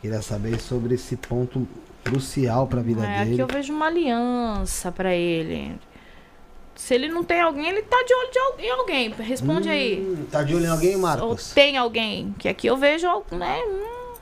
[0.00, 1.66] queria saber sobre esse ponto
[2.02, 3.42] crucial pra vida É, aqui dele.
[3.42, 5.78] eu vejo uma aliança pra ele.
[6.74, 9.10] Se ele não tem alguém, ele tá de olho de al- em alguém.
[9.12, 10.00] Responde aí.
[10.02, 11.52] Hum, Tá de olho em alguém, Ou Marcos?
[11.54, 12.34] tem alguém.
[12.38, 13.60] Que aqui eu vejo, né?
[13.66, 14.14] hum.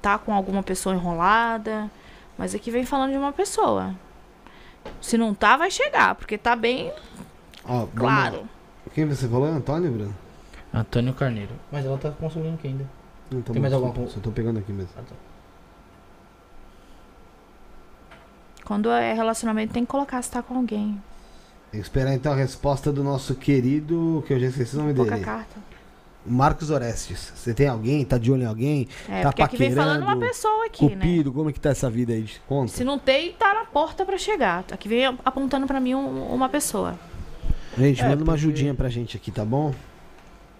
[0.00, 1.90] Tá com alguma pessoa enrolada.
[2.36, 3.94] Mas aqui vem falando de uma pessoa.
[5.00, 6.92] Se não tá, vai chegar, porque tá bem
[7.64, 8.48] Ó, vamos claro.
[8.94, 9.46] Quem você falou?
[9.46, 10.14] Antônio, Bruno?
[10.72, 11.52] Antônio Carneiro.
[11.70, 12.84] Mas ela tá consumindo aqui ainda.
[13.30, 14.10] Não, tá Tem bom, mais alguma coisa?
[14.12, 14.90] Só tô pegando aqui mesmo.
[18.64, 21.00] Quando é relacionamento, tem que colocar se tá com alguém.
[21.70, 24.94] Tem que esperar então a resposta do nosso querido, que eu já esqueci o nome
[24.94, 25.24] Pouca dele.
[25.24, 25.60] carta.
[26.24, 27.32] Marcos Orestes.
[27.34, 28.04] Você tem alguém?
[28.04, 28.88] Tá de olho em alguém?
[29.08, 31.04] É, tá porque aqui vem falando uma pessoa aqui, né?
[31.04, 32.26] Cupido, como é que tá essa vida aí?
[32.48, 32.72] Conta.
[32.72, 34.64] Se não tem, tá na porta pra chegar.
[34.70, 36.98] Aqui vem apontando pra mim um- uma pessoa.
[37.76, 39.74] Gente, É, manda uma porque- ajudinha pra gente aqui, tá bom?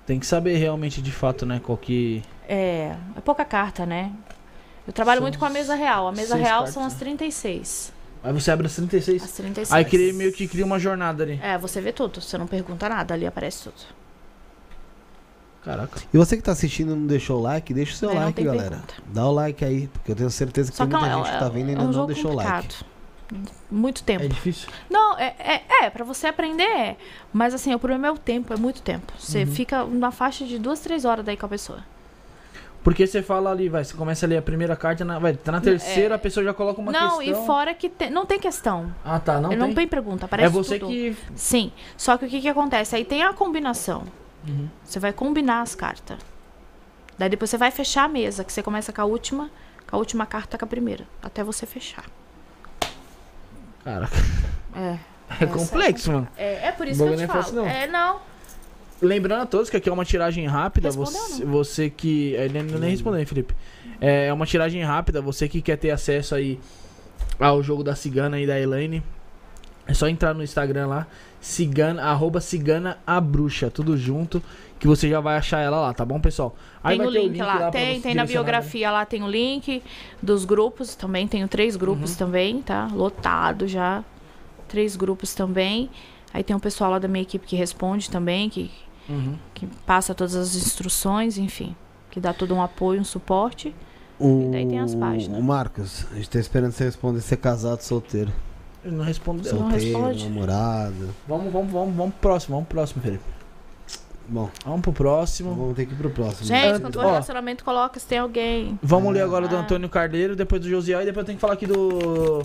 [0.07, 1.61] Tem que saber realmente de fato, né?
[1.63, 2.23] Qual que.
[2.49, 4.11] É, é pouca carta, né?
[4.87, 6.09] Eu trabalho São muito com a mesa real.
[6.09, 6.99] A mesa real cartas, são as né?
[6.99, 7.93] 36.
[8.25, 9.23] Aí você abre as 36.
[9.23, 9.73] As 36.
[9.73, 11.39] Aí cria, meio que cria uma jornada ali.
[11.43, 12.21] É, você vê tudo.
[12.21, 14.02] Você não pergunta nada, ali aparece tudo.
[15.65, 16.01] Caraca.
[16.13, 18.23] E você que tá assistindo e não deixou o like, deixa o seu É, não
[18.25, 18.71] like, galera.
[18.71, 18.95] pergunta.
[19.07, 21.39] Dá o like aí, porque eu tenho certeza que Só tem é muita gente que
[21.39, 22.51] tá vendo e é ainda um não deixou o like.
[22.51, 22.87] complicado.
[23.71, 24.25] Muito tempo.
[24.25, 24.69] É difícil?
[24.91, 26.97] Não, é, é, é, pra você aprender é.
[27.33, 29.11] Mas assim, o problema é o tempo, é muito tempo.
[29.19, 29.47] Você Uhum.
[29.47, 31.79] fica na faixa de duas, três horas daí com a pessoa.
[32.85, 35.53] Porque você fala ali, vai, você começa a ler a primeira carta, na, vai, tá
[35.53, 37.43] na terceira, a pessoa já coloca uma não, questão.
[37.45, 38.93] e fora que te- não tem questão.
[39.05, 39.59] Ah, tá, não tem?
[39.59, 40.91] não tem pergunta, aparece é você tudo.
[40.91, 41.17] que...
[41.37, 41.71] Sim.
[41.97, 42.97] Só que o que, que acontece?
[42.97, 44.03] Aí tem a combinação.
[44.47, 44.69] Uhum.
[44.85, 46.19] Você vai combinar as cartas.
[47.19, 49.51] Daí depois você vai fechar a mesa, que você começa com a última,
[49.89, 51.05] com a última carta com a primeira.
[51.23, 52.05] Até você fechar.
[53.85, 54.17] Caraca,
[54.75, 54.99] É.
[55.41, 56.29] é complexo, mano.
[56.37, 57.43] É, é por isso que eu te não é falo.
[57.43, 57.67] fácil, não.
[57.67, 58.21] É, não.
[59.01, 60.89] Lembrando a todos que aqui é uma tiragem rápida.
[60.89, 62.35] Respondeu, Você, você que.
[62.35, 63.55] Ele nem respondeu, hein, Felipe.
[64.01, 65.21] É uma tiragem rápida.
[65.21, 66.61] Você que quer ter acesso aí
[67.41, 69.03] ao jogo da Cigana e da Elaine.
[69.87, 71.07] É só entrar no Instagram lá.
[71.43, 73.69] Cigana, arroba Cigana a Bruxa.
[73.71, 74.43] Tudo junto.
[74.79, 76.57] Que você já vai achar ela lá, tá bom, pessoal?
[76.83, 77.57] Aí tem o ter link, lá.
[77.57, 78.29] pra Tem, tem na né?
[78.29, 79.81] biografia lá, tem o link
[80.21, 81.29] dos grupos também.
[81.29, 82.17] Tenho três grupos Uhum.
[82.17, 82.89] também, tá?
[82.93, 84.03] Lotado já.
[84.69, 85.89] Três grupos também.
[86.35, 88.71] Aí tem um pessoal lá da minha equipe que responde também, que,
[89.09, 89.37] Uhum.
[89.55, 91.77] que passa todas as instruções, enfim.
[92.11, 93.73] Que dá todo um apoio, um suporte.
[94.19, 94.49] O...
[94.53, 95.39] daí tem as páginas.
[95.39, 98.33] o Marcos, a gente tá esperando você responder se é casado ou solteiro.
[98.85, 99.53] Ele não respondeu.
[99.55, 100.29] Não Solteiro, responde?
[100.29, 101.15] namorado.
[101.29, 103.25] Vamos, vamos, vamos, vamos pro próximo, vamos pro próximo, Felipe.
[104.29, 105.55] Bom, Vamos pro próximo.
[105.55, 106.47] vamos ter que ir pro próximo.
[106.47, 107.09] Gente, Ah, quando for ó.
[107.09, 108.79] relacionamento, coloca se tem alguém.
[108.83, 109.61] Vamos ler agora do Ah.
[109.61, 112.43] Antônio Carneiro, depois do Josiel e depois eu tenho que falar aqui do.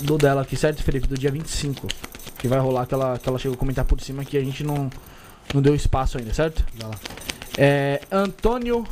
[0.00, 1.06] Do dela aqui, certo, Felipe?
[1.06, 1.86] Do dia 25.
[2.38, 4.64] Que vai rolar que ela, que ela chegou a comentar por cima que a gente
[4.64, 4.88] não,
[5.54, 6.64] não deu espaço ainda, certo?
[6.78, 6.96] Vai lá.
[7.58, 8.00] É.
[8.10, 8.84] Antônio.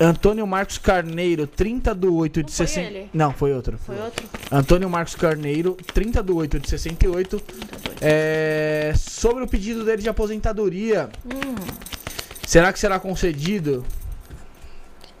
[0.00, 2.88] Antônio Marcos Carneiro, 30 do 8 de Não foi 60.
[2.88, 3.10] ele?
[3.12, 3.78] Não, foi outro.
[3.78, 4.26] Foi outro?
[4.50, 7.40] Antônio Marcos Carneiro, 30 do 8 de 68.
[8.00, 11.54] É, sobre o pedido dele de aposentadoria, Hum,
[12.44, 13.84] será que será concedido?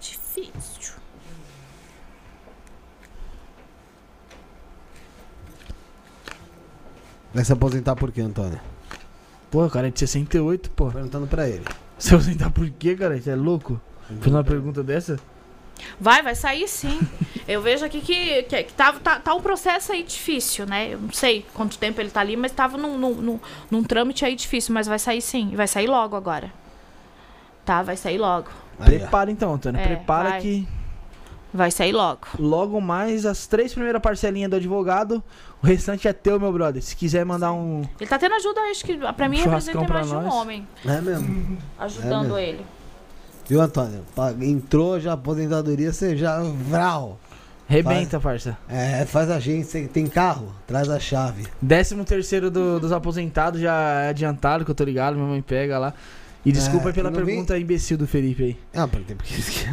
[0.00, 0.94] difícil.
[7.32, 8.60] Vai se aposentar por quê, Antônio?
[9.50, 10.90] Pô, cara, é de 68, pô.
[10.90, 11.64] Perguntando pra ele.
[11.98, 13.20] Se aposentar por quê, cara?
[13.20, 13.80] Você é louco?
[14.20, 15.18] Fiz uma pergunta dessa?
[15.98, 17.00] Vai, vai sair sim.
[17.48, 20.94] Eu vejo aqui que, que, que tá, tá, tá um processo aí difícil, né?
[20.94, 24.24] Eu não sei quanto tempo ele tá ali, mas tava num, num, num, num trâmite
[24.24, 25.52] aí difícil, mas vai sair sim.
[25.56, 26.52] Vai sair logo agora.
[27.64, 28.48] Tá, vai sair logo.
[28.78, 29.80] Prepara então, Antônio.
[29.80, 30.40] É, Prepara vai.
[30.40, 30.68] que
[31.54, 32.20] Vai sair logo.
[32.38, 35.22] logo mais as três primeiras parcelinhas do advogado.
[35.62, 36.82] O restante é teu, meu brother.
[36.82, 37.82] Se quiser mandar um.
[38.00, 40.34] Ele tá tendo ajuda, acho que pra mim Churrascão representa mais de um nós.
[40.34, 41.58] homem É mesmo.
[41.78, 42.38] ajudando mesmo.
[42.38, 42.66] ele.
[43.48, 44.00] Viu, Antônio?
[44.40, 46.40] Entrou já aposentadoria, você já.
[46.42, 47.18] Vral.
[47.68, 48.56] Rebenta, parça.
[48.68, 49.66] É, faz a gente.
[49.66, 50.54] Você tem carro?
[50.66, 51.46] Traz a chave.
[51.60, 55.14] Décimo terceiro do- dos aposentados já é adiantado, que eu tô ligado.
[55.16, 55.94] Minha mãe pega lá.
[56.44, 58.56] E desculpa É, pela não vi- pergunta imbecil do Felipe aí.
[58.74, 59.64] Ah, por tempo que isso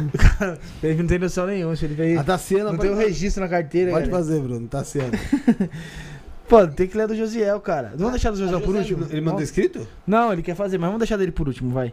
[0.82, 2.16] Ele não tem noção nenhuma, Felipe aí.
[2.16, 4.16] A Tassiana Não tem o registro na carteira, pode cara.
[4.22, 4.66] fazer, Bruno.
[4.68, 5.10] Tassiana.
[6.48, 7.92] Pô, tem que ler do Josiel, cara.
[7.96, 9.06] Vamos deixar do Josiel por último?
[9.10, 9.86] Ele mandou escrito?
[10.06, 11.92] Não, ele quer fazer, mas vamos deixar dele por último, vai.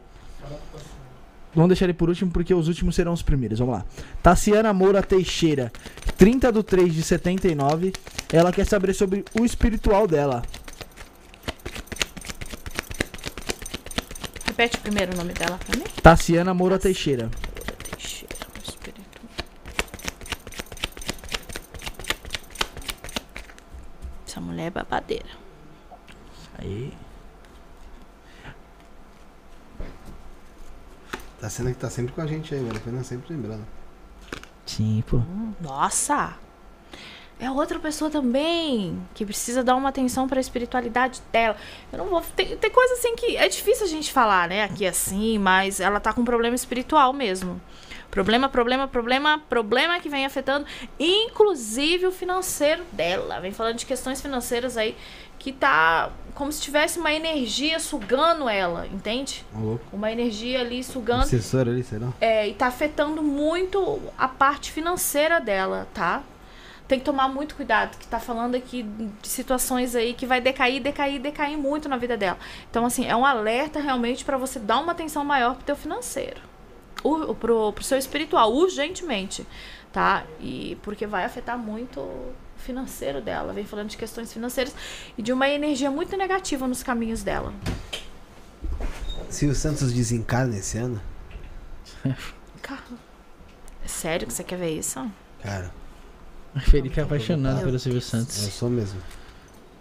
[1.58, 3.58] Vamos deixar ele por último porque os últimos serão os primeiros.
[3.58, 3.86] Vamos lá.
[4.22, 5.72] Tassiana Moura Teixeira,
[6.16, 7.94] 30 do 3 de 79.
[8.32, 10.44] Ela quer saber sobre o espiritual dela.
[14.46, 15.86] Repete o primeiro nome dela pra mim.
[16.00, 17.28] Tassiana Moura Teixeira.
[17.28, 18.28] O.
[24.28, 25.30] Essa mulher é babadeira.
[26.60, 26.94] Aí.
[31.40, 32.78] Tá sendo que tá sempre com a gente aí, velho.
[32.78, 33.66] Apenas sempre lembrando.
[34.66, 35.22] Sim, pô.
[35.62, 36.36] Nossa!
[37.40, 41.56] É outra pessoa também que precisa dar uma atenção pra espiritualidade dela.
[41.92, 42.22] Eu não vou.
[42.36, 44.64] Tem, tem coisa assim que é difícil a gente falar, né?
[44.64, 47.62] Aqui assim, mas ela tá com um problema espiritual mesmo.
[48.10, 50.66] Problema, problema, problema, problema que vem afetando,
[51.00, 53.40] inclusive o financeiro dela.
[53.40, 54.96] Vem falando de questões financeiras aí
[55.48, 59.46] que tá como se tivesse uma energia sugando ela, entende?
[59.56, 59.86] Louco.
[59.94, 61.22] Uma energia ali sugando.
[61.22, 62.10] Obsessor ali, será?
[62.20, 66.22] É, e tá afetando muito a parte financeira dela, tá?
[66.86, 70.82] Tem que tomar muito cuidado, que tá falando aqui de situações aí que vai decair,
[70.82, 72.38] decair, decair muito na vida dela.
[72.70, 76.42] Então, assim, é um alerta realmente pra você dar uma atenção maior pro teu financeiro.
[77.02, 79.48] O, pro, pro seu espiritual, urgentemente,
[79.94, 80.26] tá?
[80.42, 82.06] E porque vai afetar muito
[82.68, 83.54] financeiro dela.
[83.54, 84.74] Vem falando de questões financeiras
[85.18, 87.54] e de uma energia muito negativa nos caminhos dela.
[89.30, 91.02] Se o Santos desencarna esse ano,
[92.06, 95.00] é sério que você quer ver isso?
[95.42, 95.72] cara,
[96.56, 98.36] O Felipe é apaixonado pelo Silvio eu Santos.
[98.36, 99.00] sou mesmo.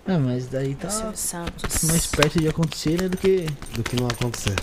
[0.07, 1.83] Ah, mas daí tá Santos.
[1.85, 3.09] mais perto de acontecer, né?
[3.09, 3.47] Do que.
[3.75, 4.55] Do que não acontecer.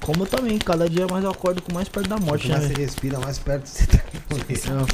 [0.00, 2.66] Como eu também, cada dia mais eu acordo com mais perto da morte, Quanto né?
[2.66, 3.98] mais você respira, mais perto você tá.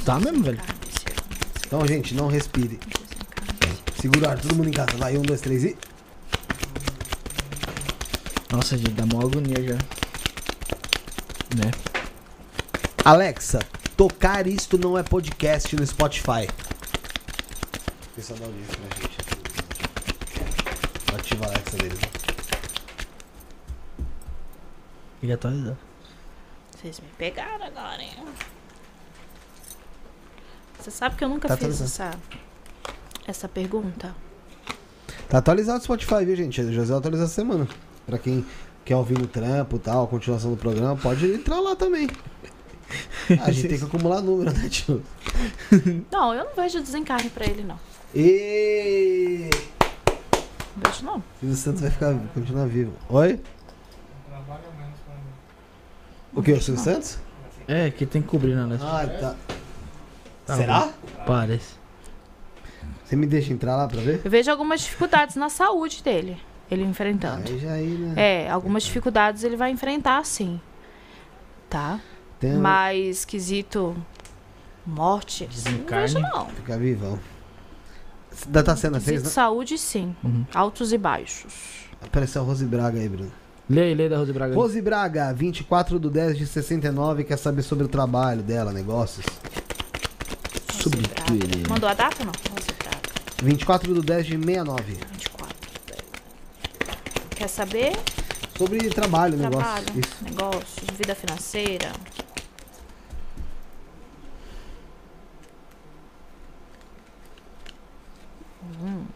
[0.04, 0.60] Tá mesmo, velho.
[1.66, 2.78] Então, gente, não respire.
[4.00, 4.96] Segurar, todo mundo em casa.
[4.96, 5.76] Vai, um, dois, três e.
[8.50, 9.74] Nossa, gente, dá mó agonia já.
[11.56, 11.70] Né?
[13.04, 13.60] Alexa,
[13.96, 16.48] tocar isto não é podcast no Spotify.
[18.14, 19.16] Pessoal da audiência pra gente.
[21.16, 21.98] Ativa a Alexa deles.
[21.98, 22.08] né?
[25.20, 25.76] Queria atualizar.
[26.70, 28.14] Vocês me pegaram agora, hein?
[30.84, 32.10] Você sabe que eu nunca Tá fiz essa,
[33.26, 34.14] essa pergunta?
[35.30, 36.60] Tá atualizado o Spotify, viu, gente?
[36.60, 37.66] O José atualizou essa semana.
[38.04, 38.44] Pra quem
[38.84, 42.06] quer ouvir no trampo e tal, a continuação do programa, pode entrar lá também.
[43.42, 45.02] A gente tem que acumular número, né, tio?
[46.12, 47.80] Não, eu não vejo desencarne pra ele, não.
[48.14, 49.48] E
[50.76, 51.24] Não vejo, não.
[51.40, 52.92] Silvio Santos vai ficar, continuar vivo.
[53.08, 53.40] Oi?
[54.28, 55.22] Trabalha menos pra mim.
[56.34, 56.52] O que?
[56.52, 57.18] O Silvio Santos?
[57.66, 58.82] É, que tem que cobrir na net.
[58.84, 59.34] Ah, tá.
[60.46, 60.90] Tá Será?
[61.26, 61.74] Parece.
[63.04, 64.20] Você me deixa entrar lá pra ver?
[64.24, 66.38] Eu vejo algumas dificuldades na saúde dele,
[66.70, 67.50] ele enfrentando.
[67.50, 68.14] Aí já aí, né?
[68.46, 70.60] É, algumas dificuldades ele vai enfrentar, sim.
[71.68, 72.00] Tá?
[72.40, 73.96] Tem Mas quesito
[74.86, 76.06] morte, não Desencarne.
[76.14, 76.46] vejo, não.
[76.46, 77.18] Ficar vivão.
[78.48, 79.32] Da Tassiana fez, Quesito né?
[79.32, 80.14] saúde, sim.
[80.22, 80.44] Uhum.
[80.52, 81.54] Altos e baixos.
[82.02, 83.30] Apareceu a Rose Braga aí, Bruno.
[83.70, 84.52] Lê aí, lê da Rose Braga.
[84.52, 84.56] aí.
[84.58, 89.24] Rose Braga, 24 do 10 de 69, quer saber sobre o trabalho dela, negócios.
[90.84, 91.66] Sobre ele.
[91.66, 92.32] Mandou a data, não?
[92.50, 92.98] Rose Braga,
[93.42, 94.98] 24 do 10 de 69.
[95.12, 95.56] 24.
[97.30, 97.96] Quer saber?
[98.58, 100.06] Sobre trabalho, Trabalho, negócios.
[100.06, 100.24] Isso.
[100.24, 101.90] negócios, vida financeira.
[108.82, 109.06] Hum.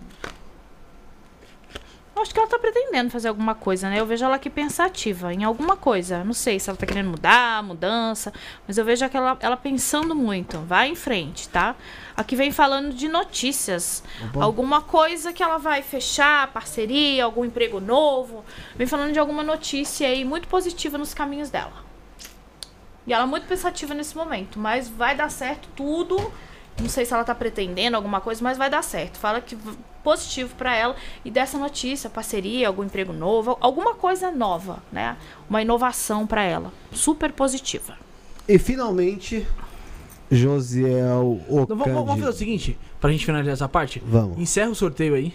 [2.18, 4.00] Eu Acho que ela tá pretendendo fazer alguma coisa, né?
[4.00, 6.24] Eu vejo ela aqui pensativa em alguma coisa.
[6.24, 8.32] Não sei se ela tá querendo mudar, mudança,
[8.66, 10.58] mas eu vejo aquela, ela pensando muito.
[10.58, 11.76] Vai em frente, tá?
[12.16, 14.02] Aqui vem falando de notícias.
[14.30, 14.42] Opa.
[14.42, 18.44] Alguma coisa que ela vai fechar, parceria, algum emprego novo.
[18.74, 21.84] Vem falando de alguma notícia aí muito positiva nos caminhos dela.
[23.06, 26.32] E ela é muito pensativa nesse momento, mas vai dar certo tudo.
[26.80, 29.18] Não sei se ela tá pretendendo alguma coisa, mas vai dar certo.
[29.18, 29.56] Fala que
[30.08, 35.18] positivo pra ela e dessa notícia, parceria, algum emprego novo, alguma coisa nova, né?
[35.50, 37.94] Uma inovação pra ela, super positiva.
[38.48, 39.46] E finalmente,
[40.30, 44.02] Josiel Então, vamos, vamos fazer o seguinte, pra gente finalizar essa parte.
[44.06, 44.38] Vamos.
[44.38, 45.34] Encerra o sorteio aí.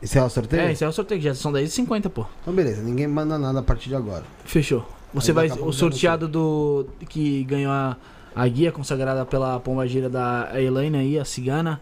[0.00, 0.62] É o sorteio?
[0.62, 2.24] É, encerra o sorteio, que já são 10h50, pô.
[2.40, 4.22] Então beleza, ninguém manda nada a partir de agora.
[4.44, 4.86] Fechou.
[5.12, 5.50] Você Aí vai.
[5.50, 6.86] O sorteado do.
[7.08, 7.96] Que ganhou a,
[8.36, 11.80] a guia consagrada pela pombagira da Elaine aí, a cigana.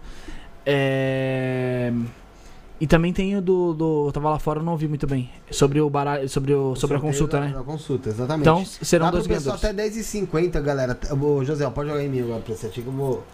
[0.66, 1.92] É.
[2.78, 4.08] E também tem o do, do.
[4.08, 5.30] Eu tava lá fora, eu não ouvi muito bem.
[5.50, 6.28] Sobre o baralho.
[6.28, 7.52] Sobre, o, sobre a consulta, da- né?
[7.54, 8.42] da consulta, exatamente.
[8.42, 9.64] Então serão Dá dois ganhadores.
[9.64, 10.98] até 10h50, galera.
[11.12, 13.24] Vou- José, pode jogar em mim agora pra você aqui que eu vou.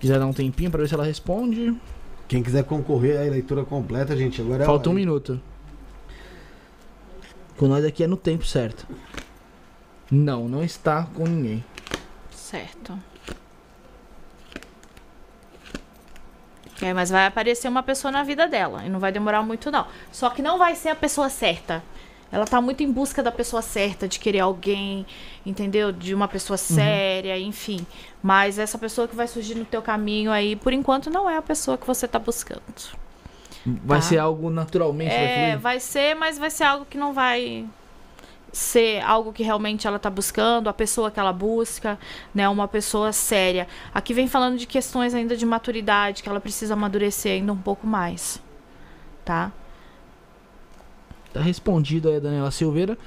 [0.00, 1.74] Quiser dar um tempinho pra ver se ela responde.
[2.28, 5.06] Quem quiser concorrer à leitura completa, gente, agora é Falta um hora, hein?
[5.06, 5.40] minuto.
[7.56, 8.86] Com nós aqui é no tempo certo.
[10.14, 11.64] Não, não está com ninguém.
[12.30, 12.98] Certo.
[16.82, 18.82] É, mas vai aparecer uma pessoa na vida dela.
[18.84, 19.86] E não vai demorar muito, não.
[20.10, 21.82] Só que não vai ser a pessoa certa.
[22.30, 25.06] Ela tá muito em busca da pessoa certa, de querer alguém,
[25.46, 25.92] entendeu?
[25.92, 27.86] De uma pessoa séria, enfim.
[28.22, 31.42] Mas essa pessoa que vai surgir no teu caminho aí, por enquanto, não é a
[31.42, 32.62] pessoa que você tá buscando.
[33.64, 34.06] Vai Tá.
[34.06, 35.58] ser algo naturalmente, vai É, fluir?
[35.60, 37.66] vai ser, mas vai ser algo que não vai
[38.52, 41.98] ser algo que realmente ela tá buscando, a pessoa que ela busca,
[42.34, 43.66] né, uma pessoa séria.
[43.94, 47.86] Aqui vem falando de questões ainda de maturidade, que ela precisa amadurecer ainda um pouco
[47.86, 48.40] mais.
[49.24, 49.50] Tá?
[51.32, 52.98] Tá respondido aí a Daniela Silveira.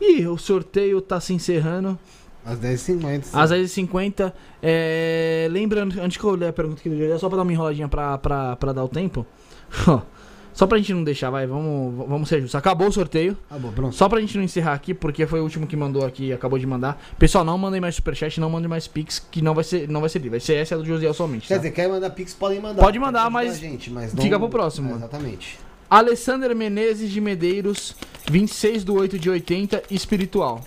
[0.00, 1.98] E o sorteio tá se encerrando.
[2.44, 3.22] Às 10h50.
[3.22, 3.38] sim.
[3.38, 4.32] Às 10h50.
[4.62, 5.46] É...
[5.50, 7.86] Lembrando, antes que eu ler a pergunta aqui do José, só pra dar uma enroladinha
[7.86, 9.26] pra, pra, pra dar o tempo.
[10.60, 12.54] Só pra gente não deixar, vai, vamos, vamos ser justos.
[12.54, 13.34] Acabou o sorteio.
[13.48, 13.94] Tá bom, pronto.
[13.96, 16.66] Só pra gente não encerrar aqui, porque foi o último que mandou aqui, acabou de
[16.66, 17.02] mandar.
[17.18, 20.10] Pessoal, não mandem mais superchat, não mandem mais pix, que não vai ser, não vai
[20.10, 20.32] ser livre.
[20.32, 21.48] Vai ser essa do Josiel somente.
[21.48, 21.58] Quer Tá?
[21.60, 22.82] dizer, quer mandar Pix, podem mandar.
[22.82, 25.58] Pode mandar, mas gente, mas fica pro próximo, É, exatamente.
[25.88, 27.96] Alessander Menezes de Medeiros,
[28.30, 30.62] 26 do 8 de 80, espiritual.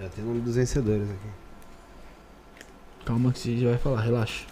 [0.00, 1.28] Já tem o nome dos vencedores aqui.
[3.06, 4.44] Calma que você já vai falar, relaxa.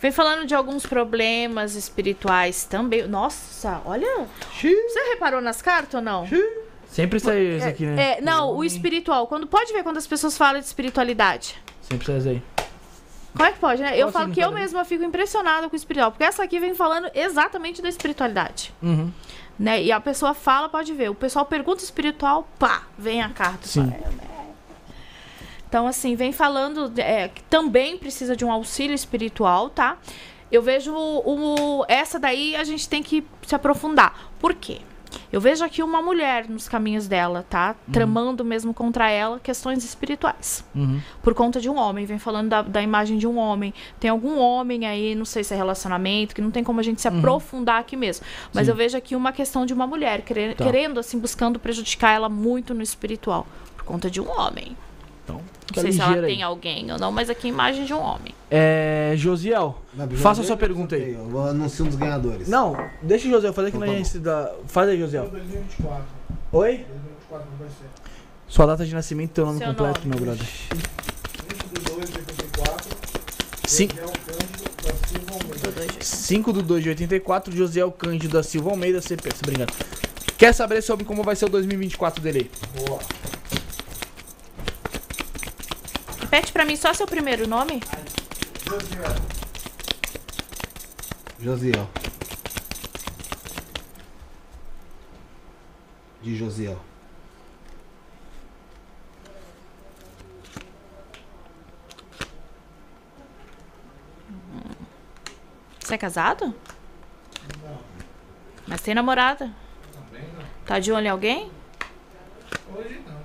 [0.00, 3.08] Vem falando de alguns problemas espirituais também.
[3.08, 4.28] Nossa, olha.
[4.52, 6.24] Você reparou nas cartas ou não?
[6.86, 8.18] Sempre sai isso aqui, né?
[8.18, 9.26] É, não, o espiritual.
[9.26, 11.60] Quando pode ver quando as pessoas falam de espiritualidade.
[11.82, 12.42] Sempre sai isso aí.
[13.38, 13.94] Como é que pode, né?
[13.96, 16.58] Eu Qual falo signo que eu mesma fico impressionada com o espiritual, porque essa aqui
[16.58, 19.12] vem falando exatamente da espiritualidade, Uhum.
[19.58, 19.80] né?
[19.82, 21.08] E a pessoa fala, pode ver.
[21.10, 23.66] O pessoal pergunta espiritual, pá, vem a carta.
[23.68, 23.92] Sim.
[23.94, 24.38] É, é.
[25.68, 29.98] Então, assim, vem falando é, que também precisa de um auxílio espiritual, tá?
[30.50, 34.30] Eu vejo o, o- essa daí a gente tem que se aprofundar.
[34.40, 34.78] Por quê?
[35.32, 37.74] Eu vejo aqui uma mulher nos caminhos dela, tá?
[37.92, 41.00] Tramando mesmo contra ela questões espirituais Uhum.
[41.22, 43.72] por conta de um homem, vem falando da, da imagem de um homem.
[44.00, 47.00] Tem algum homem aí, não sei se é relacionamento, que não tem como a gente
[47.00, 48.24] se aprofundar aqui mesmo.
[48.52, 48.72] Mas Sim.
[48.72, 50.64] eu vejo aqui uma questão de uma mulher, querer- Tá.
[50.64, 54.76] querendo, assim, buscando prejudicar ela muito no espiritual, por conta de um homem.
[55.24, 57.92] Então, Não fica sei se ela tem alguém ou não, mas aqui a imagem de
[57.92, 58.34] um homem.
[58.50, 61.12] É, Josiel, Vai, faça a sua pergunta aí.
[61.14, 62.48] Eu vou anunciar um dos ganhadores.
[62.48, 64.52] Não, deixa o Josiel fazer que Então nós tá a gente dá...
[64.66, 65.28] Faz aí, Josiel.
[65.28, 66.04] 2024.
[66.52, 66.68] Oi?
[66.78, 67.86] 2024 não vai ser.
[68.48, 70.10] Sua data de nascimento e teu nome Seu completo, nome.
[70.20, 70.46] meu brother.
[71.48, 72.96] 20 de 2 de 84.
[73.66, 73.88] Sim.
[73.88, 76.04] José Cândido da Silva Almeida.
[76.04, 79.40] 5 do 2 de 84, Josiel Cândido da Silva Almeida, CPS.
[79.42, 79.72] Obrigado.
[80.38, 82.50] Quer saber sobre como vai ser o 2024 dele?
[82.86, 83.00] Boa.
[86.30, 87.80] Repete pra mim só seu primeiro nome.
[88.66, 89.14] Josiel.
[91.40, 91.88] Josiel.
[96.20, 96.78] De Josiel.
[105.80, 106.54] Você é casado?
[107.62, 107.78] Não,
[108.66, 109.50] Mas tem namorada?
[109.92, 110.44] também não.
[110.66, 111.50] Tá de olho em alguém?
[112.74, 113.18] Hoje não.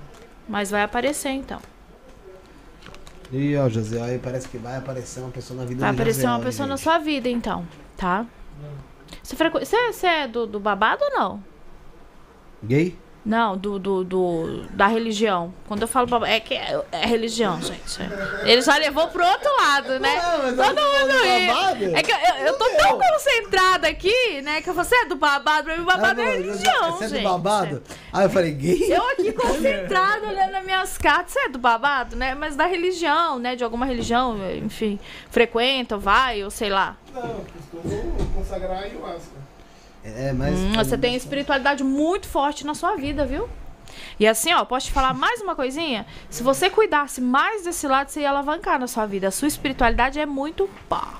[0.48, 1.60] Mas vai aparecer então.
[3.36, 6.20] E ó, José, aí parece que vai aparecer uma pessoa na vida Vai do aparecer
[6.20, 6.84] José, uma pessoa na gente.
[6.84, 8.24] sua vida então, tá?
[9.20, 9.58] Você, frequ...
[9.58, 11.44] você, você é do, do babado ou não?
[12.62, 12.96] Gay?
[13.24, 15.54] Não, do, do, do- da religião.
[15.66, 17.98] Quando eu falo babado, é que é, é religião, gente.
[18.42, 20.14] Ele já levou pro outro lado, né?
[20.22, 21.84] Não, mas Todo eu tô mundo babado.
[21.96, 24.60] É que eu, eu, eu tô tão concentrada aqui, né?
[24.60, 27.22] Que você é do babado, pra mim babado Ah, é não, religião, Você é gente.
[27.22, 27.82] do babado?
[28.12, 28.92] Aí eu falei, gay?
[28.94, 31.32] Eu aqui concentrada, olhando as minhas cartas.
[31.32, 32.34] Você é do babado, né?
[32.34, 33.56] Mas da religião, né?
[33.56, 34.98] De alguma religião, enfim.
[35.30, 36.94] Frequenta, vai, ou sei lá.
[37.14, 37.22] Não,
[37.72, 39.43] costumo consagrar a ayahuasca.
[40.04, 40.54] É, mas.
[40.58, 43.48] Hum, você tem espiritualidade muito forte na sua vida, viu?
[44.18, 46.04] E assim, ó, posso te falar mais uma coisinha?
[46.28, 49.28] Se você cuidasse mais desse lado, você ia alavancar na sua vida.
[49.28, 51.14] A sua espiritualidade é muito pá.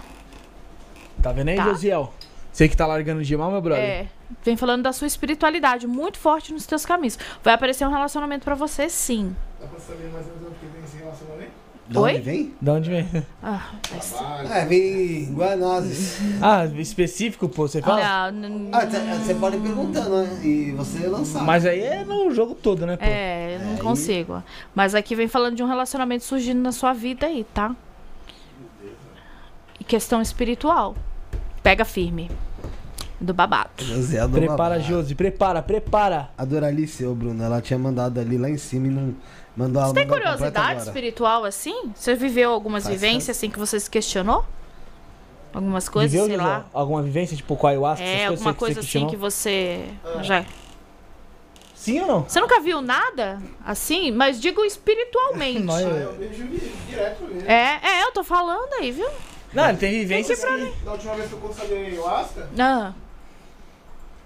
[1.22, 1.64] Tá vendo aí, Tá.
[1.64, 2.12] Josiel?
[2.52, 3.82] Você que tá largando de mal, meu brother?
[3.82, 4.06] É.
[4.44, 7.18] Vem falando da sua espiritualidade muito forte nos teus caminhos.
[7.42, 9.34] Vai aparecer um relacionamento pra você, sim.
[9.60, 11.50] Dá pra saber mais ou menos o que tem esse relacionamento?
[11.86, 12.12] De Oi?
[12.14, 12.54] onde vem?
[12.60, 13.08] Da onde vem?
[13.42, 14.14] Ah, mas...
[14.50, 16.18] É, vem em Guanazes.
[16.40, 18.32] Ah, específico, pô, você fala?
[18.32, 20.40] Não, Ah, você pode ir perguntando, né?
[20.42, 21.42] E você lançar.
[21.42, 23.04] Mas aí é no jogo todo, né, pô?
[23.04, 24.42] É, eu não consigo.
[24.74, 27.76] Mas aqui vem falando de um relacionamento surgindo na sua vida aí, tá?
[29.78, 30.96] E questão espiritual.
[31.62, 32.30] Pega firme.
[33.20, 33.70] Do babado.
[33.78, 34.82] José é do Prepara, babado.
[34.82, 36.30] Josi, prepara, prepara.
[36.36, 39.14] A Doralice, ô Bruno, ela tinha mandado ali lá em cima e não
[39.56, 41.92] mandou Você tem curiosidade espiritual assim?
[41.94, 44.44] Você viveu algumas Faz vivências assim que você se questionou?
[45.52, 46.66] Algumas coisas, Viveu, sei lá.
[46.72, 48.04] Alguma vivência, tipo com ayahuasca?
[48.04, 49.84] É, alguma que coisa você assim que você
[50.22, 50.44] já.
[51.76, 52.22] Sim ou não?
[52.24, 54.10] Você nunca viu nada assim?
[54.10, 55.60] Mas digo espiritualmente.
[55.62, 56.48] Nós- Ah, eu vejo
[56.88, 57.48] direto mesmo.
[57.48, 59.08] É, é, eu tô falando aí, viu?
[59.52, 62.92] Não, ele tem vivência Assim, Da última vez que eu consagrei a ayahuasca, Ah,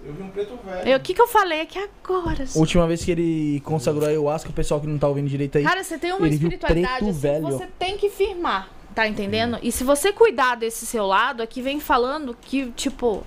[0.05, 0.97] eu vi um preto velho.
[0.97, 2.44] o que que eu falei aqui agora?
[2.55, 5.65] Última vez que ele consagrou a ayahuasca, o pessoal que não tá ouvindo direito aí.
[5.65, 7.44] Cara, você tem uma ele viu espiritualidade preto assim, velho.
[7.47, 9.59] que você tem que firmar, tá entendendo?
[9.62, 13.25] E se você cuidar desse seu lado, aqui vem falando que, tipo,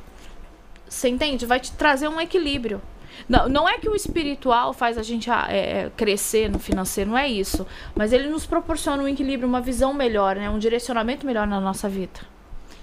[0.88, 1.46] você entende?
[1.46, 2.82] Vai te trazer um equilíbrio.
[3.28, 7.10] Não, não é que o espiritual faz a gente ah, é, é, crescer no financeiro,
[7.10, 7.68] não é isso.
[7.94, 10.50] Mas ele nos proporciona um equilíbrio, uma visão melhor, né?
[10.50, 12.20] Um direcionamento melhor na nossa vida.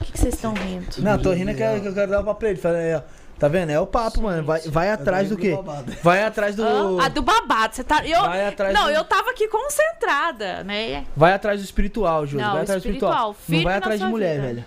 [0.01, 0.87] O que que vocês estão rindo?
[0.99, 2.59] Não, tô rindo que eu que eu quero dar pra ele.
[2.59, 3.03] Fala, é, ó,
[3.39, 3.71] tá vendo?
[3.71, 4.43] É o papo, mano.
[4.45, 5.51] Vai, vai atrás do quê?
[5.51, 5.93] do babado.
[6.03, 6.65] Vai atrás do.
[6.65, 8.07] Ah, a do babado, você tá.
[8.07, 11.05] Eu, Vai atrás não, do- eu tava aqui concentrada, né?
[11.17, 12.45] Vai atrás do espiritual, Júlio.
[12.45, 13.31] Não, Vai atrás do espiritual.
[13.33, 14.47] espiritual, Não vai na atrás de mulher, vida.
[14.47, 14.65] velho.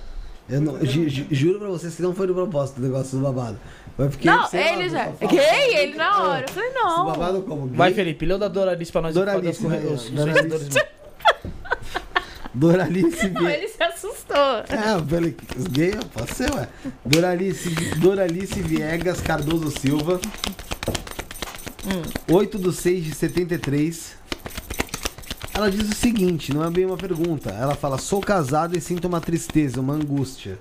[0.50, 3.24] Eu não, ju- ju- juro pra vocês que não foi do propósito o negócio do
[3.24, 3.58] babado.
[3.96, 4.28] Foi porque.
[4.30, 5.06] Não, sei lá, ele já.
[5.06, 6.46] Gay, ele na hora.
[6.48, 7.06] Eu falei, Esse não.
[7.06, 7.68] babado como?
[7.68, 7.78] Gay?
[7.78, 9.14] Vai, Felipe, lê o da Doralice pra nós.
[9.14, 10.78] Doralice, para os- os- os
[12.54, 13.30] Doralice.
[13.30, 14.36] Não, ele se assustou.
[14.38, 15.34] Ah, pelo
[15.70, 16.68] gay, pode ser, ué.
[17.06, 20.20] Doralice, Doralice Viegas Cardoso Silva.
[22.30, 24.16] 8 de 6 de 73.
[25.54, 27.50] Ela diz o seguinte, não é bem uma pergunta.
[27.52, 30.58] Ela fala: sou casada e sinto uma tristeza, uma angústia.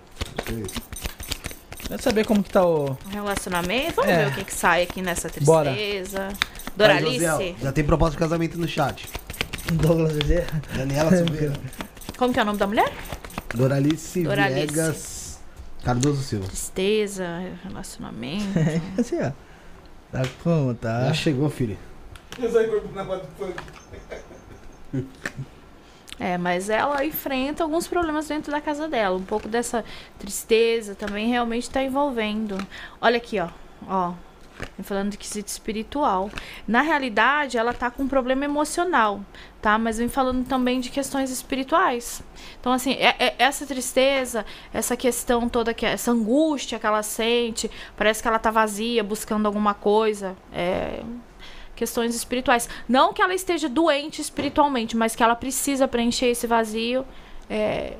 [1.86, 2.96] Quer saber como que tá o.
[3.10, 4.24] Relacionamento, vamos É.
[4.24, 5.72] ver o que, que sai aqui nessa Bora.
[5.72, 6.28] tristeza.
[6.28, 6.36] Vai,
[6.76, 9.08] Doralice, Josiel, já tem proposta de casamento no chat.
[9.80, 10.46] Douglas Zezé?
[10.76, 11.54] Daniela Silveira.
[12.16, 12.92] como que é o nome da mulher?
[13.54, 14.66] Doralice, Doralice.
[14.66, 15.40] Viegas
[15.84, 16.46] Cardoso Silva.
[16.46, 17.26] Tristeza,
[17.64, 18.44] relacionamento.
[18.98, 19.32] Assim, ó.
[20.12, 21.06] Dá conta.
[21.06, 21.78] Já chegou, filho.
[26.18, 29.16] É, mas ela enfrenta alguns problemas dentro da casa dela.
[29.16, 29.84] Um pouco dessa
[30.18, 32.58] tristeza também realmente está envolvendo.
[33.00, 33.48] Olha aqui, ó.
[33.86, 34.12] Ó.
[34.82, 36.30] Falando de quesito espiritual.
[36.66, 39.20] Na realidade, ela tá com um problema emocional,
[39.60, 39.78] tá?
[39.78, 42.22] Mas vem falando também de questões espirituais.
[42.60, 47.70] Então, assim, é- é- essa tristeza, essa questão toda, que essa angústia que ela sente,
[47.96, 50.36] parece que ela tá vazia, buscando alguma coisa.
[50.52, 51.02] É,
[51.74, 52.68] questões espirituais.
[52.86, 57.06] Não que ela esteja doente espiritualmente, mas que ela precisa preencher esse vazio,
[57.48, 57.96] é,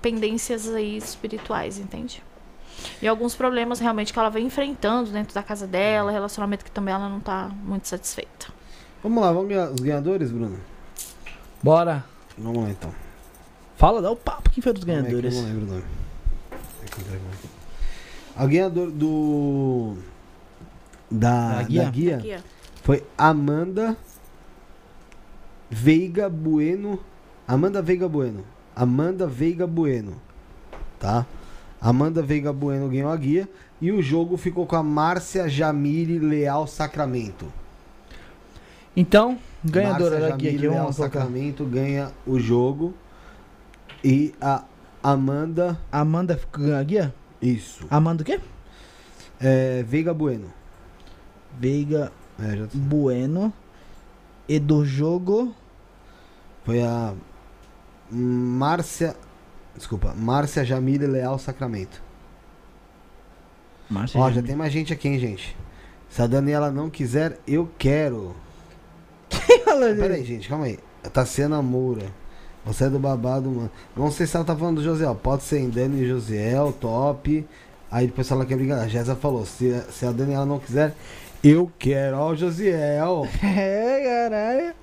[0.00, 2.22] pendências aí espirituais, entende?
[3.00, 6.92] E alguns problemas realmente que ela vem enfrentando dentro da casa dela, relacionamento que também
[6.94, 8.48] ela não tá muito satisfeita.
[9.02, 10.58] Vamos lá, vamos ganhar os ganhadores, Bruno?
[11.62, 12.04] Bora.
[12.38, 12.92] Vamos lá então.
[13.76, 14.50] Fala, dá o papo.
[14.50, 15.34] Quem foi dos que ganhadores?
[15.34, 15.84] Eu não lembro o nome.
[17.04, 17.20] Peraí.
[18.36, 19.96] A ganhador do.
[21.10, 21.90] Da, Da da guia?
[21.90, 22.40] guia, Aqui, ó.
[22.82, 23.96] foi Amanda
[25.70, 26.98] Veiga Bueno.
[27.46, 28.44] Amanda Veiga Bueno.
[28.74, 30.20] Amanda Veiga Bueno.
[30.98, 31.24] Tá?
[31.88, 33.48] Amanda Veiga Bueno ganhou a guia.
[33.80, 37.46] E o jogo ficou com a Márcia Jamile Leal Sacramento.
[38.96, 40.92] Então, ganhadora Márcia daqui Jamile aqui, Leal.
[40.92, 42.92] Sacramento ganha o jogo.
[44.02, 44.64] E a
[45.00, 45.78] Amanda.
[45.92, 47.14] Amanda ganhou a guia?
[47.40, 47.86] Isso.
[47.88, 48.40] Amanda o quê?
[49.38, 50.52] É, Veiga Bueno.
[51.56, 53.52] Veiga É, Bueno.
[54.48, 55.54] e do jogo
[56.64, 57.14] foi a
[58.10, 59.14] Márcia.
[59.76, 62.02] Desculpa, Márcia Jamile Leal Sacramento.
[63.88, 65.56] Márcia, Ó, já tem mais gente aqui, hein, gente.
[66.08, 68.34] Se a Daniela não quiser, eu quero.
[69.28, 70.78] Pera aí, gente, calma aí.
[71.12, 72.06] Tassiana Moura.
[72.64, 73.70] Você é do babado, mano.
[73.96, 75.14] Não sei se ela tá falando do Josiel.
[75.14, 77.46] Pode ser em Dani e Josiel, top.
[77.88, 78.80] Aí depois ela quer brigar.
[78.80, 80.94] A Jéssica falou: se, se a Daniela não quiser,
[81.50, 82.16] eu quero.
[82.18, 83.26] Ó, o Josiel.
[83.42, 84.74] É, caralho.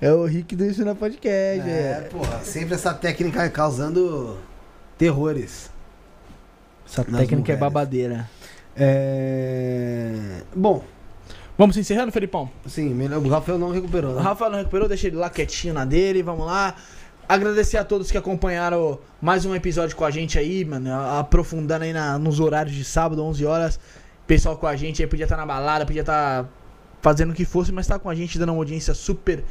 [0.00, 1.68] É o Rick do Isso na Podcast.
[1.68, 2.40] É, porra.
[2.42, 4.38] Sempre essa técnica causando
[4.98, 5.70] terrores.
[6.86, 7.60] Essa técnica é mulheres.
[7.60, 8.30] babadeira.
[8.76, 10.42] É.
[10.54, 10.82] Bom,
[11.56, 12.50] Vamos encerrando, Felipão?
[12.66, 13.20] sim, melhor.
[13.24, 14.22] O Rafael não recuperou, O né?
[14.22, 16.74] Rafael não recuperou, deixa ele lá quietinho na dele, vamos lá.
[17.28, 20.92] Agradecer a todos que acompanharam mais um episódio com a gente aí, mano.
[20.92, 23.78] Aprofundando aí na- nos horários de sábado, 11 horas.
[24.26, 26.48] Pessoal com a gente aí podia estar na balada, podia estar
[27.02, 29.44] fazendo o que fosse, mas tá com a gente dando uma audiência super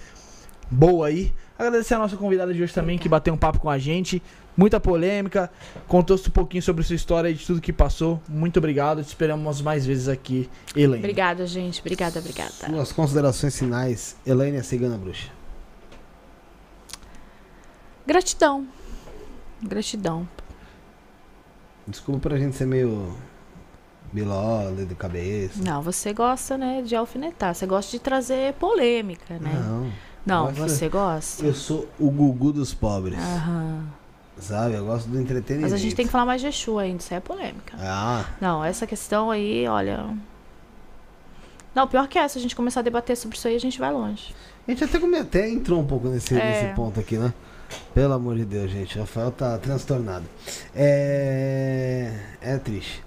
[0.70, 1.32] boa aí.
[1.58, 4.22] Agradecer a nossa convidada de hoje também, que bateu um papo com a gente.
[4.58, 5.52] Muita polêmica,
[5.88, 8.22] contou um pouquinho sobre sua história e de tudo que passou.
[8.28, 11.00] Muito obrigado, te esperamos mais vezes aqui, Helene.
[11.00, 11.80] Obrigada, gente.
[11.80, 12.52] Obrigada, obrigada.
[12.52, 15.30] Suas considerações finais, Elaine a Cigana Bruxa.
[18.06, 18.68] Gratidão.
[19.62, 20.28] Gratidão.
[21.88, 23.16] Desculpa pra gente ser meio
[24.14, 25.62] bilola de cabeça.
[25.64, 27.54] Não, você gosta, né, de alfinetar.
[27.56, 29.52] Você gosta de trazer polêmica, né?
[29.54, 29.92] Não.
[30.26, 31.44] Não, você gosta?
[31.46, 33.20] Eu sou o Gugu dos pobres.
[33.20, 33.84] Aham.
[34.40, 34.76] Sabe?
[34.76, 35.72] Eu gosto do entretenimento.
[35.72, 37.76] Mas a gente tem que falar mais de Exu ainda, isso aí é polêmica.
[37.80, 40.06] Ah, Não, essa questão aí, olha.
[41.76, 43.92] Não, pior que essa, a gente começar a debater sobre isso aí, a gente vai
[43.92, 44.34] longe.
[44.68, 46.64] a gente até, come- até entrou um pouco nesse, É.
[46.64, 47.34] nesse ponto aqui, né?
[47.94, 48.98] Pelo amor de Deus, gente.
[48.98, 50.26] O Rafael tá transtornado.
[50.74, 52.12] É.
[52.42, 53.03] É triste.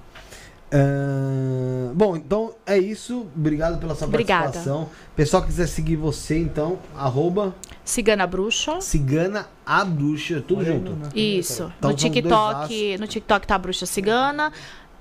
[1.95, 3.27] Bom, então é isso.
[3.35, 4.45] Obrigado pela sua Obrigada.
[4.45, 4.89] participação.
[5.15, 8.81] Pessoal que quiser seguir você, então, arroba Cigana Bruxa.
[8.81, 10.97] Cigana a Bruxa, tudo junto.
[11.17, 11.73] Isso.
[11.79, 14.53] Então no TikTok, no TikTok tá a Bruxa Cigana.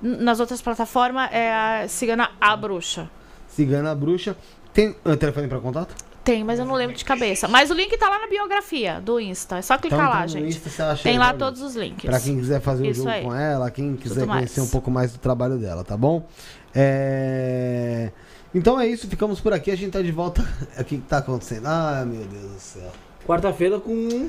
[0.01, 3.09] Nas outras plataformas é a Cigana a Bruxa.
[3.47, 4.37] Cigana a Bruxa.
[4.73, 5.95] Tem um telefone para contato?
[6.25, 7.47] Tem, mas eu não lembro de cabeça.
[7.47, 9.59] Mas o link tá lá na biografia do Insta.
[9.59, 10.57] É só clicar Então, lá, então, no gente.
[10.57, 12.03] Insta Tem lá todos os links.
[12.03, 13.23] Pra quem quiser fazer o Isso jogo aí.
[13.23, 14.69] com ela, quem quiser Tudo conhecer mais.
[14.69, 16.27] um pouco mais do trabalho dela, tá bom?
[16.73, 18.11] É...
[18.55, 19.69] Então é isso, ficamos por aqui.
[19.69, 20.41] A gente tá de volta.
[20.79, 21.67] O que que tá acontecendo?
[21.67, 22.91] Ah, meu Deus do céu.
[23.27, 24.27] Quarta-feira com.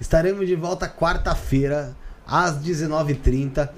[0.00, 1.94] Estaremos de volta quarta-feira,
[2.26, 3.68] às 19h30.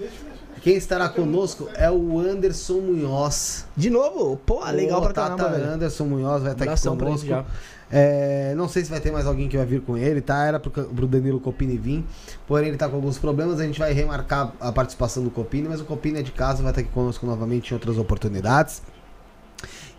[0.65, 3.67] Quem estará conosco é o Anderson Munhoz.
[3.77, 4.39] De novo?
[4.47, 5.73] Pô, legal O pra caramba, Tata velho.
[5.75, 7.45] Anderson Munhoz vai estar aqui Abração conosco.
[7.93, 10.43] É, não sei se vai ter mais alguém que vai vir com ele, tá?
[10.43, 12.03] Era pro, pro Danilo Copini vir,
[12.47, 13.61] porém ele tá com alguns problemas.
[13.61, 16.73] A gente vai remarcar a participação do Copini, mas o Copini é de casa, vai
[16.73, 18.81] estar aqui conosco novamente em outras oportunidades.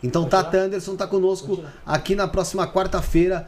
[0.02, 3.48] Então, Tata Anderson tá conosco aqui na próxima quarta-feira,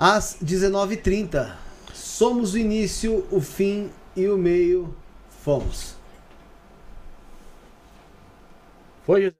[0.00, 1.48] às 19h30.
[1.94, 4.92] Somos o início, o fim e o meio.
[5.44, 5.97] Fomos.
[9.08, 9.37] Foi, Jesus.